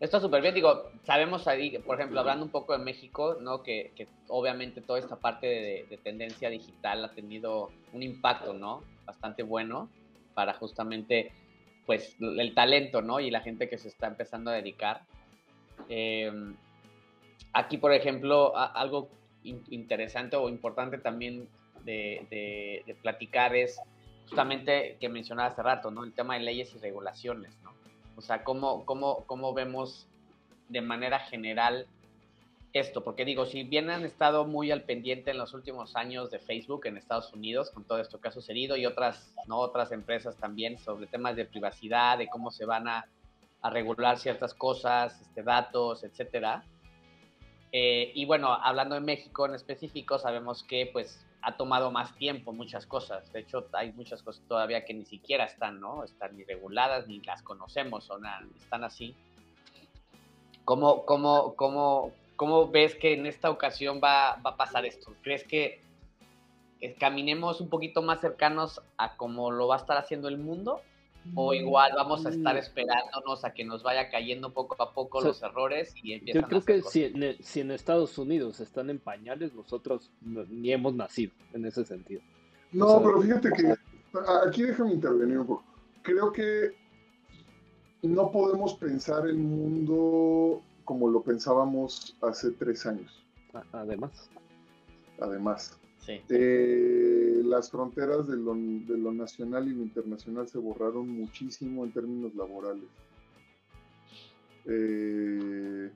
Esto 0.00 0.16
es 0.16 0.22
súper 0.22 0.40
bien, 0.40 0.54
digo, 0.54 0.90
sabemos 1.04 1.46
ahí, 1.46 1.76
por 1.78 1.96
ejemplo, 1.96 2.20
hablando 2.20 2.42
un 2.42 2.50
poco 2.50 2.72
de 2.72 2.82
México, 2.82 3.36
¿no? 3.38 3.62
Que, 3.62 3.92
obviamente 4.28 4.80
toda 4.80 4.98
esta 4.98 5.16
parte 5.16 5.46
de, 5.46 5.98
tendencia 6.02 6.48
digital 6.48 7.04
ha 7.04 7.10
tenido 7.10 7.70
un 7.92 8.02
impacto, 8.02 8.54
¿no? 8.54 8.82
Bastante 9.04 9.42
bueno 9.42 9.90
para 10.32 10.54
justamente, 10.54 11.32
pues, 11.84 12.16
el 12.18 12.54
talento, 12.54 13.02
¿no? 13.02 13.20
Y 13.20 13.30
la 13.30 13.42
gente 13.42 13.68
que 13.68 13.76
se 13.76 13.88
está 13.88 14.06
empezando 14.06 14.50
a 14.50 14.54
dedicar. 14.54 15.02
Em, 15.90 16.56
aquí, 17.52 17.76
por 17.76 17.92
ejemplo, 17.92 18.56
algo 18.56 19.10
interesante 19.42 20.34
o 20.34 20.48
importante 20.48 20.96
también 20.96 21.46
de, 21.84 22.82
de 22.86 22.94
platicar 23.02 23.54
es 23.54 23.78
justamente 24.26 24.96
que 24.98 25.10
mencionaba 25.10 25.50
hace 25.50 25.62
rato, 25.62 25.90
¿no? 25.90 26.04
El 26.04 26.14
tema 26.14 26.34
de 26.38 26.40
leyes 26.40 26.74
y 26.74 26.78
regulaciones, 26.78 27.54
¿no? 27.62 27.70
O 28.20 28.22
sea, 28.22 28.44
¿cómo, 28.44 28.84
cómo, 28.84 29.24
cómo 29.24 29.54
vemos 29.54 30.06
de 30.68 30.82
manera 30.82 31.20
general 31.20 31.86
esto? 32.74 33.02
Porque 33.02 33.24
digo, 33.24 33.46
si 33.46 33.62
bien 33.62 33.88
han 33.88 34.04
estado 34.04 34.44
muy 34.44 34.70
al 34.70 34.82
pendiente 34.82 35.30
en 35.30 35.38
los 35.38 35.54
últimos 35.54 35.96
años 35.96 36.30
de 36.30 36.38
Facebook 36.38 36.84
en 36.84 36.98
Estados 36.98 37.32
Unidos 37.32 37.70
con 37.70 37.84
todo 37.84 37.98
esto 37.98 38.20
que 38.20 38.28
ha 38.28 38.30
sucedido 38.30 38.76
y 38.76 38.84
otras, 38.84 39.34
¿no? 39.46 39.56
otras 39.56 39.90
empresas 39.90 40.36
también 40.36 40.78
sobre 40.78 41.06
temas 41.06 41.34
de 41.34 41.46
privacidad, 41.46 42.18
de 42.18 42.28
cómo 42.28 42.50
se 42.50 42.66
van 42.66 42.88
a, 42.88 43.08
regular 43.70 44.18
ciertas 44.18 44.52
cosas, 44.52 45.18
este, 45.22 45.42
datos, 45.42 46.04
etcétera. 46.04 46.62
Eh, 47.72 48.12
y 48.14 48.26
bueno, 48.26 48.52
hablando 48.52 48.96
de 48.96 49.00
México 49.00 49.46
en 49.46 49.54
específico, 49.54 50.18
sabemos 50.18 50.62
que 50.62 50.90
pues 50.92 51.26
ha 51.42 51.56
tomado 51.56 51.90
más 51.90 52.14
tiempo 52.16 52.52
muchas 52.52 52.86
cosas. 52.86 53.32
De 53.32 53.40
hecho, 53.40 53.66
hay 53.72 53.92
muchas 53.92 54.22
cosas 54.22 54.42
todavía 54.46 54.84
que 54.84 54.94
ni 54.94 55.04
siquiera 55.04 55.44
están, 55.44 55.80
¿no? 55.80 56.04
Están 56.04 56.36
ni 56.36 56.44
reguladas, 56.44 57.06
ni 57.08 57.20
las 57.20 57.42
conocemos, 57.42 58.04
son, 58.04 58.24
están 58.56 58.84
así. 58.84 59.14
¿Cómo, 60.64 61.04
cómo, 61.04 61.54
cómo, 61.56 62.12
cómo 62.36 62.68
ves 62.70 62.94
que 62.94 63.14
en 63.14 63.26
esta 63.26 63.50
ocasión 63.50 64.00
va, 64.02 64.36
va 64.44 64.50
a 64.50 64.56
pasar 64.56 64.84
esto? 64.84 65.14
¿Crees 65.22 65.44
que 65.44 65.80
caminemos 66.98 67.60
un 67.60 67.68
poquito 67.68 68.02
más 68.02 68.20
cercanos 68.20 68.82
a 68.96 69.16
cómo 69.16 69.50
lo 69.50 69.68
va 69.68 69.76
a 69.76 69.78
estar 69.78 69.96
haciendo 69.96 70.28
el 70.28 70.38
mundo? 70.38 70.82
O 71.34 71.54
igual 71.54 71.92
vamos 71.94 72.24
a 72.26 72.30
estar 72.30 72.54
mm. 72.54 72.58
esperándonos 72.58 73.44
a 73.44 73.52
que 73.52 73.64
nos 73.64 73.82
vaya 73.82 74.10
cayendo 74.10 74.52
poco 74.52 74.80
a 74.82 74.92
poco 74.92 75.20
los 75.20 75.42
errores 75.42 75.94
y 76.02 76.14
empiezan 76.14 76.42
Yo 76.42 76.48
creo 76.48 76.64
que 76.64 76.82
si 76.82 77.04
en, 77.04 77.36
si 77.42 77.60
en, 77.60 77.70
Estados 77.70 78.16
Unidos 78.18 78.60
están 78.60 78.90
en 78.90 78.98
pañales, 78.98 79.54
nosotros 79.54 80.10
ni 80.20 80.72
hemos 80.72 80.94
nacido 80.94 81.32
en 81.52 81.66
ese 81.66 81.84
sentido. 81.84 82.22
No, 82.72 83.02
pero 83.02 83.20
fíjate 83.20 83.50
que 83.50 83.74
aquí 84.46 84.62
déjame 84.62 84.94
intervenir 84.94 85.38
un 85.38 85.46
poco. 85.46 85.64
Creo 86.02 86.32
que 86.32 86.74
no 88.02 88.30
podemos 88.30 88.74
pensar 88.74 89.26
el 89.26 89.36
mundo 89.36 90.62
como 90.84 91.08
lo 91.08 91.22
pensábamos 91.22 92.16
hace 92.22 92.50
tres 92.52 92.86
años. 92.86 93.24
Además. 93.72 94.30
Además. 95.20 95.79
Eh, 96.28 97.42
las 97.44 97.70
fronteras 97.70 98.26
de 98.28 98.36
lo, 98.36 98.54
nacional 99.12 99.68
y 99.68 99.74
lo 99.74 99.82
internacional 99.82 100.48
se 100.48 100.58
borraron 100.58 101.08
muchísimo 101.08 101.84
en 101.84 101.92
términos 101.92 102.34
laborales. 102.34 102.84
Eh, 104.66 105.90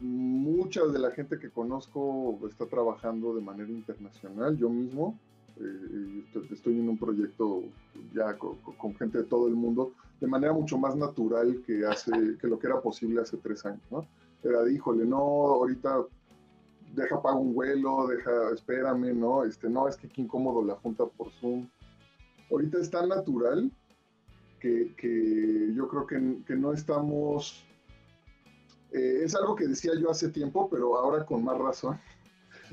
mucha 0.00 0.84
de 0.84 0.98
la 0.98 1.10
gente 1.10 1.38
que 1.38 1.50
conozco 1.50 2.38
está 2.48 2.66
trabajando 2.66 3.34
de 3.34 3.42
manera 3.42 3.70
internacional. 3.70 4.56
Yo 4.56 4.68
mismo 4.68 5.18
eh, 5.58 6.24
estoy 6.50 6.78
en 6.78 6.88
un 6.88 6.98
proyecto 6.98 7.62
ya 8.14 8.36
con, 8.36 8.94
gente 8.94 9.18
de 9.18 9.24
todo 9.24 9.48
el 9.48 9.54
mundo 9.54 9.92
de 10.20 10.26
manera 10.26 10.52
mucho 10.52 10.78
más 10.78 10.96
natural 10.96 11.62
que 11.66 11.84
hace 11.86 12.12
que 12.38 12.46
lo 12.46 12.58
que 12.58 12.66
era 12.66 12.80
posible 12.80 13.20
hace 13.20 13.36
tres 13.38 13.64
años. 13.64 13.82
¿no? 13.90 14.06
Era 14.42 14.62
de, 14.62 14.72
híjole, 14.74 15.04
no, 15.04 15.16
ahorita 15.16 16.04
deja 16.94 17.22
pago 17.22 17.40
un 17.40 17.54
vuelo, 17.54 18.06
deja, 18.08 18.50
espérame, 18.52 19.14
¿no? 19.14 19.44
Este, 19.44 19.68
no, 19.68 19.88
es 19.88 19.96
que 19.96 20.08
qué 20.08 20.22
incómodo 20.22 20.64
la 20.64 20.74
junta 20.76 21.06
por 21.06 21.30
Zoom. 21.32 21.68
Ahorita 22.50 22.78
es 22.78 22.90
tan 22.90 23.08
natural 23.08 23.70
que, 24.58 24.94
que 24.96 25.72
yo 25.74 25.88
creo 25.88 26.06
que, 26.06 26.44
que 26.46 26.56
no 26.56 26.72
estamos... 26.72 27.64
Eh, 28.92 29.20
es 29.24 29.34
algo 29.36 29.54
que 29.54 29.68
decía 29.68 29.92
yo 30.00 30.10
hace 30.10 30.30
tiempo, 30.30 30.68
pero 30.68 30.96
ahora 30.96 31.24
con 31.24 31.44
más 31.44 31.58
razón. 31.58 32.00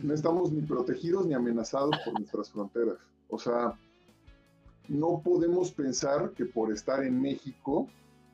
No 0.04 0.14
estamos 0.14 0.52
ni 0.52 0.62
protegidos 0.62 1.26
ni 1.26 1.34
amenazados 1.34 1.98
por 2.06 2.14
nuestras 2.20 2.52
fronteras. 2.52 2.98
O 3.30 3.40
sea, 3.40 3.76
no 4.88 5.22
podemos 5.24 5.72
pensar 5.72 6.34
que 6.34 6.46
por 6.46 6.72
estar 6.72 7.04
en 7.04 7.20
México 7.20 7.88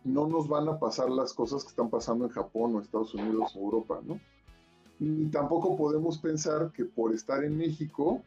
no 0.03 0.27
nos 0.27 0.49
van 0.49 0.67
a 0.67 0.77
pasar 0.77 1.09
las 1.09 1.33
cosas 1.33 1.63
que 1.63 1.69
están 1.69 1.89
pasando 1.89 2.25
en 2.25 2.31
Japón 2.31 2.75
o 2.75 2.81
Estados 2.81 3.13
Unidos 3.13 3.55
o 3.55 3.59
Europa, 3.59 4.01
¿no? 4.03 4.19
Ni 5.03 5.29
tampoco 5.29 5.75
podemos 5.75 6.17
pensar 6.17 6.71
que 6.71 6.85
por 6.85 7.13
estar 7.13 7.43
en 7.43 7.57
México 7.57 8.23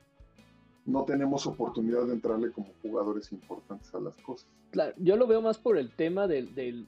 no 0.84 1.04
tenemos 1.04 1.46
oportunidad 1.46 2.06
de 2.06 2.12
entrarle 2.12 2.52
como 2.52 2.68
jugadores 2.82 3.32
importantes 3.32 3.92
a 3.94 4.00
las 4.00 4.14
cosas. 4.18 4.46
Claro, 4.70 4.94
yo 4.98 5.16
lo 5.16 5.26
veo 5.26 5.42
más 5.42 5.58
por 5.58 5.78
el 5.78 5.90
tema 5.90 6.28
de, 6.28 6.84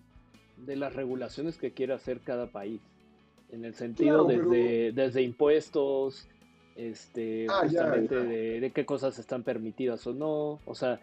las 0.66 0.94
regulaciones 0.94 1.56
que 1.56 1.73
quiere 1.73 1.94
hacer 1.94 2.20
cada 2.20 2.47
país. 2.51 2.81
En 3.51 3.65
el 3.65 3.74
sentido 3.74 4.24
desde, 4.24 4.93
desde 4.93 5.23
impuestos, 5.23 6.28
este, 6.77 7.47
ah, 7.48 7.60
justamente 7.62 8.15
De, 8.15 8.70
qué 8.73 8.85
cosas 8.85 9.19
están 9.19 9.43
permitidas 9.43 10.06
o 10.06 10.12
no. 10.12 10.60
O 10.65 10.74
sea, 10.74 11.01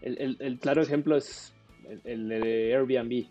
el, 0.00 0.58
claro 0.58 0.82
ejemplo 0.82 1.16
es 1.16 1.54
el, 2.04 2.28
de 2.28 2.74
Airbnb, 2.74 3.26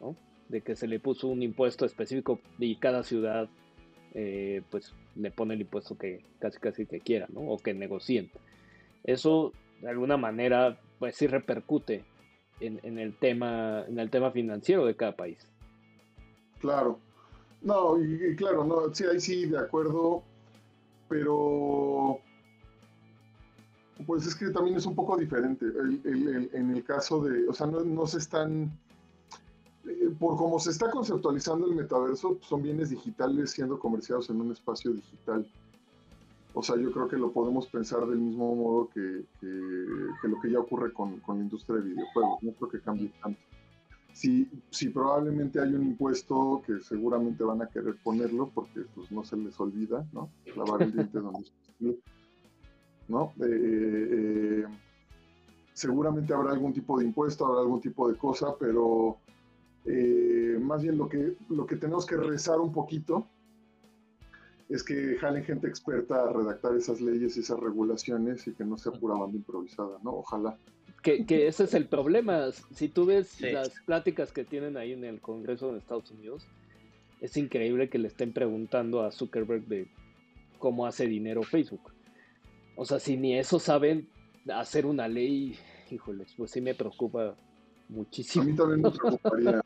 ¿no? 0.00 0.14
De 0.48 0.60
que 0.60 0.76
se 0.76 0.86
le 0.86 1.00
puso 1.00 1.26
un 1.26 1.42
impuesto 1.42 1.84
específico 1.84 2.38
y 2.58 2.76
cada 2.76 3.02
ciudad 3.02 3.48
eh, 4.14 4.62
pues 4.70 4.92
le 5.16 5.30
pone 5.30 5.54
el 5.54 5.62
impuesto 5.62 5.96
que 5.96 6.24
casi 6.38 6.58
casi 6.58 6.86
que 6.86 7.00
quiera, 7.00 7.26
¿no? 7.32 7.40
O 7.40 7.58
que 7.58 7.74
negocien. 7.74 8.30
Eso 9.04 9.52
de 9.80 9.88
alguna 9.90 10.16
manera, 10.16 10.78
pues 10.98 11.16
sí 11.16 11.26
repercute 11.26 12.04
en, 12.60 12.98
el 12.98 13.14
tema, 13.16 13.84
en 13.88 13.98
el 13.98 14.10
tema 14.10 14.30
financiero 14.30 14.86
de 14.86 14.94
cada 14.94 15.16
país. 15.16 15.38
Claro. 16.60 16.98
No, 17.62 18.00
y, 18.00 18.36
claro, 18.36 18.64
no, 18.64 18.94
sí, 18.94 19.04
ahí 19.04 19.20
sí, 19.20 19.46
de 19.46 19.58
acuerdo, 19.58 20.22
pero 21.08 22.20
pues 24.06 24.26
es 24.26 24.34
que 24.34 24.50
también 24.50 24.76
es 24.76 24.86
un 24.86 24.94
poco 24.94 25.16
diferente. 25.16 25.66
en 25.66 26.70
el 26.70 26.84
caso 26.84 27.22
de, 27.22 27.48
o 27.48 27.52
sea, 27.52 27.66
no, 27.66 27.80
no 27.80 28.06
se 28.06 28.18
están 28.18 28.70
por 30.18 30.36
cómo 30.36 30.58
se 30.58 30.70
está 30.70 30.90
conceptualizando 30.90 31.66
el 31.66 31.74
metaverso, 31.74 32.38
son 32.42 32.62
bienes 32.62 32.90
digitales 32.90 33.50
siendo 33.50 33.78
comerciados 33.78 34.30
en 34.30 34.40
un 34.40 34.52
espacio 34.52 34.92
digital. 34.92 35.46
O 36.54 36.62
sea, 36.62 36.76
yo 36.76 36.92
creo 36.92 37.08
que 37.08 37.16
lo 37.16 37.32
podemos 37.32 37.66
pensar 37.66 38.06
del 38.06 38.18
mismo 38.18 38.54
modo 38.54 38.88
que, 38.90 39.24
lo 39.42 40.40
que 40.40 40.50
ya 40.50 40.60
ocurre 40.60 40.92
con, 40.92 41.20
la 41.26 41.34
industria 41.34 41.76
de 41.76 41.88
videojuegos. 41.88 42.42
No 42.42 42.52
creo 42.52 42.68
que 42.68 42.80
cambie 42.80 43.10
tanto. 43.22 43.40
Si, 44.12 44.46
si 44.68 44.90
probablemente 44.90 45.58
hay 45.58 45.74
un 45.74 45.82
impuesto 45.82 46.62
que 46.66 46.80
seguramente 46.80 47.42
van 47.42 47.62
a 47.62 47.66
querer 47.66 47.96
ponerlo 48.04 48.50
porque 48.54 48.82
pues 48.94 49.10
no 49.10 49.24
se 49.24 49.38
les 49.38 49.58
olvida, 49.58 50.06
¿no? 50.12 50.30
Lavar 50.54 50.82
el 50.82 50.92
diente 50.92 51.18
donde 51.20 51.44
se 51.44 51.96
¿no? 53.08 53.32
Eh, 53.40 53.48
eh, 54.10 54.64
seguramente 55.72 56.34
habrá 56.34 56.52
algún 56.52 56.74
tipo 56.74 56.98
de 56.98 57.06
impuesto, 57.06 57.46
habrá 57.46 57.62
algún 57.62 57.80
tipo 57.80 58.06
de 58.10 58.18
cosa, 58.18 58.54
pero 58.60 59.16
eh, 59.84 60.58
más 60.60 60.82
bien 60.82 60.96
lo 60.96 61.08
que, 61.08 61.34
lo 61.48 61.66
que 61.66 61.76
tenemos 61.76 62.06
que 62.06 62.16
rezar 62.16 62.60
un 62.60 62.72
poquito 62.72 63.26
es 64.68 64.82
que 64.82 65.16
jalen 65.18 65.44
gente 65.44 65.66
experta 65.66 66.22
a 66.22 66.32
redactar 66.32 66.74
esas 66.76 67.00
leyes 67.00 67.36
y 67.36 67.40
esas 67.40 67.60
regulaciones 67.60 68.46
y 68.46 68.52
que 68.52 68.64
no 68.64 68.78
sea 68.78 68.92
pura 68.92 69.14
banda 69.14 69.36
improvisada, 69.36 69.98
¿no? 70.02 70.12
Ojalá. 70.14 70.56
Que, 71.02 71.24
ese 71.46 71.64
es 71.64 71.74
el 71.74 71.86
problema. 71.86 72.52
Si 72.74 72.88
tú 72.88 73.06
ves 73.06 73.40
las 73.40 73.70
pláticas 73.84 74.32
que 74.32 74.44
tienen 74.44 74.76
ahí 74.76 74.92
en 74.92 75.04
el 75.04 75.20
Congreso 75.20 75.72
de 75.72 75.78
Estados 75.78 76.10
Unidos, 76.12 76.46
es 77.20 77.36
increíble 77.36 77.88
que 77.88 77.98
le 77.98 78.08
estén 78.08 78.32
preguntando 78.32 79.02
a 79.02 79.10
Zuckerberg 79.10 79.66
de 79.66 79.88
cómo 80.58 80.86
hace 80.86 81.06
dinero 81.06 81.42
Facebook. 81.42 81.92
O 82.76 82.84
sea, 82.84 83.00
si 83.00 83.16
ni 83.16 83.36
eso 83.36 83.58
saben 83.58 84.08
hacer 84.54 84.86
una 84.86 85.08
ley, 85.08 85.56
híjole, 85.90 86.24
pues 86.36 86.52
sí 86.52 86.60
me 86.60 86.74
preocupa 86.74 87.36
muchísimo. 87.92 88.42
A 88.42 88.46
mí 88.46 88.54
también 88.54 88.82
me 88.82 88.90
preocuparía. 88.98 89.62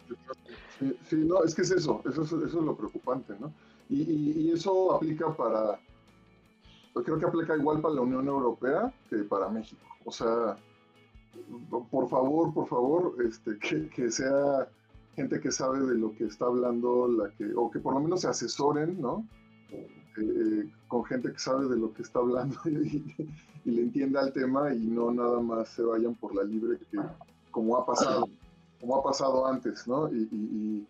sí, 1.04 1.16
no, 1.16 1.42
es 1.44 1.54
que 1.54 1.62
es 1.62 1.70
eso, 1.70 2.02
eso 2.08 2.22
es, 2.22 2.32
eso 2.32 2.46
es 2.46 2.54
lo 2.54 2.76
preocupante, 2.76 3.34
¿no? 3.38 3.52
Y, 3.88 4.50
eso 4.50 4.94
aplica 4.94 5.34
para, 5.36 5.78
creo 6.94 7.18
que 7.18 7.26
aplica 7.26 7.56
igual 7.56 7.80
para 7.80 7.94
la 7.94 8.00
Unión 8.00 8.26
Europea 8.26 8.92
que 9.08 9.18
para 9.18 9.48
México. 9.48 9.82
O 10.04 10.10
sea, 10.10 10.56
por 11.90 12.08
favor, 12.08 12.52
por 12.52 12.66
favor, 12.68 13.14
este, 13.24 13.58
que, 13.58 13.88
que 13.88 14.10
sea 14.10 14.68
gente 15.14 15.40
que 15.40 15.52
sabe 15.52 15.80
de 15.80 15.96
lo 15.96 16.12
que 16.16 16.24
está 16.24 16.46
hablando, 16.46 17.08
la 17.08 17.30
que, 17.30 17.52
o 17.54 17.70
que 17.70 17.78
por 17.78 17.94
lo 17.94 18.00
menos 18.00 18.22
se 18.22 18.28
asesoren, 18.28 19.00
¿no? 19.00 19.24
eh, 20.18 20.70
con 20.88 21.04
gente 21.04 21.32
que 21.32 21.38
sabe 21.38 21.68
de 21.68 21.76
lo 21.76 21.92
que 21.92 22.02
está 22.02 22.20
hablando 22.20 22.56
y, 22.64 23.02
le 23.64 23.82
entienda 23.82 24.20
al 24.20 24.32
tema 24.32 24.72
y 24.72 24.86
no 24.86 25.10
nada 25.10 25.40
más 25.40 25.70
se 25.70 25.82
vayan 25.82 26.14
por 26.14 26.34
la 26.36 26.44
libre 26.44 26.78
que, 26.88 26.98
como 27.56 27.74
ha 27.78 27.86
pasado, 27.86 28.28
como 28.78 28.96
ha 28.96 29.02
pasado 29.02 29.46
antes, 29.46 29.88
¿no? 29.88 30.12
Y, 30.12 30.86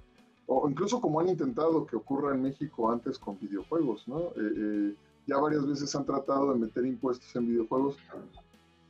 o 0.49 0.69
incluso 0.69 1.01
como 1.01 1.21
han 1.21 1.29
intentado 1.29 1.87
que 1.87 1.95
ocurra 1.95 2.35
en 2.35 2.43
México 2.43 2.91
antes 2.91 3.21
con 3.21 3.39
videojuegos, 3.39 4.09
¿no? 4.09 4.33
Eh, 4.37 4.93
ya 5.29 5.39
varias 5.39 5.65
veces 5.65 5.95
han 5.95 6.05
tratado 6.05 6.53
de 6.53 6.59
meter 6.59 6.85
impuestos 6.85 7.37
en 7.37 7.47
videojuegos 7.47 7.97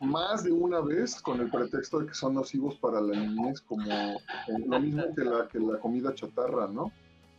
más 0.01 0.43
de 0.43 0.53
una 0.53 0.81
vez 0.81 1.21
con 1.21 1.39
el 1.39 1.51
pretexto 1.51 2.01
de 2.01 2.07
que 2.07 2.15
son 2.15 2.33
nocivos 2.33 2.77
para 2.77 2.99
la 3.03 3.15
niñez, 3.15 3.61
como 3.61 3.85
lo 4.67 4.81
mismo 4.81 5.05
que 5.15 5.25
la, 5.25 5.47
que 5.47 5.59
la 5.59 5.79
comida 5.79 6.15
chatarra, 6.15 6.69
¿no? 6.69 6.91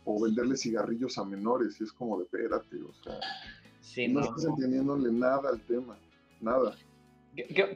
O 0.04 0.22
venderle 0.22 0.56
cigarrillos 0.56 1.18
a 1.18 1.24
menores, 1.24 1.80
y 1.80 1.84
es 1.84 1.92
como 1.92 2.16
de 2.16 2.24
espérate, 2.24 2.76
o 2.76 2.94
sea, 3.02 4.08
no, 4.08 4.20
estás 4.20 4.44
entendiéndole 4.44 5.10
nada 5.10 5.50
al 5.50 5.60
tema, 5.62 5.96
nada. 6.40 6.76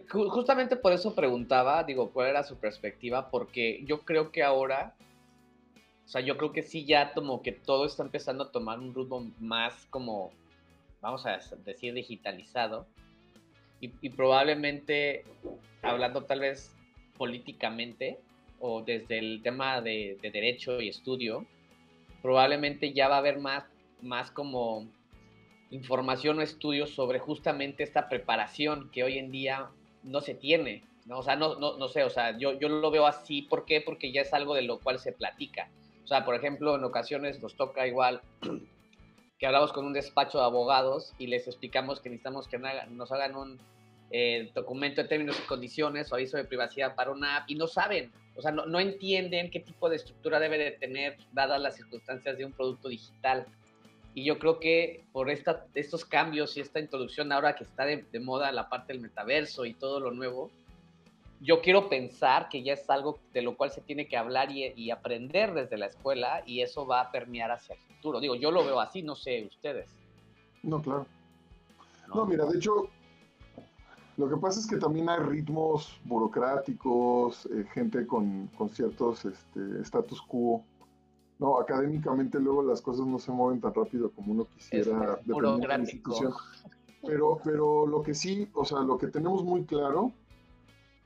Justamente 0.09 0.77
por 0.77 0.93
eso 0.93 1.15
preguntaba, 1.15 1.85
digo, 1.85 2.11
cuál 2.11 2.29
era 2.29 2.43
su 2.43 2.57
perspectiva, 2.59 3.31
porque 3.31 3.83
yo 3.85 4.03
creo 4.03 4.33
que 4.33 4.43
ahora, 4.43 4.95
o 6.05 6.09
sea, 6.09 6.21
yo 6.21 6.37
creo 6.37 6.53
que 6.53 6.63
sí 6.63 6.85
ya 6.85 7.13
como 7.13 7.43
que 7.43 7.53
todo 7.53 7.87
está 7.87 8.03
empezando 8.03 8.45
a 8.45 8.53
tomar 8.53 8.79
un 8.79 8.95
rumbo 8.95 9.27
más 9.39 9.87
como, 9.91 10.33
vamos 11.01 11.27
a 11.27 11.39
decir, 11.65 11.95
digitalizado. 11.95 12.87
Y, 13.81 14.11
probablemente 14.11 15.25
hablando 15.83 16.23
tal 16.23 16.39
vez 16.39 16.73
políticamente 17.19 18.21
o 18.61 18.83
desde 18.83 19.19
el 19.19 19.43
tema 19.43 19.81
de, 19.81 20.19
derecho 20.23 20.81
y 20.81 20.89
estudio, 20.89 21.45
probablemente 22.23 22.93
ya 22.93 23.09
va 23.09 23.17
a 23.17 23.19
haber 23.19 23.41
más, 23.41 23.65
más 24.01 24.31
como 24.31 24.87
información 25.73 26.39
o 26.39 26.43
estudios 26.43 26.91
sobre 26.91 27.19
justamente 27.19 27.83
esta 27.83 28.09
preparación 28.09 28.91
que 28.91 29.03
hoy 29.03 29.19
en 29.19 29.33
día 29.33 29.71
no 30.05 30.21
se 30.21 30.35
tiene. 30.35 30.85
¿no? 31.07 31.19
O 31.19 31.23
sea, 31.23 31.35
no, 31.35 31.59
no, 31.59 31.77
no 31.79 31.89
sé, 31.89 32.05
o 32.05 32.11
sea, 32.11 32.39
yo, 32.39 32.53
yo 32.53 32.69
lo 32.69 32.91
veo 32.91 33.07
así. 33.07 33.43
¿Por 33.43 33.65
qué? 33.65 33.81
Porque 33.81 34.13
ya 34.13 34.21
es 34.21 34.33
algo 34.33 34.55
de 34.55 34.63
lo 34.63 34.79
cual 34.79 34.99
se 34.99 35.13
platica. 35.13 35.69
O 36.05 36.07
sea, 36.07 36.25
por 36.25 36.35
ejemplo, 36.35 36.77
en 36.77 36.85
ocasiones 36.85 37.43
nos 37.43 37.57
toca 37.57 37.87
igual 37.87 38.21
que 39.39 39.47
hablamos 39.47 39.73
con 39.73 39.85
un 39.85 39.93
despacho 39.93 40.39
de 40.39 40.45
abogados 40.45 41.15
y 41.19 41.27
les 41.27 41.49
explicamos 41.49 42.01
que 42.01 42.11
necesitamos 42.11 42.47
que 42.47 42.59
nos 42.59 43.11
hagan 43.11 43.35
un 43.35 43.59
eh, 44.11 44.51
documento 44.55 45.03
de 45.03 45.09
términos 45.09 45.41
y 45.43 45.47
condiciones 45.47 46.13
o 46.13 46.17
aviso 46.17 46.37
de 46.37 46.45
privacidad 46.45 46.95
para 46.95 47.11
una 47.11 47.39
app 47.39 47.51
y 47.51 47.55
no 47.55 47.67
saben, 47.67 48.13
o 48.37 48.43
sea, 48.43 48.51
no, 48.51 48.79
entienden 48.79 49.51
qué 49.51 49.61
tipo 49.61 49.89
de 49.89 49.97
estructura 49.97 50.39
debe 50.39 50.59
de 50.59 50.73
tener 50.73 51.17
dadas 51.33 51.61
las 51.61 51.77
circunstancias 51.77 52.37
de 52.37 52.45
un 52.45 52.53
producto 52.53 52.89
digital. 52.89 53.47
Y 54.15 54.25
yo 54.25 54.39
creo 54.39 54.61
que 54.61 55.05
por 55.13 55.31
esta, 55.31 55.67
estos 55.75 56.05
cambios 56.05 56.57
y 56.57 56.61
esta 56.61 56.81
introducción 56.81 57.33
ahora 57.33 57.55
que 57.55 57.65
está 57.65 57.85
de, 57.85 58.05
moda 58.21 58.53
la 58.53 58.69
parte 58.69 58.93
del 58.93 59.01
metaverso 59.01 59.65
y 59.65 59.73
todo 59.73 60.01
lo 60.01 60.11
nuevo, 60.11 60.51
yo 61.41 61.61
quiero 61.61 61.89
pensar 61.89 62.49
que 62.49 62.63
ya 62.63 62.75
es 62.75 62.89
algo 62.91 63.19
de 63.33 63.43
lo 63.43 63.57
cual 63.57 63.71
se 63.71 63.81
tiene 63.81 64.07
que 64.07 64.17
hablar 64.17 64.51
y, 64.51 64.91
aprender 64.91 65.55
desde 65.55 65.79
la 65.79 65.87
escuela 65.87 66.43
y 66.47 66.61
eso 66.61 66.87
va 66.87 67.01
a 67.01 67.11
permear 67.11 67.51
hacia 67.51 67.75
el 67.75 67.81
futuro. 67.81 68.21
Digo, 68.21 68.35
yo 68.35 68.51
lo 68.51 68.65
veo 68.65 68.81
así, 68.81 69.03
no 69.03 69.17
sé 69.17 69.47
ustedes. 69.47 69.89
No, 70.63 70.81
claro. 70.81 71.07
No, 72.15 72.27
mira, 72.27 72.45
de 72.45 72.59
hecho, 72.59 72.89
lo 74.19 74.29
que 74.29 74.37
pasa 74.37 74.61
es 74.61 74.67
que 74.67 74.77
también 74.77 75.09
hay 75.09 75.21
ritmos 75.21 75.99
burocráticos, 76.05 77.47
eh, 77.47 77.65
gente 77.73 78.07
con, 78.07 78.49
con 78.49 78.69
ciertos 78.69 79.25
este, 79.25 79.81
status 79.81 80.21
quo. 80.23 80.63
No, 81.39 81.59
académicamente 81.59 82.39
luego 82.39 82.63
las 82.63 82.81
cosas 82.81 83.07
no 83.07 83.19
se 83.19 83.33
mueven 83.33 83.61
tan 83.61 83.75
rápido 83.75 84.11
como 84.11 84.33
uno 84.33 84.47
quisiera. 84.47 85.19
Es 85.21 85.27
burocrático. 85.27 86.35
Pero, 87.05 87.41
pero 87.43 87.87
lo 87.87 88.01
que 88.03 88.15
sí, 88.15 88.49
o 88.55 88.65
sea, 88.65 88.81
lo 88.81 88.97
que 88.97 89.09
tenemos 89.09 89.43
muy 89.43 89.65
claro 89.65 90.13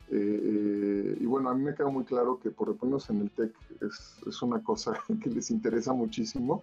eh, 0.08 0.14
eh, 0.14 1.18
y 1.20 1.26
bueno, 1.26 1.50
a 1.50 1.54
mí 1.54 1.64
me 1.64 1.74
queda 1.74 1.88
muy 1.88 2.04
claro 2.04 2.38
que 2.38 2.50
por 2.50 2.68
lo 2.68 2.78
menos 2.80 3.10
en 3.10 3.22
el 3.22 3.30
TEC 3.30 3.52
es, 3.80 4.16
es 4.26 4.42
una 4.42 4.62
cosa 4.62 4.92
que 5.22 5.30
les 5.30 5.50
interesa 5.50 5.92
muchísimo. 5.92 6.62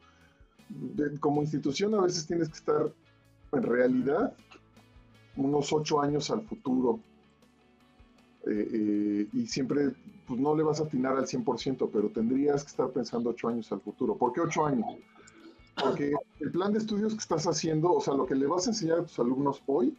como 1.19 1.41
institución 1.41 1.93
a 1.95 2.01
veces 2.01 2.25
tienes 2.25 2.49
que 2.49 2.55
estar 2.55 2.91
en 3.51 3.63
realidad 3.63 4.33
unos 5.35 5.73
ocho 5.73 5.99
años 6.01 6.29
al 6.31 6.41
futuro. 6.43 6.99
Eh, 8.45 9.27
y 9.31 9.47
siempre, 9.47 9.91
pues 10.27 10.39
no 10.39 10.55
le 10.55 10.63
vas 10.63 10.79
a 10.79 10.83
atinar 10.83 11.17
al 11.17 11.25
100%, 11.25 11.89
pero 11.91 12.09
tendrías 12.09 12.63
que 12.63 12.69
estar 12.69 12.89
pensando 12.89 13.29
ocho 13.29 13.47
años 13.47 13.71
al 13.71 13.81
futuro. 13.81 14.15
¿Por 14.15 14.33
qué 14.33 14.41
ocho 14.41 14.65
años? 14.65 14.85
Porque 15.81 16.11
el 16.39 16.51
plan 16.51 16.73
de 16.73 16.79
estudios 16.79 17.13
que 17.13 17.19
estás 17.19 17.47
haciendo, 17.47 17.91
o 17.93 18.01
sea, 18.01 18.13
lo 18.13 18.25
que 18.25 18.35
le 18.35 18.45
vas 18.45 18.67
a 18.67 18.71
enseñar 18.71 18.99
a 18.99 19.03
tus 19.03 19.17
alumnos 19.19 19.61
hoy, 19.65 19.97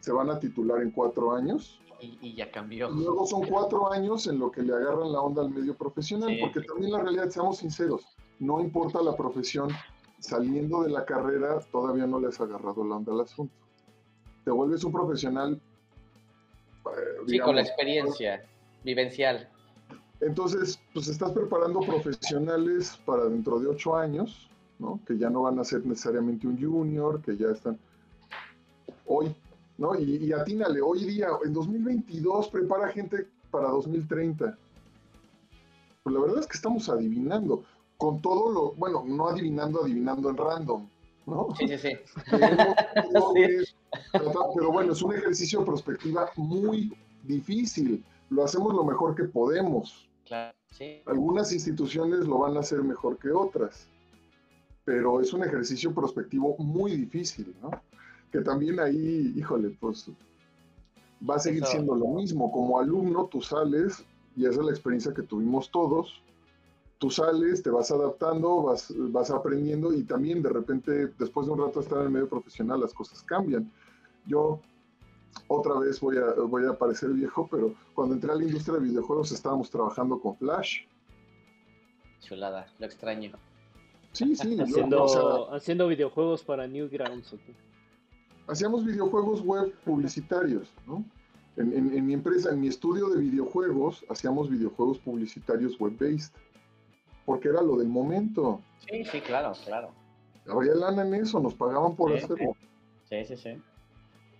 se 0.00 0.12
van 0.12 0.30
a 0.30 0.38
titular 0.38 0.82
en 0.82 0.90
cuatro 0.90 1.34
años 1.34 1.80
y, 2.02 2.34
ya 2.34 2.50
cambió. 2.50 2.90
luego 2.90 3.26
son 3.26 3.46
cuatro 3.46 3.92
años 3.92 4.26
en 4.26 4.38
lo 4.38 4.50
que 4.50 4.62
le 4.62 4.74
agarran 4.74 5.12
la 5.12 5.20
onda 5.20 5.42
al 5.42 5.50
medio 5.50 5.76
profesional, 5.76 6.36
porque 6.40 6.60
también 6.62 6.90
la 6.92 7.00
realidad, 7.00 7.30
seamos 7.30 7.58
sinceros, 7.58 8.04
no 8.40 8.60
importa 8.60 9.00
la 9.02 9.16
profesión, 9.16 9.70
saliendo 10.18 10.82
de 10.82 10.90
la 10.90 11.04
carrera 11.04 11.60
todavía 11.70 12.06
no 12.06 12.18
les 12.18 12.40
ha 12.40 12.44
agarrado 12.44 12.84
la 12.84 12.96
onda 12.96 13.12
al 13.12 13.20
asunto. 13.20 13.54
Te 14.44 14.50
vuelves 14.50 14.82
un 14.82 14.92
profesional. 14.92 15.60
Sí, 17.26 17.38
con 17.38 17.56
la 17.56 17.62
experiencia 17.62 18.44
vivencial. 18.84 19.48
Entonces, 20.20 20.80
pues 20.94 21.08
estás 21.08 21.32
preparando 21.32 21.80
profesionales 21.80 22.98
para 23.04 23.24
dentro 23.24 23.58
de 23.58 23.68
ocho 23.68 23.96
años, 23.96 24.48
¿no? 24.78 25.00
Que 25.06 25.18
ya 25.18 25.30
no 25.30 25.42
van 25.42 25.58
a 25.58 25.64
ser 25.64 25.84
necesariamente 25.84 26.46
un 26.46 26.60
junior, 26.60 27.20
que 27.22 27.36
ya 27.36 27.48
están 27.48 27.78
hoy 29.06 29.34
¿no? 29.78 29.98
Y, 29.98 30.32
atínale, 30.32 30.80
hoy 30.80 31.04
día, 31.04 31.28
en 31.44 31.52
2022, 31.52 32.48
prepara 32.48 32.88
gente 32.88 33.26
para 33.50 33.68
2030. 33.68 34.56
Pues 36.02 36.14
la 36.14 36.20
verdad 36.20 36.38
es 36.40 36.46
que 36.46 36.56
estamos 36.56 36.88
adivinando, 36.88 37.64
con 37.96 38.20
todo 38.20 38.52
lo, 38.52 38.72
bueno, 38.72 39.04
no 39.06 39.28
adivinando, 39.28 39.82
adivinando 39.82 40.30
en 40.30 40.36
random, 40.36 40.88
¿no? 41.26 41.48
Sí, 41.58 41.68
sí, 41.68 41.78
sí. 41.78 41.90
Pero, 44.54 44.72
bueno, 44.72 44.92
es 44.92 45.02
un 45.02 45.14
ejercicio 45.14 45.60
de 45.60 45.66
perspectiva 45.66 46.30
muy 46.36 46.96
difícil. 47.24 48.04
Lo 48.30 48.44
hacemos 48.44 48.74
lo 48.74 48.84
mejor 48.84 49.14
que 49.14 49.24
podemos. 49.24 50.08
Claro, 50.26 50.56
sí. 50.70 51.02
Algunas 51.06 51.52
instituciones 51.52 52.20
lo 52.26 52.38
van 52.38 52.56
a 52.56 52.60
hacer 52.60 52.82
mejor 52.82 53.18
que 53.18 53.30
otras, 53.30 53.88
pero 54.84 55.20
es 55.20 55.32
un 55.32 55.44
ejercicio 55.44 55.92
prospectivo 55.92 56.56
muy 56.58 56.96
difícil, 56.96 57.54
¿no? 57.60 57.70
que 58.32 58.40
también 58.40 58.80
ahí, 58.80 59.32
híjole, 59.36 59.76
pues 59.78 60.10
va 61.28 61.36
a 61.36 61.38
seguir 61.38 61.64
siendo 61.66 61.94
lo 61.94 62.08
mismo. 62.08 62.50
Como 62.50 62.80
alumno, 62.80 63.26
tú 63.26 63.42
sales, 63.42 64.04
y 64.34 64.46
esa 64.46 64.60
es 64.60 64.66
la 64.66 64.72
experiencia 64.72 65.12
que 65.12 65.22
tuvimos 65.22 65.70
todos, 65.70 66.22
tú 66.98 67.10
sales, 67.10 67.62
te 67.62 67.68
vas 67.68 67.90
adaptando, 67.90 68.62
vas, 68.62 68.92
vas 68.96 69.30
aprendiendo 69.30 69.92
y 69.92 70.02
también 70.04 70.42
de 70.42 70.48
repente, 70.48 71.08
después 71.18 71.46
de 71.46 71.52
un 71.52 71.58
rato 71.58 71.80
de 71.80 71.84
estar 71.84 71.98
en 71.98 72.04
el 72.06 72.10
medio 72.10 72.28
profesional, 72.28 72.80
las 72.80 72.94
cosas 72.94 73.22
cambian. 73.22 73.70
Yo 74.26 74.60
otra 75.48 75.78
vez 75.78 76.00
voy 76.00 76.16
a, 76.18 76.34
voy 76.42 76.66
a 76.66 76.78
parecer 76.78 77.10
viejo, 77.10 77.48
pero 77.50 77.74
cuando 77.94 78.14
entré 78.14 78.32
a 78.32 78.34
la 78.34 78.44
industria 78.44 78.74
de 78.74 78.84
videojuegos 78.84 79.32
estábamos 79.32 79.70
trabajando 79.70 80.20
con 80.20 80.36
Flash. 80.36 80.82
Chulada, 82.20 82.66
lo 82.78 82.86
extraño. 82.86 83.32
Sí, 84.12 84.36
sí. 84.36 84.56
haciendo, 84.60 85.52
haciendo 85.52 85.88
videojuegos 85.88 86.44
para 86.44 86.66
Newgrounds 86.66 87.34
hacíamos 88.46 88.84
videojuegos 88.84 89.42
web 89.42 89.72
publicitarios, 89.84 90.72
¿no? 90.86 91.04
En, 91.56 92.06
mi 92.06 92.14
empresa, 92.14 92.50
en 92.50 92.60
mi 92.60 92.68
estudio 92.68 93.08
de 93.08 93.20
videojuegos, 93.20 94.04
hacíamos 94.08 94.48
videojuegos 94.48 94.98
publicitarios 95.00 95.78
web-based, 95.78 96.32
porque 97.26 97.48
era 97.48 97.60
lo 97.60 97.76
del 97.76 97.88
momento. 97.88 98.60
Sí, 98.88 99.04
sí, 99.04 99.20
claro, 99.20 99.52
claro. 99.66 99.90
Había 100.48 100.74
lana 100.74 101.02
en 101.02 101.14
eso, 101.14 101.40
nos 101.40 101.54
pagaban 101.54 101.94
por 101.94 102.14
hacerlo. 102.14 102.56
Sí, 103.04 103.24
sí, 103.26 103.36
sí. 103.36 103.62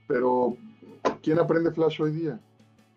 Pero, 0.06 0.56
¿quién 1.22 1.38
aprende 1.38 1.70
Flash 1.70 2.00
hoy 2.00 2.12
día? 2.12 2.40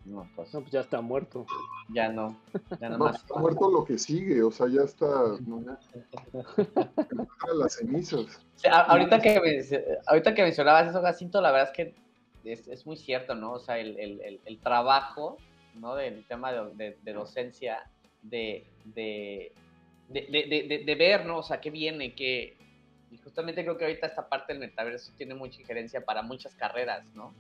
No, 0.06 0.30
pues, 0.36 0.50
pues 0.52 0.70
ya 0.72 0.82
está 0.82 1.02
muerto. 1.02 1.46
Ya 1.90 2.10
no, 2.10 2.40
ya 2.80 2.90
no, 2.90 3.00
más. 3.00 3.16
Está 3.18 3.40
muerto 3.40 3.72
lo 3.72 3.84
que 3.84 3.98
sigue, 3.98 4.44
o 4.44 4.52
sea, 4.52 4.68
ya 4.68 4.84
está. 4.84 5.08
¿no? 5.46 5.64
las 7.56 7.74
cenizas. 7.74 8.40
ahorita, 8.64 9.20
que, 9.20 10.00
ahorita 10.06 10.36
que 10.36 10.44
mencionabas 10.44 10.90
eso, 10.90 11.02
Jacinto, 11.02 11.42
la 11.42 11.52
verdad 11.52 11.70
es 11.70 11.76
que 11.76 11.96
es, 12.44 12.68
es 12.68 12.86
muy 12.86 12.98
cierto, 12.98 13.34
¿no? 13.34 13.54
O 13.54 13.60
sea, 13.60 13.80
el, 13.80 13.98
el, 14.00 14.40
el 14.46 14.60
trabajo, 14.60 15.38
¿no? 15.74 15.96
Del 15.96 16.24
tema 16.28 16.52
de, 16.52 16.98
de, 17.02 17.14
docencia, 17.14 17.90
de, 18.22 18.68
de, 18.84 19.52
de, 20.10 20.96
ver, 20.98 21.26
¿no? 21.26 21.40
O 21.40 21.44
sea, 21.44 21.60
qué 21.60 21.72
viene, 21.72 22.14
qué. 22.14 22.55
Y 23.16 23.18
justamente 23.24 23.64
creo 23.64 23.78
que 23.78 23.86
ahorita 23.86 24.08
esta 24.08 24.28
parte 24.28 24.52
del 24.52 24.60
metaverso 24.60 25.14
tiene 25.18 25.36
mucha 25.36 25.62
injerencia 25.62 26.04
para 26.04 26.22
muchas 26.22 26.54
carreras, 26.56 27.06
¿no? 27.16 27.34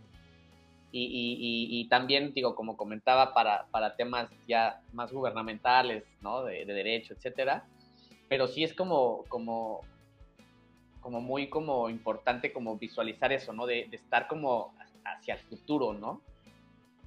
y, 0.97 1.85
también, 1.89 2.33
digo, 2.33 2.55
como 2.55 2.77
comentaba, 2.77 3.33
para, 3.33 3.65
para, 3.65 3.97
temas 3.97 4.29
ya 4.47 4.81
más 4.93 5.11
gubernamentales, 5.11 6.05
¿no? 6.21 6.45
De, 6.45 6.63
derecho, 6.63 7.13
etcétera. 7.13 7.65
Pero 8.29 8.47
sí 8.47 8.63
es 8.63 8.73
como, 8.73 9.25
como, 9.27 9.81
como 11.01 11.19
muy 11.19 11.49
como 11.49 11.89
importante 11.89 12.53
como 12.53 12.77
visualizar 12.77 13.33
eso, 13.33 13.51
¿no? 13.51 13.65
De, 13.65 13.89
estar 13.91 14.29
como 14.29 14.73
hacia 15.03 15.33
el 15.33 15.41
futuro, 15.41 15.93
¿no? 15.93 16.21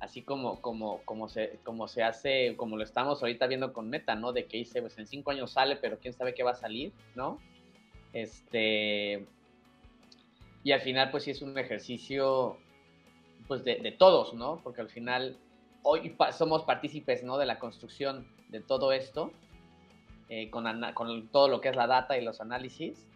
Así 0.01 0.20
como, 0.20 0.61
como, 0.61 1.01
como, 1.07 1.31
se, 1.31 1.59
como 1.65 1.89
se 1.89 2.03
hace, 2.03 2.57
como 2.59 2.77
lo 2.77 2.85
estamos 2.85 3.23
ahorita 3.23 3.47
viendo 3.47 3.73
con 3.73 3.89
Meta, 3.89 4.15
¿no? 4.16 4.35
De 4.35 4.45
que 4.45 4.59
dice, 4.59 4.82
pues 4.82 4.99
en 4.99 5.07
cinco 5.07 5.31
años 5.31 5.53
sale, 5.53 5.77
pero 5.77 5.99
quién 5.99 6.12
sabe 6.12 6.35
qué 6.35 6.43
va 6.43 6.51
a 6.51 6.57
salir, 6.57 6.93
¿no? 7.15 7.39
Este, 8.12 9.26
y 10.64 10.72
al 10.72 10.80
final, 10.80 11.10
pues 11.10 11.24
sí 11.24 11.30
es 11.30 11.43
un 11.43 11.56
ejercicio, 11.59 12.59
pues 13.47 13.64
de, 13.64 13.94
todos, 13.98 14.35
¿no? 14.35 14.60
Porque 14.62 14.80
al 14.80 14.89
final, 14.89 15.36
hoy 15.82 16.14
somos 16.36 16.64
partícipes, 16.64 17.22
¿no? 17.22 17.39
De 17.39 17.47
la 17.47 17.59
construcción 17.59 18.26
de 18.48 18.60
todo 18.60 18.93
esto, 18.93 19.32
eh, 20.28 20.51
con, 20.51 20.64
con 20.94 21.28
todo 21.28 21.48
lo 21.48 21.60
que 21.60 21.68
es 21.68 21.76
la 21.76 21.86
data 21.86 22.18
y 22.18 22.24
los 22.24 22.40
análisis. 22.40 23.06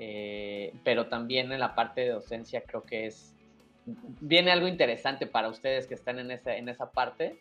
Eh, 0.00 0.72
pero 0.84 1.08
también 1.08 1.50
en 1.50 1.58
la 1.58 1.74
parte 1.74 2.02
de 2.02 2.10
docencia 2.10 2.62
creo 2.62 2.84
que 2.84 3.06
es 3.06 3.34
viene 4.20 4.50
algo 4.50 4.68
interesante 4.68 5.26
para 5.26 5.48
ustedes 5.48 5.86
que 5.86 5.94
están 5.94 6.18
en 6.18 6.30
esa, 6.30 6.56
en 6.56 6.68
esa 6.68 6.90
parte 6.92 7.40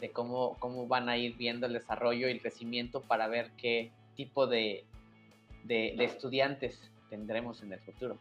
de 0.00 0.10
cómo, 0.10 0.56
cómo 0.58 0.86
van 0.86 1.08
a 1.08 1.16
ir 1.16 1.36
viendo 1.36 1.66
el 1.66 1.72
desarrollo 1.72 2.28
y 2.28 2.32
el 2.32 2.40
crecimiento 2.40 3.02
para 3.02 3.28
ver 3.28 3.50
qué 3.56 3.90
tipo 4.14 4.46
de, 4.46 4.84
de, 5.64 5.94
estudiantes 6.04 6.78
tendremos 7.08 7.62
en 7.62 7.72
el 7.72 7.80
futuro. 7.80 8.18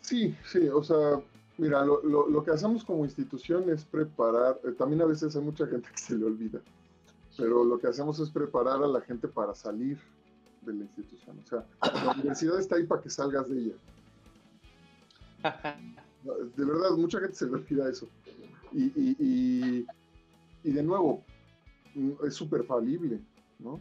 Sí, 0.00 0.36
sí, 0.44 0.68
o 0.68 0.82
sea, 0.82 1.20
mira, 1.56 1.84
lo, 1.84 2.02
lo, 2.02 2.44
que 2.44 2.50
hacemos 2.50 2.84
como 2.84 3.04
institución 3.04 3.70
es 3.70 3.84
preparar, 3.84 4.60
eh, 4.64 4.72
también 4.72 5.02
a 5.02 5.06
veces 5.06 5.34
hay 5.34 5.42
mucha 5.42 5.66
gente 5.66 5.88
que 5.92 5.98
se 5.98 6.16
le 6.16 6.24
olvida, 6.26 6.60
pero 7.36 7.64
lo 7.64 7.78
que 7.78 7.88
hacemos 7.88 8.20
es 8.20 8.30
preparar 8.30 8.82
a 8.82 8.86
la 8.86 9.00
gente 9.00 9.28
para 9.28 9.54
salir 9.54 9.98
de 10.62 10.74
la 10.74 10.84
institución. 10.84 11.38
O 11.42 11.46
sea, 11.46 11.64
la 12.04 12.12
universidad 12.12 12.58
está 12.58 12.76
ahí 12.76 12.84
para 12.84 13.02
que 13.02 13.10
salgas 13.10 13.48
de 13.48 13.58
ella. 13.58 13.74
De 16.56 16.64
verdad, 16.64 16.92
mucha 16.96 17.20
gente 17.20 17.34
se 17.34 17.44
le 17.44 17.52
olvida 17.52 17.90
eso. 17.90 18.08
Y, 18.72 19.84
de 20.64 20.82
nuevo, 20.82 21.22
es 22.26 22.34
súper 22.34 22.64
falible, 22.64 23.20
¿no? 23.58 23.78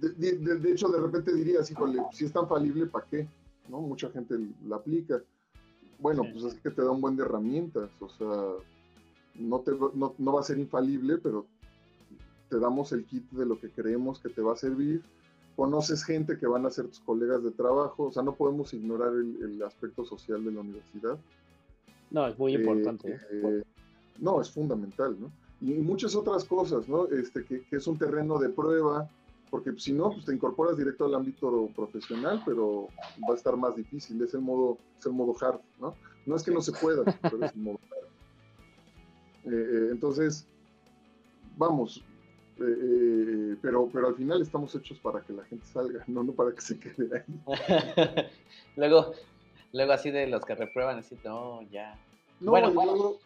De, 0.00 0.70
hecho, 0.70 0.88
de 0.88 1.00
repente 1.00 1.32
dirías, 1.32 1.70
híjole, 1.70 2.02
si 2.12 2.26
es 2.26 2.32
tan 2.32 2.48
falible, 2.48 2.86
¿para 2.86 3.06
qué? 3.06 3.26
¿No? 3.68 3.80
Mucha 3.80 4.10
gente 4.10 4.36
la 4.66 4.76
aplica. 4.76 5.22
Bueno, 5.98 6.22
pues 6.30 6.44
es 6.44 6.60
que 6.60 6.70
te 6.70 6.82
da 6.82 6.90
un 6.90 7.00
buen 7.00 7.16
de 7.16 7.22
herramientas, 7.22 7.90
o 8.00 8.08
sea, 8.10 8.52
no, 9.36 9.60
te, 9.60 9.72
no, 9.72 10.14
no 10.18 10.32
va 10.32 10.40
a 10.40 10.44
ser 10.44 10.58
infalible, 10.58 11.16
pero 11.18 11.46
te 12.50 12.58
damos 12.58 12.92
el 12.92 13.04
kit 13.06 13.28
de 13.30 13.46
lo 13.46 13.58
que 13.58 13.70
creemos 13.70 14.20
que 14.20 14.28
te 14.28 14.42
va 14.42 14.52
a 14.52 14.56
servir 14.56 15.02
conoces 15.56 16.04
gente 16.04 16.38
que 16.38 16.46
van 16.46 16.66
a 16.66 16.70
ser 16.70 16.86
tus 16.86 17.00
colegas 17.00 17.42
de 17.42 17.50
trabajo, 17.50 18.04
o 18.04 18.12
sea, 18.12 18.22
no 18.22 18.34
podemos 18.34 18.72
ignorar 18.74 19.12
el, 19.14 19.62
aspecto 19.62 20.04
social 20.04 20.44
de 20.44 20.52
la 20.52 20.60
universidad. 20.60 21.18
No, 22.10 22.26
es 22.26 22.38
muy 22.38 22.54
eh, 22.54 22.58
importante. 22.58 23.18
¿eh? 23.30 23.62
No, 24.18 24.40
es 24.40 24.50
fundamental, 24.50 25.16
¿no? 25.18 25.32
Y 25.62 25.72
muchas 25.72 26.14
otras 26.14 26.44
cosas, 26.44 26.86
¿no? 26.88 27.06
Este, 27.08 27.44
que, 27.44 27.64
es 27.70 27.86
un 27.86 27.98
terreno 27.98 28.38
de 28.38 28.50
prueba, 28.50 29.10
porque 29.50 29.72
si 29.78 29.92
no, 29.92 30.10
pues 30.10 30.24
te 30.24 30.34
incorporas 30.34 30.76
directo 30.76 31.04
al 31.04 31.14
ámbito 31.14 31.70
profesional, 31.74 32.42
pero 32.44 32.88
va 33.28 33.34
a 33.34 33.36
estar 33.36 33.56
más 33.56 33.76
difícil, 33.76 34.20
es 34.22 34.34
el 34.34 34.40
modo, 34.40 34.78
es 34.98 35.06
el 35.06 35.12
modo 35.12 35.34
hard, 35.40 35.60
¿no? 35.80 35.94
No 36.26 36.36
es 36.36 36.42
que 36.42 36.50
no 36.50 36.60
se 36.60 36.72
pueda, 36.72 37.04
pero 37.22 37.44
es 37.44 37.52
el 37.52 37.60
modo 37.60 37.78
hard. 37.90 39.52
entonces, 39.92 40.46
vamos, 41.56 42.02
eh, 42.58 42.64
eh, 42.64 43.56
pero, 43.60 43.88
pero 43.92 44.08
al 44.08 44.14
final 44.14 44.40
estamos 44.40 44.74
hechos 44.74 44.98
para 44.98 45.20
que 45.20 45.32
la 45.34 45.44
gente 45.44 45.66
salga, 45.66 46.02
no, 46.06 46.22
no 46.22 46.32
para 46.32 46.52
que 46.52 46.60
se 46.62 46.78
quede 46.78 47.10
ahí. 47.18 48.26
luego, 48.76 49.12
luego 49.72 49.92
así 49.92 50.10
de 50.10 50.26
los 50.26 50.44
que 50.44 50.54
reprueban, 50.54 50.98
así, 50.98 51.18
no, 51.22 51.62
ya. 51.70 51.98
No, 52.40 52.52
bueno, 52.52 53.16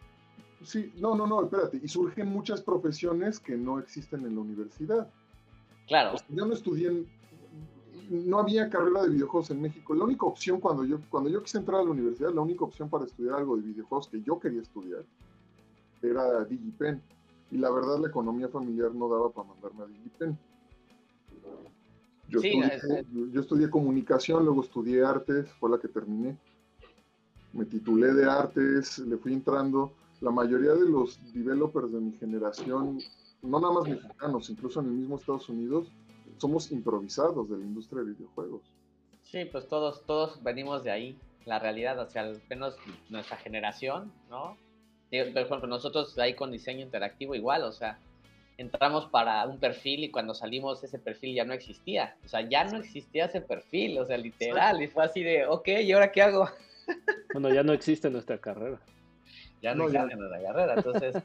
sí, 0.63 0.91
no, 0.97 1.15
no, 1.15 1.27
no, 1.27 1.43
espérate, 1.43 1.79
y 1.81 1.87
surgen 1.87 2.27
muchas 2.27 2.61
profesiones 2.61 3.39
que 3.39 3.55
no 3.55 3.79
existen 3.79 4.25
en 4.25 4.35
la 4.35 4.41
universidad. 4.41 5.09
Claro. 5.91 6.15
yo 6.29 6.45
no 6.45 6.53
estudié, 6.53 7.05
no 8.09 8.39
había 8.39 8.69
carrera 8.69 9.03
de 9.03 9.09
videojuegos 9.09 9.51
en 9.51 9.61
México. 9.61 9.93
La 9.93 10.05
única 10.05 10.25
opción 10.25 10.61
cuando 10.61 10.85
yo, 10.85 11.01
cuando 11.09 11.29
yo 11.29 11.43
quise 11.43 11.57
entrar 11.57 11.81
a 11.81 11.83
la 11.83 11.91
universidad, 11.91 12.33
la 12.33 12.39
única 12.39 12.63
opción 12.63 12.89
para 12.89 13.03
estudiar 13.03 13.35
algo 13.35 13.57
de 13.57 13.63
videojuegos 13.63 14.07
que 14.07 14.21
yo 14.21 14.39
quería 14.39 14.61
estudiar 14.61 15.03
era 16.01 16.45
DigiPen 16.45 17.01
y 17.51 17.57
la 17.57 17.69
verdad 17.71 17.99
la 17.99 18.07
economía 18.07 18.47
familiar 18.47 18.95
no 18.95 19.09
daba 19.09 19.31
para 19.31 19.49
mandarme 19.49 19.83
a 19.83 19.87
Digipen. 19.87 20.37
Yo, 22.29 22.39
estudié, 22.39 23.05
yo 23.33 23.41
estudié 23.41 23.69
comunicación, 23.69 24.45
luego 24.45 24.63
estudié 24.63 25.03
artes, 25.03 25.49
fue 25.59 25.69
la 25.69 25.77
que 25.77 25.89
terminé. 25.89 26.37
Me 27.51 27.65
titulé 27.65 28.13
de 28.13 28.23
artes, 28.23 28.97
le 28.99 29.17
fui 29.17 29.33
entrando. 29.33 29.91
La 30.21 30.31
mayoría 30.31 30.73
de 30.73 30.87
los 30.87 31.19
developers 31.33 31.91
de 31.91 31.99
mi 31.99 32.13
generación, 32.13 32.99
no 33.41 33.59
nada 33.59 33.73
más 33.73 33.87
mexicanos, 33.87 34.49
incluso 34.49 34.79
en 34.81 34.87
el 34.87 34.91
mismo 34.93 35.17
Estados 35.17 35.49
Unidos, 35.49 35.87
somos 36.37 36.71
improvisados 36.71 37.49
de 37.49 37.57
la 37.57 37.63
industria 37.63 38.01
de 38.03 38.13
videojuegos. 38.13 38.61
Sí, 39.23 39.45
pues 39.45 39.67
todos, 39.67 40.05
todos 40.05 40.41
venimos 40.43 40.83
de 40.83 40.91
ahí, 40.91 41.17
la 41.45 41.59
realidad, 41.59 41.99
o 41.99 42.07
sea, 42.09 42.23
al 42.23 42.41
menos 42.49 42.75
nuestra 43.09 43.37
generación, 43.37 44.11
¿no? 44.29 44.57
por 45.09 45.41
ejemplo, 45.41 45.67
nosotros 45.67 46.17
ahí 46.19 46.35
con 46.35 46.51
diseño 46.51 46.81
interactivo 46.81 47.35
igual, 47.35 47.63
o 47.63 47.71
sea, 47.73 47.99
entramos 48.57 49.07
para 49.07 49.45
un 49.45 49.59
perfil 49.59 50.05
y 50.05 50.11
cuando 50.11 50.33
salimos 50.33 50.83
ese 50.83 50.99
perfil 50.99 51.35
ya 51.35 51.43
no 51.43 51.53
existía, 51.53 52.15
o 52.25 52.29
sea, 52.29 52.47
ya 52.47 52.63
no 52.63 52.77
existía 52.77 53.25
ese 53.25 53.41
perfil, 53.41 53.97
o 53.99 54.05
sea, 54.05 54.17
literal, 54.17 54.81
y 54.81 54.87
fue 54.87 55.03
así 55.03 55.21
de, 55.21 55.45
ok, 55.45 55.67
¿y 55.83 55.91
ahora 55.91 56.11
qué 56.11 56.21
hago? 56.21 56.49
Bueno, 57.33 57.53
ya 57.53 57.63
no 57.63 57.73
existe 57.73 58.09
nuestra 58.09 58.37
carrera. 58.37 58.79
Ya 59.61 59.75
no, 59.75 59.85
existe 59.85 60.15
nuestra 60.15 60.41
carrera, 60.41 60.73
entonces, 60.75 61.23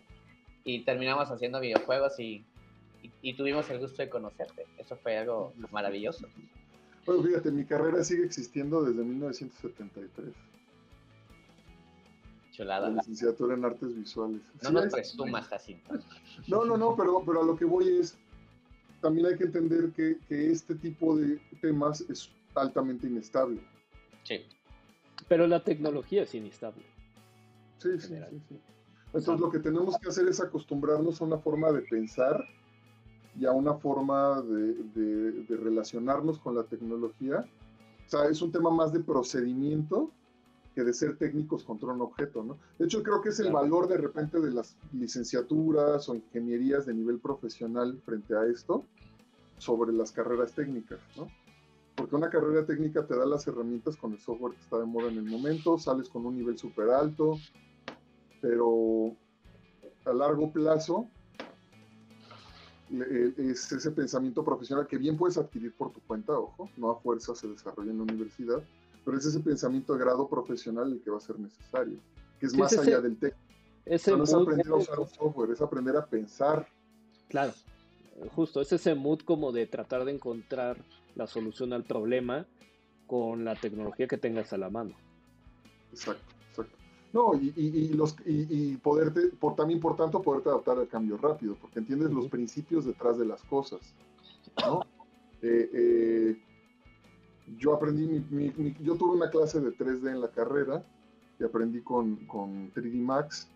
y 0.66 0.80
terminamos 0.84 1.30
haciendo 1.30 1.60
videojuegos 1.60 2.18
y, 2.18 2.44
y, 3.22 3.34
tuvimos 3.34 3.70
el 3.70 3.78
gusto 3.78 4.02
de 4.02 4.10
conocerte, 4.10 4.66
eso 4.76 4.96
fue 4.96 5.16
algo 5.16 5.54
maravilloso. 5.70 6.26
Bueno, 7.06 7.22
fíjate, 7.22 7.52
mi 7.52 7.64
carrera 7.64 8.02
sigue 8.02 8.24
existiendo 8.24 8.82
desde 8.82 9.02
1973. 9.04 10.34
La 12.58 12.88
licenciatura 12.88 13.54
en 13.54 13.64
artes 13.64 13.94
visuales. 13.94 14.40
No 14.62 14.70
nos 14.70 14.92
presumas 14.92 15.52
así. 15.52 15.78
No, 16.48 16.64
no, 16.64 16.76
no, 16.76 16.96
pero, 16.96 17.22
pero 17.24 17.42
a 17.42 17.44
lo 17.44 17.56
que 17.56 17.64
voy 17.64 17.98
es, 17.98 18.16
también 19.00 19.26
hay 19.26 19.36
que 19.36 19.44
entender 19.44 19.90
que, 19.92 20.18
este 20.28 20.74
tipo 20.74 21.16
de 21.16 21.38
temas 21.60 22.00
es 22.08 22.30
altamente 22.56 23.06
inestable. 23.06 23.60
Sí. 24.24 24.46
Pero 25.28 25.46
la 25.46 25.62
tecnología 25.62 26.22
es 26.22 26.34
inestable. 26.34 26.82
Sí, 27.78 27.90
sí, 28.00 28.08
sí, 28.08 28.40
sí, 28.48 28.60
Entonces 29.16 29.40
lo 29.40 29.50
que 29.50 29.60
tenemos 29.60 29.98
que 29.98 30.08
hacer 30.08 30.28
es 30.28 30.40
acostumbrarnos 30.40 31.20
a 31.20 31.24
una 31.24 31.38
forma 31.38 31.72
de 31.72 31.80
pensar 31.80 32.44
y 33.38 33.46
a 33.46 33.52
una 33.52 33.74
forma 33.74 34.42
de, 34.42 34.74
de 35.42 35.56
relacionarnos 35.56 36.38
con 36.38 36.54
la 36.54 36.64
tecnología. 36.64 37.46
O 38.06 38.08
sea, 38.10 38.26
es 38.26 38.42
un 38.42 38.52
tema 38.52 38.70
más 38.70 38.92
de 38.92 39.00
procedimiento 39.00 40.10
que 40.74 40.84
de 40.84 40.92
ser 40.92 41.16
técnicos 41.16 41.64
contra 41.64 41.88
un 41.88 42.02
objeto, 42.02 42.44
¿no? 42.44 42.58
De 42.78 42.84
hecho, 42.84 43.02
creo 43.02 43.22
que 43.22 43.30
es 43.30 43.40
el 43.40 43.50
valor 43.50 43.88
de 43.88 43.96
repente 43.96 44.38
de 44.38 44.50
las 44.50 44.76
licenciaturas 44.92 46.06
o 46.10 46.14
ingenierías 46.14 46.84
de 46.84 46.92
nivel 46.92 47.18
profesional 47.18 47.98
frente 48.04 48.36
a 48.36 48.44
esto 48.44 48.84
sobre 49.56 49.94
las 49.94 50.12
carreras 50.12 50.52
técnicas, 50.52 51.00
¿no? 51.16 51.28
Porque 51.94 52.14
una 52.14 52.28
carrera 52.28 52.66
técnica 52.66 53.06
te 53.06 53.16
da 53.16 53.24
las 53.24 53.46
herramientas 53.46 53.96
con 53.96 54.12
el 54.12 54.20
software 54.20 54.52
que 54.52 54.60
está 54.60 54.78
de 54.78 54.84
moda 54.84 55.08
en 55.08 55.16
el 55.16 55.24
momento, 55.24 55.78
sales 55.78 56.10
con 56.10 56.26
un 56.26 56.36
nivel 56.36 56.58
súper 56.58 56.90
alto, 56.90 57.38
pero 58.40 59.16
a 60.04 60.12
largo 60.12 60.52
plazo 60.52 61.08
e, 62.90 63.34
es 63.38 63.72
ese 63.72 63.90
pensamiento 63.90 64.44
profesional 64.44 64.86
que 64.86 64.98
bien 64.98 65.16
puedes 65.16 65.36
adquirir 65.36 65.74
por 65.74 65.92
tu 65.92 66.00
cuenta, 66.02 66.38
ojo, 66.38 66.70
no 66.76 66.90
a 66.90 67.00
fuerza 67.00 67.34
se 67.34 67.48
desarrolla 67.48 67.90
en 67.90 67.98
la 67.98 68.04
universidad, 68.04 68.62
pero 69.04 69.18
es 69.18 69.26
ese 69.26 69.40
pensamiento 69.40 69.94
de 69.94 70.00
grado 70.00 70.28
profesional 70.28 70.92
el 70.92 71.02
que 71.02 71.10
va 71.10 71.18
a 71.18 71.20
ser 71.20 71.38
necesario, 71.38 71.98
que 72.38 72.46
es 72.46 72.54
más 72.54 72.76
allá 72.78 73.00
del 73.00 73.18
técnico. 73.18 73.40
no 74.16 74.24
es 74.24 74.34
aprender 74.34 74.68
a 74.68 74.76
usar 74.76 75.00
un 75.00 75.08
software, 75.08 75.50
es 75.50 75.60
aprender 75.60 75.96
a 75.96 76.06
pensar. 76.06 76.68
Claro, 77.28 77.52
justo, 78.34 78.60
es 78.60 78.72
ese 78.72 78.94
mood 78.94 79.20
como 79.20 79.52
de 79.52 79.66
tratar 79.66 80.04
de 80.04 80.12
encontrar 80.12 80.76
la 81.16 81.26
solución 81.26 81.72
al 81.72 81.84
problema 81.84 82.46
con 83.06 83.44
la 83.44 83.54
tecnología 83.56 84.06
que 84.06 84.18
tengas 84.18 84.52
a 84.52 84.58
la 84.58 84.70
mano. 84.70 84.94
Exacto. 85.90 86.35
No, 87.12 87.34
y, 87.34 87.52
y, 87.56 87.88
los, 87.94 88.16
y, 88.26 88.76
poderte, 88.76 89.28
por, 89.40 89.54
también 89.54 89.80
por 89.80 89.96
tanto, 89.96 90.20
poderte 90.20 90.50
adaptar 90.50 90.78
al 90.78 90.88
cambio 90.88 91.16
rápido, 91.16 91.56
porque 91.60 91.78
entiendes 91.78 92.10
los 92.10 92.28
principios 92.28 92.84
detrás 92.84 93.16
de 93.16 93.24
las 93.24 93.42
cosas. 93.44 93.94
¿no? 94.66 94.80
Eh, 95.42 95.70
eh, 95.72 96.42
yo 97.58 97.74
aprendí, 97.74 98.24
yo 98.82 98.96
tuve 98.96 99.16
una 99.16 99.30
clase 99.30 99.60
de 99.60 99.70
3D 99.70 100.10
en 100.10 100.20
la 100.20 100.28
carrera 100.28 100.84
y 101.38 101.44
aprendí 101.44 101.80
con, 101.80 102.16
con 102.26 102.72
3D 102.72 103.00
Max. 103.00 103.48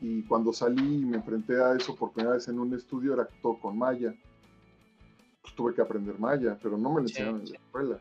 Y 0.00 0.22
cuando 0.22 0.52
salí 0.52 1.00
y 1.02 1.04
me 1.04 1.18
enfrenté 1.18 1.62
a 1.62 1.74
eso 1.74 1.94
por 1.94 2.12
primera 2.12 2.36
vez 2.36 2.48
en 2.48 2.58
un 2.58 2.72
estudio, 2.72 3.12
era 3.12 3.28
todo 3.42 3.58
con 3.58 3.76
Maya. 3.76 4.14
pues 5.42 5.54
tuve 5.54 5.74
que 5.74 5.82
aprender 5.82 6.18
Maya, 6.18 6.58
pero 6.62 6.78
no 6.78 6.90
me 6.90 7.02
lo 7.02 7.08
enseñaron 7.08 7.40
en 7.40 7.50
la 7.50 7.56
escuela. 7.56 8.00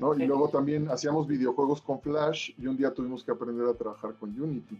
¿No? 0.00 0.14
Y 0.14 0.26
luego 0.26 0.48
también 0.48 0.90
hacíamos 0.90 1.26
videojuegos 1.26 1.82
con 1.82 2.00
Flash 2.00 2.52
y 2.58 2.66
un 2.66 2.76
día 2.76 2.92
tuvimos 2.92 3.24
que 3.24 3.30
aprender 3.30 3.66
a 3.66 3.74
trabajar 3.74 4.14
con 4.14 4.30
Unity. 4.40 4.78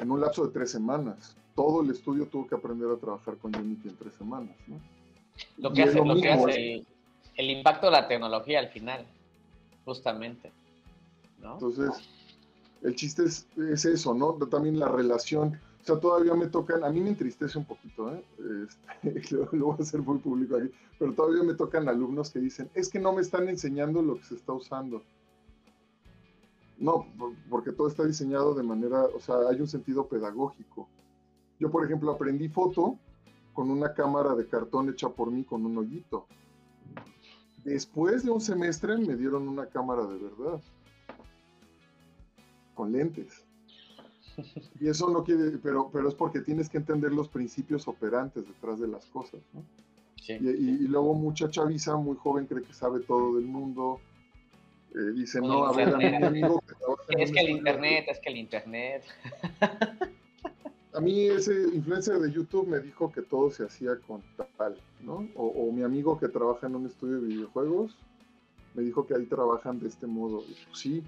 En 0.00 0.10
un 0.10 0.20
lapso 0.20 0.46
de 0.46 0.52
tres 0.52 0.70
semanas. 0.70 1.36
Todo 1.54 1.82
el 1.82 1.90
estudio 1.90 2.26
tuvo 2.26 2.46
que 2.46 2.54
aprender 2.54 2.90
a 2.90 2.96
trabajar 2.96 3.36
con 3.36 3.54
Unity 3.54 3.88
en 3.88 3.96
tres 3.96 4.14
semanas. 4.14 4.56
¿no? 4.66 4.80
Lo 5.58 5.72
que 5.72 5.82
hace, 5.82 6.04
lo 6.04 6.16
que 6.16 6.30
hace 6.30 6.86
el, 7.36 7.50
impacto 7.50 7.86
de 7.86 7.92
la 7.92 8.08
tecnología 8.08 8.58
al 8.58 8.68
final, 8.68 9.06
justamente. 9.84 10.50
Entonces, 11.42 11.90
el 12.82 12.94
chiste 12.94 13.24
es, 13.24 13.46
es 13.56 13.84
eso, 13.84 14.14
¿no? 14.14 14.32
También 14.48 14.78
la 14.78 14.88
relación 14.88 15.60
o 15.82 15.84
sea, 15.84 15.98
todavía 15.98 16.34
me 16.34 16.46
tocan, 16.46 16.84
a 16.84 16.90
mí 16.90 17.00
me 17.00 17.08
entristece 17.08 17.58
un 17.58 17.64
poquito, 17.64 18.14
¿eh? 18.14 18.24
Este, 19.16 19.36
lo, 19.56 19.66
voy 19.66 19.76
a 19.78 19.82
hacer 19.82 20.00
muy 20.00 20.18
público 20.18 20.56
aquí, 20.56 20.70
pero 20.96 21.12
todavía 21.12 21.42
me 21.42 21.54
tocan 21.54 21.88
alumnos 21.88 22.30
que 22.30 22.38
dicen, 22.38 22.70
es 22.74 22.88
que 22.88 23.00
no 23.00 23.12
me 23.12 23.20
están 23.20 23.48
enseñando 23.48 24.00
lo 24.00 24.14
que 24.14 24.22
se 24.22 24.36
está 24.36 24.52
usando. 24.52 25.02
No, 26.78 27.06
porque 27.50 27.72
todo 27.72 27.88
está 27.88 28.04
diseñado 28.04 28.54
de 28.54 28.62
manera, 28.62 29.02
o 29.04 29.18
sea, 29.18 29.36
hay 29.50 29.60
un 29.60 29.66
sentido 29.66 30.06
pedagógico. 30.06 30.88
Yo, 31.58 31.70
por 31.70 31.84
ejemplo, 31.84 32.12
aprendí 32.12 32.48
foto 32.48 32.96
con 33.52 33.68
una 33.70 33.92
cámara 33.92 34.34
de 34.34 34.46
cartón 34.46 34.88
hecha 34.88 35.08
por 35.08 35.32
mí 35.32 35.44
con 35.44 35.66
un 35.66 35.78
hoyito. 35.78 36.26
Después 37.64 38.24
de 38.24 38.30
un 38.30 38.40
semestre 38.40 38.96
me 38.98 39.16
dieron 39.16 39.48
una 39.48 39.66
cámara 39.66 40.04
de 40.06 40.18
verdad, 40.18 40.60
con 42.74 42.92
lentes. 42.92 43.41
Y 44.80 44.88
eso 44.88 45.10
no 45.10 45.22
quiere, 45.24 45.58
pero, 45.62 45.90
pero 45.92 46.08
es 46.08 46.14
porque 46.14 46.40
tienes 46.40 46.68
que 46.68 46.78
entender 46.78 47.12
los 47.12 47.28
principios 47.28 47.86
operantes 47.88 48.46
detrás 48.46 48.80
de 48.80 48.88
las 48.88 49.06
cosas, 49.06 49.40
¿no? 49.52 49.62
Y, 50.28 50.86
luego 50.86 51.14
mucha 51.14 51.50
chaviza 51.50 51.96
muy 51.96 52.16
joven 52.16 52.46
cree 52.46 52.62
que 52.62 52.72
sabe 52.72 53.00
todo 53.00 53.36
del 53.36 53.46
mundo. 53.46 54.00
Eh, 54.94 55.12
dice, 55.14 55.40
no, 55.40 55.64
a 55.64 55.72
ver, 55.72 55.88
a 55.88 55.96
mi 55.96 56.06
amigo 56.06 56.62
que 57.08 57.22
Es 57.22 57.32
que 57.32 57.40
el 57.40 57.50
internet, 57.50 58.04
es 58.08 58.20
que 58.20 58.30
el 58.30 58.36
internet. 58.36 59.02
a 60.92 61.00
mí 61.00 61.26
ese 61.26 61.62
influencer 61.74 62.18
de 62.20 62.30
YouTube 62.30 62.68
me 62.68 62.78
dijo 62.78 63.10
que 63.10 63.22
todo 63.22 63.50
se 63.50 63.64
hacía 63.64 63.96
con 64.06 64.22
tal, 64.56 64.76
¿no? 65.00 65.28
O, 65.34 65.46
o, 65.46 65.72
mi 65.72 65.82
amigo 65.82 66.18
que 66.20 66.28
trabaja 66.28 66.68
en 66.68 66.76
un 66.76 66.86
estudio 66.86 67.20
de 67.20 67.26
videojuegos 67.26 67.96
me 68.74 68.82
dijo 68.82 69.06
que 69.06 69.14
ahí 69.14 69.26
trabajan 69.26 69.80
de 69.80 69.88
este 69.88 70.06
modo. 70.06 70.42
Y 70.48 70.54
pues, 70.66 70.78
sí, 70.78 71.02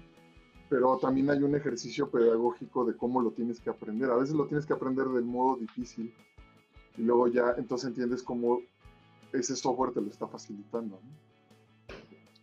pero 0.69 0.97
también 0.97 1.29
hay 1.29 1.43
un 1.43 1.55
ejercicio 1.55 2.09
pedagógico 2.09 2.85
de 2.85 2.95
cómo 2.95 3.21
lo 3.21 3.31
tienes 3.31 3.59
que 3.59 3.69
aprender. 3.69 4.09
A 4.09 4.15
veces 4.15 4.35
lo 4.35 4.47
tienes 4.47 4.65
que 4.65 4.73
aprender 4.73 5.05
del 5.07 5.25
modo 5.25 5.57
difícil 5.57 6.13
y 6.97 7.01
luego 7.01 7.27
ya 7.27 7.55
entonces 7.57 7.89
entiendes 7.89 8.23
cómo 8.23 8.61
ese 9.33 9.55
software 9.55 9.93
te 9.93 10.01
lo 10.01 10.07
está 10.07 10.27
facilitando. 10.27 10.99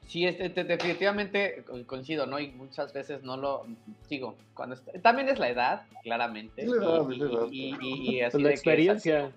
Sí, 0.07 0.27
este, 0.27 0.65
definitivamente 0.65 1.65
coincido, 1.87 2.27
¿no? 2.27 2.39
Y 2.39 2.49
muchas 2.49 2.93
veces 2.93 3.23
no 3.23 3.39
lo 3.39 3.67
digo. 4.11 4.37
Cuando 4.53 4.77
también 5.03 5.31
es 5.31 5.39
la 5.39 5.49
edad, 5.49 5.87
claramente. 6.03 6.63
Es 6.63 6.69
la 6.69 6.85
edad, 6.85 7.09
y, 7.09 7.15
es 7.15 7.19
la 7.19 7.41
edad. 7.41 8.35
Y, 8.35 8.43
la 8.43 8.51
experiencia. 8.51 9.33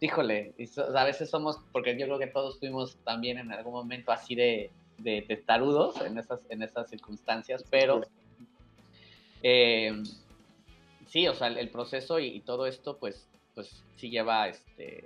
híjole, 0.00 0.54
a 0.96 1.04
veces 1.04 1.28
somos, 1.28 1.60
porque 1.72 1.98
yo 1.98 2.06
creo 2.06 2.18
que 2.18 2.26
todos 2.26 2.58
fuimos 2.58 2.96
también 3.04 3.36
en 3.36 3.52
algún 3.52 3.74
momento 3.74 4.10
así 4.10 4.34
de, 4.34 4.70
de 4.98 5.22
testarudos 5.22 6.00
en 6.00 6.18
esas, 6.18 6.40
en 6.50 6.62
esas 6.62 6.90
circunstancias, 6.90 7.64
pero 7.70 8.02
eh, 9.42 10.02
sí, 11.06 11.28
o 11.28 11.34
sea, 11.34 11.48
el, 11.48 11.70
proceso 11.70 12.18
y, 12.18 12.40
todo 12.40 12.66
esto, 12.66 12.98
pues, 12.98 13.28
pues 13.54 13.84
sí 13.96 14.10
lleva 14.10 14.48
este, 14.48 15.04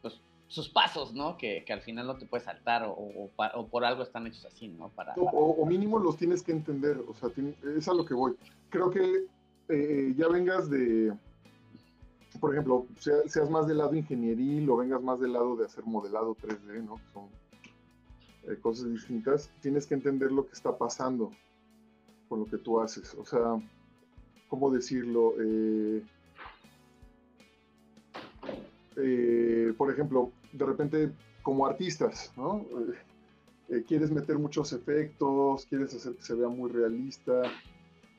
pues, 0.00 0.20
sus 0.48 0.68
pasos, 0.68 1.12
¿no? 1.12 1.36
Que, 1.36 1.64
al 1.68 1.80
final 1.80 2.06
no 2.06 2.16
te 2.16 2.26
puedes 2.26 2.44
saltar 2.44 2.84
o, 2.86 3.30
por 3.70 3.84
algo 3.84 4.02
están 4.02 4.26
hechos 4.26 4.44
así, 4.44 4.68
¿no? 4.68 4.88
Para, 4.90 5.14
O, 5.16 5.64
mínimo 5.66 5.98
los 5.98 6.16
tienes 6.16 6.42
que 6.42 6.52
entender, 6.52 6.98
o 7.06 7.14
sea, 7.14 7.30
es 7.76 7.88
a 7.88 7.94
lo 7.94 8.04
que 8.04 8.14
voy. 8.14 8.34
Creo 8.70 8.90
que 8.90 9.26
eh, 9.68 10.14
ya 10.16 10.28
vengas 10.28 10.70
de, 10.70 11.12
por 12.40 12.52
ejemplo, 12.52 12.86
seas 13.26 13.50
más 13.50 13.66
del 13.66 13.78
lado 13.78 13.94
ingenieril 13.94 14.68
o 14.70 14.76
vengas 14.76 15.02
más 15.02 15.20
del 15.20 15.32
lado 15.32 15.56
de 15.56 15.66
hacer 15.66 15.84
modelado 15.84 16.34
3D, 16.36 16.84
¿no? 16.84 16.98
Son 17.12 17.28
eh, 18.48 18.56
cosas 18.60 18.90
distintas, 18.90 19.50
tienes 19.60 19.86
que 19.86 19.94
entender 19.94 20.32
lo 20.32 20.46
que 20.46 20.52
está 20.52 20.76
pasando 20.76 21.30
con 22.28 22.40
lo 22.40 22.46
que 22.46 22.58
tú 22.58 22.80
haces. 22.80 23.14
O 23.14 23.24
sea, 23.24 23.60
¿cómo 24.48 24.70
decirlo? 24.70 25.34
Eh, 25.40 26.02
eh, 28.96 29.74
por 29.76 29.90
ejemplo, 29.90 30.32
de 30.52 30.64
repente 30.64 31.12
como 31.42 31.66
artistas, 31.66 32.32
¿no? 32.36 32.64
quieres 33.88 34.10
meter 34.10 34.38
muchos 34.38 34.72
efectos, 34.74 35.64
quieres 35.66 35.94
hacer 35.94 36.14
que 36.14 36.22
se 36.22 36.34
vea 36.34 36.48
muy 36.48 36.70
realista, 36.70 37.42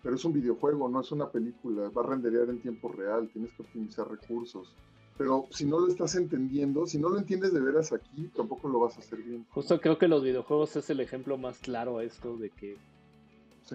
pero 0.01 0.15
es 0.15 0.25
un 0.25 0.33
videojuego, 0.33 0.89
no 0.89 0.99
es 1.01 1.11
una 1.11 1.29
película, 1.29 1.89
va 1.89 2.01
a 2.01 2.07
renderear 2.07 2.49
en 2.49 2.59
tiempo 2.59 2.91
real, 2.91 3.29
tienes 3.31 3.53
que 3.53 3.61
optimizar 3.61 4.09
recursos 4.09 4.73
pero 5.17 5.47
si 5.51 5.65
no 5.65 5.79
lo 5.79 5.87
estás 5.87 6.15
entendiendo, 6.15 6.87
si 6.87 6.97
no 6.97 7.09
lo 7.09 7.17
entiendes 7.17 7.53
de 7.53 7.61
veras 7.61 7.93
aquí, 7.93 8.29
tampoco 8.35 8.67
lo 8.67 8.79
vas 8.79 8.97
a 8.97 8.99
hacer 8.99 9.19
bien. 9.19 9.45
Justo 9.49 9.79
creo 9.79 9.97
que 9.97 10.07
los 10.07 10.23
videojuegos 10.23 10.75
es 10.75 10.89
el 10.89 10.99
ejemplo 10.99 11.37
más 11.37 11.59
claro 11.59 11.99
a 11.99 12.03
esto 12.03 12.35
de 12.37 12.49
que 12.49 12.77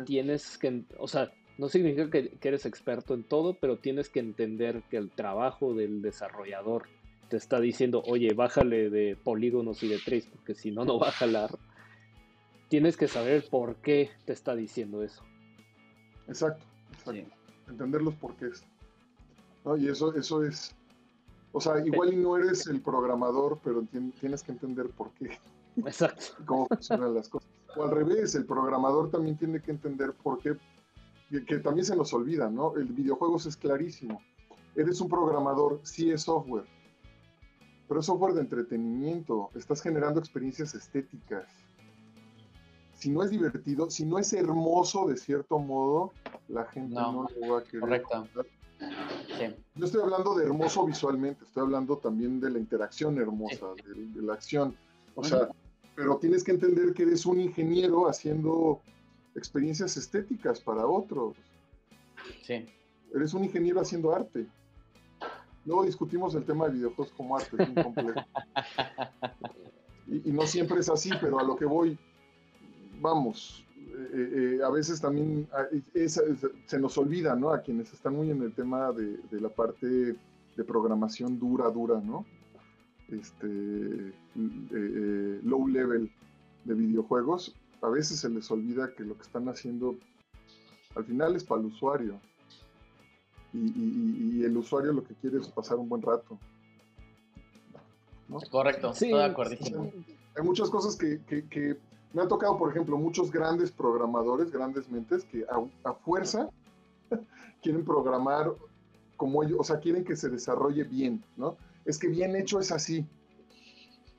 tienes 0.04 0.58
que, 0.58 0.84
o 0.98 1.06
sea, 1.06 1.30
no 1.58 1.68
significa 1.68 2.10
que, 2.10 2.36
eres 2.40 2.66
experto 2.66 3.14
en 3.14 3.24
todo, 3.24 3.54
pero 3.54 3.78
tienes 3.78 4.08
que 4.08 4.20
entender 4.20 4.82
que 4.90 4.96
el 4.96 5.10
trabajo 5.10 5.74
del 5.74 6.02
desarrollador 6.02 6.86
te 7.28 7.36
está 7.36 7.60
diciendo, 7.60 8.02
oye, 8.06 8.32
bájale 8.34 8.90
de 8.90 9.16
polígonos 9.16 9.82
y 9.82 9.88
de 9.88 9.98
tres, 9.98 10.26
porque 10.26 10.54
si 10.54 10.70
no, 10.70 10.84
no 10.84 10.98
va 10.98 11.08
a 11.08 11.12
jalar. 11.12 11.50
Tienes 12.68 12.96
que 12.96 13.08
saber 13.08 13.46
por 13.50 13.76
qué 13.76 14.10
te 14.24 14.32
está 14.32 14.54
diciendo 14.54 15.02
eso. 15.02 15.22
Exacto, 16.26 16.64
exacto. 16.92 17.34
Entender 17.68 18.02
los 18.02 18.14
porqués. 18.14 18.64
¿no? 19.64 19.76
Y 19.76 19.88
eso, 19.88 20.14
eso 20.14 20.44
es 20.44 20.74
o 21.52 21.60
sea, 21.60 21.84
igual 21.84 22.12
y 22.12 22.16
no 22.16 22.36
eres 22.36 22.66
el 22.66 22.80
programador, 22.80 23.58
pero 23.62 23.82
tienes 24.20 24.42
que 24.42 24.52
entender 24.52 24.90
por 24.90 25.10
qué. 25.12 25.38
Exacto. 25.76 26.24
Cómo 26.46 26.66
funcionan 26.66 27.14
las 27.14 27.28
cosas. 27.28 27.48
O 27.76 27.84
al 27.84 27.90
revés, 27.90 28.34
el 28.34 28.44
programador 28.44 29.10
también 29.10 29.36
tiene 29.36 29.60
que 29.60 29.70
entender 29.70 30.12
por 30.12 30.38
qué, 30.40 30.56
que, 31.30 31.58
también 31.58 31.84
se 31.84 31.96
nos 31.96 32.12
olvida, 32.12 32.50
¿no? 32.50 32.76
El 32.76 32.86
videojuegos 32.86 33.46
es 33.46 33.56
clarísimo. 33.56 34.20
Eres 34.74 35.00
un 35.00 35.08
programador, 35.08 35.80
sí 35.82 36.10
es 36.10 36.22
software, 36.22 36.66
pero 37.86 38.00
es 38.00 38.06
software 38.06 38.34
de 38.34 38.42
entretenimiento. 38.42 39.50
Estás 39.54 39.82
generando 39.82 40.20
experiencias 40.20 40.74
estéticas. 40.74 41.46
Si 42.94 43.10
no 43.10 43.22
es 43.22 43.30
divertido, 43.30 43.90
si 43.90 44.04
no 44.04 44.18
es 44.18 44.32
hermoso 44.32 45.06
de 45.06 45.16
cierto 45.16 45.58
modo, 45.58 46.12
la 46.48 46.64
gente 46.64 46.94
no, 46.94 47.28
lo 47.40 47.52
va 47.52 47.60
a 47.60 47.62
querer. 47.62 47.80
Correcto. 47.80 48.26
No 49.74 49.86
estoy 49.86 50.02
hablando 50.02 50.34
de 50.34 50.44
hermoso 50.44 50.86
visualmente, 50.86 51.44
estoy 51.44 51.62
hablando 51.62 51.98
también 51.98 52.40
de 52.40 52.50
la 52.50 52.58
interacción 52.58 53.18
hermosa, 53.18 53.66
de, 53.84 54.22
la 54.22 54.34
acción. 54.34 54.76
O 55.14 55.24
sea, 55.24 55.48
pero 55.94 56.16
tienes 56.18 56.44
que 56.44 56.52
entender 56.52 56.92
que 56.94 57.02
eres 57.02 57.26
un 57.26 57.40
ingeniero 57.40 58.08
haciendo 58.08 58.80
experiencias 59.34 59.96
estéticas 59.96 60.60
para 60.60 60.86
otros. 60.86 61.36
Sí. 62.42 62.66
Eres 63.14 63.34
un 63.34 63.44
ingeniero 63.44 63.80
haciendo 63.80 64.14
arte. 64.14 64.46
Luego 65.64 65.84
discutimos 65.84 66.34
el 66.34 66.44
tema 66.44 66.66
de 66.66 66.74
videojuegos 66.74 67.12
como 67.14 67.36
arte, 67.36 67.62
es 67.62 67.68
muy 67.68 67.82
complejo. 67.82 68.20
y, 70.06 70.30
no 70.30 70.46
siempre 70.46 70.80
es 70.80 70.88
así, 70.88 71.10
pero 71.20 71.38
a 71.38 71.42
lo 71.42 71.56
que 71.56 71.64
voy, 71.64 71.98
vamos, 73.00 73.64
eh, 74.00 74.58
eh, 74.60 74.64
a 74.64 74.70
veces 74.70 75.00
también 75.00 75.48
ah, 75.52 75.66
se 76.66 76.78
nos 76.78 76.96
olvida, 76.98 77.34
¿no? 77.34 77.50
A 77.50 77.62
quienes 77.62 77.92
están 77.92 78.14
muy 78.14 78.30
en 78.30 78.42
el 78.42 78.52
tema 78.52 78.92
de, 78.92 79.18
la 79.40 79.48
parte 79.48 79.86
de 79.86 80.64
programación 80.64 81.38
dura, 81.38 81.68
dura, 81.70 82.00
¿no? 82.00 82.24
Este, 83.08 83.48
eh, 83.48 85.40
low 85.42 85.66
level 85.66 86.10
de 86.64 86.74
videojuegos, 86.74 87.56
a 87.82 87.88
veces 87.88 88.20
se 88.20 88.28
les 88.28 88.48
olvida 88.50 88.92
que 88.94 89.02
lo 89.02 89.16
que 89.16 89.22
están 89.22 89.48
haciendo 89.48 89.96
al 90.94 91.04
final 91.04 91.34
es 91.34 91.42
para 91.42 91.60
el 91.60 91.66
usuario. 91.66 92.20
Y, 93.52 94.44
el 94.44 94.56
usuario 94.56 94.92
lo 94.92 95.02
que 95.02 95.14
quiere 95.14 95.38
es 95.38 95.48
pasar 95.48 95.78
un 95.78 95.88
buen 95.88 96.02
rato. 96.02 96.38
Correcto, 98.50 98.94
sí, 98.94 99.08
de 99.08 99.24
acuerdo. 99.24 99.56
Hay 100.36 100.44
muchas 100.44 100.70
cosas 100.70 100.94
que, 100.94 101.20
que 101.24 101.78
me 102.12 102.22
han 102.22 102.28
tocado, 102.28 102.56
por 102.56 102.70
ejemplo, 102.70 102.96
muchos 102.96 103.30
grandes 103.30 103.70
programadores, 103.70 104.50
grandes 104.50 104.88
mentes, 104.88 105.24
que 105.24 105.44
a, 105.84 105.92
fuerza 105.92 106.48
quieren 107.62 107.84
programar 107.84 108.52
como 109.16 109.42
ellos, 109.42 109.58
o 109.60 109.64
sea, 109.64 109.80
quieren 109.80 110.04
que 110.04 110.16
se 110.16 110.28
desarrolle 110.28 110.84
bien, 110.84 111.22
¿no? 111.36 111.56
Es 111.84 111.98
que 111.98 112.08
bien 112.08 112.36
hecho 112.36 112.60
es 112.60 112.72
así. 112.72 113.06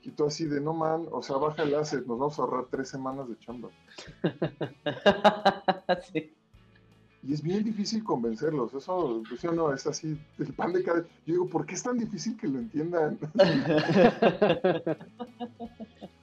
Y 0.02 0.10
tú 0.10 0.26
así 0.26 0.46
de, 0.46 0.60
no 0.60 0.72
man, 0.72 1.06
o 1.10 1.22
sea, 1.22 1.36
baja 1.36 1.62
el 1.62 1.74
asset, 1.74 2.06
nos 2.06 2.18
vamos 2.18 2.38
a 2.38 2.42
ahorrar 2.42 2.66
tres 2.70 2.88
semanas 2.88 3.28
de 3.28 3.38
chamba. 3.38 3.68
sí. 6.12 6.32
y 7.22 7.34
es 7.34 7.42
bien 7.42 7.64
difícil 7.64 8.02
convencerlos. 8.02 8.72
Eso, 8.72 9.22
pues, 9.28 9.44
no, 9.44 9.72
es 9.72 9.86
así, 9.86 10.18
el 10.38 10.54
pan 10.54 10.72
de 10.72 10.82
cada. 10.82 11.02
Yo 11.02 11.34
digo, 11.34 11.48
¿por 11.48 11.66
qué 11.66 11.74
es 11.74 11.82
tan 11.82 11.98
difícil 11.98 12.36
que 12.36 12.48
lo 12.48 12.60
entiendan? 12.60 13.18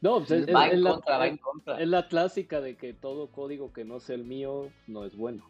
no, 0.00 0.18
pues, 0.18 0.30
es, 0.30 0.54
va 0.54 0.68
en 0.68 0.82
contra, 0.82 1.18
va 1.18 1.26
en 1.26 1.36
contra. 1.38 1.80
Es 1.80 1.88
la 1.88 2.06
clásica 2.06 2.60
de 2.60 2.76
que 2.76 2.94
todo 2.94 3.28
código 3.28 3.72
que 3.72 3.84
no 3.84 3.98
sea 4.00 4.14
el 4.14 4.24
mío 4.24 4.70
no 4.86 5.04
es 5.04 5.16
bueno. 5.16 5.44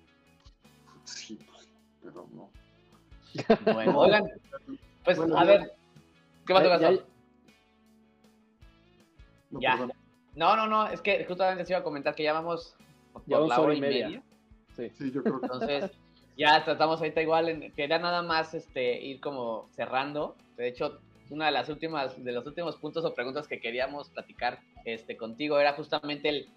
Sí, 1.05 1.39
pues, 1.51 1.69
pero 2.03 2.29
no. 2.33 2.51
Bueno, 3.75 3.99
oigan, 3.99 4.25
pues 5.05 5.19
a 5.19 5.45
ver, 5.45 5.73
¿qué 6.47 6.53
va 6.55 6.61
a 6.61 6.79
Ya, 6.81 7.03
ya. 9.61 9.89
No, 10.35 10.57
no, 10.57 10.66
no, 10.66 10.87
es 10.87 11.03
que 11.03 11.25
justamente 11.25 11.65
se 11.65 11.73
iba 11.73 11.81
a 11.81 11.85
comentar 11.85 12.15
que 12.15 12.23
ya 12.23 12.33
vamos 12.33 12.75
por 13.12 13.23
ya 13.27 13.41
la 13.41 13.61
hora 13.61 13.75
y 13.75 13.81
media. 13.81 14.23
Sí. 14.77 14.91
yo 15.11 15.23
creo 15.23 15.41
que 15.41 15.47
Entonces, 15.53 15.91
ya 16.37 16.65
tratamos 16.65 17.01
ahorita 17.01 17.20
igual, 17.20 17.49
en, 17.49 17.73
quería 17.73 17.99
nada 17.99 18.23
más 18.23 18.55
este, 18.55 19.03
ir 19.03 19.20
como 19.20 19.69
cerrando. 19.73 20.37
De 20.57 20.69
hecho, 20.69 21.01
una 21.31 21.47
de 21.47 21.53
las 21.53 21.69
últimas, 21.69 22.23
de 22.23 22.33
los 22.33 22.47
últimos 22.47 22.77
puntos 22.77 23.05
o 23.05 23.15
preguntas 23.15 23.47
que 23.49 23.61
queríamos 23.61 24.09
platicar 24.11 24.61
este, 24.85 25.17
contigo 25.17 25.59
era 25.59 25.73
justamente 25.75 26.29
el 26.29 26.49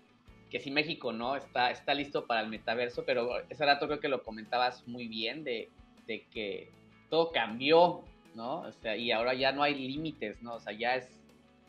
que 0.49 0.60
si 0.60 0.69
México 0.69 1.14
no 1.14 1.35
está, 1.35 1.72
está 1.72 1.93
listo 1.93 2.26
para 2.26 2.41
el 2.41 2.49
metaverso, 2.49 3.03
pero 3.06 3.39
ese 3.49 3.65
rato 3.65 3.88
creo 3.88 3.99
que 3.99 4.10
lo 4.10 4.22
comentabas 4.22 4.85
muy 4.88 5.07
bien 5.07 5.43
de, 5.45 5.69
de 6.07 6.26
que 6.26 6.69
todo 7.10 7.31
cambió, 7.31 8.02
¿no? 8.35 8.61
O 8.61 8.72
sea, 8.73 8.98
y 8.98 9.11
ahora 9.11 9.34
ya 9.34 9.53
no 9.53 9.64
hay 9.64 9.76
límites, 9.76 10.41
¿no? 10.41 10.56
O 10.56 10.60
sea, 10.60 10.73
ya 10.73 10.95
es, 10.95 11.07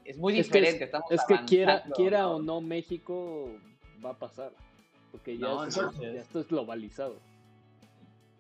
es 0.05 0.19
muy 0.19 0.33
diferente. 0.33 0.91
es, 1.11 1.25
que 1.29 1.45
quiera, 1.47 1.85
quiera 1.95 2.29
o 2.29 2.43
no 2.43 2.61
México 2.61 3.49
va 4.05 4.11
a 4.11 4.19
pasar 4.19 4.51
porque 5.13 5.37
ya, 5.37 5.49
esto 6.17 6.41
es 6.41 6.49
globalizado. 6.49 7.17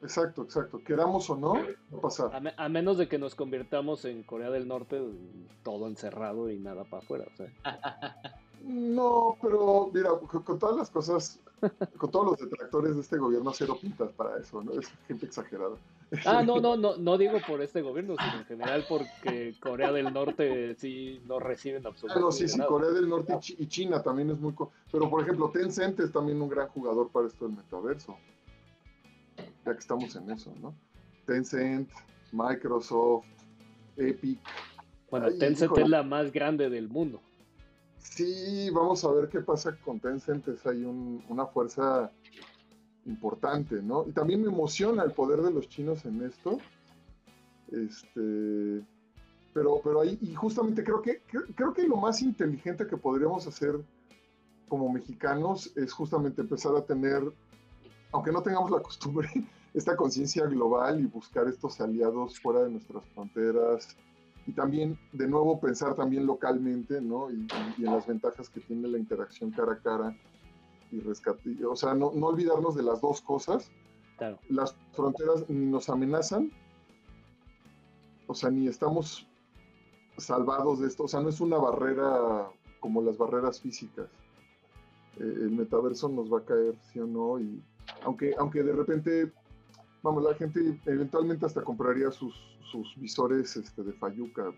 Exacto, 0.02 0.42
exacto. 0.42 0.80
Queramos 0.84 1.30
o 1.30 1.36
no, 1.36 1.54
va 1.54 1.98
a 1.98 2.00
pasar. 2.00 2.52
A, 2.56 2.68
menos 2.68 2.98
de 2.98 3.08
que 3.08 3.18
nos 3.18 3.34
convirtamos 3.34 4.04
en 4.04 4.24
Corea 4.24 4.50
del 4.50 4.66
Norte, 4.66 5.00
todo 5.62 5.86
encerrado 5.86 6.50
y 6.50 6.58
nada 6.58 6.84
para 6.84 7.02
afuera. 7.02 7.26
No, 8.64 9.36
pero 9.42 9.90
mira, 9.92 10.10
con, 10.44 10.56
todas 10.56 10.76
las 10.76 10.88
cosas, 10.88 11.40
con 11.98 12.12
todos 12.12 12.26
los 12.26 12.38
detractores 12.38 12.94
de 12.94 13.00
este 13.00 13.18
gobierno, 13.18 13.50
cero 13.52 13.76
pintas 13.80 14.12
para 14.12 14.38
eso, 14.38 14.62
¿no? 14.62 14.72
Es 14.78 14.86
gente 15.08 15.26
exagerada. 15.26 15.76
Ah, 16.26 16.42
no, 16.42 16.60
no, 16.60 16.76
no, 16.76 16.96
no 16.96 17.16
digo 17.16 17.38
por 17.44 17.62
este 17.62 17.80
gobierno, 17.80 18.14
sino 18.18 18.40
en 18.40 18.44
general 18.44 18.84
porque 18.86 19.54
Corea 19.60 19.90
del 19.90 20.12
Norte 20.12 20.74
sí 20.74 21.22
no 21.26 21.40
reciben 21.40 21.86
absolutamente 21.86 22.20
no, 22.20 22.30
sí, 22.30 22.46
sí, 22.46 22.60
Corea 22.68 22.90
del 22.90 23.08
Norte 23.08 23.36
y 23.58 23.66
China 23.66 24.02
también 24.02 24.28
es 24.30 24.38
muy... 24.38 24.54
Pero, 24.92 25.08
por 25.08 25.22
ejemplo, 25.22 25.48
Tencent 25.48 25.98
es 26.00 26.12
también 26.12 26.40
un 26.42 26.50
gran 26.50 26.68
jugador 26.68 27.08
para 27.08 27.28
esto 27.28 27.46
del 27.46 27.56
metaverso. 27.56 28.14
Ya 29.64 29.72
que 29.72 29.78
estamos 29.78 30.14
en 30.16 30.30
eso, 30.30 30.52
¿no? 30.60 30.74
Tencent, 31.26 31.88
Microsoft, 32.32 33.26
Epic. 33.96 34.40
Bueno, 35.10 35.28
Tencent 35.38 35.76
es 35.78 35.88
la 35.88 36.02
más 36.02 36.32
grande 36.32 36.68
del 36.68 36.88
mundo. 36.88 37.20
Sí, 37.98 38.70
vamos 38.70 39.04
a 39.04 39.12
ver 39.12 39.28
qué 39.28 39.40
pasa 39.40 39.76
con 39.76 40.00
Tencent. 40.00 40.48
Es 40.48 40.66
ahí 40.66 40.84
una 40.84 41.46
fuerza 41.46 42.10
importante, 43.06 43.82
¿no? 43.82 44.06
Y 44.06 44.12
también 44.12 44.42
me 44.42 44.48
emociona 44.48 45.02
el 45.02 45.12
poder 45.12 45.40
de 45.42 45.52
los 45.52 45.68
chinos 45.68 46.04
en 46.04 46.22
esto. 46.22 46.58
Este, 47.70 48.84
pero, 49.54 49.80
pero 49.82 50.00
ahí, 50.00 50.18
y 50.20 50.34
justamente 50.34 50.82
creo 50.84 51.02
que, 51.02 51.22
creo 51.54 51.72
que 51.72 51.86
lo 51.86 51.96
más 51.96 52.22
inteligente 52.22 52.86
que 52.86 52.96
podríamos 52.96 53.46
hacer 53.46 53.80
como 54.68 54.90
mexicanos 54.90 55.72
es 55.76 55.92
justamente 55.92 56.40
empezar 56.40 56.74
a 56.76 56.84
tener, 56.84 57.22
aunque 58.12 58.32
no 58.32 58.42
tengamos 58.42 58.70
la 58.70 58.80
costumbre, 58.80 59.28
esta 59.74 59.96
conciencia 59.96 60.44
global 60.46 61.00
y 61.00 61.06
buscar 61.06 61.48
estos 61.48 61.80
aliados 61.80 62.38
fuera 62.38 62.62
de 62.62 62.70
nuestras 62.70 63.04
fronteras. 63.14 63.96
Y 64.46 64.52
también, 64.52 64.98
de 65.12 65.28
nuevo, 65.28 65.60
pensar 65.60 65.94
también 65.94 66.26
localmente, 66.26 67.00
¿no? 67.00 67.30
y 67.30 67.46
en 67.78 67.84
las 67.84 68.06
ventajas 68.06 68.48
que 68.48 68.60
tiene 68.60 68.88
la 68.88 68.98
interacción 68.98 69.52
cara 69.52 69.74
a 69.74 69.78
cara 69.78 70.16
y 70.92 71.00
rescate. 71.00 71.64
O 71.64 71.74
sea, 71.74 71.94
no, 71.94 72.12
no 72.14 72.26
olvidarnos 72.26 72.74
de 72.74 72.82
las 72.82 73.00
dos 73.00 73.20
cosas. 73.22 73.70
Las 74.48 74.76
fronteras 74.92 75.48
ni 75.48 75.66
nos 75.66 75.88
amenazan, 75.88 76.52
o 78.28 78.34
sea, 78.34 78.50
ni 78.50 78.68
estamos 78.68 79.26
salvados 80.16 80.80
de 80.80 80.86
esto. 80.86 81.04
O 81.04 81.08
sea, 81.08 81.20
no 81.20 81.28
es 81.28 81.40
una 81.40 81.56
barrera 81.56 82.48
como 82.78 83.02
las 83.02 83.18
barreras 83.18 83.60
físicas. 83.60 84.08
Eh, 85.18 85.22
el 85.22 85.50
metaverso 85.50 86.08
nos 86.08 86.32
va 86.32 86.38
a 86.38 86.44
caer, 86.44 86.76
sí 86.92 87.00
o 87.00 87.06
no. 87.06 87.40
Y 87.40 87.60
aunque, 88.04 88.34
aunque 88.38 88.62
de 88.62 88.72
repente, 88.72 89.32
vamos, 90.02 90.22
la 90.22 90.34
gente 90.34 90.78
eventualmente 90.86 91.46
hasta 91.46 91.62
compraría 91.62 92.10
sus, 92.10 92.34
sus 92.70 92.94
visores 92.96 93.56
este, 93.56 93.82
de 93.82 93.92
Fayuca, 93.92 94.52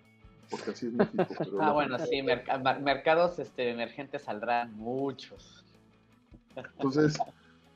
porque 0.50 0.70
así 0.70 0.86
es 0.86 0.92
México. 0.92 1.24
ah, 1.60 1.72
bueno, 1.72 1.98
sí, 1.98 2.22
mercados 2.22 3.38
este, 3.38 3.70
emergentes 3.70 4.22
saldrán 4.22 4.76
muchos. 4.76 5.64
Entonces, 6.56 7.18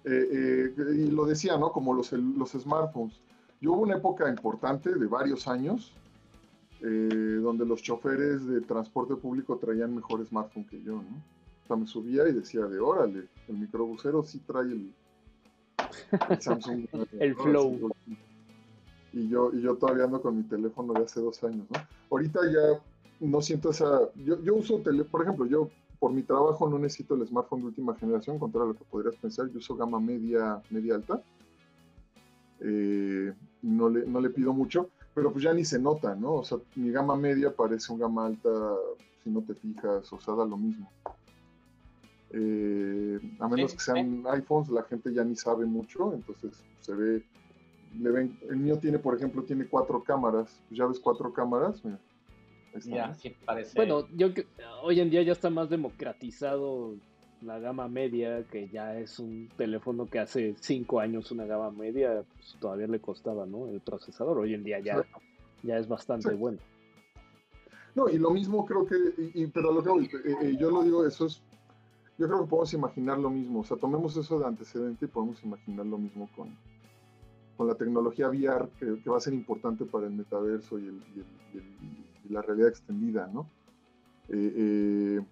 eh, 0.05 0.29
eh, 0.33 0.95
y 0.95 1.11
lo 1.11 1.27
decía, 1.27 1.57
¿no? 1.57 1.73
Como 1.73 1.93
los, 1.95 2.13
los 2.13 2.51
smartphones. 2.53 3.21
Yo 3.61 3.73
hubo 3.73 3.83
una 3.83 3.97
época 3.97 4.29
importante 4.29 4.95
de 4.95 5.07
varios 5.07 5.49
años 5.49 5.93
eh, 6.81 7.41
donde 7.43 7.67
los 7.67 7.83
choferes 7.83 8.47
de 8.47 8.61
transporte 8.61 9.17
público 9.17 9.59
traían 9.59 9.97
mejor 9.97 10.25
smartphone 10.25 10.65
que 10.65 10.81
yo, 10.81 10.95
¿no? 10.95 11.23
O 11.65 11.67
sea, 11.67 11.77
me 11.77 11.87
subía 11.87 12.29
y 12.29 12.33
decía 12.33 12.63
de 12.67 12.79
órale, 12.79 13.25
el 13.49 13.59
microbusero 13.59 14.23
sí 14.23 14.39
trae 14.47 14.67
el, 14.67 14.95
Samsung. 16.41 16.87
el 17.19 17.35
Flow. 17.37 17.91
Y 19.13 19.29
yo, 19.29 19.51
y 19.53 19.63
yo 19.63 19.77
todavía 19.77 20.05
ando 20.05 20.21
con 20.21 20.37
mi 20.37 20.43
teléfono 20.45 20.93
de 20.93 21.05
hace 21.05 21.21
dos 21.21 21.43
años, 21.43 21.67
¿no? 21.71 21.81
Ahorita 22.11 22.41
ya 22.53 22.81
no 23.21 23.41
siento 23.41 23.71
esa... 23.71 24.13
Yo, 24.17 24.43
yo 24.43 24.55
uso, 24.55 24.79
tele, 24.81 25.05
por 25.05 25.23
ejemplo, 25.23 25.47
yo 25.47 25.71
por 25.99 26.13
mi 26.13 26.23
trabajo 26.23 26.69
no 26.69 26.79
necesito 26.79 27.15
el 27.15 27.27
smartphone 27.27 27.61
de 27.61 27.67
última 27.67 27.95
generación, 27.97 28.39
contra 28.39 28.65
lo 28.65 28.75
que 28.75 28.85
podrías 28.85 29.17
pensar. 29.17 29.49
Yo 29.49 29.59
uso 29.59 29.77
gama 29.77 29.99
media, 29.99 30.63
media 30.71 30.95
alta. 30.95 31.23
Eh, 32.61 33.33
no, 33.63 33.89
le, 33.89 34.07
no 34.07 34.21
le 34.21 34.31
pido 34.31 34.53
mucho, 34.53 34.91
pero 35.15 35.33
pues 35.33 35.45
ya 35.45 35.53
ni 35.53 35.65
se 35.65 35.79
nota, 35.79 36.15
¿no? 36.15 36.35
O 36.35 36.45
sea, 36.45 36.59
mi 36.77 36.91
gama 36.91 37.17
media 37.17 37.55
parece 37.55 37.93
un 37.93 37.99
gama 37.99 38.27
alta 38.27 38.51
si 39.23 39.31
no 39.31 39.43
te 39.43 39.55
fijas, 39.55 40.13
o 40.13 40.21
sea, 40.21 40.35
da 40.35 40.45
lo 40.45 40.57
mismo. 40.57 40.91
Eh, 42.33 43.19
a 43.39 43.49
menos 43.49 43.73
que 43.75 43.81
sean 43.81 44.25
iPhones, 44.31 44.69
la 44.71 44.83
gente 44.83 45.13
ya 45.13 45.25
ni 45.25 45.35
sabe 45.35 45.65
mucho, 45.65 46.13
entonces 46.13 46.63
se 46.81 46.95
ve, 46.95 47.23
le 47.99 48.11
ven, 48.11 48.39
el 48.51 48.57
mío 48.57 48.79
tiene, 48.79 48.99
por 48.99 49.17
ejemplo, 49.17 49.43
tiene 49.45 49.67
cuatro 49.67 50.03
cámaras, 50.03 50.61
ya 50.71 50.87
ves 50.87 51.01
cuatro 51.01 51.33
cámaras, 51.33 51.83
mira, 51.85 51.99
bueno, 53.75 54.07
yo 54.15 54.29
hoy 54.83 55.01
en 55.01 55.11
día 55.11 55.23
ya 55.23 55.33
está 55.33 55.51
más 55.51 55.71
democratizado 55.71 56.95
la 57.43 57.59
gama 57.59 57.89
media, 57.89 58.45
que 58.45 58.69
ya 58.69 58.99
es 58.99 59.19
un 59.19 59.49
teléfono 59.57 60.07
que 60.07 60.19
hace 60.19 60.55
cinco 60.61 61.01
años 61.01 61.31
una 61.31 61.47
gama 61.47 61.71
media, 61.71 62.25
pues 62.35 62.57
todavía 62.61 62.87
le 62.87 63.01
costaba, 63.01 63.47
¿no? 63.47 63.69
El 63.69 63.81
procesador. 63.81 64.39
Hoy 64.39 64.55
en 64.55 64.65
día 64.65 64.81
ya, 64.81 65.05
ya 65.63 65.79
es 65.79 65.89
bastante 65.89 66.35
bueno. 66.35 66.59
No, 67.95 68.09
y 68.09 68.19
lo 68.19 68.31
mismo 68.31 68.65
creo 68.67 68.87
que, 68.87 68.97
y, 69.35 69.47
pero 69.47 69.73
lo 69.73 69.83
que 69.83 70.05
eh, 70.05 70.37
eh, 70.43 70.57
yo 70.59 70.71
lo 70.71 70.83
digo, 70.83 71.07
eso 71.07 71.27
es, 71.27 71.43
yo 72.19 72.27
creo 72.27 72.41
que 72.41 72.51
podemos 72.51 72.75
imaginar 72.75 73.19
lo 73.19 73.31
mismo, 73.31 73.61
o 73.61 73.65
sea, 73.65 73.77
tomemos 73.77 74.17
eso 74.17 74.41
de 74.41 74.47
antecedente 74.47 75.05
y 75.05 75.09
podemos 75.09 75.43
imaginar 75.45 75.87
lo 75.87 75.99
mismo 75.99 76.29
con, 76.35 76.49
con 77.57 77.69
la 77.69 77.77
tecnología 77.77 78.29
VR, 78.29 78.69
que, 78.79 79.09
va 79.09 79.19
a 79.19 79.21
ser 79.21 79.35
importante 79.35 79.85
para 79.85 80.07
el 80.07 80.13
metaverso 80.13 80.79
y 80.79 81.01
la 82.29 82.43
realidad 82.43 82.69
extendida, 82.69 83.29
¿no? 83.33 83.49
Eh, 84.31 84.53
eh, 84.57 85.27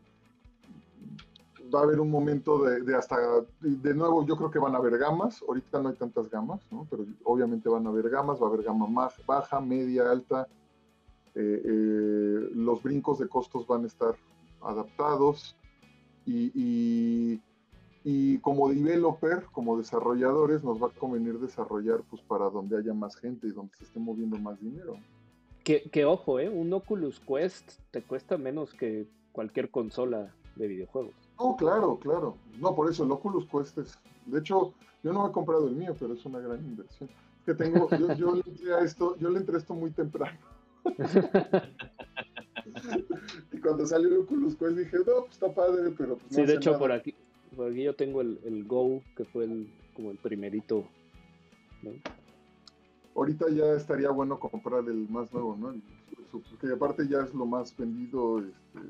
va 1.75 1.81
a 1.81 1.83
haber 1.83 1.99
un 1.99 2.11
momento 2.11 2.63
de, 2.63 2.95
hasta, 2.95 3.17
de 3.61 3.95
nuevo, 3.95 4.25
yo 4.25 4.37
creo 4.37 4.53
que 4.53 4.61
van 4.61 4.77
a 4.77 4.79
haber 4.79 4.97
gamas, 4.97 5.43
ahorita 5.47 5.83
no 5.83 5.89
hay 5.89 5.97
tantas 5.97 6.31
gamas, 6.31 6.61
¿no? 6.71 6.87
Pero 6.89 7.05
obviamente 7.25 7.69
van 7.69 7.85
a 7.87 7.91
haber 7.91 8.09
gamas, 8.09 8.41
va 8.41 8.47
a 8.47 8.51
haber 8.51 8.63
gama 8.63 9.11
baja, 9.27 9.61
media, 9.61 10.09
alta, 10.09 10.47
eh, 11.35 12.49
los 12.55 12.81
brincos 12.81 13.19
de 13.19 13.29
costos 13.29 13.67
van 13.67 13.83
a 13.83 13.89
estar 13.89 14.15
adaptados 14.63 15.57
y, 16.27 17.41
y, 18.05 18.39
como 18.39 18.69
developer, 18.69 19.45
como 19.53 19.79
desarrolladores, 19.79 20.63
nos 20.63 20.83
va 20.83 20.89
a 20.89 20.91
convenir 20.91 21.39
desarrollar 21.39 22.03
pues 22.11 22.21
para 22.23 22.51
donde 22.51 22.79
haya 22.79 22.93
más 22.93 23.17
gente 23.17 23.47
y 23.47 23.53
donde 23.53 23.75
se 23.77 23.85
esté 23.85 23.99
moviendo 23.99 24.37
más 24.39 24.61
dinero. 24.61 24.97
Que, 25.65 26.05
ojo, 26.05 26.39
¿eh? 26.39 26.49
Un 26.49 26.73
Oculus 26.73 27.21
Quest 27.21 27.81
te 27.91 28.01
cuesta 28.01 28.39
menos 28.39 28.73
que 28.73 29.09
cualquier 29.33 29.71
consola 29.71 30.33
de 30.55 30.69
videojuegos. 30.69 31.15
Oh, 31.39 31.57
claro, 31.57 31.99
claro. 31.99 32.37
No, 32.61 32.77
por 32.77 32.89
eso 32.89 33.05
el 33.05 33.11
Oculus 33.11 33.47
Quest 33.47 33.79
es. 33.79 33.99
De 34.27 34.39
hecho, 34.39 34.75
yo 35.03 35.13
no 35.13 35.29
he 35.29 35.33
comprado 35.33 35.67
el 35.67 35.75
mío, 35.75 35.97
pero 35.99 36.15
es 36.15 36.25
una 36.25 36.39
gran 36.39 36.65
inversión. 36.65 37.11
Que 37.45 37.55
tengo, 37.55 37.89
yo, 38.17 38.35
le 38.35 38.43
entré 38.47 38.75
a 38.75 38.81
esto, 38.81 39.17
yo 39.19 39.29
le 39.29 39.41
entré 39.41 39.59
esto 39.59 39.75
muy 39.75 39.91
temprano. 39.91 40.39
cuando 43.67 43.85
salió 43.85 44.09
el 44.09 44.19
Oculus 44.19 44.55
Quest 44.55 44.77
dije, 44.77 44.99
no, 44.99 45.23
pues 45.23 45.33
está 45.33 45.53
padre, 45.53 45.93
pero 45.99 46.17
pues 46.17 46.37
Sí, 46.37 46.45
de 46.45 46.55
hecho, 46.55 46.79
por 46.79 46.93
aquí, 46.93 47.15
por 47.57 47.73
aquí 47.73 47.83
yo 47.83 47.97
tengo 47.97 48.21
el, 48.21 48.39
el 48.45 48.65
Go, 48.65 49.03
que 49.17 49.25
fue 49.25 49.45
el, 49.45 49.69
como 49.95 50.13
el 50.13 50.19
primerito. 50.19 50.85
Ahorita 53.17 53.47
ya 53.51 53.73
estaría 53.73 54.11
bueno 54.11 54.39
comprar 54.39 54.85
el 54.85 55.09
más 55.09 55.33
nuevo, 55.33 55.57
¿no? 55.57 55.75
Porque 56.31 56.73
aparte 56.73 57.09
ya 57.09 57.23
es 57.23 57.35
lo 57.35 57.45
más 57.45 57.77
vendido, 57.77 58.39
este, 58.39 58.81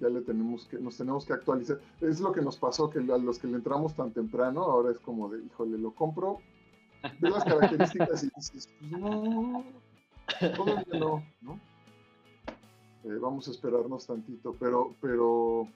ya 0.00 0.08
le 0.08 0.22
tenemos 0.22 0.66
que, 0.66 0.78
nos 0.78 0.96
tenemos 0.96 1.26
que 1.26 1.34
actualizar. 1.34 1.78
Es 2.00 2.20
lo 2.20 2.32
que 2.32 2.40
nos 2.40 2.56
pasó, 2.56 2.88
que 2.88 3.00
a 3.00 3.18
los 3.18 3.38
que 3.38 3.48
le 3.48 3.56
entramos 3.56 3.94
tan 3.94 4.12
temprano, 4.12 4.62
ahora 4.62 4.92
es 4.92 4.98
como 5.00 5.28
de, 5.28 5.44
híjole, 5.44 5.76
lo 5.76 5.90
compro, 5.90 6.38
ve 7.20 7.28
las 7.28 7.44
características 7.44 8.24
y 8.24 8.30
dices, 8.34 8.70
pues 8.80 8.92
no, 8.92 9.62
todavía 10.56 10.98
no, 10.98 11.22
¿no? 11.42 11.60
Eh, 13.04 13.18
vamos 13.20 13.48
a 13.48 13.52
esperarnos 13.52 14.06
tantito, 14.06 14.54
pero, 14.58 14.94
pero, 15.00 15.68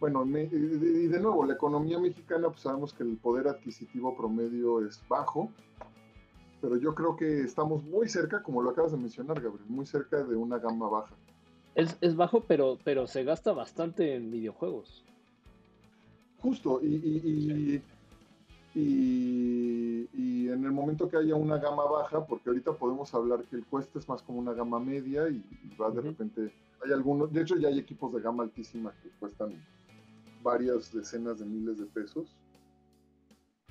bueno, 0.00 0.24
y 0.26 1.06
de 1.06 1.20
nuevo, 1.20 1.44
la 1.44 1.54
economía 1.54 1.98
mexicana, 1.98 2.48
pues 2.48 2.60
sabemos 2.60 2.92
que 2.94 3.02
el 3.02 3.16
poder 3.16 3.48
adquisitivo 3.48 4.16
promedio 4.16 4.86
es 4.86 5.02
bajo, 5.08 5.50
pero 6.60 6.76
yo 6.76 6.94
creo 6.94 7.16
que 7.16 7.42
estamos 7.42 7.84
muy 7.84 8.08
cerca, 8.08 8.42
como 8.42 8.62
lo 8.62 8.70
acabas 8.70 8.92
de 8.92 8.98
mencionar, 8.98 9.40
Gabriel, 9.40 9.68
muy 9.68 9.86
cerca 9.86 10.24
de 10.24 10.36
una 10.36 10.58
gama 10.58 10.88
baja. 10.88 11.14
Es, 11.74 12.16
bajo, 12.16 12.42
pero, 12.42 12.78
pero 12.82 13.06
se 13.06 13.22
gasta 13.22 13.52
bastante 13.52 14.16
en 14.16 14.30
videojuegos. 14.30 15.04
Justo, 16.40 16.80
y, 16.82 16.86
y, 16.86 17.82
en 18.78 20.64
el 20.64 20.72
momento 20.72 21.08
que 21.08 21.16
haya 21.16 21.34
una 21.34 21.58
gama 21.58 21.84
baja, 21.84 22.24
porque 22.26 22.50
ahorita 22.50 22.72
podemos 22.72 23.12
hablar 23.14 23.44
que 23.44 23.56
el 23.56 23.64
cueste 23.64 23.98
es 23.98 24.08
más 24.08 24.22
como 24.22 24.38
una 24.38 24.52
gama 24.52 24.78
media 24.80 25.28
y, 25.28 25.42
va 25.80 25.90
de 25.90 26.00
repente, 26.00 26.52
hay 26.84 26.92
algunos, 26.92 27.32
de 27.32 27.42
hecho 27.42 27.56
ya 27.56 27.68
hay 27.68 27.78
equipos 27.78 28.12
de 28.12 28.20
gama 28.20 28.42
altísima 28.42 28.92
que 29.02 29.10
cuestan 29.18 29.54
varias 30.42 30.92
decenas 30.92 31.38
de 31.38 31.46
miles 31.46 31.78
de 31.78 31.86
pesos. 31.86 32.36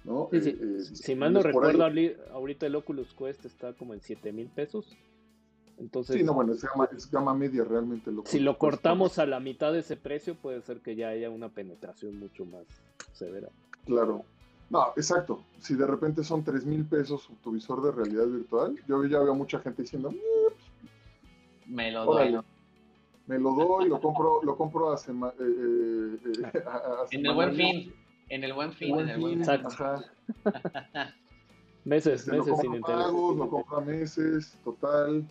¿no? 0.03 0.29
Eh, 0.31 0.41
eh, 0.45 0.81
si 0.81 1.15
mal 1.15 1.33
no 1.33 1.41
recuerdo, 1.41 1.83
ahorita 2.31 2.65
el 2.65 2.75
Oculus 2.75 3.13
Quest 3.13 3.45
está 3.45 3.73
como 3.73 3.93
en 3.93 4.01
7 4.01 4.31
mil 4.31 4.47
pesos. 4.47 4.95
Entonces, 5.77 6.15
sí, 6.15 6.23
no, 6.23 6.33
bueno, 6.33 6.53
es 6.53 7.11
gama, 7.11 7.35
media 7.35 7.63
realmente. 7.63 8.11
Lo 8.11 8.25
si 8.25 8.39
lo 8.39 8.57
cortamos 8.57 9.19
a 9.19 9.27
la 9.27 9.39
mitad 9.39 9.71
de 9.73 9.79
ese 9.79 9.95
precio, 9.95 10.35
puede 10.35 10.61
ser 10.61 10.79
que 10.79 10.95
ya 10.95 11.09
haya 11.09 11.29
una 11.29 11.49
penetración 11.49 12.17
mucho 12.17 12.45
más 12.45 12.65
severa. 13.13 13.49
Claro. 13.85 14.25
No, 14.69 14.87
exacto. 14.95 15.43
Si 15.59 15.75
de 15.75 15.87
repente 15.87 16.23
son 16.23 16.43
3 16.43 16.65
mil 16.65 16.85
pesos 16.85 17.29
tu 17.43 17.51
visor 17.51 17.81
de 17.81 17.91
realidad 17.91 18.27
virtual, 18.27 18.75
yo 18.87 19.03
ya 19.05 19.19
veo 19.19 19.33
mucha 19.33 19.59
gente 19.59 19.83
diciendo, 19.83 20.11
mm, 20.11 21.73
me 21.73 21.91
lo 21.91 22.05
doy. 22.05 22.37
Me 23.27 23.37
lo 23.39 23.53
doy, 23.53 23.89
lo 23.89 23.99
compro, 23.99 24.41
lo 24.43 24.55
compro 24.55 24.91
a, 24.91 24.97
sema, 24.97 25.33
eh, 25.39 26.17
en 27.11 27.25
el 27.25 27.33
buen 27.33 27.55
fin. 27.55 27.93
En 28.29 28.43
el 28.43 28.53
buen 28.53 28.73
fin, 28.73 28.99
en 28.99 29.09
el 29.09 29.19
buen 29.19 29.45
fin. 29.45 29.73
meses, 31.85 32.21
este, 32.21 32.37
meses 32.37 32.59
sin 32.59 32.81
pagos, 32.81 33.37
lo 33.37 33.49
compra 33.49 33.81
meses, 33.81 34.57
total. 34.63 35.27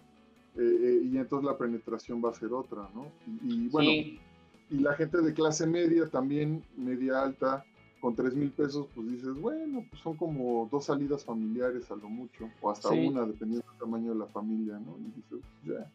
Eh, 0.56 0.60
eh, 0.60 1.00
y 1.04 1.18
entonces 1.18 1.50
la 1.50 1.56
penetración 1.56 2.22
va 2.24 2.30
a 2.30 2.34
ser 2.34 2.52
otra, 2.52 2.88
¿no? 2.94 3.12
Y, 3.42 3.68
bueno, 3.68 3.90
y 3.90 4.78
la 4.78 4.94
gente 4.94 5.18
de 5.18 5.34
clase 5.34 5.66
media 5.66 6.08
también, 6.08 6.64
media 6.76 7.22
alta, 7.22 7.64
con 8.06 8.14
3 8.14 8.36
mil 8.36 8.52
pesos, 8.52 8.86
pues 8.94 9.10
dices, 9.10 9.34
bueno, 9.40 9.84
pues 9.90 10.00
son 10.00 10.16
como 10.16 10.68
dos 10.70 10.84
salidas 10.84 11.24
familiares 11.24 11.90
a 11.90 11.96
lo 11.96 12.08
mucho, 12.08 12.48
o 12.60 12.70
hasta 12.70 12.90
una, 12.90 13.26
dependiendo 13.26 13.66
del 13.68 13.80
tamaño 13.80 14.12
de 14.12 14.18
la 14.20 14.26
familia, 14.26 14.78
¿no? 14.78 14.96
Y 14.96 15.10
dices, 15.16 15.40
ya. 15.64 15.90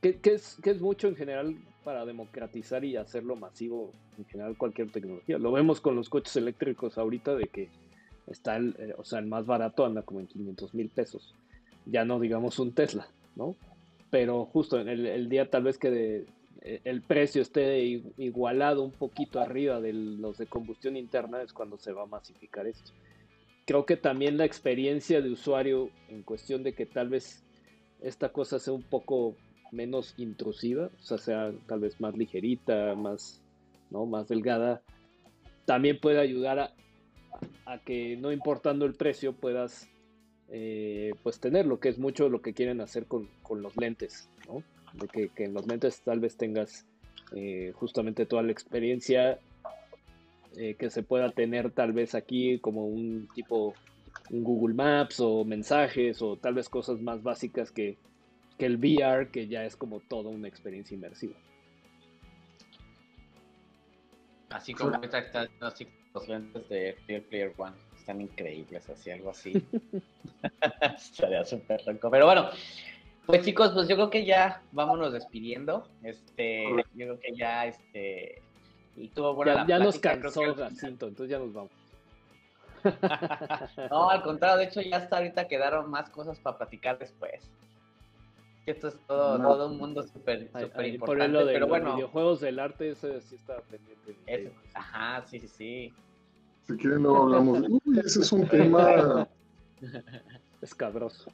¿Qué, 0.00 0.18
es, 0.34 0.58
¿Qué 0.60 0.70
es 0.70 0.80
mucho 0.80 1.06
en 1.06 1.14
general 1.14 1.56
para 1.84 2.04
democratizar 2.04 2.84
y 2.84 2.96
hacerlo 2.96 3.36
masivo 3.36 3.92
en 4.18 4.24
general 4.24 4.56
cualquier 4.56 4.90
tecnología. 4.90 5.38
Lo 5.38 5.52
vemos 5.52 5.80
con 5.80 5.94
los 5.94 6.08
coches 6.08 6.34
eléctricos 6.34 6.98
ahorita 6.98 7.36
de 7.36 7.46
que 7.46 7.68
está 8.26 8.56
el, 8.56 8.74
eh, 8.80 8.92
o 8.98 9.04
sea, 9.04 9.20
el 9.20 9.26
más 9.26 9.46
barato 9.46 9.86
anda 9.86 10.02
como 10.02 10.18
en 10.18 10.26
500 10.26 10.74
mil 10.74 10.88
pesos. 10.88 11.36
Ya 11.84 12.04
no 12.04 12.18
digamos 12.18 12.58
un 12.58 12.72
Tesla, 12.72 13.06
¿no? 13.36 13.54
Pero 14.10 14.46
justo 14.46 14.80
en 14.80 14.88
el, 14.88 15.28
día 15.28 15.48
tal 15.48 15.62
vez 15.62 15.78
que 15.78 16.16
eh, 16.16 16.26
el 16.66 17.02
precio 17.02 17.42
esté 17.42 17.78
igualado 18.16 18.82
un 18.82 18.90
poquito 18.90 19.40
arriba 19.40 19.80
de 19.80 19.92
los 19.92 20.38
de 20.38 20.46
combustión 20.46 20.96
interna 20.96 21.40
es 21.42 21.52
cuando 21.52 21.78
se 21.78 21.92
va 21.92 22.02
a 22.02 22.06
masificar 22.06 22.66
esto. 22.66 22.92
Creo 23.66 23.86
que 23.86 23.96
también 23.96 24.36
la 24.36 24.44
experiencia 24.44 25.20
de 25.20 25.30
usuario 25.30 25.90
en 26.08 26.22
cuestión 26.22 26.64
de 26.64 26.72
que 26.72 26.86
tal 26.86 27.08
vez 27.08 27.44
esta 28.00 28.30
cosa 28.30 28.58
sea 28.58 28.72
un 28.72 28.82
poco 28.82 29.36
menos 29.70 30.14
intrusiva, 30.16 30.90
o 30.98 31.02
sea, 31.02 31.18
sea 31.18 31.52
tal 31.66 31.80
vez 31.80 32.00
más 32.00 32.16
ligerita, 32.16 32.94
más, 32.94 33.42
¿no? 33.90 34.06
más 34.06 34.28
delgada, 34.28 34.82
también 35.66 36.00
puede 36.00 36.20
ayudar 36.20 36.58
a, 37.64 37.78
que 37.84 38.16
no 38.16 38.32
importando 38.32 38.86
el 38.86 38.94
precio 38.94 39.34
puedas 39.34 39.88
eh, 40.48 41.12
pues 41.22 41.38
tenerlo, 41.38 41.80
que 41.80 41.88
es 41.88 41.98
mucho 41.98 42.28
lo 42.28 42.40
que 42.40 42.54
quieren 42.54 42.80
hacer 42.80 43.06
con, 43.06 43.28
con 43.42 43.62
los 43.62 43.76
lentes, 43.76 44.30
¿no? 44.48 44.62
De 45.00 45.08
que, 45.08 45.28
que, 45.28 45.44
en 45.44 45.54
los 45.54 45.66
lentes 45.66 46.00
tal 46.00 46.20
vez 46.20 46.36
tengas 46.36 46.86
eh, 47.34 47.72
justamente 47.74 48.26
toda 48.26 48.42
la 48.42 48.52
experiencia 48.52 49.38
eh, 50.56 50.74
que 50.78 50.90
se 50.90 51.02
pueda 51.02 51.30
tener 51.30 51.70
tal 51.70 51.92
vez 51.92 52.14
aquí 52.14 52.58
como 52.60 52.86
un 52.86 53.28
tipo 53.34 53.74
un 54.30 54.42
Google 54.42 54.74
Maps 54.74 55.20
o 55.20 55.44
mensajes 55.44 56.20
o 56.22 56.36
tal 56.36 56.54
vez 56.54 56.68
cosas 56.68 57.00
más 57.00 57.22
básicas 57.22 57.70
que, 57.70 57.96
que 58.58 58.66
el 58.66 58.76
VR, 58.76 59.30
que 59.30 59.46
ya 59.48 59.64
es 59.64 59.76
como 59.76 60.00
toda 60.00 60.30
una 60.30 60.48
experiencia 60.48 60.94
inmersiva. 60.94 61.34
Así 64.50 64.72
como 64.72 64.94
ahorita 64.94 65.18
están 65.18 65.48
los 65.60 66.28
lentes 66.28 66.68
de 66.68 66.96
Clear 67.04 67.22
Player 67.22 67.52
One, 67.58 67.76
están 67.96 68.20
increíbles, 68.20 68.88
así 68.88 69.10
algo 69.10 69.30
así. 69.30 69.52
Estaría 70.96 71.44
súper 71.44 71.86
loco. 71.86 72.10
Pero 72.10 72.26
bueno, 72.26 72.48
pues 73.26 73.44
chicos, 73.44 73.72
pues 73.72 73.88
yo 73.88 73.96
creo 73.96 74.10
que 74.10 74.24
ya 74.24 74.62
vámonos 74.72 75.12
despidiendo. 75.12 75.88
Este, 76.02 76.64
yo 76.94 77.06
creo 77.06 77.20
que 77.20 77.36
ya 77.36 77.66
este 77.66 78.42
y 78.96 79.08
tuvo 79.08 79.34
buena 79.34 79.52
ya, 79.54 79.60
la 79.60 79.66
ya 79.66 79.78
nos 79.78 79.98
cansó 79.98 80.42
entonces 80.82 81.28
ya 81.28 81.38
nos 81.38 81.52
vamos. 81.52 81.72
no, 83.90 84.10
al 84.10 84.22
contrario, 84.22 84.58
de 84.58 84.64
hecho 84.64 84.80
ya 84.80 84.98
hasta 84.98 85.16
ahorita 85.16 85.48
quedaron 85.48 85.90
más 85.90 86.08
cosas 86.10 86.38
para 86.38 86.56
platicar 86.56 86.98
después 86.98 87.50
esto 88.66 88.88
es 88.88 88.98
todo, 89.06 89.38
todo 89.38 89.68
un 89.68 89.78
mundo 89.78 90.02
súper 90.02 90.50
súper 90.50 90.86
importante. 90.86 91.38
Por 91.38 91.46
pero 91.46 91.68
bueno, 91.68 91.94
videojuegos 91.94 92.40
del 92.40 92.58
arte, 92.58 92.90
ese 92.90 93.20
sí 93.20 93.36
está 93.36 93.60
pendiente. 93.62 94.52
ajá, 94.74 95.24
sí, 95.26 95.38
sí, 95.40 95.48
sí. 95.48 95.92
Si 96.66 96.76
quieren 96.76 97.04
luego 97.04 97.22
hablamos. 97.22 97.62
Uy, 97.68 98.00
ese 98.04 98.20
es 98.20 98.32
un 98.32 98.46
tema 98.48 99.28
escabroso. 100.62 101.30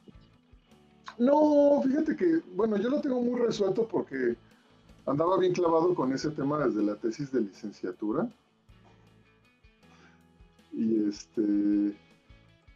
No, 1.19 1.83
fíjate 1.85 2.17
que, 2.17 2.41
bueno, 2.55 2.77
yo 2.77 2.89
lo 2.89 3.01
tengo 3.01 3.21
muy 3.21 3.41
resuelto 3.41 3.87
porque 3.87 4.37
andaba 5.07 5.39
bien 5.39 5.53
clavado 5.53 5.95
con 5.95 6.13
ese 6.13 6.31
tema 6.31 6.65
desde 6.65 6.83
la 6.83 6.97
tesis 6.97 7.31
de 7.33 7.43
licenciatura. 7.43 8.29
Y 10.73 11.09
este, 11.09 11.97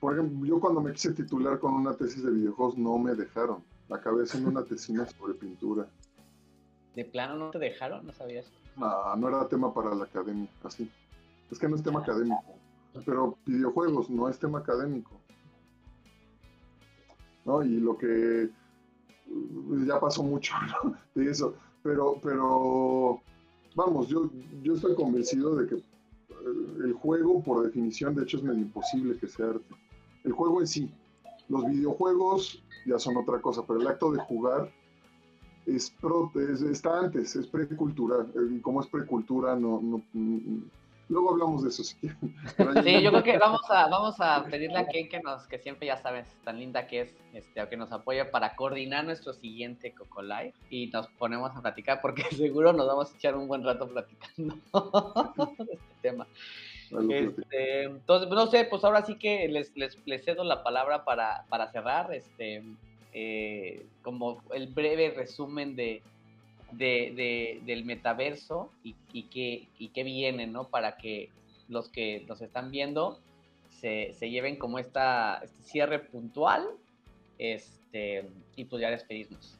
por 0.01 0.13
ejemplo, 0.13 0.47
yo 0.47 0.61
cuando 0.61 0.81
me 0.81 0.93
quise 0.93 1.13
titular 1.13 1.59
con 1.59 1.75
una 1.75 1.95
tesis 1.95 2.23
de 2.23 2.31
videojuegos 2.31 2.77
no 2.77 2.99
me 2.99 3.15
dejaron. 3.15 3.65
Acabé 3.91 4.25
haciendo 4.25 4.51
una 4.51 4.65
tesina 4.65 5.07
sobre 5.07 5.35
pintura. 5.35 5.87
¿De 6.95 7.05
plano 7.05 7.37
no 7.37 7.51
te 7.51 7.59
dejaron? 7.59 8.07
¿No 8.07 8.13
sabías? 8.13 8.47
No, 8.77 9.17
no 9.17 9.29
era 9.29 9.49
tema 9.49 9.73
para 9.73 9.95
la 9.95 10.05
academia, 10.05 10.49
así. 10.65 10.91
Es 11.51 11.59
que 11.59 11.69
no 11.69 11.77
es 11.77 11.83
tema 11.83 12.01
académico. 12.01 12.43
Pero 13.05 13.39
videojuegos 13.47 14.11
no 14.11 14.29
es 14.29 14.39
tema 14.39 14.59
académico. 14.59 15.13
¿No? 17.47 17.63
Y 17.63 17.81
lo 17.81 17.97
que 17.97 18.51
pues, 19.69 19.87
ya 19.87 19.99
pasó 19.99 20.23
mucho 20.23 20.55
de 21.15 21.31
eso. 21.31 21.55
Pero, 21.83 22.19
pero 22.23 23.21
vamos, 23.75 24.09
yo, 24.09 24.29
yo 24.63 24.75
estoy 24.75 24.95
convencido 24.95 25.57
de 25.57 25.69
que 25.69 25.75
eh, 25.77 25.83
el 26.85 26.93
juego, 26.93 27.43
por 27.43 27.65
definición, 27.65 28.15
de 28.15 28.25
hecho, 28.25 28.39
es 28.39 28.43
medio 28.43 28.61
imposible 28.61 29.17
que 29.19 29.29
sea 29.29 29.51
arte. 29.51 29.75
El 30.25 30.33
juego 30.33 30.61
en 30.61 30.67
sí. 30.67 30.91
Los 31.49 31.65
videojuegos 31.67 32.63
ya 32.87 32.99
son 32.99 33.17
otra 33.17 33.41
cosa, 33.41 33.65
pero 33.67 33.81
el 33.81 33.87
acto 33.87 34.11
de 34.11 34.19
jugar 34.19 34.71
es, 35.67 35.93
está 36.63 37.01
antes, 37.01 37.37
es 37.37 37.47
precultura, 37.47 38.27
y 38.51 38.61
como 38.61 38.81
es 38.81 38.87
precultura, 38.87 39.57
no, 39.57 40.03
luego 41.09 41.33
hablamos 41.33 41.63
de 41.63 41.69
eso 41.69 41.85
si 41.85 41.95
quieren. 41.97 42.35
Sí, 42.85 43.03
yo 43.03 43.11
creo 43.11 43.23
que 43.23 43.39
vamos 43.39 43.63
a, 43.71 43.89
vamos 43.89 44.17
a 44.21 44.45
pedirle 44.45 44.79
a 44.79 44.87
Ken 44.87 45.09
que 45.09 45.21
nos, 45.21 45.47
que 45.47 45.59
siempre 45.59 45.87
ya 45.87 45.97
sabes, 45.97 46.27
tan 46.45 46.59
linda 46.59 46.87
que 46.87 47.03
es, 47.03 47.15
este, 47.33 47.67
que 47.69 47.77
nos 47.77 47.93
apoye 47.93 48.25
para 48.25 48.57
coordinar 48.57 49.05
nuestro 49.05 49.33
siguiente 49.33 49.93
Coco 49.93 50.23
Live 50.23 50.55
y 50.71 50.89
nos 50.89 51.07
ponemos 51.09 51.55
a 51.57 51.63
platicar 51.63 52.01
porque 52.01 52.23
seguro 52.37 52.73
nos 52.73 52.87
vamos 52.87 53.13
a 53.13 53.17
echar 53.17 53.37
un 53.37 53.49
buen 53.49 53.65
rato 53.65 53.89
platicando 53.89 54.55
de 54.55 55.73
este 55.73 55.95
tema. 56.03 56.27
Este, 57.11 57.83
entonces, 57.85 58.29
no 58.29 58.47
sé, 58.47 58.65
pues 58.65 58.85
ahora 58.85 59.05
sí 59.05 59.17
que 59.17 59.49
les, 59.49 59.73
les, 59.77 60.25
cedo 60.25 60.45
la 60.45 60.63
palabra 60.63 61.05
para, 61.05 61.45
para 61.49 61.71
cerrar, 61.73 62.15
este, 62.15 62.63
eh, 63.13 63.85
como 64.03 64.41
el 64.53 64.69
breve 64.69 65.11
resumen 65.11 65.75
de, 65.75 66.03
de, 66.77 67.61
del 67.65 67.85
metaverso 67.85 68.71
y, 68.83 68.95
y, 69.13 69.25
qué, 69.25 69.69
y 69.79 69.89
qué 69.89 70.05
viene, 70.05 70.47
¿no? 70.47 70.69
Para 70.69 70.97
que 70.97 71.31
los 71.69 71.89
que 71.89 72.25
nos 72.29 72.41
están 72.43 72.71
viendo 72.71 73.21
se, 73.71 74.13
lleven 74.21 74.57
como 74.57 74.79
esta, 74.79 75.41
este 75.45 75.63
cierre 75.63 75.99
puntual 75.99 76.67
este, 77.39 78.29
y 78.57 78.65
pues 78.65 78.81
ya 78.83 78.91
despedirnos. 78.91 79.59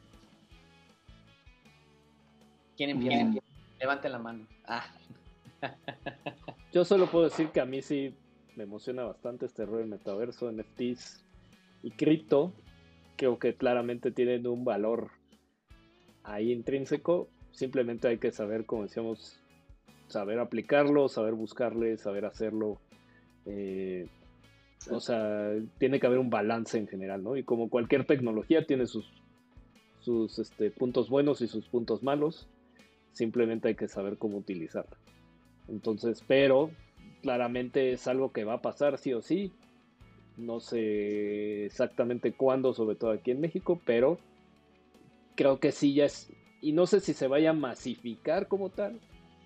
¿Quién 2.75 2.91
empieza? 2.91 3.39
Levante 3.79 4.09
la 4.09 4.19
mano. 4.19 4.45
Ah. 4.65 4.85
Yo 6.73 6.83
solo 6.85 7.07
puedo 7.07 7.25
decir 7.25 7.49
que 7.49 7.59
a 7.59 7.65
mí 7.65 7.81
sí 7.81 8.13
me 8.55 8.63
emociona 8.63 9.03
bastante 9.03 9.45
este 9.45 9.65
rol 9.65 9.79
del 9.79 9.87
metaverso, 9.87 10.51
NFTs 10.51 11.23
y 11.83 11.91
cripto. 11.91 12.53
Creo 13.15 13.39
que 13.39 13.55
claramente 13.55 14.11
tienen 14.11 14.45
un 14.45 14.63
valor 14.63 15.11
ahí 16.27 16.51
intrínseco. 16.51 17.27
Simplemente 17.51 18.07
hay 18.07 18.19
que 18.19 18.31
saber, 18.31 18.65
como 18.65 18.83
decíamos, 18.83 19.39
saber 20.07 20.39
aplicarlo, 20.39 21.09
saber 21.09 21.33
buscarle, 21.33 21.97
saber 21.97 22.25
hacerlo. 22.25 22.79
Eh, 23.45 24.07
o 24.91 24.99
sea, 24.99 25.53
tiene 25.79 25.99
que 25.99 26.07
haber 26.07 26.19
un 26.19 26.29
balance 26.29 26.77
en 26.77 26.87
general, 26.87 27.23
¿no? 27.23 27.35
Y 27.35 27.43
como 27.43 27.69
cualquier 27.69 28.05
tecnología 28.05 28.65
tiene 28.67 28.85
sus, 28.85 29.11
sus 30.01 30.37
este, 30.37 30.69
puntos 30.69 31.09
buenos 31.09 31.41
y 31.41 31.47
sus 31.47 31.67
puntos 31.67 32.03
malos, 32.03 32.47
simplemente 33.13 33.69
hay 33.69 33.75
que 33.75 33.87
saber 33.87 34.17
cómo 34.17 34.37
utilizarla. 34.37 34.97
Entonces, 35.67 36.23
pero 36.27 36.69
claramente 37.21 37.91
es 37.91 38.07
algo 38.07 38.31
que 38.31 38.43
va 38.43 38.55
a 38.55 38.61
pasar 38.61 38.97
sí 38.97 39.13
o 39.13 39.21
sí. 39.21 39.51
No 40.37 40.59
sé 40.59 41.65
exactamente 41.65 42.31
cuándo, 42.33 42.73
sobre 42.73 42.95
todo 42.95 43.11
aquí 43.11 43.31
en 43.31 43.41
México, 43.41 43.81
pero 43.85 44.19
creo 45.37 45.59
que 45.59 45.71
sí 45.71 45.93
ya 45.93 46.05
es, 46.05 46.29
y 46.59 46.73
no 46.73 46.87
sé 46.87 46.99
si 46.99 47.13
se 47.13 47.27
vaya 47.27 47.51
a 47.51 47.53
masificar 47.53 48.47
como 48.49 48.69
tal, 48.69 48.99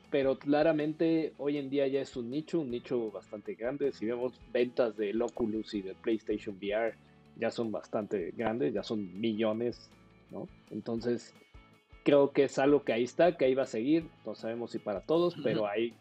pero 0.09 0.39
claramente 0.39 1.33
hoy 1.37 1.57
en 1.57 1.69
día 1.69 1.87
ya 1.87 2.01
es 2.01 2.15
un 2.15 2.31
nicho, 2.31 2.61
un 2.61 2.71
nicho 2.71 3.11
bastante 3.11 3.53
grande. 3.53 3.91
Si 3.91 4.05
vemos 4.05 4.33
ventas 4.51 4.97
de 4.97 5.15
Oculus 5.21 5.73
y 5.73 5.81
de 5.81 5.93
PlayStation 5.93 6.55
VR, 6.55 6.95
ya 7.37 7.51
son 7.51 7.71
bastante 7.71 8.31
grandes, 8.35 8.73
ya 8.73 8.83
son 8.83 9.19
millones, 9.19 9.89
¿no? 10.31 10.47
Entonces, 10.69 11.33
creo 12.03 12.31
que 12.31 12.45
es 12.45 12.57
algo 12.57 12.83
que 12.83 12.93
ahí 12.93 13.03
está, 13.03 13.37
que 13.37 13.45
ahí 13.45 13.53
va 13.53 13.63
a 13.63 13.67
seguir. 13.67 14.05
No 14.25 14.35
sabemos 14.35 14.71
si 14.71 14.79
para 14.79 15.01
todos, 15.01 15.35
pero 15.43 15.67
ahí 15.67 15.93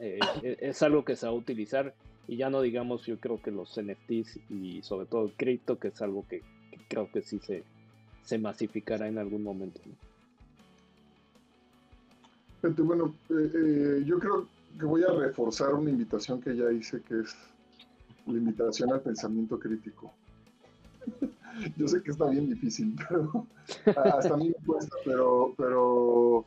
eh, 0.00 0.18
e, 0.42 0.56
es 0.60 0.82
algo 0.82 1.04
que 1.04 1.16
se 1.16 1.26
va 1.26 1.32
a 1.32 1.36
utilizar. 1.36 1.94
Y 2.26 2.36
ya 2.36 2.50
no 2.50 2.60
digamos, 2.60 3.06
yo 3.06 3.18
creo 3.18 3.40
que 3.40 3.50
los 3.50 3.80
NFTs 3.80 4.38
y 4.50 4.82
sobre 4.82 5.06
todo 5.06 5.26
el 5.26 5.32
cripto, 5.32 5.78
que 5.78 5.88
es 5.88 6.02
algo 6.02 6.26
que, 6.28 6.42
creo 6.88 7.10
que 7.10 7.22
sí 7.22 7.38
se, 7.38 7.64
se 8.30 8.38
masificará 8.38 9.08
en 9.08 9.18
algún 9.18 9.42
momento. 9.42 9.80
¿no? 12.62 12.84
bueno, 12.84 13.12
eh, 13.28 13.50
eh, 13.52 14.04
yo 14.06 14.20
creo 14.20 14.46
que 14.78 14.86
voy 14.86 15.02
a 15.02 15.10
reforzar 15.10 15.74
una 15.74 15.90
invitación 15.90 16.40
que 16.40 16.54
ya 16.56 16.70
hice, 16.70 17.02
que 17.02 17.22
es 17.22 17.34
la 18.26 18.34
invitación 18.34 18.92
al 18.92 19.00
pensamiento 19.00 19.58
crítico. 19.58 20.12
yo 21.76 21.88
sé 21.88 22.00
que 22.04 22.12
está 22.12 22.28
bien 22.28 22.48
difícil, 22.48 22.94
pero 23.08 23.48
hasta 23.96 24.34
a 24.34 24.36
mí 24.36 24.50
me 24.50 24.64
cuesta, 24.64 24.94
pero, 25.04 25.52
pero 25.56 26.44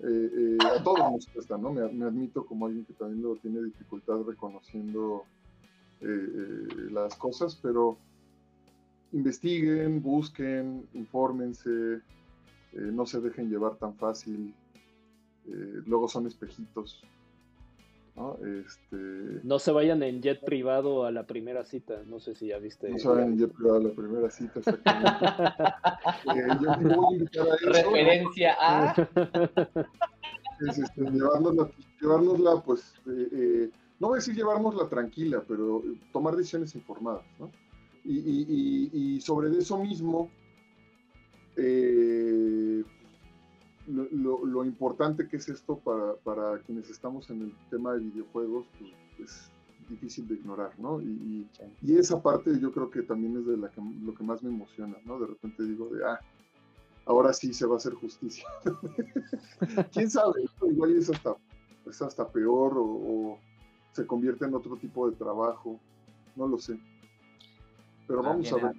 eh, 0.00 0.58
a 0.60 0.84
todos 0.84 1.12
nos 1.12 1.26
cuesta, 1.28 1.56
¿no? 1.56 1.72
Me, 1.72 1.90
me, 1.94 2.04
admito 2.04 2.44
como 2.44 2.66
alguien 2.66 2.84
que 2.84 2.92
también 2.92 3.22
lo 3.22 3.36
tiene 3.36 3.62
dificultad 3.62 4.20
reconociendo 4.26 5.24
las 6.90 7.14
cosas, 7.14 7.58
pero 7.62 7.96
investiguen, 9.12 10.02
busquen, 10.02 10.86
infórmense, 10.94 12.00
no 12.72 13.04
se 13.04 13.20
dejen 13.20 13.50
llevar 13.50 13.76
tan 13.76 13.94
fácil 13.94 14.54
eh, 15.46 15.82
luego 15.86 16.08
son 16.08 16.26
espejitos. 16.26 17.02
¿no? 18.14 18.36
Este... 18.44 19.40
no 19.42 19.58
se 19.58 19.72
vayan 19.72 20.02
en 20.02 20.20
jet 20.20 20.44
privado 20.44 21.06
a 21.06 21.10
la 21.10 21.26
primera 21.26 21.64
cita, 21.64 22.02
no 22.06 22.20
sé 22.20 22.34
si 22.34 22.48
ya 22.48 22.58
viste. 22.58 22.90
No 22.90 22.98
se 22.98 23.08
vayan 23.08 23.32
en 23.32 23.38
jet 23.38 23.52
privado 23.52 23.78
a 23.78 23.82
la 23.82 23.90
primera 23.90 24.30
cita, 24.30 24.60
exactamente. 24.60 25.10
eh, 26.36 26.58
yo 26.60 26.78
te 26.78 26.94
voy 26.94 27.06
a 27.06 27.16
invitar 27.16 27.48
a 27.48 27.54
eso. 27.54 27.70
Referencia 27.70 28.56
a. 28.60 29.08
Es, 30.68 30.78
este, 30.78 31.02
llevárnosla, 32.00 32.62
pues, 32.62 32.94
eh, 33.06 33.28
eh, 33.32 33.70
no 33.98 34.08
voy 34.08 34.16
a 34.16 34.18
decir 34.18 34.36
llevárnosla 34.36 34.88
tranquila, 34.88 35.42
pero 35.48 35.82
tomar 36.12 36.36
decisiones 36.36 36.74
informadas, 36.74 37.24
¿no? 37.40 37.50
Y, 38.04 38.18
y, 38.18 38.90
y, 38.92 39.16
y 39.16 39.20
sobre 39.20 39.56
eso 39.56 39.78
mismo, 39.78 40.30
eh, 41.56 42.84
lo, 43.86 44.64
importante 44.64 45.28
que 45.28 45.36
es 45.36 45.48
esto 45.48 45.78
para, 46.24 46.58
quienes 46.60 46.88
estamos 46.90 47.28
en 47.30 47.42
el 47.42 47.54
tema 47.70 47.94
de 47.94 48.00
videojuegos, 48.00 48.66
pues 48.78 48.90
es 49.20 49.50
difícil 49.88 50.28
de 50.28 50.34
ignorar, 50.34 50.78
¿no? 50.78 51.00
Y, 51.00 51.48
esa 51.86 52.22
parte 52.22 52.58
yo 52.58 52.72
creo 52.72 52.90
que 52.90 53.02
también 53.02 53.36
es 53.38 53.46
de 53.46 53.56
la 53.56 53.70
que, 53.70 53.80
lo 54.02 54.14
que 54.14 54.24
más 54.24 54.42
me 54.42 54.50
emociona, 54.50 54.96
¿no? 55.04 55.18
De 55.18 55.26
repente 55.26 55.64
digo 55.64 55.88
de, 55.88 56.04
ah, 56.04 56.20
ahora 57.06 57.32
sí 57.32 57.52
se 57.52 57.66
va 57.66 57.74
a 57.74 57.76
hacer 57.76 57.94
justicia. 57.94 58.46
¿Quién 59.92 60.10
sabe? 60.10 60.44
Igual 60.62 60.96
es 60.96 61.10
hasta, 61.10 61.36
es 61.86 62.00
hasta 62.00 62.28
peor 62.28 62.74
o, 62.76 63.38
se 63.92 64.06
convierte 64.06 64.46
en 64.46 64.54
otro 64.54 64.76
tipo 64.76 65.10
de 65.10 65.16
trabajo, 65.16 65.78
no 66.34 66.48
lo 66.48 66.58
sé. 66.58 66.78
Pero 68.06 68.22
vamos 68.22 68.52
a 68.52 68.56
ver 68.56 68.72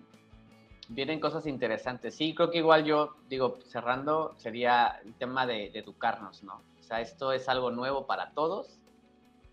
vienen 0.90 1.20
cosas 1.20 1.45
interesantes. 1.48 2.16
Sí, 2.16 2.34
creo 2.36 2.52
que 2.52 2.60
igual 2.60 2.86
yo, 2.86 3.16
digo, 3.30 3.58
cerrando, 3.66 4.34
sería 4.38 5.00
el 5.04 5.14
tema 5.16 5.45
de, 5.45 5.72
educarnos, 5.74 6.44
¿no? 6.44 6.62
O 6.80 6.84
sea, 6.84 7.02
esto 7.02 7.32
es 7.32 7.48
algo 7.50 7.72
nuevo 7.72 8.06
para 8.06 8.32
todos. 8.32 8.80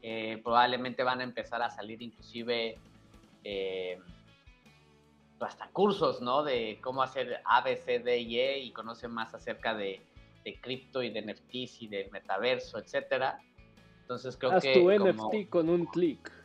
Eh, 0.03 0.41
probablemente 0.43 1.03
van 1.03 1.21
a 1.21 1.25
empezar 1.25 1.63
a 1.63 1.71
salir 1.71 2.03
inclusive 2.03 2.79
eh, 3.45 3.99
hasta 5.41 5.69
cursos, 5.69 6.21
¿no? 6.21 6.43
De 6.43 6.79
cómo 6.83 7.03
hacer 7.03 7.41
A, 7.45 7.61
B, 7.63 7.77
C, 7.77 8.01
D 8.01 8.19
y 8.19 8.39
E 8.39 8.59
y 8.59 8.73
conoce 8.73 9.09
más 9.09 9.35
acerca 9.35 9.75
de, 9.75 10.01
de 10.45 10.61
cripto 10.61 11.03
y 11.03 11.11
de 11.11 11.23
NFTs 11.23 11.83
y 11.83 11.89
de 11.89 12.09
metaverso, 12.13 12.79
etcétera. 12.79 13.41
Entonces 14.03 14.37
creo 14.37 14.53
Haz 14.53 14.63
que... 14.63 14.75
tu 14.75 14.91
NFT 14.91 15.49
con 15.49 15.69
un 15.69 15.87
clic. 15.87 16.40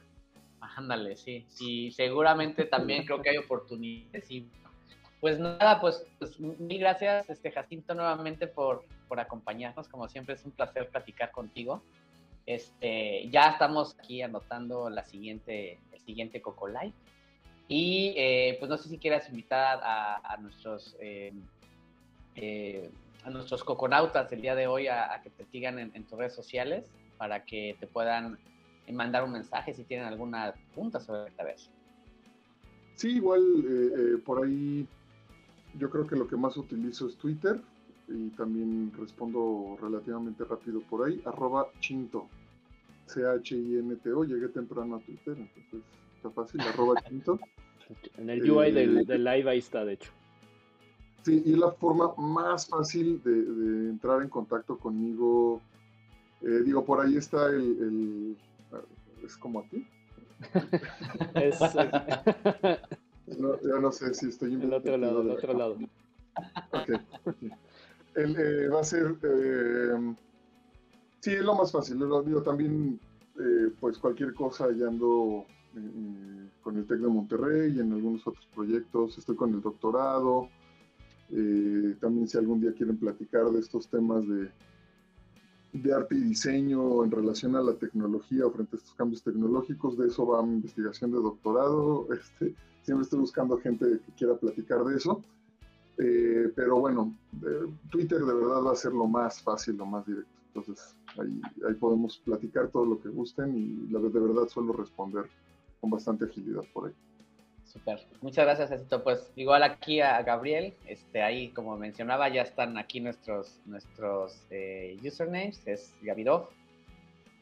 Ándale, 0.75 1.15
sí. 1.15 1.45
Y 1.59 1.91
seguramente 1.91 2.65
también 2.65 3.05
creo 3.05 3.21
que 3.21 3.29
hay 3.29 3.37
oportunidades 3.37 4.29
y 4.31 4.47
pues 5.21 5.39
nada, 5.39 5.81
pues, 5.81 6.05
pues, 6.19 6.39
mil 6.39 6.79
gracias, 6.79 7.29
este 7.29 7.51
Jacinto, 7.51 7.95
nuevamente 7.95 8.47
por, 8.47 8.85
por 9.07 9.19
acompañarnos. 9.19 9.87
Como 9.87 10.07
siempre, 10.07 10.35
es 10.35 10.45
un 10.45 10.51
placer 10.51 10.89
platicar 10.89 11.31
contigo. 11.31 11.81
Este, 12.45 13.27
ya 13.29 13.49
estamos 13.49 13.95
aquí 13.97 14.21
anotando 14.21 14.89
la 14.89 15.03
siguiente, 15.03 15.79
el 15.91 15.99
siguiente 16.01 16.41
Coco 16.41 16.67
Live. 16.67 16.93
Y 17.67 18.13
eh, 18.17 18.57
pues 18.59 18.69
no 18.69 18.77
sé 18.77 18.89
si 18.89 18.99
quieras 18.99 19.27
invitar 19.29 19.79
a, 19.81 20.37
nuestros 20.39 20.95
eh, 20.99 21.33
eh, 22.35 22.91
a 23.23 23.29
nuestros 23.31 23.63
coconautas 23.63 24.31
el 24.31 24.41
día 24.41 24.53
de 24.53 24.67
hoy 24.67 24.87
a, 24.87 25.19
que 25.23 25.31
te 25.31 25.45
sigan 25.45 25.79
en, 25.79 26.03
tus 26.03 26.19
redes 26.19 26.35
sociales 26.35 26.85
para 27.17 27.43
que 27.43 27.75
te 27.79 27.87
puedan 27.87 28.37
mandar 28.93 29.23
un 29.23 29.31
mensaje 29.31 29.73
si 29.73 29.83
tienen 29.83 30.07
alguna 30.07 30.53
pregunta 30.73 30.99
sobre 30.99 31.29
esta 31.29 31.43
vez. 31.43 31.69
Sí, 32.95 33.17
igual 33.17 33.41
por 34.25 34.45
ahí 34.45 34.87
yo 35.77 35.89
creo 35.89 36.07
que 36.07 36.15
lo 36.15 36.27
que 36.27 36.37
más 36.37 36.55
utilizo 36.57 37.07
es 37.07 37.17
Twitter 37.17 37.59
y 38.07 38.29
también 38.29 38.91
respondo 38.97 39.77
relativamente 39.81 40.43
rápido 40.43 40.79
por 40.81 41.07
ahí, 41.07 41.21
arroba 41.25 41.67
chinto, 41.79 42.27
C-H-I-N-T-O, 43.07 44.23
llegué 44.23 44.47
temprano 44.49 44.95
a 44.95 44.99
Twitter, 44.99 45.37
entonces 45.37 45.81
está 46.15 46.29
fácil, 46.29 46.61
arroba 46.61 47.01
chinto. 47.09 47.39
En 48.17 48.29
el 48.29 48.49
UI 48.49 48.71
del, 48.71 49.09
eh, 49.09 49.17
live 49.17 49.49
ahí 49.49 49.59
está, 49.59 49.85
de 49.85 49.93
hecho. 49.93 50.11
Sí, 51.23 51.41
y 51.45 51.55
la 51.55 51.71
forma 51.71 52.13
más 52.17 52.67
fácil 52.67 53.21
de, 53.23 53.89
entrar 53.89 54.21
en 54.21 54.29
contacto 54.29 54.77
conmigo. 54.77 55.61
Eh, 56.41 56.61
digo, 56.63 56.85
por 56.85 57.03
ahí 57.03 57.17
está 57.17 57.49
el, 57.49 58.37
es 59.25 59.37
como 59.37 59.59
aquí. 59.59 59.87
es, 61.35 61.59
no, 63.39 63.59
ya 63.61 63.79
no 63.79 63.91
sé 63.91 64.13
si 64.13 64.27
estoy 64.27 64.53
El 64.53 64.73
otro 64.73 64.97
lado, 64.97 65.21
el 65.21 65.31
otro 65.31 65.53
lado. 65.53 65.77
Ok. 66.71 66.89
Eh, 68.17 68.67
va 68.69 68.79
a 68.79 68.83
ser. 68.83 69.15
Eh, 69.23 70.15
sí, 71.19 71.31
es 71.31 71.41
lo 71.41 71.55
más 71.55 71.71
fácil. 71.71 71.97
Lo 71.97 72.23
digo 72.23 72.41
también, 72.43 72.99
eh, 73.39 73.71
pues 73.79 73.97
cualquier 73.97 74.33
cosa, 74.33 74.71
ya 74.71 74.87
ando 74.87 75.45
con 76.61 76.77
el 76.77 76.87
TEC 76.87 76.99
de 76.99 77.07
Monterrey 77.07 77.75
y 77.75 77.81
en 77.81 77.91
algunos 77.91 78.25
otros 78.25 78.47
proyectos. 78.55 79.17
Estoy 79.17 79.35
con 79.35 79.53
el 79.53 79.61
doctorado. 79.61 80.49
también, 81.99 82.27
si 82.27 82.37
algún 82.37 82.61
día 82.61 82.73
quieren 82.73 82.97
platicar 82.97 83.49
de 83.51 83.59
estos 83.59 83.89
temas 83.89 84.25
de, 84.27 84.49
de 85.81 85.93
arte 85.93 86.15
y 86.15 86.21
diseño 86.21 87.03
en 87.03 87.11
relación 87.11 87.55
a 87.55 87.61
la 87.61 87.73
tecnología 87.73 88.49
frente 88.49 88.75
a 88.75 88.79
estos 88.79 88.93
cambios 88.95 89.23
tecnológicos, 89.23 89.97
de 89.97 90.07
eso 90.07 90.25
va 90.25 90.43
mi 90.43 90.55
investigación 90.55 91.11
de 91.11 91.17
doctorado. 91.17 92.07
Este, 92.13 92.55
siempre 92.81 93.03
estoy 93.03 93.19
buscando 93.19 93.57
gente 93.57 93.99
que 94.05 94.11
quiera 94.17 94.35
platicar 94.35 94.83
de 94.83 94.95
eso. 94.95 95.21
Eh, 95.97 96.51
pero 96.55 96.79
bueno, 96.79 97.15
Twitter 97.89 98.19
de 98.19 98.33
verdad 98.33 98.63
va 98.65 98.71
a 98.71 98.75
ser 98.75 98.93
lo 98.93 99.07
más 99.07 99.41
fácil, 99.41 99.77
lo 99.77 99.85
más 99.85 100.05
directo. 100.05 100.29
Entonces 100.47 100.95
ahí, 101.19 101.41
ahí 101.67 101.73
podemos 101.75 102.17
platicar 102.19 102.69
todo 102.69 102.85
lo 102.85 103.01
que 103.01 103.09
gusten 103.09 103.55
y 103.55 103.91
la, 103.91 103.99
de 103.99 104.19
verdad 104.19 104.47
suelo 104.47 104.73
responder 104.73 105.25
con 105.81 105.89
bastante 105.89 106.25
agilidad 106.25 106.63
por 106.73 106.87
ahí. 106.87 106.93
Muchas 108.21 108.45
gracias, 108.45 108.69
Jacito. 108.69 109.03
Pues 109.03 109.31
igual 109.35 109.63
aquí 109.63 110.01
a 110.01 110.21
Gabriel, 110.23 110.73
este, 110.87 111.21
ahí 111.21 111.49
como 111.49 111.77
mencionaba, 111.77 112.29
ya 112.29 112.41
están 112.41 112.77
aquí 112.77 112.99
nuestros, 112.99 113.59
nuestros 113.65 114.41
eh, 114.49 114.97
usernames, 115.03 115.61
es 115.67 115.93
Gavirov, 116.01 116.49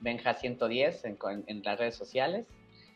Benja110 0.01 1.05
en, 1.05 1.43
en, 1.47 1.63
las 1.63 1.79
redes 1.79 1.95
sociales. 1.95 2.45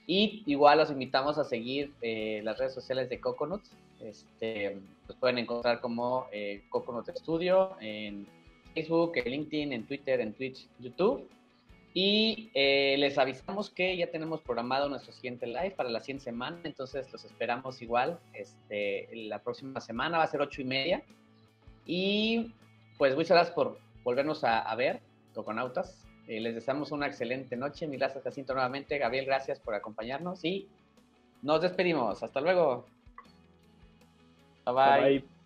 Y 0.06 0.44
igual 0.46 0.78
los 0.78 0.92
invitamos 0.92 1.38
a 1.38 1.44
seguir 1.44 1.94
eh, 2.02 2.42
las 2.44 2.58
redes 2.58 2.74
sociales 2.74 3.10
de 3.10 3.20
Coconut. 3.20 3.62
Este, 4.00 4.78
los 5.08 5.18
pueden 5.18 5.38
encontrar 5.38 5.82
como 5.82 6.28
eh, 6.32 6.64
Coconut 6.70 7.10
Studio 7.16 7.78
en 7.82 8.28
Facebook, 8.74 9.14
en 9.16 9.32
LinkedIn, 9.32 9.74
en 9.74 9.86
Twitter, 9.86 10.22
en 10.22 10.34
Twitch, 10.34 10.68
YouTube. 10.80 11.28
Y 12.00 12.52
eh, 12.54 12.96
les 13.00 13.18
avisamos 13.18 13.72
que 13.72 13.98
ya 13.98 14.12
tenemos 14.12 14.42
programado 14.42 14.88
nuestro 14.88 15.12
siguiente 15.12 15.48
live 15.48 15.72
para 15.72 15.90
la 15.90 16.00
siguiente 16.00 16.26
semana, 16.26 16.60
entonces 16.64 17.12
los 17.12 17.26
esperamos 17.26 17.82
igual. 17.82 18.20
Este, 18.34 19.10
la 19.16 19.40
próxima 19.40 19.82
semana 19.82 20.20
va 20.20 20.24
a 20.24 20.28
ser 20.28 20.42
ocho 20.42 20.62
y 20.62 20.66
media. 20.66 21.02
Y 21.88 22.54
pues 23.00 23.16
muchas 23.16 23.32
gracias 23.32 23.56
por 23.56 23.80
volvernos 24.04 24.44
a, 24.44 24.76
ver, 24.76 25.00
Toconautas. 25.34 26.06
Eh, 26.28 26.40
les 26.40 26.54
deseamos 26.54 26.92
una 26.92 27.08
excelente 27.08 27.58
noche. 27.58 27.88
Mil 27.88 27.98
gracias, 27.98 28.24
Jacinto, 28.24 28.54
nuevamente. 28.54 29.00
Gabriel, 29.00 29.26
gracias 29.26 29.60
por 29.60 29.74
acompañarnos 29.74 30.46
y 30.46 30.68
nos 31.42 31.64
despedimos. 31.64 32.22
Hasta 32.22 32.40
luego. 32.42 32.86
bye. 34.66 35.02
bye. 35.02 35.37